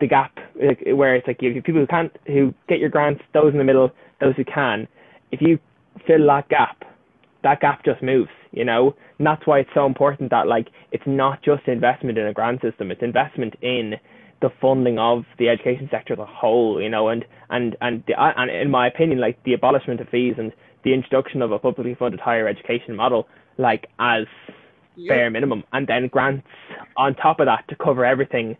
the 0.00 0.06
gap, 0.06 0.38
where 0.54 1.16
it's 1.16 1.26
like 1.26 1.40
you 1.40 1.62
people 1.62 1.80
who 1.80 1.86
can't, 1.86 2.12
who 2.26 2.54
get 2.68 2.78
your 2.78 2.90
grants, 2.90 3.22
those 3.32 3.52
in 3.52 3.58
the 3.58 3.64
middle, 3.64 3.90
those 4.20 4.34
who 4.36 4.44
can. 4.44 4.86
If 5.32 5.40
you 5.40 5.58
fill 6.06 6.26
that 6.26 6.48
gap, 6.48 6.84
that 7.42 7.60
gap 7.60 7.84
just 7.84 8.02
moves, 8.02 8.30
you 8.52 8.64
know, 8.64 8.94
and 9.18 9.26
that's 9.26 9.46
why 9.46 9.60
it's 9.60 9.70
so 9.74 9.86
important 9.86 10.30
that 10.30 10.46
like 10.46 10.68
it's 10.92 11.04
not 11.06 11.42
just 11.42 11.66
investment 11.66 12.18
in 12.18 12.26
a 12.26 12.32
grant 12.32 12.60
system, 12.60 12.90
it's 12.90 13.02
investment 13.02 13.54
in 13.62 13.94
the 14.42 14.50
funding 14.60 14.98
of 14.98 15.24
the 15.38 15.48
education 15.48 15.88
sector 15.90 16.12
as 16.12 16.18
a 16.18 16.26
whole, 16.26 16.80
you 16.80 16.90
know, 16.90 17.08
and 17.08 17.24
and 17.50 17.76
and 17.80 18.04
the, 18.06 18.14
and 18.18 18.50
in 18.50 18.70
my 18.70 18.86
opinion, 18.86 19.18
like 19.18 19.42
the 19.44 19.54
abolishment 19.54 20.00
of 20.00 20.08
fees 20.08 20.34
and 20.36 20.52
the 20.86 20.94
introduction 20.94 21.42
of 21.42 21.50
a 21.50 21.58
publicly 21.58 21.96
funded 21.96 22.20
higher 22.20 22.46
education 22.46 22.94
model 22.94 23.26
like 23.58 23.88
as 23.98 24.24
yeah. 24.94 25.12
bare 25.12 25.30
minimum 25.30 25.64
and 25.72 25.88
then 25.88 26.06
grants 26.06 26.46
on 26.96 27.12
top 27.16 27.40
of 27.40 27.46
that 27.46 27.66
to 27.68 27.74
cover 27.74 28.04
everything. 28.04 28.56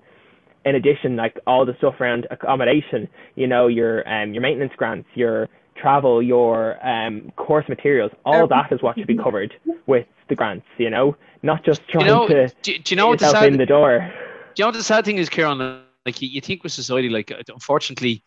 In 0.65 0.75
addition 0.75 1.15
like 1.15 1.39
all 1.47 1.65
the 1.65 1.77
stuff 1.79 2.01
around 2.01 2.27
accommodation 2.33 3.09
you 3.37 3.47
know 3.47 3.69
your 3.69 4.07
um 4.13 4.35
your 4.35 4.43
maintenance 4.43 4.73
grants 4.77 5.09
your 5.15 5.49
travel 5.77 6.21
your 6.21 6.85
um 6.85 7.31
course 7.37 7.69
materials 7.69 8.11
all 8.25 8.49
that 8.49 8.73
is 8.73 8.83
what 8.83 8.99
should 8.99 9.07
be 9.07 9.17
covered 9.17 9.55
with 9.87 10.07
the 10.29 10.35
grants 10.35 10.67
you 10.79 10.91
know? 10.91 11.17
Not 11.45 11.65
just 11.65 11.87
trying 11.89 12.07
you 12.07 12.13
know, 12.13 12.27
to 12.27 12.49
do, 12.63 12.79
do 12.79 12.93
you 12.93 12.97
know 12.97 13.07
what 13.07 13.21
the 13.21 13.31
sad, 13.31 13.53
in 13.53 13.59
the 13.59 13.67
door. 13.67 13.99
Do 14.01 14.61
you 14.61 14.65
know 14.65 14.69
what 14.69 14.75
the 14.75 14.83
sad 14.83 15.05
thing 15.05 15.19
is 15.19 15.29
Kieran 15.29 15.59
like 16.05 16.21
you, 16.21 16.29
you 16.29 16.41
think 16.41 16.65
with 16.65 16.73
society 16.73 17.09
like 17.09 17.31
unfortunately 17.49 18.25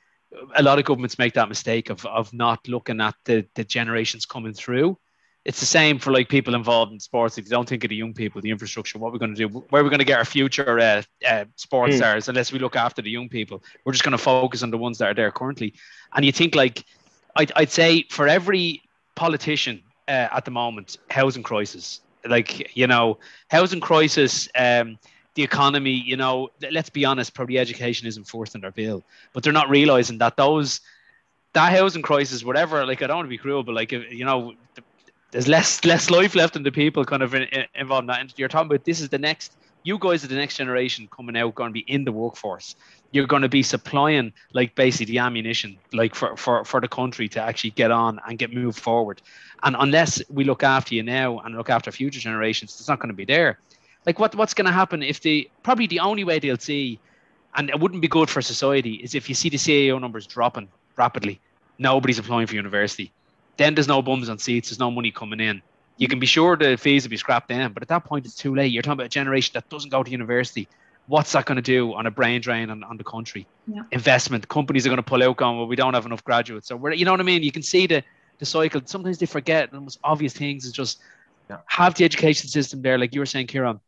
a 0.56 0.64
lot 0.64 0.80
of 0.80 0.86
governments 0.86 1.18
make 1.18 1.34
that 1.34 1.50
mistake 1.50 1.90
of, 1.90 2.06
of 2.06 2.32
not 2.34 2.68
looking 2.68 3.02
at 3.02 3.16
the, 3.26 3.46
the 3.56 3.64
generations 3.64 4.26
coming 4.26 4.54
through. 4.54 4.98
It's 5.46 5.60
the 5.60 5.66
same 5.66 6.00
for 6.00 6.12
like 6.12 6.30
people 6.30 6.54
involved 6.54 6.92
in 6.92 7.00
sports. 7.00 7.38
If 7.38 7.46
you 7.46 7.50
don't 7.50 7.68
think 7.68 7.84
of 7.84 7.90
the 7.90 7.96
young 7.96 8.14
people, 8.14 8.42
the 8.42 8.52
infrastructure, 8.52 9.00
what 9.00 9.12
we're 9.12 9.20
going 9.20 9.34
to 9.34 9.48
do, 9.48 9.60
where 9.70 9.84
we're 9.84 9.90
going 9.90 10.00
to 10.00 10.06
get 10.06 10.20
our 10.20 10.26
future 10.26 10.80
uh, 10.80 11.02
uh, 11.28 11.46
sports 11.56 11.96
mm. 11.96 11.98
stars, 11.98 12.28
unless 12.28 12.52
we 12.52 12.60
look 12.60 12.76
after 12.76 13.02
the 13.02 13.10
young 13.10 13.30
people, 13.30 13.64
we're 13.86 13.94
just 13.94 14.04
going 14.04 14.12
to 14.12 14.18
focus 14.18 14.64
on 14.64 14.70
the 14.70 14.78
ones 14.78 14.98
that 14.98 15.10
are 15.10 15.14
there 15.14 15.32
currently. 15.32 15.74
And 16.14 16.26
you 16.26 16.32
think 16.32 16.56
like, 16.56 16.84
I'd, 17.36 17.52
I'd 17.56 17.72
say 17.72 18.06
for 18.10 18.28
every 18.28 18.82
politician 19.16 19.82
uh, 20.08 20.28
at 20.32 20.46
the 20.46 20.52
moment, 20.52 20.98
housing 21.10 21.44
crisis, 21.44 22.02
like 22.28 22.76
you 22.76 22.86
know, 22.88 23.18
housing 23.50 23.80
crisis. 23.80 24.50
Um, 24.56 25.00
the 25.40 25.46
economy, 25.46 26.04
you 26.06 26.18
know, 26.18 26.50
let's 26.70 26.90
be 26.90 27.06
honest, 27.06 27.34
probably 27.34 27.58
education 27.58 28.06
isn't 28.08 28.26
fourth 28.26 28.56
in 28.56 28.62
their 28.62 28.72
bill, 28.72 29.06
but 29.32 29.42
they're 29.42 29.54
not 29.54 29.70
realizing 29.70 30.18
that 30.18 30.36
those 30.36 30.82
that 31.54 31.72
housing 31.72 32.02
crisis, 32.02 32.44
whatever. 32.44 32.86
Like 32.86 33.02
I 33.02 33.08
don't 33.08 33.16
want 33.16 33.28
to 33.28 33.30
be 33.30 33.38
cruel, 33.38 33.64
but 33.64 33.74
like 33.74 33.94
you 33.94 34.26
know, 34.26 34.54
there's 35.32 35.48
less 35.48 35.86
less 35.86 36.10
life 36.10 36.36
left 36.36 36.58
in 36.58 36.64
the 36.64 36.74
people 36.74 37.06
kind 37.06 37.24
of 37.24 37.34
in, 37.34 37.44
in, 37.44 37.66
involved 37.74 38.04
in 38.04 38.08
that. 38.08 38.20
And 38.20 38.34
you're 38.36 38.50
talking 38.50 38.68
about 38.68 38.84
this 38.84 39.00
is 39.00 39.08
the 39.08 39.18
next. 39.18 39.56
You 39.84 39.98
guys 39.98 40.26
are 40.26 40.28
the 40.28 40.36
next 40.36 40.58
generation 40.58 41.08
coming 41.10 41.38
out, 41.38 41.56
going 41.56 41.70
to 41.70 41.74
be 41.74 41.86
in 41.88 42.04
the 42.04 42.12
workforce. 42.12 42.76
You're 43.12 43.26
going 43.26 43.44
to 43.44 43.50
be 43.50 43.64
supplying 43.64 44.34
like 44.52 44.76
basically 44.76 45.14
the 45.14 45.20
ammunition, 45.20 45.78
like 45.94 46.16
for, 46.16 46.36
for, 46.36 46.66
for 46.66 46.82
the 46.82 46.90
country 46.90 47.30
to 47.30 47.42
actually 47.42 47.70
get 47.70 47.90
on 47.90 48.20
and 48.28 48.38
get 48.38 48.54
moved 48.54 48.78
forward. 48.78 49.22
And 49.64 49.78
unless 49.80 50.22
we 50.30 50.44
look 50.44 50.64
after 50.64 50.96
you 50.96 51.04
now 51.04 51.40
and 51.40 51.56
look 51.56 51.70
after 51.70 51.94
future 51.94 52.20
generations, 52.20 52.76
it's 52.78 52.90
not 52.90 53.00
going 53.00 53.08
to 53.08 53.16
be 53.16 53.24
there 53.24 53.58
like 54.06 54.20
what 54.20 54.36
what's 54.36 54.54
going 54.54 54.66
to 54.66 54.72
happen 54.72 55.04
if 55.04 55.22
they 55.22 55.50
probably 55.64 55.88
the 55.88 56.00
only 56.00 56.24
way 56.24 56.40
they'll 56.40 56.58
see, 56.58 57.00
and 57.56 57.70
it 57.70 57.80
wouldn't 57.80 58.02
be 58.02 58.08
good 58.08 58.30
for 58.30 58.42
society, 58.42 58.96
is 58.96 59.16
if 59.16 59.30
you 59.30 59.36
see 59.36 59.50
the 59.50 59.58
CAO 59.58 60.00
numbers 60.00 60.28
dropping 60.28 60.70
rapidly. 60.96 61.40
Nobody's 61.78 62.20
applying 62.20 62.48
for 62.48 62.56
university. 62.56 63.12
Then 63.58 63.74
there's 63.74 63.88
no 63.88 64.02
bums 64.02 64.30
on 64.30 64.38
seats. 64.38 64.70
There's 64.70 64.80
no 64.80 64.92
money 64.92 65.12
coming 65.12 65.40
in. 65.40 65.62
You 65.98 66.08
can 66.08 66.20
be 66.20 66.26
sure 66.26 66.56
the 66.56 66.78
fees 66.78 67.04
will 67.04 67.10
be 67.10 67.18
scrapped 67.18 67.50
then, 67.50 67.74
but 67.74 67.84
at 67.84 67.90
that 67.90 68.06
point 68.06 68.26
it's 68.26 68.36
too 68.36 68.56
late. 68.56 68.72
You're 68.72 68.84
talking 68.84 68.94
about 68.94 69.08
a 69.08 69.10
generation 69.10 69.52
that 69.54 69.70
doesn't 69.70 69.90
go 69.90 70.04
to 70.04 70.12
university. 70.12 70.68
What's 71.08 71.32
that 71.32 71.46
going 71.46 71.56
to 71.56 71.62
do 71.62 71.94
on 71.94 72.06
a 72.06 72.12
brain 72.12 72.40
drain 72.40 72.70
on, 72.70 72.84
on 72.84 72.98
the 72.98 73.04
country? 73.04 73.48
Yeah. 73.68 73.84
Investment 73.92 74.48
companies 74.48 74.86
are 74.86 74.90
going 74.90 74.98
to 74.98 75.04
pull 75.04 75.24
out, 75.24 75.38
going, 75.38 75.58
well, 75.58 75.68
we 75.68 75.76
don't 75.76 75.94
have 75.94 76.06
enough 76.06 76.24
graduates. 76.24 76.68
So 76.68 76.76
we're, 76.76 76.94
you 76.94 77.04
know 77.04 77.12
what 77.12 77.20
I 77.20 77.24
mean. 77.24 77.44
You 77.44 77.52
can 77.52 77.64
see 77.64 77.88
the 77.88 78.04
the 78.38 78.46
cycle. 78.46 78.82
Sometimes 78.86 79.18
they 79.18 79.26
forget 79.26 79.72
the 79.72 79.82
most 79.82 80.00
obvious 80.04 80.34
things 80.34 80.66
is 80.66 80.72
just 80.72 81.00
yeah. 81.50 81.58
have 81.66 81.96
the 81.96 82.06
education 82.06 82.48
system 82.48 82.82
there, 82.82 82.98
like 82.98 83.14
you 83.14 83.20
were 83.20 83.26
saying, 83.26 83.48
Kieran 83.48 83.80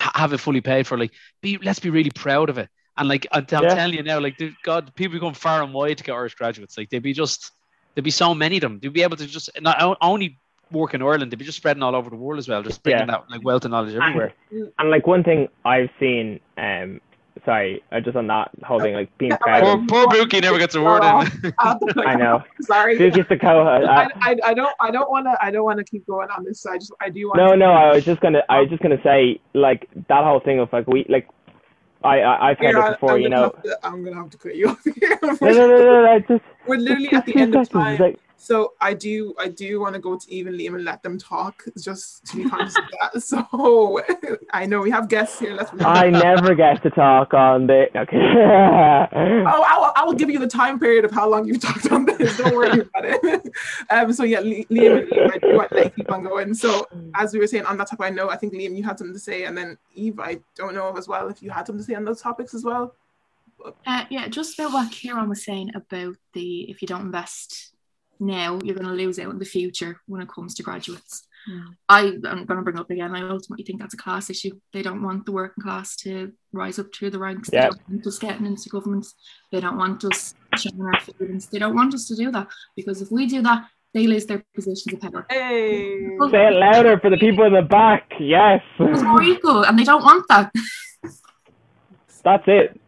have 0.00 0.32
it 0.32 0.38
fully 0.38 0.60
paid 0.60 0.86
for. 0.86 0.98
Like, 0.98 1.12
be 1.40 1.58
let's 1.58 1.78
be 1.78 1.90
really 1.90 2.10
proud 2.10 2.50
of 2.50 2.58
it. 2.58 2.68
And 2.96 3.08
like 3.08 3.26
I'm, 3.30 3.46
I'm 3.52 3.64
yeah. 3.64 3.74
telling 3.74 3.94
you 3.94 4.02
now, 4.02 4.18
like 4.20 4.40
God, 4.64 4.94
people 4.94 5.18
come 5.20 5.34
far 5.34 5.62
and 5.62 5.72
wide 5.72 5.98
to 5.98 6.04
get 6.04 6.12
Irish 6.12 6.34
graduates. 6.34 6.76
Like 6.76 6.90
they'd 6.90 6.98
be 6.98 7.12
just 7.12 7.52
there'd 7.94 8.04
be 8.04 8.10
so 8.10 8.34
many 8.34 8.56
of 8.56 8.62
them. 8.62 8.80
They'd 8.80 8.92
be 8.92 9.02
able 9.02 9.16
to 9.16 9.26
just 9.26 9.50
not 9.60 9.96
only 10.00 10.38
work 10.70 10.94
in 10.94 11.02
Ireland, 11.02 11.32
they'd 11.32 11.38
be 11.38 11.44
just 11.44 11.58
spreading 11.58 11.82
all 11.82 11.94
over 11.94 12.10
the 12.10 12.16
world 12.16 12.38
as 12.38 12.48
well, 12.48 12.62
just 12.62 12.82
bringing 12.82 13.00
yeah. 13.00 13.06
that 13.06 13.30
like 13.30 13.44
wealth 13.44 13.64
and 13.64 13.72
knowledge 13.72 13.94
everywhere. 13.94 14.34
And, 14.50 14.72
and 14.78 14.90
like 14.90 15.06
one 15.06 15.22
thing 15.22 15.48
I've 15.64 15.90
seen, 15.98 16.40
um, 16.56 17.00
sorry, 17.48 17.82
uh, 17.92 18.00
just 18.00 18.14
on 18.14 18.26
that 18.26 18.50
whole 18.62 18.78
thing, 18.78 18.92
like 18.92 19.16
being 19.16 19.32
proud. 19.40 19.88
Poor, 19.88 20.06
poor 20.06 20.06
Buki 20.14 20.42
never 20.42 20.58
gets 20.58 20.74
a 20.74 20.82
word 20.82 21.02
in. 21.02 21.54
I 21.58 22.14
know. 22.14 22.44
Sorry. 22.60 22.98
Buki's 22.98 23.26
the 23.30 23.38
co. 23.38 23.62
I, 23.62 24.08
I, 24.20 24.36
I 24.44 24.54
don't 24.54 24.74
I 24.80 24.90
don't 24.90 25.10
want 25.10 25.24
to 25.26 25.38
I 25.40 25.50
don't 25.50 25.64
want 25.64 25.78
to 25.78 25.84
keep 25.84 26.06
going 26.06 26.28
on 26.28 26.44
this. 26.44 26.66
I 26.66 26.76
just 26.76 26.92
I 27.00 27.08
do 27.08 27.28
want. 27.28 27.38
No, 27.38 27.54
no. 27.54 27.72
I 27.72 27.94
was 27.94 28.04
just 28.04 28.20
gonna 28.20 28.42
I 28.50 28.60
was 28.60 28.68
just 28.68 28.82
gonna 28.82 29.00
say 29.02 29.40
like 29.54 29.88
that 30.08 30.24
whole 30.24 30.40
thing 30.40 30.60
of 30.60 30.70
like 30.72 30.86
we 30.86 31.06
like. 31.08 31.26
I, 32.04 32.20
I 32.20 32.50
I've 32.50 32.58
heard 32.58 32.76
it 32.76 32.92
before, 32.92 33.14
I'm 33.14 33.20
you 33.22 33.28
know. 33.28 33.50
To, 33.50 33.78
I'm 33.82 34.04
gonna 34.04 34.16
have 34.16 34.30
to 34.30 34.38
cut 34.38 34.54
you 34.54 34.68
off 34.68 34.84
here. 35.00 35.18
no, 35.22 35.36
no, 35.40 35.52
no, 35.52 35.78
no, 35.78 36.04
no. 36.04 36.18
Just 36.28 36.44
we're 36.66 36.76
literally 36.76 37.08
at 37.12 37.26
the 37.26 37.34
end 37.34 37.56
of 37.56 37.68
time. 37.68 37.98
Like, 37.98 38.20
So 38.40 38.74
I 38.80 38.94
do 38.94 39.34
I 39.38 39.48
do 39.48 39.80
want 39.80 39.94
to 39.94 40.00
go 40.00 40.16
to 40.16 40.32
even 40.32 40.54
Liam 40.54 40.76
and 40.76 40.84
let 40.84 41.02
them 41.02 41.18
talk 41.18 41.64
just 41.76 42.24
to 42.26 42.36
be 42.36 42.48
conscious 42.48 42.78
of 42.78 42.84
that. 43.00 43.20
So 43.28 44.00
I 44.52 44.64
know 44.64 44.80
we 44.80 44.90
have 44.90 45.08
guests 45.08 45.40
here. 45.40 45.54
Let's 45.54 45.72
I 45.80 46.08
never 46.08 46.54
get 46.54 46.82
to 46.84 46.90
talk 46.90 47.34
on 47.34 47.66
the 47.66 47.88
okay. 47.96 48.16
oh, 48.16 49.64
I 49.66 49.78
will, 49.78 49.92
I 49.96 50.04
will 50.04 50.14
give 50.14 50.30
you 50.30 50.38
the 50.38 50.46
time 50.46 50.78
period 50.78 51.04
of 51.04 51.10
how 51.10 51.28
long 51.28 51.46
you've 51.46 51.60
talked 51.60 51.90
on 51.90 52.06
this. 52.06 52.36
Don't 52.38 52.54
worry 52.54 52.80
about 52.80 53.04
it. 53.04 53.52
um, 53.90 54.12
so 54.12 54.22
yeah, 54.22 54.40
Liam, 54.40 55.12
I 55.32 55.38
do 55.38 55.56
want 55.56 55.70
to 55.72 55.90
keep 55.90 56.10
on 56.10 56.22
going. 56.22 56.54
So 56.54 56.86
as 57.16 57.32
we 57.32 57.40
were 57.40 57.48
saying 57.48 57.66
on 57.66 57.76
that 57.78 57.88
topic, 57.88 58.06
I 58.06 58.10
know 58.10 58.30
I 58.30 58.36
think 58.36 58.54
Liam, 58.54 58.76
you 58.76 58.84
had 58.84 58.98
something 58.98 59.14
to 59.14 59.20
say, 59.20 59.44
and 59.44 59.58
then 59.58 59.76
Eve, 59.94 60.20
I 60.20 60.38
don't 60.54 60.74
know 60.74 60.96
as 60.96 61.08
well 61.08 61.28
if 61.28 61.42
you 61.42 61.50
had 61.50 61.66
something 61.66 61.84
to 61.84 61.90
say 61.90 61.96
on 61.96 62.04
those 62.04 62.22
topics 62.22 62.54
as 62.54 62.64
well. 62.64 62.94
Uh, 63.84 64.04
yeah, 64.10 64.28
just 64.28 64.56
about 64.58 64.72
what 64.72 64.92
Kieran 64.92 65.28
was 65.28 65.44
saying 65.44 65.72
about 65.74 66.14
the 66.32 66.70
if 66.70 66.80
you 66.80 66.86
don't 66.86 67.02
invest 67.02 67.72
now, 68.20 68.58
you're 68.62 68.74
going 68.74 68.88
to 68.88 68.92
lose 68.92 69.18
out 69.18 69.30
in 69.30 69.38
the 69.38 69.44
future 69.44 70.00
when 70.06 70.20
it 70.20 70.28
comes 70.28 70.54
to 70.54 70.62
graduates. 70.62 71.26
Mm. 71.48 71.64
I, 71.88 72.00
am 72.02 72.20
going 72.20 72.46
to 72.46 72.62
bring 72.62 72.78
up 72.78 72.90
again, 72.90 73.14
I 73.14 73.28
ultimately 73.28 73.64
think 73.64 73.80
that's 73.80 73.94
a 73.94 73.98
class 73.98 74.28
issue. 74.30 74.58
They 74.72 74.82
don't 74.82 75.02
want 75.02 75.24
the 75.24 75.32
working 75.32 75.62
class 75.62 75.96
to 75.98 76.32
rise 76.52 76.78
up 76.78 76.86
through 76.94 77.10
the 77.10 77.18
ranks. 77.18 77.50
Yeah. 77.52 77.62
They 77.62 77.68
don't 77.68 77.88
want 77.88 78.06
us 78.06 78.18
getting 78.18 78.46
into 78.46 78.68
governments. 78.68 79.14
They 79.52 79.60
don't 79.60 79.78
want 79.78 80.04
us 80.04 80.34
showing 80.56 80.80
our 80.82 81.00
feelings. 81.00 81.46
They 81.46 81.58
don't 81.58 81.74
want 81.74 81.94
us 81.94 82.06
to 82.08 82.16
do 82.16 82.30
that 82.32 82.48
because 82.76 83.00
if 83.00 83.10
we 83.10 83.26
do 83.26 83.42
that, 83.42 83.68
they 83.94 84.06
lose 84.06 84.26
their 84.26 84.44
positions 84.54 84.94
of 84.94 85.00
power. 85.00 85.26
Hey. 85.30 86.08
Say 86.30 86.48
it 86.48 86.54
louder 86.54 86.98
for 87.00 87.08
the 87.08 87.16
people 87.16 87.44
in 87.44 87.54
the 87.54 87.62
back. 87.62 88.10
Yes. 88.20 88.60
It's 88.78 89.02
more 89.02 89.22
equal, 89.22 89.64
and 89.64 89.78
they 89.78 89.84
don't 89.84 90.04
want 90.04 90.26
that. 90.28 90.52
That's 92.22 92.44
it 92.46 92.78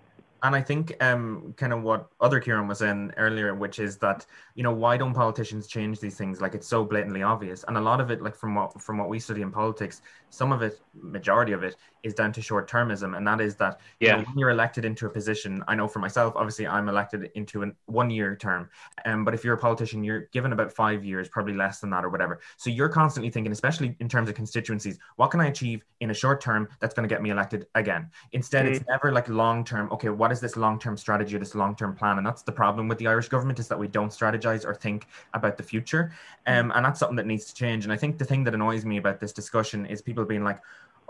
and 0.42 0.54
I 0.54 0.62
think 0.62 0.94
um, 1.02 1.54
kind 1.56 1.72
of 1.72 1.82
what 1.82 2.08
other 2.20 2.40
Kieran 2.40 2.66
was 2.66 2.82
in 2.82 3.12
earlier, 3.16 3.54
which 3.54 3.78
is 3.78 3.98
that 3.98 4.26
you 4.54 4.62
know 4.62 4.72
why 4.72 4.96
don't 4.96 5.14
politicians 5.14 5.66
change 5.66 6.00
these 6.00 6.16
things? 6.16 6.40
Like 6.40 6.54
it's 6.54 6.66
so 6.66 6.84
blatantly 6.84 7.22
obvious, 7.22 7.64
and 7.68 7.76
a 7.76 7.80
lot 7.80 8.00
of 8.00 8.10
it, 8.10 8.22
like 8.22 8.34
from 8.34 8.54
what 8.54 8.80
from 8.80 8.98
what 8.98 9.08
we 9.08 9.18
study 9.18 9.42
in 9.42 9.50
politics, 9.50 10.02
some 10.30 10.52
of 10.52 10.62
it, 10.62 10.80
majority 10.94 11.52
of 11.52 11.62
it, 11.62 11.76
is 12.02 12.14
down 12.14 12.32
to 12.32 12.42
short 12.42 12.70
termism, 12.70 13.16
and 13.16 13.26
that 13.26 13.40
is 13.40 13.56
that 13.56 13.80
yeah. 14.00 14.16
You 14.16 14.22
know, 14.22 14.28
when 14.28 14.38
you're 14.38 14.50
elected 14.50 14.84
into 14.84 15.06
a 15.06 15.10
position, 15.10 15.62
I 15.68 15.74
know 15.74 15.88
for 15.88 15.98
myself, 15.98 16.34
obviously 16.36 16.66
I'm 16.66 16.88
elected 16.88 17.30
into 17.34 17.62
a 17.62 17.66
one 17.86 18.10
year 18.10 18.36
term, 18.36 18.70
um, 19.04 19.24
but 19.24 19.34
if 19.34 19.44
you're 19.44 19.54
a 19.54 19.58
politician, 19.58 20.02
you're 20.02 20.22
given 20.32 20.52
about 20.52 20.72
five 20.72 21.04
years, 21.04 21.28
probably 21.28 21.54
less 21.54 21.80
than 21.80 21.90
that 21.90 22.04
or 22.04 22.08
whatever. 22.08 22.40
So 22.56 22.70
you're 22.70 22.88
constantly 22.88 23.30
thinking, 23.30 23.52
especially 23.52 23.96
in 24.00 24.08
terms 24.08 24.28
of 24.28 24.34
constituencies, 24.34 24.98
what 25.16 25.30
can 25.30 25.40
I 25.40 25.46
achieve 25.48 25.84
in 26.00 26.10
a 26.10 26.14
short 26.14 26.40
term 26.40 26.68
that's 26.80 26.94
going 26.94 27.08
to 27.08 27.12
get 27.12 27.22
me 27.22 27.30
elected 27.30 27.66
again? 27.74 28.10
Instead, 28.32 28.64
mm-hmm. 28.64 28.74
it's 28.76 28.84
never 28.88 29.12
like 29.12 29.28
long 29.28 29.64
term. 29.64 29.90
Okay, 29.92 30.08
what 30.08 30.29
is 30.32 30.40
this 30.40 30.56
long 30.56 30.78
term 30.78 30.96
strategy 30.96 31.36
or 31.36 31.38
this 31.38 31.54
long 31.54 31.74
term 31.74 31.94
plan? 31.94 32.18
And 32.18 32.26
that's 32.26 32.42
the 32.42 32.52
problem 32.52 32.88
with 32.88 32.98
the 32.98 33.06
Irish 33.06 33.28
government 33.28 33.58
is 33.58 33.68
that 33.68 33.78
we 33.78 33.88
don't 33.88 34.10
strategize 34.10 34.64
or 34.64 34.74
think 34.74 35.06
about 35.34 35.56
the 35.56 35.62
future, 35.62 36.12
um, 36.46 36.72
and 36.74 36.84
that's 36.84 37.00
something 37.00 37.16
that 37.16 37.26
needs 37.26 37.46
to 37.46 37.54
change. 37.54 37.84
And 37.84 37.92
I 37.92 37.96
think 37.96 38.18
the 38.18 38.24
thing 38.24 38.44
that 38.44 38.54
annoys 38.54 38.84
me 38.84 38.96
about 38.98 39.20
this 39.20 39.32
discussion 39.32 39.86
is 39.86 40.02
people 40.02 40.24
being 40.24 40.44
like, 40.44 40.60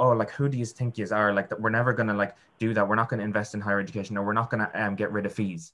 oh 0.01 0.11
like 0.11 0.31
who 0.31 0.49
do 0.49 0.59
you 0.59 0.65
think 0.65 0.99
you 0.99 1.07
are? 1.13 1.33
Like 1.33 1.49
that 1.51 1.61
we're 1.61 1.71
never 1.71 1.93
going 1.93 2.09
to 2.09 2.15
like 2.15 2.35
do 2.59 2.75
that. 2.75 2.89
We're 2.89 2.97
not 2.97 3.09
going 3.09 3.19
to 3.19 3.25
invest 3.25 3.55
in 3.55 3.61
higher 3.61 3.79
education 3.79 4.17
or 4.17 4.25
we're 4.25 4.33
not 4.33 4.51
going 4.51 4.67
to 4.67 4.85
um, 4.85 4.97
get 4.97 5.13
rid 5.13 5.27
of 5.27 5.33
fees. 5.33 5.73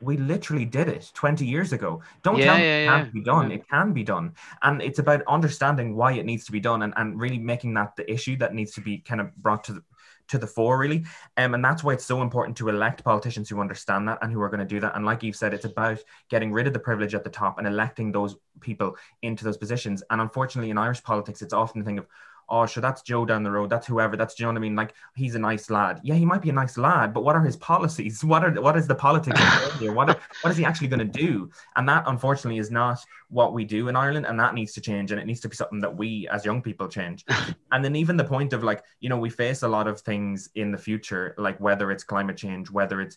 We 0.00 0.18
literally 0.18 0.66
did 0.66 0.88
it 0.88 1.10
20 1.14 1.46
years 1.46 1.72
ago. 1.72 2.02
Don't 2.22 2.36
yeah, 2.36 2.44
tell 2.44 2.56
me 2.56 2.64
yeah, 2.64 2.76
it 2.76 2.86
can't 2.86 3.06
yeah. 3.06 3.12
be 3.12 3.22
done. 3.22 3.52
It 3.52 3.68
can 3.68 3.92
be 3.92 4.04
done. 4.04 4.34
And 4.62 4.82
it's 4.82 4.98
about 4.98 5.22
understanding 5.26 5.96
why 5.96 6.12
it 6.12 6.26
needs 6.26 6.44
to 6.46 6.52
be 6.52 6.60
done 6.60 6.82
and, 6.82 6.92
and 6.96 7.18
really 7.18 7.38
making 7.38 7.72
that 7.74 7.96
the 7.96 8.10
issue 8.10 8.36
that 8.38 8.52
needs 8.52 8.72
to 8.72 8.82
be 8.82 8.98
kind 8.98 9.22
of 9.22 9.34
brought 9.36 9.64
to 9.64 9.72
the 9.72 9.82
to 10.28 10.38
the 10.38 10.46
fore 10.46 10.78
really. 10.78 11.04
Um, 11.36 11.54
and 11.54 11.64
that's 11.64 11.84
why 11.84 11.92
it's 11.92 12.04
so 12.04 12.22
important 12.22 12.56
to 12.58 12.68
elect 12.68 13.04
politicians 13.04 13.48
who 13.48 13.60
understand 13.60 14.08
that 14.08 14.18
and 14.22 14.32
who 14.32 14.40
are 14.40 14.48
going 14.48 14.60
to 14.60 14.66
do 14.66 14.80
that. 14.80 14.96
And 14.96 15.04
like 15.04 15.22
you've 15.22 15.36
said 15.36 15.54
it's 15.54 15.64
about 15.64 15.98
getting 16.28 16.52
rid 16.52 16.66
of 16.66 16.72
the 16.72 16.78
privilege 16.78 17.14
at 17.14 17.24
the 17.24 17.30
top 17.30 17.58
and 17.58 17.66
electing 17.66 18.12
those 18.12 18.36
people 18.60 18.96
into 19.22 19.44
those 19.44 19.56
positions. 19.56 20.02
And 20.10 20.20
unfortunately 20.20 20.70
in 20.70 20.78
irish 20.78 21.02
politics 21.02 21.42
it's 21.42 21.52
often 21.52 21.80
the 21.80 21.84
thing 21.84 21.98
of 21.98 22.06
oh, 22.48 22.66
sure, 22.66 22.80
that's 22.80 23.02
Joe 23.02 23.24
down 23.24 23.42
the 23.42 23.50
road. 23.50 23.70
That's 23.70 23.86
whoever. 23.86 24.16
That's, 24.16 24.38
you 24.38 24.44
know 24.44 24.52
what 24.52 24.58
I 24.58 24.60
mean? 24.60 24.76
Like, 24.76 24.94
he's 25.14 25.34
a 25.34 25.38
nice 25.38 25.70
lad. 25.70 26.00
Yeah, 26.02 26.14
he 26.14 26.24
might 26.24 26.42
be 26.42 26.50
a 26.50 26.52
nice 26.52 26.76
lad, 26.78 27.12
but 27.12 27.24
what 27.24 27.36
are 27.36 27.42
his 27.42 27.56
policies? 27.56 28.22
What 28.36 28.44
are 28.44 28.60
what 28.60 28.76
is 28.76 28.86
the 28.86 28.94
politics 28.94 29.40
here? 29.78 29.92
What, 29.92 30.10
are, 30.10 30.16
what 30.42 30.50
is 30.50 30.56
he 30.56 30.64
actually 30.64 30.88
going 30.88 30.98
to 30.98 31.04
do? 31.04 31.48
And 31.76 31.88
that, 31.88 32.04
unfortunately, 32.06 32.58
is 32.58 32.70
not 32.70 32.98
what 33.28 33.54
we 33.54 33.64
do 33.64 33.88
in 33.88 33.96
Ireland. 33.96 34.26
And 34.26 34.38
that 34.40 34.54
needs 34.54 34.72
to 34.74 34.80
change. 34.80 35.12
And 35.12 35.20
it 35.20 35.26
needs 35.26 35.40
to 35.40 35.48
be 35.48 35.56
something 35.56 35.80
that 35.80 35.96
we 35.96 36.28
as 36.28 36.44
young 36.44 36.60
people 36.60 36.88
change. 36.88 37.24
and 37.72 37.84
then, 37.84 37.94
even 37.94 38.16
the 38.16 38.24
point 38.24 38.52
of 38.52 38.64
like, 38.64 38.82
you 39.00 39.08
know, 39.08 39.16
we 39.16 39.30
face 39.30 39.62
a 39.62 39.68
lot 39.68 39.86
of 39.86 40.00
things 40.00 40.50
in 40.54 40.72
the 40.72 40.78
future, 40.78 41.34
like 41.38 41.58
whether 41.60 41.90
it's 41.90 42.04
climate 42.04 42.36
change, 42.36 42.70
whether 42.70 43.00
it's 43.00 43.16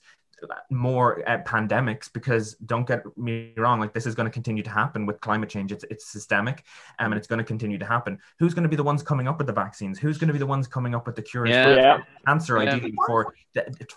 more 0.69 1.27
uh, 1.27 1.37
pandemics 1.39 2.11
because 2.11 2.55
don't 2.65 2.87
get 2.87 3.03
me 3.17 3.53
wrong 3.57 3.79
like 3.79 3.93
this 3.93 4.05
is 4.05 4.15
going 4.15 4.25
to 4.25 4.31
continue 4.31 4.63
to 4.63 4.69
happen 4.69 5.05
with 5.05 5.19
climate 5.21 5.49
change. 5.49 5.71
It's 5.71 5.83
it's 5.89 6.05
systemic 6.05 6.63
um, 6.99 7.11
and 7.11 7.17
it's 7.17 7.27
going 7.27 7.39
to 7.39 7.43
continue 7.43 7.77
to 7.77 7.85
happen. 7.85 8.19
Who's 8.37 8.53
going 8.53 8.63
to 8.63 8.69
be 8.69 8.75
the 8.75 8.83
ones 8.83 9.03
coming 9.03 9.27
up 9.27 9.37
with 9.37 9.47
the 9.47 9.53
vaccines? 9.53 9.99
Who's 9.99 10.17
going 10.17 10.27
to 10.27 10.33
be 10.33 10.39
the 10.39 10.45
ones 10.47 10.67
coming 10.67 10.95
up 10.95 11.05
with 11.05 11.15
the 11.15 11.21
cures 11.21 11.49
yeah, 11.49 11.63
for 11.63 11.75
yeah. 11.75 11.97
cancer 12.25 12.61
yeah. 12.61 12.73
ideally 12.73 12.93
for 13.07 13.33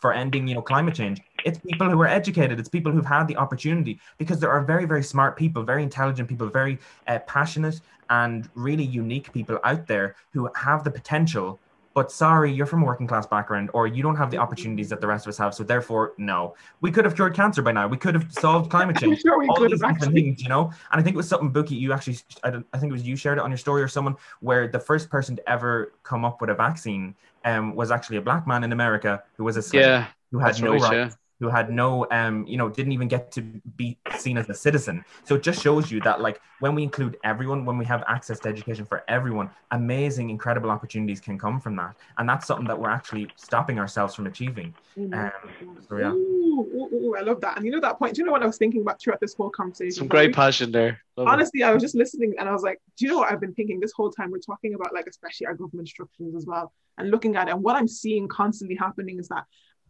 for 0.00 0.12
ending 0.12 0.46
you 0.46 0.54
know 0.54 0.62
climate 0.62 0.94
change? 0.94 1.20
It's 1.44 1.58
people 1.58 1.90
who 1.90 2.00
are 2.00 2.08
educated. 2.08 2.60
It's 2.60 2.68
people 2.68 2.92
who've 2.92 3.06
had 3.06 3.26
the 3.28 3.36
opportunity 3.36 4.00
because 4.18 4.40
there 4.40 4.50
are 4.50 4.62
very 4.62 4.84
very 4.84 5.02
smart 5.02 5.36
people 5.36 5.62
very 5.62 5.82
intelligent 5.82 6.28
people 6.28 6.48
very 6.48 6.78
uh, 7.06 7.18
passionate 7.20 7.80
and 8.10 8.48
really 8.54 8.84
unique 8.84 9.32
people 9.32 9.58
out 9.64 9.86
there 9.86 10.16
who 10.32 10.48
have 10.54 10.84
the 10.84 10.90
potential 10.90 11.58
but 11.94 12.10
sorry, 12.10 12.52
you're 12.52 12.66
from 12.66 12.82
a 12.82 12.86
working 12.86 13.06
class 13.06 13.26
background, 13.26 13.70
or 13.74 13.86
you 13.86 14.02
don't 14.02 14.16
have 14.16 14.30
the 14.30 14.38
opportunities 14.38 14.88
that 14.88 15.00
the 15.00 15.06
rest 15.06 15.26
of 15.26 15.30
us 15.30 15.38
have. 15.38 15.54
So 15.54 15.62
therefore, 15.62 16.14
no. 16.16 16.54
We 16.80 16.90
could 16.90 17.04
have 17.04 17.14
cured 17.14 17.34
cancer 17.34 17.62
by 17.62 17.72
now. 17.72 17.86
We 17.86 17.96
could 17.96 18.14
have 18.14 18.32
solved 18.32 18.70
climate 18.70 18.96
change. 18.96 19.20
sure 19.22 19.38
we 19.38 19.46
All 19.48 19.56
could 19.56 19.72
have 19.72 19.82
actually. 19.82 20.12
Things, 20.12 20.42
you 20.42 20.48
know. 20.48 20.72
And 20.90 21.00
I 21.00 21.02
think 21.02 21.14
it 21.14 21.16
was 21.16 21.28
something 21.28 21.52
Buki. 21.52 21.78
You 21.78 21.92
actually, 21.92 22.18
I, 22.42 22.62
I, 22.72 22.78
think 22.78 22.90
it 22.90 22.92
was 22.92 23.06
you 23.06 23.16
shared 23.16 23.38
it 23.38 23.44
on 23.44 23.50
your 23.50 23.58
story 23.58 23.82
or 23.82 23.88
someone 23.88 24.16
where 24.40 24.68
the 24.68 24.80
first 24.80 25.10
person 25.10 25.36
to 25.36 25.48
ever 25.48 25.92
come 26.02 26.24
up 26.24 26.40
with 26.40 26.50
a 26.50 26.54
vaccine 26.54 27.14
um, 27.44 27.74
was 27.74 27.90
actually 27.90 28.16
a 28.18 28.22
black 28.22 28.46
man 28.46 28.64
in 28.64 28.72
America 28.72 29.22
who 29.36 29.44
was 29.44 29.56
a 29.56 29.62
slave, 29.62 29.82
yeah, 29.82 30.06
who 30.30 30.38
had 30.38 30.60
no 30.62 30.72
right, 30.72 30.82
rights 30.82 31.16
who 31.42 31.48
had 31.48 31.70
no 31.70 32.06
um 32.12 32.46
you 32.46 32.56
know 32.56 32.68
didn't 32.68 32.92
even 32.92 33.08
get 33.08 33.32
to 33.32 33.42
be 33.76 33.98
seen 34.16 34.38
as 34.38 34.48
a 34.48 34.54
citizen. 34.54 35.04
So 35.24 35.34
it 35.34 35.42
just 35.42 35.60
shows 35.60 35.90
you 35.90 36.00
that 36.02 36.20
like 36.20 36.40
when 36.60 36.72
we 36.76 36.84
include 36.84 37.16
everyone 37.24 37.64
when 37.64 37.76
we 37.76 37.84
have 37.84 38.04
access 38.06 38.38
to 38.40 38.48
education 38.48 38.84
for 38.84 39.02
everyone 39.08 39.50
amazing 39.72 40.30
incredible 40.30 40.70
opportunities 40.70 41.20
can 41.20 41.36
come 41.36 41.58
from 41.60 41.74
that. 41.76 41.96
And 42.18 42.28
that's 42.28 42.46
something 42.46 42.68
that 42.68 42.78
we're 42.78 42.90
actually 42.90 43.26
stopping 43.34 43.80
ourselves 43.80 44.14
from 44.14 44.28
achieving. 44.28 44.72
Mm-hmm. 44.96 45.14
um, 45.14 45.76
so 45.88 45.96
yeah. 45.96 46.12
Ooh, 46.12 46.60
ooh, 46.76 46.94
ooh, 46.94 47.16
i 47.16 47.22
love 47.22 47.40
that. 47.40 47.56
And 47.56 47.66
you 47.66 47.72
know 47.72 47.80
that 47.80 47.98
point 47.98 48.14
do 48.14 48.20
you 48.20 48.24
know 48.24 48.30
what 48.30 48.44
i 48.44 48.46
was 48.46 48.56
thinking 48.56 48.82
about 48.82 49.00
throughout 49.00 49.18
this 49.18 49.34
whole 49.34 49.50
conversation? 49.50 49.90
Some 49.92 50.06
great 50.06 50.32
passion 50.32 50.70
there. 50.70 51.00
Love 51.16 51.26
honestly 51.26 51.62
it. 51.62 51.64
i 51.64 51.72
was 51.74 51.82
just 51.82 51.96
listening 51.96 52.34
and 52.38 52.48
i 52.48 52.52
was 52.52 52.62
like 52.62 52.78
do 52.96 53.04
you 53.04 53.10
know 53.10 53.18
what 53.18 53.32
i've 53.32 53.40
been 53.40 53.54
thinking 53.54 53.80
this 53.80 53.90
whole 53.90 54.12
time? 54.12 54.30
We're 54.30 54.38
talking 54.38 54.74
about 54.74 54.94
like 54.94 55.08
especially 55.08 55.48
our 55.48 55.54
government 55.54 55.88
structures 55.88 56.36
as 56.36 56.46
well 56.46 56.72
and 56.98 57.10
looking 57.10 57.34
at 57.34 57.48
it. 57.48 57.50
And 57.50 57.64
what 57.64 57.74
i'm 57.74 57.88
seeing 57.88 58.28
constantly 58.28 58.76
happening 58.76 59.18
is 59.18 59.26
that 59.26 59.44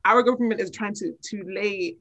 our 0.05 0.23
government 0.23 0.61
is 0.61 0.71
trying 0.71 0.95
to 0.95 1.13
to 1.23 1.45
lay 1.47 1.97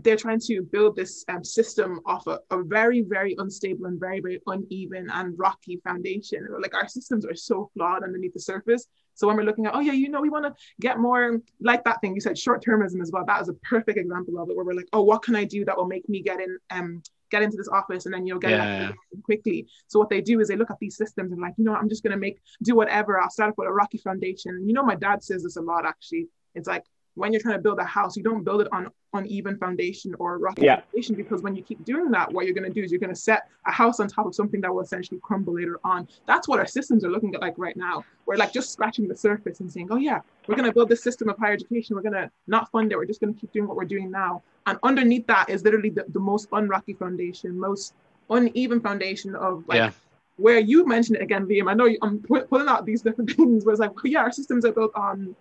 they're 0.00 0.16
trying 0.16 0.38
to 0.38 0.62
build 0.62 0.94
this 0.94 1.24
um, 1.28 1.42
system 1.42 2.00
off 2.06 2.24
a, 2.28 2.38
a, 2.50 2.62
very 2.62 3.00
very 3.00 3.34
unstable 3.38 3.86
and 3.86 3.98
very 3.98 4.20
very 4.20 4.40
uneven 4.46 5.08
and 5.10 5.36
rocky 5.38 5.80
foundation 5.82 6.46
like 6.60 6.74
our 6.74 6.88
systems 6.88 7.26
are 7.26 7.34
so 7.34 7.70
flawed 7.74 8.04
underneath 8.04 8.32
the 8.32 8.40
surface 8.40 8.86
so 9.14 9.26
when 9.26 9.36
we're 9.36 9.42
looking 9.42 9.66
at 9.66 9.74
oh 9.74 9.80
yeah 9.80 9.92
you 9.92 10.08
know 10.08 10.20
we 10.20 10.30
want 10.30 10.44
to 10.44 10.54
get 10.80 10.98
more 10.98 11.40
like 11.60 11.82
that 11.84 12.00
thing 12.00 12.14
you 12.14 12.20
said 12.20 12.38
short 12.38 12.64
termism 12.64 13.02
as 13.02 13.10
well 13.12 13.24
that 13.26 13.42
is 13.42 13.48
a 13.48 13.54
perfect 13.54 13.98
example 13.98 14.38
of 14.38 14.48
it 14.48 14.56
where 14.56 14.64
we're 14.64 14.74
like 14.74 14.88
oh 14.92 15.02
what 15.02 15.22
can 15.22 15.34
i 15.34 15.44
do 15.44 15.64
that 15.64 15.76
will 15.76 15.86
make 15.86 16.08
me 16.08 16.22
get 16.22 16.40
in 16.40 16.56
um 16.70 17.02
get 17.30 17.42
into 17.42 17.56
this 17.56 17.68
office 17.68 18.04
and 18.06 18.14
then 18.14 18.26
you'll 18.26 18.38
get 18.38 18.50
yeah, 18.50 18.80
yeah. 18.80 18.92
quickly. 19.22 19.66
So 19.86 19.98
what 19.98 20.10
they 20.10 20.20
do 20.20 20.40
is 20.40 20.48
they 20.48 20.56
look 20.56 20.70
at 20.70 20.78
these 20.80 20.96
systems 20.96 21.32
and 21.32 21.40
like, 21.40 21.54
you 21.56 21.64
know, 21.64 21.74
I'm 21.74 21.88
just 21.88 22.02
gonna 22.02 22.16
make 22.16 22.40
do 22.62 22.74
whatever. 22.74 23.20
I'll 23.20 23.30
start 23.30 23.54
with 23.56 23.68
a 23.68 23.72
rocky 23.72 23.98
foundation. 23.98 24.66
You 24.66 24.74
know, 24.74 24.82
my 24.82 24.96
dad 24.96 25.22
says 25.22 25.44
this 25.44 25.56
a 25.56 25.62
lot 25.62 25.86
actually. 25.86 26.26
It's 26.54 26.68
like 26.68 26.84
when 27.20 27.32
you're 27.32 27.42
trying 27.42 27.56
to 27.56 27.60
build 27.60 27.78
a 27.78 27.84
house, 27.84 28.16
you 28.16 28.22
don't 28.22 28.42
build 28.42 28.62
it 28.62 28.68
on 28.72 28.88
uneven 29.12 29.58
foundation 29.58 30.14
or 30.18 30.38
rocky 30.38 30.62
yeah. 30.62 30.80
foundation 30.80 31.14
because 31.14 31.42
when 31.42 31.54
you 31.54 31.62
keep 31.62 31.84
doing 31.84 32.10
that, 32.10 32.32
what 32.32 32.46
you're 32.46 32.54
going 32.54 32.66
to 32.66 32.72
do 32.72 32.82
is 32.82 32.90
you're 32.90 33.00
going 33.00 33.14
to 33.14 33.20
set 33.20 33.48
a 33.66 33.70
house 33.70 34.00
on 34.00 34.08
top 34.08 34.24
of 34.24 34.34
something 34.34 34.60
that 34.62 34.72
will 34.72 34.80
essentially 34.80 35.20
crumble 35.22 35.54
later 35.54 35.78
on. 35.84 36.08
That's 36.26 36.48
what 36.48 36.58
our 36.58 36.66
systems 36.66 37.04
are 37.04 37.10
looking 37.10 37.34
at 37.34 37.42
like 37.42 37.54
right 37.58 37.76
now. 37.76 38.04
We're 38.24 38.36
like 38.36 38.52
just 38.52 38.72
scratching 38.72 39.06
the 39.06 39.16
surface 39.16 39.60
and 39.60 39.70
saying, 39.70 39.88
oh 39.90 39.96
yeah, 39.96 40.20
we're 40.48 40.56
going 40.56 40.66
to 40.66 40.72
build 40.72 40.88
this 40.88 41.02
system 41.02 41.28
of 41.28 41.36
higher 41.38 41.52
education. 41.52 41.94
We're 41.94 42.02
going 42.02 42.14
to 42.14 42.30
not 42.46 42.70
fund 42.70 42.90
it. 42.90 42.96
We're 42.96 43.04
just 43.04 43.20
going 43.20 43.34
to 43.34 43.40
keep 43.40 43.52
doing 43.52 43.68
what 43.68 43.76
we're 43.76 43.84
doing 43.84 44.10
now. 44.10 44.42
And 44.66 44.78
underneath 44.82 45.26
that 45.26 45.50
is 45.50 45.62
literally 45.62 45.90
the, 45.90 46.06
the 46.08 46.20
most 46.20 46.48
unrocky 46.52 46.94
foundation, 46.94 47.58
most 47.58 47.94
uneven 48.30 48.80
foundation 48.80 49.34
of 49.34 49.64
like 49.68 49.78
yeah 49.78 49.90
where 50.36 50.58
you 50.58 50.86
mentioned 50.86 51.16
it 51.16 51.22
again, 51.22 51.46
Liam. 51.46 51.70
I 51.70 51.74
know 51.74 51.84
you, 51.84 51.98
I'm 52.00 52.20
pulling 52.20 52.66
out 52.66 52.86
these 52.86 53.02
different 53.02 53.30
things, 53.36 53.64
where 53.64 53.74
it's 53.74 53.80
like, 53.80 53.94
well, 53.94 54.10
yeah, 54.10 54.20
our 54.20 54.32
systems 54.32 54.64
are 54.64 54.72
built 54.72 54.92
on 54.94 55.36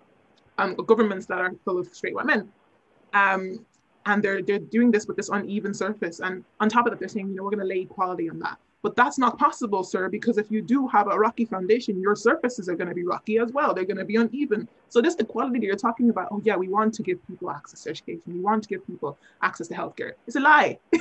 um, 0.60 0.76
governments 0.76 1.26
that 1.28 1.40
are 1.40 1.54
full 1.66 1.80
of 1.80 1.88
straight 1.88 2.16
white 2.16 2.26
men. 2.26 2.52
Um, 3.14 3.66
and 4.06 4.24
they're 4.24 4.42
they're 4.42 4.60
doing 4.60 4.92
this 4.92 5.08
with 5.08 5.18
this 5.18 5.30
uneven 5.30 5.74
surface. 5.74 6.20
And 6.20 6.44
on 6.60 6.70
top 6.70 6.86
of 6.86 6.92
that, 6.92 7.00
they're 7.00 7.10
saying, 7.10 7.30
you 7.30 7.36
know, 7.36 7.44
we're 7.44 7.52
going 7.52 7.60
to 7.60 7.66
lay 7.66 7.82
equality 7.82 8.30
on 8.30 8.40
that. 8.40 8.58
But 8.82 8.96
that's 8.96 9.18
not 9.18 9.38
possible, 9.38 9.84
sir, 9.84 10.08
because 10.08 10.38
if 10.38 10.50
you 10.50 10.62
do 10.62 10.88
have 10.88 11.08
a 11.08 11.20
rocky 11.20 11.44
foundation, 11.44 12.00
your 12.00 12.16
surfaces 12.16 12.70
are 12.70 12.76
going 12.76 12.88
to 12.88 12.96
be 12.96 13.04
rocky 13.04 13.38
as 13.38 13.52
well. 13.52 13.74
They're 13.74 13.84
going 13.84 13.98
to 13.98 14.06
be 14.06 14.16
uneven. 14.16 14.70
So 14.88 15.02
this 15.02 15.16
equality 15.16 15.60
that 15.60 15.66
you're 15.66 15.76
talking 15.76 16.10
about, 16.10 16.30
oh 16.32 16.42
yeah, 16.46 16.56
we 16.56 16.70
want 16.70 16.94
to 16.94 17.04
give 17.04 17.26
people 17.28 17.52
access 17.52 17.84
to 17.84 17.90
education. 17.90 18.24
We 18.28 18.40
want 18.40 18.64
to 18.64 18.70
give 18.70 18.88
people 18.88 19.18
access 19.42 19.68
to 19.68 19.74
healthcare. 19.74 20.14
It's 20.28 20.38
a 20.38 20.40
lie. 20.40 20.80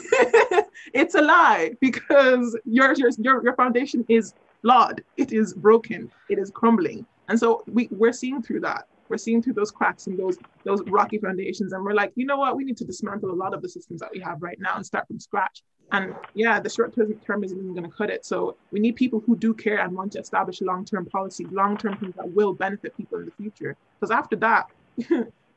it's 0.93 1.15
a 1.15 1.23
lie 1.23 1.77
because 1.81 2.59
your, 2.65 2.95
your, 2.95 3.11
your, 3.19 3.45
your 3.45 3.55
foundation 3.55 4.05
is 4.09 4.35
flawed. 4.61 5.05
It 5.17 5.33
is 5.33 5.55
broken. 5.55 6.11
It 6.29 6.41
is 6.41 6.51
crumbling. 6.51 7.07
And 7.29 7.39
so 7.39 7.63
we, 7.69 7.89
we're 7.93 8.13
seeing 8.13 8.43
through 8.43 8.61
that. 8.61 8.89
We're 9.09 9.19
seeing 9.19 9.43
through 9.43 9.55
those 9.55 9.71
cracks 9.71 10.07
and 10.07 10.19
those 10.19 10.39
those 10.65 10.83
rocky 10.89 11.19
foundations. 11.19 11.73
And 11.73 11.85
we're 11.85 11.95
like, 11.95 12.13
you 12.15 12.27
know 12.27 12.37
what? 12.37 12.57
We 12.57 12.65
need 12.65 12.77
to 12.79 12.85
dismantle 12.85 13.31
a 13.31 13.35
lot 13.35 13.55
of 13.55 13.63
the 13.63 13.69
systems 13.69 14.01
that 14.01 14.11
we 14.13 14.21
have 14.21 14.43
right 14.43 14.59
now 14.61 14.77
and 14.77 14.85
start 14.85 15.07
from 15.07 15.21
scratch. 15.21 15.63
And 15.93 16.15
yeah, 16.35 16.61
the 16.61 16.69
short 16.69 16.95
term 16.95 17.45
isn't 17.45 17.75
going 17.75 17.85
to 17.85 17.97
cut 17.97 18.11
it. 18.11 18.27
So 18.27 18.57
we 18.73 18.81
need 18.81 18.97
people 18.97 19.23
who 19.25 19.37
do 19.37 19.55
care 19.55 19.79
and 19.79 19.97
want 19.97 20.13
to 20.13 20.21
establish 20.21 20.61
long 20.61 20.85
term 20.85 21.07
policy, 21.07 21.47
long 21.51 21.77
term 21.77 21.97
things 21.97 22.15
that 22.17 22.31
will 22.31 22.53
benefit 22.53 22.97
people 22.97 23.19
in 23.19 23.25
the 23.25 23.33
future. 23.33 23.77
Because 23.99 24.11
after 24.11 24.37
that, 24.37 24.67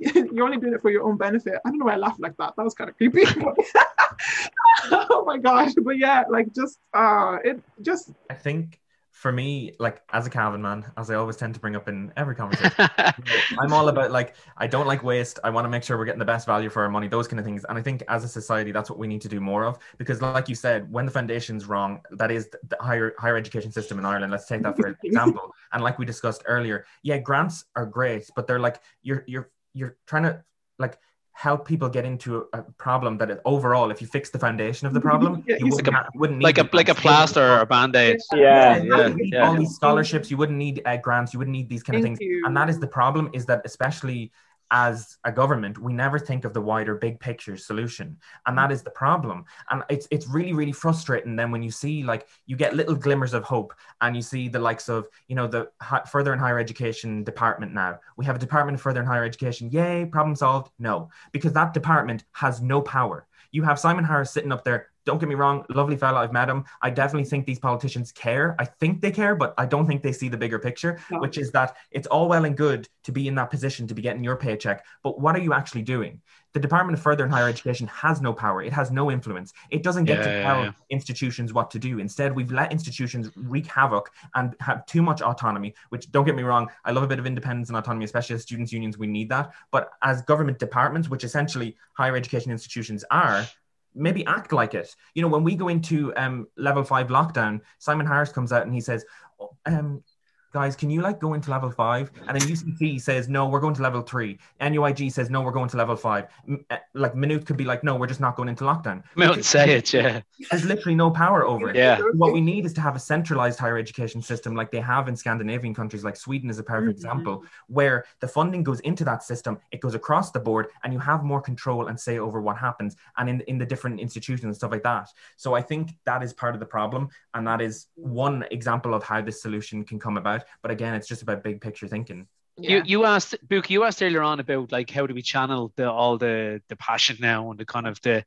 you're 0.02 0.44
only 0.44 0.58
doing 0.58 0.74
it 0.74 0.82
for 0.82 0.90
your 0.90 1.04
own 1.04 1.18
benefit. 1.18 1.56
I 1.66 1.70
don't 1.70 1.80
know 1.80 1.86
why 1.86 1.94
I 1.94 1.98
laughed 1.98 2.22
like 2.22 2.38
that. 2.38 2.54
That 2.56 2.64
was 2.64 2.74
kind 2.74 2.90
of 2.90 2.98
creepy. 2.98 3.24
oh 4.92 5.24
my 5.26 5.38
gosh. 5.38 5.74
But 5.84 5.98
yeah, 5.98 6.24
like 6.30 6.54
just 6.54 6.80
uh 6.94 7.38
it 7.44 7.62
just 7.82 8.12
I 8.30 8.36
think 8.36 8.80
for 9.22 9.32
me, 9.32 9.72
like 9.78 10.02
as 10.14 10.26
a 10.26 10.32
Cavan 10.32 10.64
man, 10.64 10.84
as 10.98 11.12
I 11.12 11.14
always 11.14 11.38
tend 11.38 11.54
to 11.54 11.60
bring 11.60 11.76
up 11.76 11.88
in 11.88 12.12
every 12.18 12.34
conversation, 12.34 12.74
I'm 13.60 13.72
all 13.72 13.88
about 13.88 14.10
like 14.10 14.34
I 14.58 14.66
don't 14.66 14.88
like 14.88 15.04
waste. 15.04 15.38
I 15.44 15.52
want 15.52 15.66
to 15.66 15.70
make 15.70 15.84
sure 15.84 15.96
we're 15.96 16.06
getting 16.06 16.18
the 16.18 16.26
best 16.26 16.48
value 16.48 16.72
for 16.72 16.82
our 16.82 16.90
money, 16.90 17.08
those 17.08 17.28
kind 17.28 17.40
of 17.40 17.46
things. 17.46 17.64
And 17.70 17.78
I 17.78 17.84
think 17.84 18.02
as 18.08 18.24
a 18.24 18.28
society, 18.28 18.72
that's 18.72 18.90
what 18.90 18.98
we 18.98 19.06
need 19.06 19.22
to 19.22 19.28
do 19.28 19.40
more 19.40 19.64
of. 19.64 19.78
Because, 20.00 20.24
like 20.24 20.50
you 20.50 20.56
said, 20.56 20.92
when 20.92 21.06
the 21.06 21.12
foundation's 21.12 21.68
wrong, 21.68 22.02
that 22.14 22.32
is 22.32 22.50
the 22.50 22.78
higher 22.82 23.14
higher 23.20 23.38
education 23.38 23.72
system 23.72 24.00
in 24.00 24.06
Ireland. 24.06 24.32
Let's 24.32 24.48
take 24.48 24.64
that 24.64 24.76
for 24.76 24.88
example. 25.04 25.54
And 25.72 25.84
like 25.84 26.00
we 26.00 26.06
discussed 26.06 26.42
earlier, 26.48 26.86
yeah, 27.04 27.20
grants 27.20 27.66
are 27.76 27.86
great, 27.86 28.28
but 28.36 28.48
they're 28.48 28.60
like 28.60 28.82
you're 29.04 29.24
you're 29.28 29.52
you're 29.76 29.98
trying 30.08 30.24
to 30.24 30.44
like 30.80 30.98
help 31.34 31.68
people 31.68 31.90
get 31.90 32.06
into 32.06 32.46
a 32.54 32.62
problem 32.78 33.18
that 33.18 33.32
is 33.32 33.40
overall 33.46 33.90
if 33.90 34.02
you 34.02 34.08
fix 34.08 34.30
the 34.30 34.38
foundation 34.38 34.86
of 34.86 34.94
the 34.94 35.00
problem 35.00 35.44
yeah, 35.48 35.56
you, 35.60 35.68
wouldn't, 35.68 35.88
like 35.88 36.06
a, 36.06 36.18
wouldn't 36.18 36.40
need 36.40 36.46
like 36.46 36.58
a 36.58 36.70
like 36.74 36.90
a 36.90 36.96
plaster 36.96 37.42
or 37.42 37.60
a 37.62 37.66
band-aid. 37.66 38.20
Yeah. 38.34 38.78
Yeah, 38.78 39.08
yeah, 39.08 39.16
yeah. 39.18 39.48
all 39.48 39.56
these 39.56 39.74
scholarships 39.74 40.30
you 40.30 40.38
wouldn't 40.38 40.58
need 40.58 40.82
uh, 40.86 40.98
grants 40.98 41.34
you 41.34 41.40
wouldn't 41.40 41.56
need 41.56 41.70
these 41.70 41.84
kind 41.84 41.96
Thank 41.96 42.14
of 42.14 42.20
things 42.20 42.30
you. 42.30 42.44
and 42.46 42.56
that 42.58 42.70
is 42.70 42.80
the 42.80 42.88
problem 42.88 43.30
is 43.34 43.46
that 43.46 43.62
especially 43.66 44.32
as 44.72 45.18
a 45.26 45.32
government, 45.32 45.78
we 45.78 45.94
never 45.94 46.18
think 46.18 46.46
of 46.46 46.54
the 46.54 46.62
wider 46.62 46.96
big 46.96 47.20
picture 47.20 47.58
solution. 47.58 48.18
And 48.46 48.58
that 48.58 48.70
mm. 48.70 48.74
is 48.74 48.82
the 48.82 48.90
problem. 48.90 49.44
And 49.70 49.84
it's 49.90 50.08
it's 50.12 50.28
really, 50.28 50.54
really 50.54 50.72
frustrating 50.72 51.36
then 51.36 51.52
when 51.52 51.62
you 51.62 51.72
see 51.72 52.04
like 52.04 52.28
you 52.46 52.56
get 52.56 52.76
little 52.76 52.96
glimmers 52.96 53.34
of 53.34 53.44
hope 53.44 53.74
and 54.00 54.16
you 54.16 54.22
see 54.22 54.48
the 54.48 54.60
likes 54.60 54.88
of, 54.88 55.08
you 55.28 55.36
know, 55.36 55.46
the 55.46 55.70
further 56.10 56.32
and 56.32 56.42
higher 56.42 56.58
education 56.58 57.24
department 57.24 57.74
now. 57.74 58.00
We 58.16 58.26
have 58.26 58.38
a 58.38 58.40
department 58.40 58.76
of 58.76 58.82
further 58.82 59.02
and 59.02 59.10
higher 59.10 59.26
education. 59.26 59.70
Yay, 59.72 60.06
problem 60.06 60.36
solved. 60.36 60.72
No, 60.80 61.10
because 61.34 61.54
that 61.54 61.74
department 61.74 62.24
has 62.32 62.62
no 62.62 62.82
power. 62.82 63.28
You 63.52 63.64
have 63.64 63.80
Simon 63.80 64.04
Harris 64.04 64.32
sitting 64.32 64.52
up 64.52 64.64
there 64.64 64.88
don't 65.06 65.18
get 65.18 65.30
me 65.30 65.36
wrong, 65.36 65.66
lovely 65.70 65.98
fella. 65.98 66.20
I've 66.20 66.34
met 66.34 66.50
him. 66.50 66.64
I 66.82 66.90
definitely 66.90 67.28
think 67.28 67.46
these 67.46 67.60
politicians 67.60 68.12
care. 68.12 68.56
I 68.60 68.66
think 68.66 69.02
they 69.02 69.12
care, 69.12 69.36
but 69.36 69.54
I 69.58 69.66
don't 69.66 69.88
think 69.88 70.04
they 70.04 70.12
see 70.12 70.30
the 70.30 70.38
bigger 70.38 70.60
picture, 70.60 71.00
no. 71.10 71.20
which 71.20 71.38
is 71.38 71.52
that 71.52 71.76
it's 71.90 72.08
all 72.08 72.30
well 72.30 72.46
and 72.46 72.56
good 72.56 72.88
to 73.06 73.12
be 73.12 73.28
in 73.28 73.36
that 73.36 73.50
position 73.50 73.88
to 73.88 73.96
be 73.96 74.02
getting 74.02 74.24
your 74.24 74.36
paycheck, 74.36 74.86
but 75.04 75.20
what 75.20 75.36
are 75.36 75.40
you 75.40 75.54
actually 75.54 75.82
doing? 75.82 76.22
The 76.54 76.60
Department 76.60 76.98
of 76.98 77.04
Further 77.04 77.24
and 77.24 77.32
Higher 77.32 77.48
Education 77.48 77.88
has 77.88 78.22
no 78.22 78.34
power. 78.34 78.62
It 78.62 78.74
has 78.74 78.92
no 78.92 79.10
influence. 79.10 79.54
It 79.70 79.84
doesn't 79.84 80.06
get 80.06 80.20
yeah, 80.20 80.26
to 80.26 80.44
tell 80.44 80.64
yeah. 80.64 80.72
institutions 80.90 81.54
what 81.54 81.72
to 81.72 81.80
do. 81.80 82.00
Instead, 82.00 82.36
we've 82.36 82.52
let 82.52 82.72
institutions 82.72 83.30
wreak 83.36 83.68
havoc 83.68 84.12
and 84.36 84.56
have 84.60 84.86
too 84.86 85.02
much 85.02 85.22
autonomy, 85.22 85.74
which 85.90 86.12
don't 86.12 86.26
get 86.26 86.36
me 86.36 86.44
wrong, 86.44 86.70
I 86.84 86.92
love 86.92 87.04
a 87.04 87.08
bit 87.08 87.20
of 87.20 87.26
independence 87.26 87.70
and 87.70 87.78
autonomy, 87.78 88.06
especially 88.06 88.36
as 88.36 88.42
students' 88.42 88.74
unions, 88.74 88.98
we 88.98 89.08
need 89.08 89.30
that. 89.30 89.52
But 89.72 89.92
as 90.02 90.22
government 90.24 90.60
departments, 90.60 91.10
which 91.10 91.24
essentially 91.24 91.78
higher 91.94 92.16
education 92.16 92.52
institutions 92.52 93.06
are, 93.12 93.48
maybe 93.96 94.26
act 94.26 94.54
like 94.54 94.74
it. 94.74 94.96
You 95.16 95.22
know, 95.22 95.28
when 95.28 95.44
we 95.44 95.56
go 95.56 95.68
into 95.68 96.14
um, 96.16 96.48
level 96.58 96.84
five 96.84 97.08
lockdown, 97.08 97.62
Simon 97.80 98.06
Harris 98.06 98.32
comes 98.32 98.52
out 98.52 98.64
and 98.64 98.74
he 98.74 98.82
says, 98.82 99.06
oh, 99.40 99.56
um, 99.66 100.04
guys, 100.52 100.76
can 100.76 100.90
you 100.90 101.02
like 101.02 101.20
go 101.20 101.34
into 101.34 101.50
level 101.50 101.72
five? 101.72 102.12
And 102.28 102.40
then 102.40 102.48
UCC 102.48 103.02
says, 103.02 103.30
no, 103.30 103.48
we're 103.48 103.60
going 103.60 103.74
to 103.76 103.82
level 103.82 104.02
three. 104.02 104.38
NUIG 104.60 105.12
says, 105.12 105.30
no, 105.30 105.42
we're 105.42 105.52
going 105.52 105.70
to 105.70 105.78
level 105.78 105.96
five. 105.96 106.28
Uh, 106.70 106.78
like 106.94 107.16
Maynooth 107.16 107.46
could 107.46 107.58
be 107.58 107.64
like, 107.64 107.84
no, 107.84 107.96
we're 107.96 108.08
just 108.08 108.20
not 108.20 108.36
going 108.36 108.50
into 108.50 108.64
lockdown. 108.64 109.04
Maynooth 109.16 109.46
say 109.46 109.78
it, 109.78 109.94
yeah. 109.94 110.22
There's 110.50 110.66
literally 110.66 110.96
no 110.96 111.12
power 111.12 111.46
over 111.46 111.70
it. 111.70 111.76
Yeah. 111.76 112.00
What 112.14 112.34
we 112.34 112.42
need 112.42 112.66
is 112.66 112.74
to 112.74 112.82
have 112.82 112.96
a 112.96 113.00
centralized 113.00 113.60
higher 113.60 113.78
education 113.78 114.22
system 114.22 114.56
like 114.56 114.72
they 114.72 114.82
have 114.82 115.08
in 115.08 115.16
Scandinavian 115.16 115.74
countries, 115.74 116.04
like 116.04 116.16
Sweden 116.16 116.50
is 116.50 116.60
a 116.60 116.64
perfect 116.64 116.84
mm-hmm. 116.84 116.98
example, 116.98 117.44
where 117.68 118.06
the 118.20 118.28
funding 118.28 118.64
goes 118.64 118.80
into 118.82 119.04
that 119.06 119.24
system, 119.24 119.60
it 119.72 119.80
goes 119.80 119.96
across 119.96 120.32
the 120.32 120.40
board, 120.40 120.68
and 120.84 120.94
you 120.94 121.00
have 121.00 121.24
more 121.24 121.42
control 121.42 121.88
and 121.88 122.00
say 122.00 122.20
over 122.20 122.42
what 122.42 122.58
happens 122.58 122.96
and 123.18 123.30
in, 123.30 123.42
in 123.42 123.58
the 123.58 123.66
different 123.66 124.00
institutions 124.00 124.44
and 124.46 124.56
stuff 124.56 124.72
like 124.72 124.84
that. 124.84 125.10
So 125.38 125.54
I 125.54 125.62
think 125.62 125.92
that 126.06 126.24
is 126.24 126.34
part 126.34 126.54
of 126.54 126.60
the 126.60 126.66
problem. 126.66 127.10
And 127.34 127.48
that 127.48 127.62
is 127.62 127.88
one 127.96 128.46
example 128.52 128.94
of 128.94 129.04
how 129.04 129.22
this 129.22 129.42
solution 129.42 129.84
can 129.84 130.00
come 130.00 130.18
about. 130.18 130.41
But 130.62 130.72
again, 130.72 130.94
it's 130.96 131.08
just 131.08 131.22
about 131.22 131.44
big 131.44 131.62
picture 131.62 131.88
thinking. 131.88 132.28
Yeah. 132.58 132.78
You 132.78 132.84
you 132.86 133.06
asked 133.06 133.36
Buki, 133.48 133.72
you 133.72 133.84
asked 133.84 134.04
earlier 134.04 134.22
on 134.22 134.40
about 134.40 134.72
like 134.72 134.90
how 134.90 135.08
do 135.08 135.14
we 135.14 135.22
channel 135.22 135.72
the 135.76 135.90
all 135.90 136.18
the 136.18 136.62
the 136.68 136.76
passion 136.76 137.18
now 137.20 137.50
and 137.52 137.60
the 137.60 137.66
kind 137.66 137.88
of 137.88 138.02
the 138.02 138.24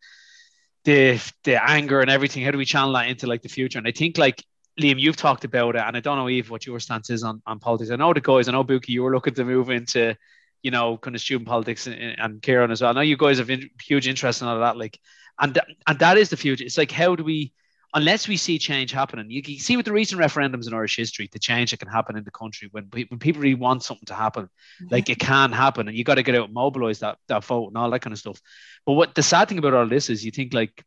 the 0.84 1.20
the 1.44 1.62
anger 1.62 2.00
and 2.00 2.10
everything. 2.10 2.44
How 2.44 2.50
do 2.50 2.58
we 2.58 2.64
channel 2.64 2.92
that 2.94 3.08
into 3.08 3.26
like 3.26 3.42
the 3.42 3.48
future? 3.48 3.78
And 3.78 3.86
I 3.86 3.92
think 3.92 4.18
like 4.18 4.42
Liam, 4.80 4.98
you've 4.98 5.16
talked 5.16 5.44
about 5.44 5.76
it, 5.76 5.82
and 5.86 5.96
I 5.96 6.00
don't 6.00 6.18
know 6.18 6.28
Eve 6.28 6.50
what 6.50 6.66
your 6.66 6.80
stance 6.80 7.10
is 7.10 7.22
on, 7.22 7.42
on 7.46 7.60
politics. 7.60 7.90
I 7.90 7.96
know 7.96 8.12
the 8.12 8.20
guys, 8.20 8.48
I 8.48 8.52
know 8.52 8.64
Buki, 8.64 8.88
you 8.88 9.02
were 9.02 9.14
looking 9.14 9.34
to 9.34 9.44
move 9.44 9.70
into, 9.70 10.16
you 10.62 10.70
know, 10.72 10.96
kind 10.96 11.14
of 11.14 11.22
student 11.22 11.48
politics 11.48 11.86
and, 11.86 12.18
and 12.18 12.42
Kieran 12.42 12.72
as 12.72 12.82
well. 12.82 12.90
I 12.90 12.94
know 12.94 13.00
you 13.00 13.16
guys 13.16 13.38
have 13.38 13.50
in, 13.50 13.70
huge 13.80 14.08
interest 14.08 14.42
in 14.42 14.48
all 14.48 14.58
that, 14.58 14.76
like, 14.76 14.98
and 15.40 15.58
and 15.86 15.98
that 16.00 16.18
is 16.18 16.30
the 16.30 16.36
future. 16.36 16.64
It's 16.64 16.78
like 16.78 16.90
how 16.90 17.14
do 17.14 17.24
we 17.24 17.52
unless 17.94 18.26
we 18.26 18.36
see 18.36 18.58
change 18.58 18.90
happening, 18.90 19.30
you 19.30 19.42
can 19.42 19.56
see 19.56 19.76
with 19.76 19.86
the 19.86 19.92
recent 19.92 20.20
referendums 20.20 20.66
in 20.66 20.74
Irish 20.74 20.96
history, 20.96 21.28
the 21.32 21.38
change 21.38 21.70
that 21.70 21.78
can 21.78 21.88
happen 21.88 22.16
in 22.16 22.24
the 22.24 22.30
country 22.30 22.68
when, 22.72 22.88
when 22.92 23.18
people 23.18 23.40
really 23.40 23.54
want 23.54 23.84
something 23.84 24.06
to 24.06 24.14
happen, 24.14 24.48
like 24.90 25.08
it 25.08 25.18
can 25.18 25.52
happen, 25.52 25.88
and 25.88 25.96
you 25.96 26.04
got 26.04 26.16
to 26.16 26.22
get 26.22 26.34
out 26.34 26.46
and 26.46 26.54
mobilize 26.54 26.98
that 26.98 27.18
that 27.28 27.44
vote 27.44 27.68
and 27.68 27.76
all 27.76 27.90
that 27.90 28.00
kind 28.00 28.12
of 28.12 28.18
stuff. 28.18 28.40
But 28.84 28.94
what 28.94 29.14
the 29.14 29.22
sad 29.22 29.48
thing 29.48 29.58
about 29.58 29.74
all 29.74 29.86
this 29.86 30.10
is, 30.10 30.24
you 30.24 30.32
think 30.32 30.52
like 30.52 30.84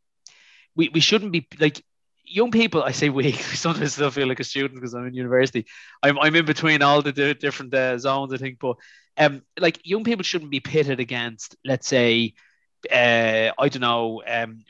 we, 0.75 0.89
we 0.89 0.99
shouldn't 0.99 1.31
be 1.31 1.47
like 1.59 1.81
young 2.25 2.51
people. 2.51 2.83
I 2.83 2.91
say 2.91 3.09
we 3.09 3.31
sometimes 3.63 3.93
still 3.93 4.11
feel 4.11 4.27
like 4.27 4.41
a 4.41 4.43
student 4.43 4.75
because 4.75 4.93
I'm 4.93 5.07
in 5.07 5.13
university. 5.13 5.65
I'm 6.03 6.19
I'm 6.19 6.35
in 6.35 6.45
between 6.45 6.81
all 6.81 7.01
the 7.01 7.33
different 7.33 7.73
uh, 7.73 7.97
zones, 7.97 8.33
I 8.33 8.37
think, 8.37 8.59
but 8.59 8.75
um, 9.17 9.41
like 9.59 9.79
young 9.83 10.03
people 10.03 10.23
shouldn't 10.23 10.51
be 10.51 10.59
pitted 10.59 10.99
against, 10.99 11.55
let's 11.65 11.87
say, 11.87 12.33
uh, 12.91 13.51
I 13.57 13.69
don't 13.69 13.81
know, 13.81 14.21
um, 14.27 14.63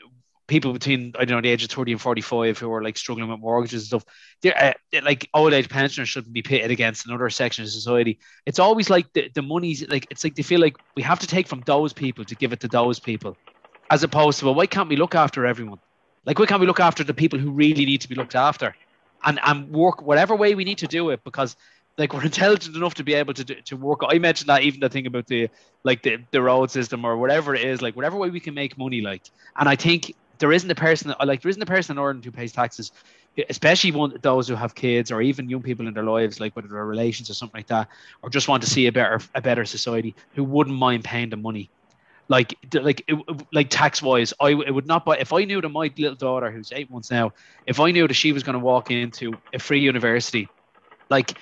people 0.48 0.72
between 0.72 1.12
I 1.18 1.24
don't 1.24 1.36
know 1.36 1.42
the 1.42 1.50
age 1.50 1.62
of 1.62 1.70
30 1.70 1.92
and 1.92 2.00
45 2.00 2.58
who 2.58 2.72
are 2.72 2.82
like 2.82 2.96
struggling 2.96 3.28
with 3.28 3.38
mortgages 3.38 3.82
and 3.82 3.86
stuff 3.86 4.04
they're 4.42 4.74
uh, 4.92 5.00
like 5.04 5.28
old 5.34 5.52
age 5.52 5.68
pensioners 5.68 6.08
shouldn't 6.08 6.32
be 6.32 6.42
pitted 6.42 6.70
against 6.70 7.06
another 7.06 7.30
section 7.30 7.64
of 7.64 7.70
society 7.70 8.18
it's 8.46 8.58
always 8.58 8.90
like 8.90 9.12
the, 9.12 9.30
the 9.34 9.42
money's 9.42 9.86
like 9.88 10.06
it's 10.10 10.24
like 10.24 10.34
they 10.34 10.42
feel 10.42 10.60
like 10.60 10.76
we 10.96 11.02
have 11.02 11.20
to 11.20 11.26
take 11.26 11.46
from 11.46 11.62
those 11.66 11.92
people 11.92 12.24
to 12.24 12.34
give 12.34 12.52
it 12.52 12.60
to 12.60 12.68
those 12.68 12.98
people 12.98 13.36
as 13.90 14.02
opposed 14.02 14.40
to 14.40 14.46
well 14.46 14.54
why 14.54 14.66
can't 14.66 14.88
we 14.88 14.96
look 14.96 15.14
after 15.14 15.46
everyone 15.46 15.78
like 16.24 16.38
why 16.38 16.46
can't 16.46 16.60
we 16.60 16.66
look 16.66 16.80
after 16.80 17.04
the 17.04 17.14
people 17.14 17.38
who 17.38 17.50
really 17.50 17.84
need 17.84 18.00
to 18.00 18.08
be 18.08 18.14
looked 18.16 18.34
after 18.34 18.74
and 19.24 19.38
and 19.44 19.70
work 19.70 20.02
whatever 20.02 20.34
way 20.34 20.54
we 20.54 20.64
need 20.64 20.78
to 20.78 20.86
do 20.86 21.10
it 21.10 21.22
because 21.24 21.56
like 21.98 22.14
we're 22.14 22.24
intelligent 22.32 22.76
enough 22.76 22.94
to 22.94 23.04
be 23.04 23.14
able 23.14 23.34
to 23.34 23.44
to 23.44 23.76
work. 23.76 24.00
I 24.08 24.18
mentioned 24.18 24.48
that 24.48 24.62
even 24.62 24.80
the 24.80 24.88
thing 24.88 25.06
about 25.06 25.26
the 25.26 25.50
like 25.84 26.02
the, 26.02 26.18
the 26.30 26.40
road 26.40 26.70
system 26.70 27.04
or 27.04 27.16
whatever 27.16 27.54
it 27.54 27.64
is, 27.64 27.82
like 27.82 27.96
whatever 27.96 28.16
way 28.16 28.30
we 28.30 28.40
can 28.40 28.54
make 28.54 28.78
money, 28.78 29.00
like. 29.00 29.22
And 29.56 29.68
I 29.68 29.76
think 29.76 30.14
there 30.38 30.52
isn't 30.52 30.70
a 30.70 30.74
person 30.74 31.10
uh, 31.10 31.24
like 31.26 31.42
there 31.42 31.50
isn't 31.50 31.62
a 31.62 31.66
person 31.66 31.96
in 31.96 31.98
Ireland 31.98 32.24
who 32.24 32.30
pays 32.30 32.52
taxes, 32.52 32.92
especially 33.48 33.92
one 33.92 34.16
those 34.22 34.48
who 34.48 34.54
have 34.54 34.74
kids 34.74 35.10
or 35.10 35.20
even 35.20 35.48
young 35.48 35.62
people 35.62 35.86
in 35.86 35.94
their 35.94 36.04
lives, 36.04 36.40
like 36.40 36.54
whether 36.56 36.68
they're 36.68 36.84
relations 36.86 37.30
or 37.30 37.34
something 37.34 37.58
like 37.58 37.66
that, 37.68 37.88
or 38.22 38.30
just 38.30 38.48
want 38.48 38.62
to 38.62 38.70
see 38.70 38.86
a 38.86 38.92
better 38.92 39.20
a 39.34 39.42
better 39.42 39.64
society, 39.64 40.14
who 40.34 40.44
wouldn't 40.44 40.76
mind 40.76 41.04
paying 41.04 41.30
the 41.30 41.36
money. 41.36 41.70
Like, 42.30 42.54
like, 42.74 43.02
it, 43.08 43.16
like 43.54 43.70
tax 43.70 44.02
wise, 44.02 44.34
I 44.38 44.50
it 44.50 44.74
would 44.74 44.86
not 44.86 45.06
buy 45.06 45.16
if 45.16 45.32
I 45.32 45.44
knew 45.44 45.60
that 45.62 45.68
my 45.70 45.90
little 45.96 46.14
daughter, 46.14 46.50
who's 46.50 46.72
eight 46.72 46.90
months 46.90 47.10
now, 47.10 47.32
if 47.66 47.80
I 47.80 47.90
knew 47.90 48.06
that 48.06 48.14
she 48.14 48.32
was 48.32 48.42
going 48.42 48.54
to 48.54 48.58
walk 48.58 48.90
into 48.90 49.32
a 49.54 49.58
free 49.58 49.80
university, 49.80 50.46
like, 51.08 51.38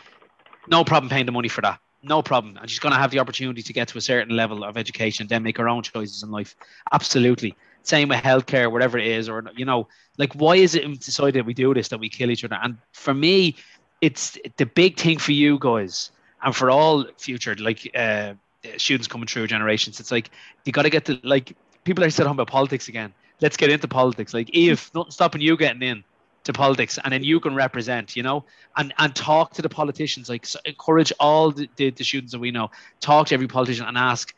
no 0.68 0.84
problem 0.84 1.10
paying 1.10 1.26
the 1.26 1.32
money 1.32 1.48
for 1.48 1.60
that 1.62 1.80
no 2.02 2.22
problem. 2.22 2.56
And 2.56 2.70
she's 2.70 2.78
going 2.78 2.92
to 2.92 2.98
have 2.98 3.10
the 3.10 3.18
opportunity 3.18 3.62
to 3.62 3.72
get 3.72 3.88
to 3.88 3.98
a 3.98 4.00
certain 4.00 4.36
level 4.36 4.62
of 4.64 4.76
education, 4.76 5.26
then 5.26 5.42
make 5.42 5.58
her 5.58 5.68
own 5.68 5.82
choices 5.82 6.22
in 6.22 6.30
life. 6.30 6.54
Absolutely 6.92 7.56
same 7.86 8.08
with 8.08 8.22
healthcare, 8.22 8.70
whatever 8.70 8.98
it 8.98 9.06
is, 9.06 9.28
or 9.28 9.44
you 9.56 9.64
know, 9.64 9.88
like 10.18 10.32
why 10.34 10.56
is 10.56 10.74
it 10.74 10.82
that 10.82 11.44
we 11.46 11.54
do 11.54 11.74
this 11.74 11.88
that 11.88 11.98
we 11.98 12.08
kill 12.08 12.30
each 12.30 12.44
other? 12.44 12.58
And 12.62 12.78
for 12.92 13.14
me, 13.14 13.56
it's 14.00 14.38
the 14.56 14.66
big 14.66 14.98
thing 14.98 15.18
for 15.18 15.32
you 15.32 15.58
guys 15.58 16.10
and 16.42 16.54
for 16.54 16.70
all 16.70 17.06
future 17.16 17.54
like 17.56 17.90
uh, 17.94 18.34
students 18.76 19.08
coming 19.08 19.26
through 19.26 19.46
generations. 19.46 20.00
It's 20.00 20.10
like 20.10 20.30
you 20.64 20.72
got 20.72 20.82
to 20.82 20.90
get 20.90 21.04
to 21.06 21.20
like 21.22 21.56
people 21.84 22.04
are 22.04 22.10
still 22.10 22.24
talking 22.24 22.36
about 22.36 22.48
politics 22.48 22.88
again. 22.88 23.14
Let's 23.40 23.56
get 23.56 23.70
into 23.70 23.88
politics. 23.88 24.34
Like 24.34 24.50
if 24.52 24.92
nothing 24.94 25.10
stopping 25.12 25.40
you 25.40 25.56
getting 25.56 25.82
in. 25.82 26.04
to 26.44 26.52
politics 26.52 26.96
and 27.02 27.12
then 27.12 27.24
you 27.24 27.40
can 27.40 27.56
represent 27.56 28.14
you 28.14 28.22
know 28.22 28.44
and 28.76 28.94
and 28.98 29.16
talk 29.16 29.52
to 29.52 29.62
the 29.62 29.68
politicians 29.68 30.28
like 30.28 30.46
so 30.46 30.60
encourage 30.64 31.12
all 31.18 31.50
the, 31.50 31.68
the, 31.74 31.90
the, 31.90 32.04
students 32.04 32.30
that 32.30 32.38
we 32.38 32.52
know 32.52 32.70
talk 33.00 33.26
to 33.26 33.34
every 33.34 33.48
politician 33.48 33.84
and 33.84 33.98
ask 33.98 34.32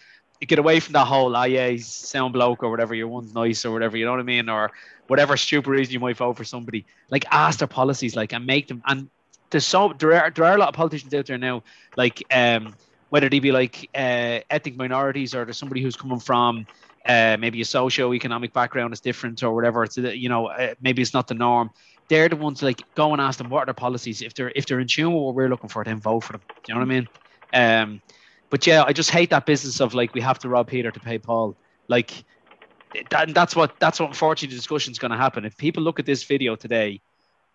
get 0.46 0.58
away 0.58 0.80
from 0.80 0.92
that 0.92 1.06
whole 1.06 1.34
ah 1.34 1.44
yeah 1.44 1.68
he's 1.68 1.86
sound 1.86 2.32
bloke 2.32 2.62
or 2.62 2.70
whatever 2.70 2.94
your 2.94 3.08
one's 3.08 3.34
nice 3.34 3.64
or 3.64 3.72
whatever 3.72 3.96
you 3.96 4.04
know 4.04 4.12
what 4.12 4.20
i 4.20 4.24
mean 4.24 4.48
or 4.48 4.70
whatever 5.08 5.36
stupid 5.36 5.70
reason 5.70 5.92
you 5.92 6.00
might 6.00 6.16
vote 6.16 6.36
for 6.36 6.44
somebody 6.44 6.84
like 7.10 7.24
ask 7.30 7.58
their 7.58 7.68
policies 7.68 8.14
like 8.14 8.32
and 8.32 8.46
make 8.46 8.68
them 8.68 8.82
and 8.86 9.08
there's 9.50 9.66
so 9.66 9.94
there 9.98 10.12
are, 10.12 10.30
there 10.30 10.44
are 10.44 10.54
a 10.54 10.58
lot 10.58 10.68
of 10.68 10.74
politicians 10.74 11.12
out 11.14 11.26
there 11.26 11.38
now 11.38 11.62
like 11.96 12.22
um 12.32 12.74
whether 13.10 13.28
they 13.28 13.38
be 13.38 13.52
like 13.52 13.88
uh, 13.94 14.40
ethnic 14.50 14.76
minorities 14.76 15.34
or 15.34 15.44
there's 15.44 15.56
somebody 15.56 15.82
who's 15.82 15.96
coming 15.96 16.20
from 16.20 16.66
uh, 17.06 17.36
maybe 17.40 17.60
a 17.60 17.64
socio-economic 17.64 18.52
background 18.52 18.92
is 18.92 19.00
different 19.00 19.42
or 19.42 19.54
whatever. 19.54 19.84
It's 19.84 19.96
you 19.96 20.28
know 20.28 20.48
uh, 20.48 20.74
maybe 20.80 21.02
it's 21.02 21.14
not 21.14 21.26
the 21.26 21.34
norm. 21.34 21.70
They're 22.08 22.28
the 22.28 22.36
ones 22.36 22.62
like 22.62 22.82
go 22.94 23.12
and 23.12 23.20
ask 23.20 23.38
them 23.38 23.50
what 23.50 23.62
are 23.62 23.66
their 23.66 23.74
policies. 23.74 24.22
If 24.22 24.34
they're 24.34 24.52
if 24.54 24.66
they're 24.66 24.80
in 24.80 24.88
tune 24.88 25.12
with 25.12 25.22
what 25.22 25.34
we're 25.34 25.48
looking 25.48 25.70
for, 25.70 25.84
then 25.84 26.00
vote 26.00 26.20
for 26.20 26.32
them. 26.32 26.42
Do 26.48 26.72
you 26.72 26.74
know 26.74 26.80
what 26.80 26.86
I 26.86 26.94
mean? 26.94 27.08
Um, 27.54 28.02
but 28.50 28.66
yeah, 28.66 28.84
I 28.86 28.92
just 28.92 29.10
hate 29.10 29.30
that 29.30 29.46
business 29.46 29.80
of 29.80 29.94
like 29.94 30.14
we 30.14 30.20
have 30.20 30.38
to 30.40 30.48
rob 30.48 30.68
Peter 30.68 30.90
to 30.90 31.00
pay 31.00 31.18
Paul. 31.18 31.56
Like 31.88 32.12
that, 33.10 33.34
that's 33.34 33.54
what 33.54 33.78
that's 33.78 34.00
what 34.00 34.08
unfortunately 34.08 34.54
the 34.54 34.58
discussion 34.58 34.92
is 34.92 34.98
going 34.98 35.10
to 35.10 35.16
happen. 35.16 35.44
If 35.44 35.56
people 35.56 35.82
look 35.82 35.98
at 35.98 36.06
this 36.06 36.24
video 36.24 36.56
today 36.56 37.00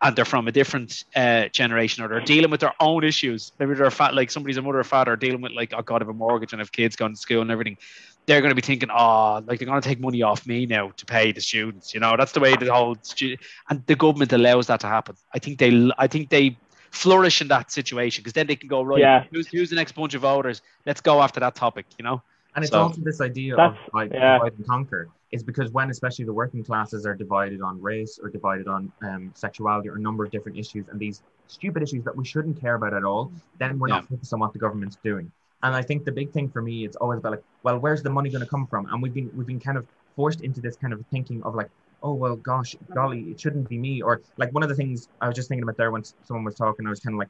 and 0.03 0.15
they're 0.15 0.25
from 0.25 0.47
a 0.47 0.51
different 0.51 1.03
uh, 1.15 1.47
generation 1.47 2.03
or 2.03 2.09
they're 2.09 2.19
dealing 2.19 2.51
with 2.51 2.59
their 2.59 2.73
own 2.79 3.05
issues. 3.05 3.53
Maybe 3.57 3.73
they're 3.73 3.89
fat, 3.89 4.13
like 4.13 4.29
somebody's 4.29 4.57
a 4.57 4.61
mother 4.61 4.79
or 4.79 4.83
father 4.83 5.15
dealing 5.15 5.41
with 5.41 5.53
like, 5.53 5.73
oh 5.73 5.81
God, 5.81 6.01
I 6.01 6.05
have 6.05 6.09
a 6.09 6.13
mortgage 6.13 6.51
and 6.51 6.59
have 6.59 6.73
kids 6.73 6.97
going 6.97 7.13
to 7.13 7.19
school 7.19 7.41
and 7.41 7.49
everything. 7.49 7.77
They're 8.25 8.41
going 8.41 8.51
to 8.51 8.55
be 8.55 8.61
thinking, 8.61 8.89
oh, 8.91 9.41
like 9.45 9.59
they're 9.59 9.67
going 9.67 9.81
to 9.81 9.87
take 9.87 10.01
money 10.01 10.21
off 10.21 10.45
me 10.45 10.65
now 10.65 10.91
to 10.97 11.05
pay 11.05 11.31
the 11.31 11.39
students. 11.39 11.93
You 11.93 12.01
know, 12.01 12.15
that's 12.17 12.33
the 12.33 12.41
way 12.41 12.55
the 12.55 12.73
whole 12.73 12.97
stu- 13.01 13.37
and 13.69 13.85
the 13.85 13.95
government 13.95 14.33
allows 14.33 14.67
that 14.67 14.81
to 14.81 14.87
happen. 14.87 15.15
I 15.33 15.39
think 15.39 15.59
they, 15.59 15.89
I 15.97 16.07
think 16.07 16.29
they 16.29 16.59
flourish 16.93 17.41
in 17.41 17.47
that 17.47 17.71
situation 17.71 18.21
because 18.21 18.33
then 18.33 18.47
they 18.47 18.55
can 18.55 18.69
go 18.69 18.83
right. 18.83 18.99
Yeah. 18.99 19.23
Who's, 19.31 19.47
who's 19.47 19.69
the 19.69 19.75
next 19.75 19.93
bunch 19.93 20.13
of 20.13 20.21
voters? 20.21 20.61
Let's 20.85 21.01
go 21.01 21.21
after 21.21 21.39
that 21.39 21.55
topic. 21.55 21.85
You 21.97 22.03
know. 22.03 22.21
And 22.55 22.63
it's 22.63 22.71
so, 22.71 22.83
also 22.83 23.01
this 23.01 23.19
idea 23.19 23.57
of 23.57 23.75
like 23.93 24.13
yeah. 24.13 24.37
divide 24.37 24.53
and 24.53 24.67
conquer 24.67 25.09
is 25.31 25.41
because 25.41 25.71
when 25.71 25.89
especially 25.89 26.25
the 26.25 26.33
working 26.33 26.63
classes 26.63 27.07
are 27.07 27.15
divided 27.15 27.61
on 27.61 27.81
race 27.81 28.19
or 28.21 28.29
divided 28.29 28.67
on 28.67 28.91
um, 29.01 29.31
sexuality 29.33 29.89
or 29.89 29.95
a 29.95 29.99
number 29.99 30.23
of 30.23 30.29
different 30.29 30.55
issues 30.55 30.87
and 30.89 30.99
these 30.99 31.23
stupid 31.47 31.81
issues 31.81 32.03
that 32.03 32.15
we 32.15 32.23
shouldn't 32.23 32.61
care 32.61 32.75
about 32.75 32.93
at 32.93 33.03
all, 33.03 33.31
then 33.57 33.79
we're 33.79 33.87
yeah. 33.87 33.95
not 33.95 34.07
focused 34.07 34.31
on 34.31 34.39
what 34.39 34.53
the 34.53 34.59
government's 34.59 34.97
doing. 35.03 35.31
And 35.63 35.75
I 35.75 35.81
think 35.81 36.05
the 36.05 36.11
big 36.11 36.31
thing 36.31 36.47
for 36.47 36.61
me 36.61 36.85
it's 36.85 36.95
always 36.97 37.17
about 37.17 37.31
like, 37.31 37.43
well, 37.63 37.79
where's 37.79 38.03
the 38.03 38.11
money 38.11 38.29
going 38.29 38.43
to 38.43 38.49
come 38.49 38.67
from? 38.67 38.85
And 38.85 39.01
we've 39.01 39.13
been 39.13 39.31
we've 39.35 39.47
been 39.47 39.59
kind 39.59 39.79
of 39.79 39.87
forced 40.15 40.41
into 40.41 40.61
this 40.61 40.75
kind 40.75 40.93
of 40.93 41.03
thinking 41.09 41.41
of 41.41 41.55
like, 41.55 41.71
oh 42.03 42.13
well, 42.13 42.35
gosh, 42.35 42.75
golly, 42.93 43.21
it 43.31 43.39
shouldn't 43.39 43.67
be 43.69 43.77
me. 43.77 44.01
Or 44.01 44.21
like 44.37 44.53
one 44.53 44.63
of 44.63 44.69
the 44.69 44.75
things 44.75 45.07
I 45.21 45.27
was 45.27 45.35
just 45.35 45.47
thinking 45.49 45.63
about 45.63 45.77
there 45.77 45.91
when 45.91 46.03
someone 46.25 46.43
was 46.43 46.55
talking, 46.55 46.85
I 46.85 46.89
was 46.89 46.99
kind 46.99 47.15
of 47.15 47.19
like, 47.19 47.29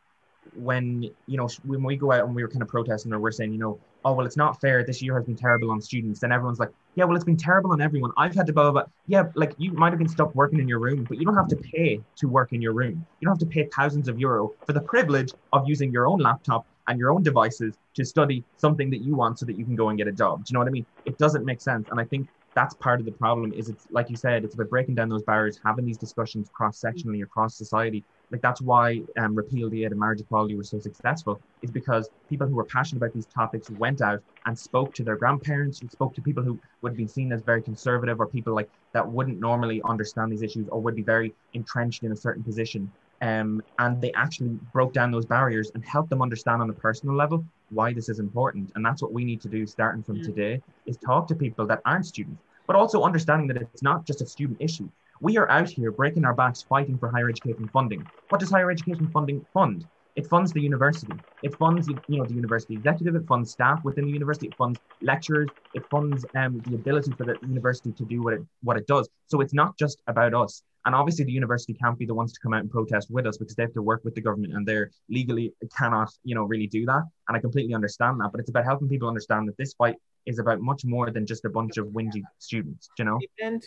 when 0.56 1.04
you 1.26 1.38
know 1.38 1.48
when 1.64 1.84
we 1.84 1.96
go 1.96 2.12
out 2.12 2.26
and 2.26 2.36
we 2.36 2.44
were 2.44 2.50
kind 2.50 2.62
of 2.62 2.68
protesting 2.68 3.14
or 3.14 3.20
we're 3.20 3.32
saying 3.32 3.52
you 3.54 3.58
know 3.58 3.80
oh 4.06 4.14
well 4.14 4.26
it's 4.26 4.38
not 4.38 4.60
fair. 4.60 4.84
This 4.84 5.02
year 5.02 5.16
has 5.16 5.26
been 5.26 5.36
terrible 5.36 5.72
on 5.72 5.82
students. 5.82 6.20
Then 6.20 6.32
everyone's 6.32 6.60
like 6.60 6.72
yeah 6.96 7.06
well 7.06 7.16
it's 7.16 7.26
been 7.26 7.38
terrible 7.38 7.72
on 7.72 7.82
everyone. 7.82 8.12
I've 8.18 8.36
had 8.36 8.46
to 8.48 8.54
blah 8.54 8.64
blah 8.64 8.72
blah. 8.72 8.92
Yeah 9.08 9.30
like 9.36 9.54
you 9.58 9.72
might 9.72 9.92
have 9.92 10.00
been 10.00 10.10
stuck 10.10 10.36
working 10.36 10.60
in 10.60 10.68
your 10.68 10.80
room 10.80 11.06
but 11.08 11.18
you 11.18 11.26
don't 11.26 11.36
have 11.36 11.48
to 11.50 11.56
pay 11.56 12.02
to 12.18 12.28
work 12.28 12.54
in 12.54 12.62
your 12.62 12.74
room. 12.74 13.06
You 13.20 13.26
don't 13.26 13.40
have 13.40 13.48
to 13.48 13.54
pay 13.54 13.70
thousands 13.74 14.08
of 14.08 14.20
euro 14.20 14.52
for 14.66 14.74
the 14.74 14.82
privilege 14.82 15.32
of 15.54 15.68
using 15.68 15.92
your 15.92 16.08
own 16.08 16.20
laptop 16.20 16.66
and 16.88 17.00
your 17.00 17.12
own 17.12 17.24
devices 17.24 17.76
to 17.94 18.04
study 18.04 18.44
something 18.58 18.90
that 18.90 19.02
you 19.02 19.16
want 19.16 19.40
so 19.40 19.46
that 19.46 19.58
you 19.58 19.64
can 19.64 19.76
go 19.76 19.90
and 19.90 19.98
get 19.98 20.08
a 20.08 20.12
job. 20.12 20.44
Do 20.44 20.50
you 20.50 20.54
know 20.56 20.60
what 20.60 20.68
i 20.68 20.72
mean? 20.72 20.86
It 21.06 21.18
doesn't 21.18 21.46
make 21.46 21.62
sense. 21.62 21.88
And 21.90 22.00
i 22.00 22.04
think 22.04 22.28
that's 22.56 22.76
part 22.76 23.00
of 23.00 23.06
the 23.06 23.12
problem 23.12 23.52
is 23.54 23.70
it's 23.70 23.88
like 23.90 24.10
you 24.10 24.16
said 24.16 24.44
it's 24.44 24.54
about 24.54 24.70
breaking 24.70 24.96
down 24.96 25.10
those 25.10 25.24
barriers 25.24 25.60
having 25.64 25.86
these 25.86 25.98
discussions 25.98 26.50
cross 26.54 26.80
sectionally 26.80 27.24
across 27.24 27.58
society. 27.58 28.04
Like 28.32 28.42
that's 28.42 28.62
why 28.62 29.02
um, 29.18 29.36
repeal 29.36 29.70
the 29.70 29.84
Eighth 29.84 29.92
and 29.92 30.00
marriage 30.00 30.22
equality 30.22 30.56
was 30.56 30.70
so 30.70 30.80
successful 30.80 31.40
is 31.62 31.72
because 31.72 32.10
people 32.30 32.48
who 32.48 32.56
were 32.56 32.66
passionate 32.66 33.00
about 33.00 33.14
these 33.14 33.28
topics 33.28 33.70
went 33.72 34.02
out 34.02 34.22
and 34.46 34.58
spoke 34.58 34.94
to 34.96 35.04
their 35.04 35.16
grandparents 35.16 35.82
and 35.82 35.92
spoke 35.92 36.14
to 36.16 36.22
people 36.22 36.44
who 36.44 36.60
would 36.82 36.92
have 36.92 36.98
been 36.98 37.08
seen 37.08 37.32
as 37.32 37.42
very 37.42 37.62
conservative 37.62 38.20
or 38.20 38.28
people 38.28 38.54
like 38.54 38.70
that 38.94 39.08
wouldn't 39.08 39.40
normally 39.40 39.82
understand 39.86 40.32
these 40.32 40.42
issues 40.42 40.68
or 40.70 40.82
would 40.82 40.96
be 40.96 41.04
very 41.04 41.34
entrenched 41.54 42.04
in 42.04 42.12
a 42.12 42.16
certain 42.16 42.44
position. 42.44 42.92
Um, 43.22 43.62
and 43.80 44.02
they 44.02 44.12
actually 44.14 44.50
broke 44.74 44.94
down 44.94 45.12
those 45.12 45.26
barriers 45.26 45.72
and 45.74 45.86
helped 45.86 46.10
them 46.10 46.22
understand 46.22 46.62
on 46.62 46.70
a 46.70 46.74
personal 46.74 47.16
level 47.16 47.46
why 47.74 47.94
this 47.94 48.10
is 48.10 48.20
important 48.20 48.72
and 48.76 48.86
that's 48.86 49.02
what 49.02 49.12
we 49.12 49.24
need 49.24 49.42
to 49.42 49.48
do 49.48 49.66
starting 49.66 50.04
from 50.04 50.18
mm. 50.18 50.24
today 50.24 50.62
is 50.86 50.98
talk 50.98 51.28
to 51.28 51.36
people 51.36 51.66
that 51.66 51.82
aren't 51.86 52.06
students 52.06 52.42
but 52.68 52.76
also 52.76 53.04
understanding 53.04 53.48
that 53.48 53.58
it's 53.58 53.84
not 53.84 54.06
just 54.06 54.22
a 54.22 54.26
student 54.26 54.58
issue 54.62 54.90
we 55.24 55.38
are 55.38 55.50
out 55.50 55.70
here 55.70 55.90
breaking 55.90 56.26
our 56.26 56.34
backs 56.34 56.62
fighting 56.62 56.98
for 56.98 57.10
higher 57.10 57.30
education 57.30 57.70
funding. 57.70 58.06
What 58.28 58.42
does 58.42 58.52
higher 58.52 58.70
education 58.70 59.08
funding 59.08 59.46
fund? 59.54 59.88
It 60.18 60.28
funds 60.28 60.52
the 60.52 60.60
university. 60.62 61.14
It 61.42 61.56
funds, 61.56 61.88
you 61.88 62.18
know, 62.18 62.26
the 62.26 62.34
university 62.34 62.74
executive. 62.74 63.16
It 63.16 63.26
funds 63.26 63.52
staff 63.52 63.84
within 63.86 64.06
the 64.06 64.12
university. 64.12 64.48
It 64.48 64.56
funds 64.56 64.80
lecturers. 65.02 65.50
It 65.74 65.84
funds 65.90 66.26
um, 66.36 66.62
the 66.68 66.76
ability 66.76 67.14
for 67.14 67.26
the 67.26 67.38
university 67.42 67.94
to 67.94 68.04
do 68.04 68.22
what 68.22 68.34
it 68.34 68.42
what 68.64 68.76
it 68.76 68.86
does. 68.86 69.08
So 69.28 69.40
it's 69.40 69.54
not 69.54 69.78
just 69.78 70.02
about 70.08 70.34
us. 70.34 70.62
And 70.86 70.94
obviously, 70.94 71.26
the 71.26 71.32
university 71.32 71.74
can't 71.74 71.98
be 71.98 72.06
the 72.06 72.14
ones 72.14 72.34
to 72.34 72.40
come 72.40 72.54
out 72.54 72.62
and 72.62 72.70
protest 72.70 73.10
with 73.10 73.26
us 73.26 73.38
because 73.38 73.56
they 73.56 73.64
have 73.64 73.74
to 73.74 73.82
work 73.82 74.04
with 74.04 74.16
the 74.16 74.22
government, 74.22 74.54
and 74.54 74.68
they're 74.68 74.92
legally 75.10 75.54
cannot, 75.78 76.10
you 76.24 76.36
know, 76.36 76.44
really 76.44 76.68
do 76.68 76.86
that. 76.86 77.04
And 77.28 77.38
I 77.38 77.40
completely 77.40 77.74
understand 77.74 78.20
that. 78.20 78.32
But 78.32 78.42
it's 78.42 78.50
about 78.50 78.66
helping 78.66 78.90
people 78.90 79.08
understand 79.08 79.48
that 79.48 79.58
this 79.58 79.74
fight 79.74 79.96
is 80.26 80.40
about 80.40 80.62
much 80.62 80.86
more 80.86 81.10
than 81.12 81.26
just 81.26 81.46
a 81.46 81.50
bunch 81.50 81.78
of 81.78 81.88
whingy 81.88 82.22
students. 82.40 82.90
You 82.98 83.06
know? 83.06 83.20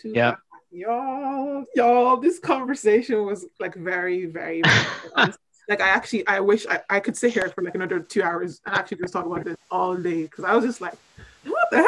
Yeah 0.03 0.35
y'all, 0.71 1.65
y'all, 1.75 2.17
this 2.17 2.39
conversation 2.39 3.25
was 3.25 3.45
like 3.59 3.75
very, 3.75 4.25
very, 4.25 4.61
like 5.15 5.81
I 5.81 5.87
actually, 5.87 6.27
I 6.27 6.39
wish 6.39 6.65
I, 6.67 6.81
I 6.89 6.99
could 6.99 7.17
sit 7.17 7.33
here 7.33 7.49
for 7.49 7.63
like 7.63 7.75
another 7.75 7.99
two 7.99 8.23
hours 8.23 8.61
and 8.65 8.75
actually 8.75 8.97
just 8.97 9.13
talk 9.13 9.25
about 9.25 9.45
this 9.45 9.57
all 9.71 9.95
day 9.95 10.23
because 10.23 10.43
I 10.43 10.55
was 10.55 10.65
just 10.65 10.81
like, 10.81 10.93
what 11.45 11.67
the 11.71 11.77
hell? 11.77 11.87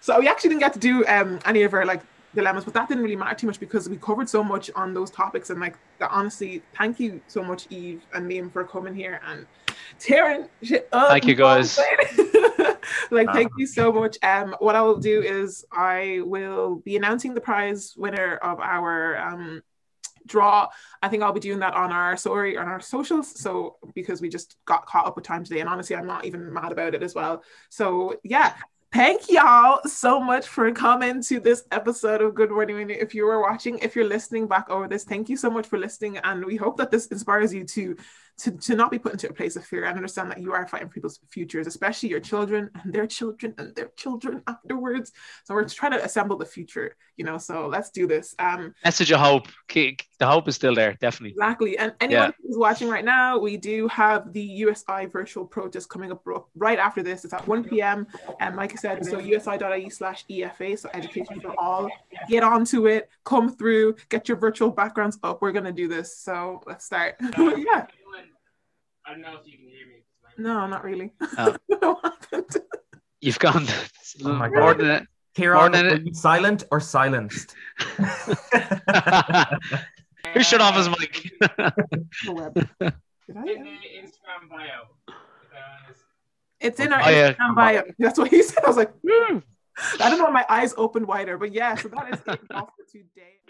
So 0.00 0.20
we 0.20 0.28
actually 0.28 0.50
didn't 0.50 0.60
get 0.60 0.72
to 0.74 0.78
do 0.78 1.06
um 1.06 1.40
any 1.44 1.62
of 1.62 1.74
our 1.74 1.84
like 1.84 2.02
dilemmas, 2.34 2.64
but 2.64 2.74
that 2.74 2.88
didn't 2.88 3.02
really 3.02 3.16
matter 3.16 3.34
too 3.34 3.46
much 3.46 3.60
because 3.60 3.88
we 3.88 3.96
covered 3.96 4.28
so 4.28 4.42
much 4.42 4.70
on 4.74 4.94
those 4.94 5.10
topics 5.10 5.50
and 5.50 5.60
like 5.60 5.76
that. 5.98 6.10
Honestly, 6.10 6.62
thank 6.76 7.00
you 7.00 7.20
so 7.26 7.42
much, 7.42 7.66
Eve 7.70 8.02
and 8.14 8.30
Liam, 8.30 8.52
for 8.52 8.64
coming 8.64 8.94
here 8.94 9.20
and 9.26 9.46
tearing 9.98 10.48
shit 10.62 10.88
up. 10.92 11.08
Thank 11.08 11.26
you, 11.26 11.34
guys. 11.34 11.78
like, 13.10 13.32
thank 13.32 13.52
you 13.56 13.66
so 13.66 13.92
much. 13.92 14.16
Um, 14.22 14.56
what 14.58 14.74
I 14.74 14.82
will 14.82 14.98
do 14.98 15.22
is 15.22 15.64
I 15.72 16.20
will 16.24 16.76
be 16.76 16.96
announcing 16.96 17.34
the 17.34 17.40
prize 17.40 17.94
winner 17.96 18.36
of 18.36 18.60
our 18.60 19.16
um 19.18 19.62
draw. 20.26 20.68
I 21.02 21.08
think 21.08 21.22
I'll 21.22 21.32
be 21.32 21.40
doing 21.40 21.58
that 21.60 21.74
on 21.74 21.92
our 21.92 22.16
story 22.16 22.56
on 22.56 22.66
our 22.66 22.80
socials. 22.80 23.38
So 23.38 23.76
because 23.94 24.20
we 24.20 24.28
just 24.28 24.56
got 24.64 24.86
caught 24.86 25.06
up 25.06 25.16
with 25.16 25.24
time 25.24 25.44
today, 25.44 25.60
and 25.60 25.68
honestly, 25.68 25.96
I'm 25.96 26.06
not 26.06 26.24
even 26.24 26.52
mad 26.52 26.72
about 26.72 26.94
it 26.94 27.02
as 27.02 27.14
well. 27.14 27.42
So 27.68 28.16
yeah, 28.22 28.54
Thank 28.94 29.28
y'all 29.28 29.80
so 29.86 30.20
much 30.20 30.46
for 30.46 30.70
coming 30.70 31.20
to 31.22 31.40
this 31.40 31.64
episode 31.72 32.22
of 32.22 32.36
Good 32.36 32.52
Morning 32.52 32.90
If 32.90 33.12
you 33.12 33.24
were 33.24 33.42
watching, 33.42 33.80
if 33.80 33.96
you're 33.96 34.06
listening 34.06 34.46
back 34.46 34.70
over 34.70 34.86
this, 34.86 35.02
thank 35.02 35.28
you 35.28 35.36
so 35.36 35.50
much 35.50 35.66
for 35.66 35.80
listening. 35.80 36.18
And 36.18 36.44
we 36.44 36.54
hope 36.54 36.76
that 36.76 36.92
this 36.92 37.06
inspires 37.06 37.52
you 37.52 37.64
to 37.64 37.96
to, 38.38 38.50
to 38.52 38.74
not 38.74 38.90
be 38.90 38.98
put 38.98 39.12
into 39.12 39.28
a 39.28 39.32
place 39.32 39.56
of 39.56 39.64
fear 39.64 39.84
and 39.84 39.96
understand 39.96 40.30
that 40.30 40.40
you 40.40 40.52
are 40.52 40.66
fighting 40.66 40.88
for 40.88 40.94
people's 40.94 41.20
futures, 41.30 41.66
especially 41.66 42.08
your 42.08 42.20
children 42.20 42.70
and 42.82 42.92
their 42.92 43.06
children 43.06 43.54
and 43.58 43.74
their 43.76 43.90
children 43.96 44.42
afterwards. 44.46 45.12
So 45.44 45.54
we're 45.54 45.68
trying 45.68 45.92
to 45.92 46.04
assemble 46.04 46.36
the 46.36 46.46
future, 46.46 46.96
you 47.16 47.24
know. 47.24 47.38
So 47.38 47.68
let's 47.68 47.90
do 47.90 48.06
this. 48.06 48.34
Um, 48.38 48.74
message 48.84 49.12
of 49.12 49.20
hope. 49.20 49.48
The 49.72 50.26
hope 50.26 50.48
is 50.48 50.54
still 50.54 50.74
there, 50.74 50.94
definitely. 50.94 51.30
Exactly. 51.30 51.78
And 51.78 51.92
anyone 52.00 52.26
yeah. 52.26 52.30
who's 52.42 52.56
watching 52.56 52.88
right 52.88 53.04
now, 53.04 53.38
we 53.38 53.56
do 53.56 53.88
have 53.88 54.32
the 54.32 54.42
USI 54.42 55.06
virtual 55.06 55.44
protest 55.44 55.88
coming 55.88 56.10
up 56.12 56.24
right 56.56 56.78
after 56.78 57.02
this. 57.02 57.24
It's 57.24 57.34
at 57.34 57.46
1 57.46 57.64
p.m. 57.64 58.06
And 58.40 58.56
like 58.56 58.72
I 58.72 58.76
said, 58.76 59.04
so 59.04 59.18
usi.ie 59.18 59.90
slash 59.90 60.24
EFA, 60.30 60.78
so 60.78 60.88
education 60.94 61.40
for 61.40 61.54
all. 61.58 61.88
Get 62.28 62.42
onto 62.42 62.86
it, 62.86 63.10
come 63.24 63.54
through, 63.54 63.96
get 64.08 64.28
your 64.28 64.38
virtual 64.38 64.70
backgrounds 64.70 65.18
up. 65.22 65.42
We're 65.42 65.52
gonna 65.52 65.72
do 65.72 65.88
this. 65.88 66.16
So 66.16 66.62
let's 66.66 66.84
start. 66.84 67.16
yeah. 67.38 67.86
I 69.06 69.12
don't 69.12 69.20
know 69.20 69.36
if 69.40 69.46
you 69.46 69.58
can 69.58 69.68
hear 69.68 69.86
me. 69.86 70.04
No, 70.38 70.66
not 70.66 70.82
really. 70.84 71.12
Oh. 71.38 71.56
You've 73.20 73.38
gone 73.38 73.66
oh 74.24 74.32
my 74.32 74.48
more 74.48 74.74
God. 74.74 74.78
than 74.78 74.90
it. 74.90 75.06
Kieran, 75.34 76.14
silent 76.14 76.64
or 76.70 76.80
silenced? 76.80 77.54
Who 80.34 80.42
shut 80.42 80.60
off 80.60 80.76
his 80.76 80.88
mic? 80.88 81.32
Did 81.40 81.40
I? 82.80 83.42
In 83.42 83.66
Instagram 84.04 84.48
bio. 84.48 84.88
It's 86.60 86.78
in 86.80 86.92
our 86.92 87.00
oh, 87.00 87.04
Instagram 87.04 87.36
yeah. 87.38 87.54
bio. 87.54 87.82
That's 87.98 88.18
what 88.18 88.30
he 88.30 88.42
said. 88.42 88.64
I 88.64 88.68
was 88.68 88.76
like, 88.76 88.92
mm. 89.02 89.42
I 90.00 90.08
don't 90.08 90.18
know. 90.18 90.30
My 90.30 90.46
eyes 90.48 90.72
opened 90.76 91.06
wider, 91.06 91.36
but 91.36 91.52
yeah. 91.52 91.74
So 91.74 91.88
that 91.88 92.14
is 92.14 92.20
it 92.26 92.40
for 92.48 92.68
today. 92.90 93.40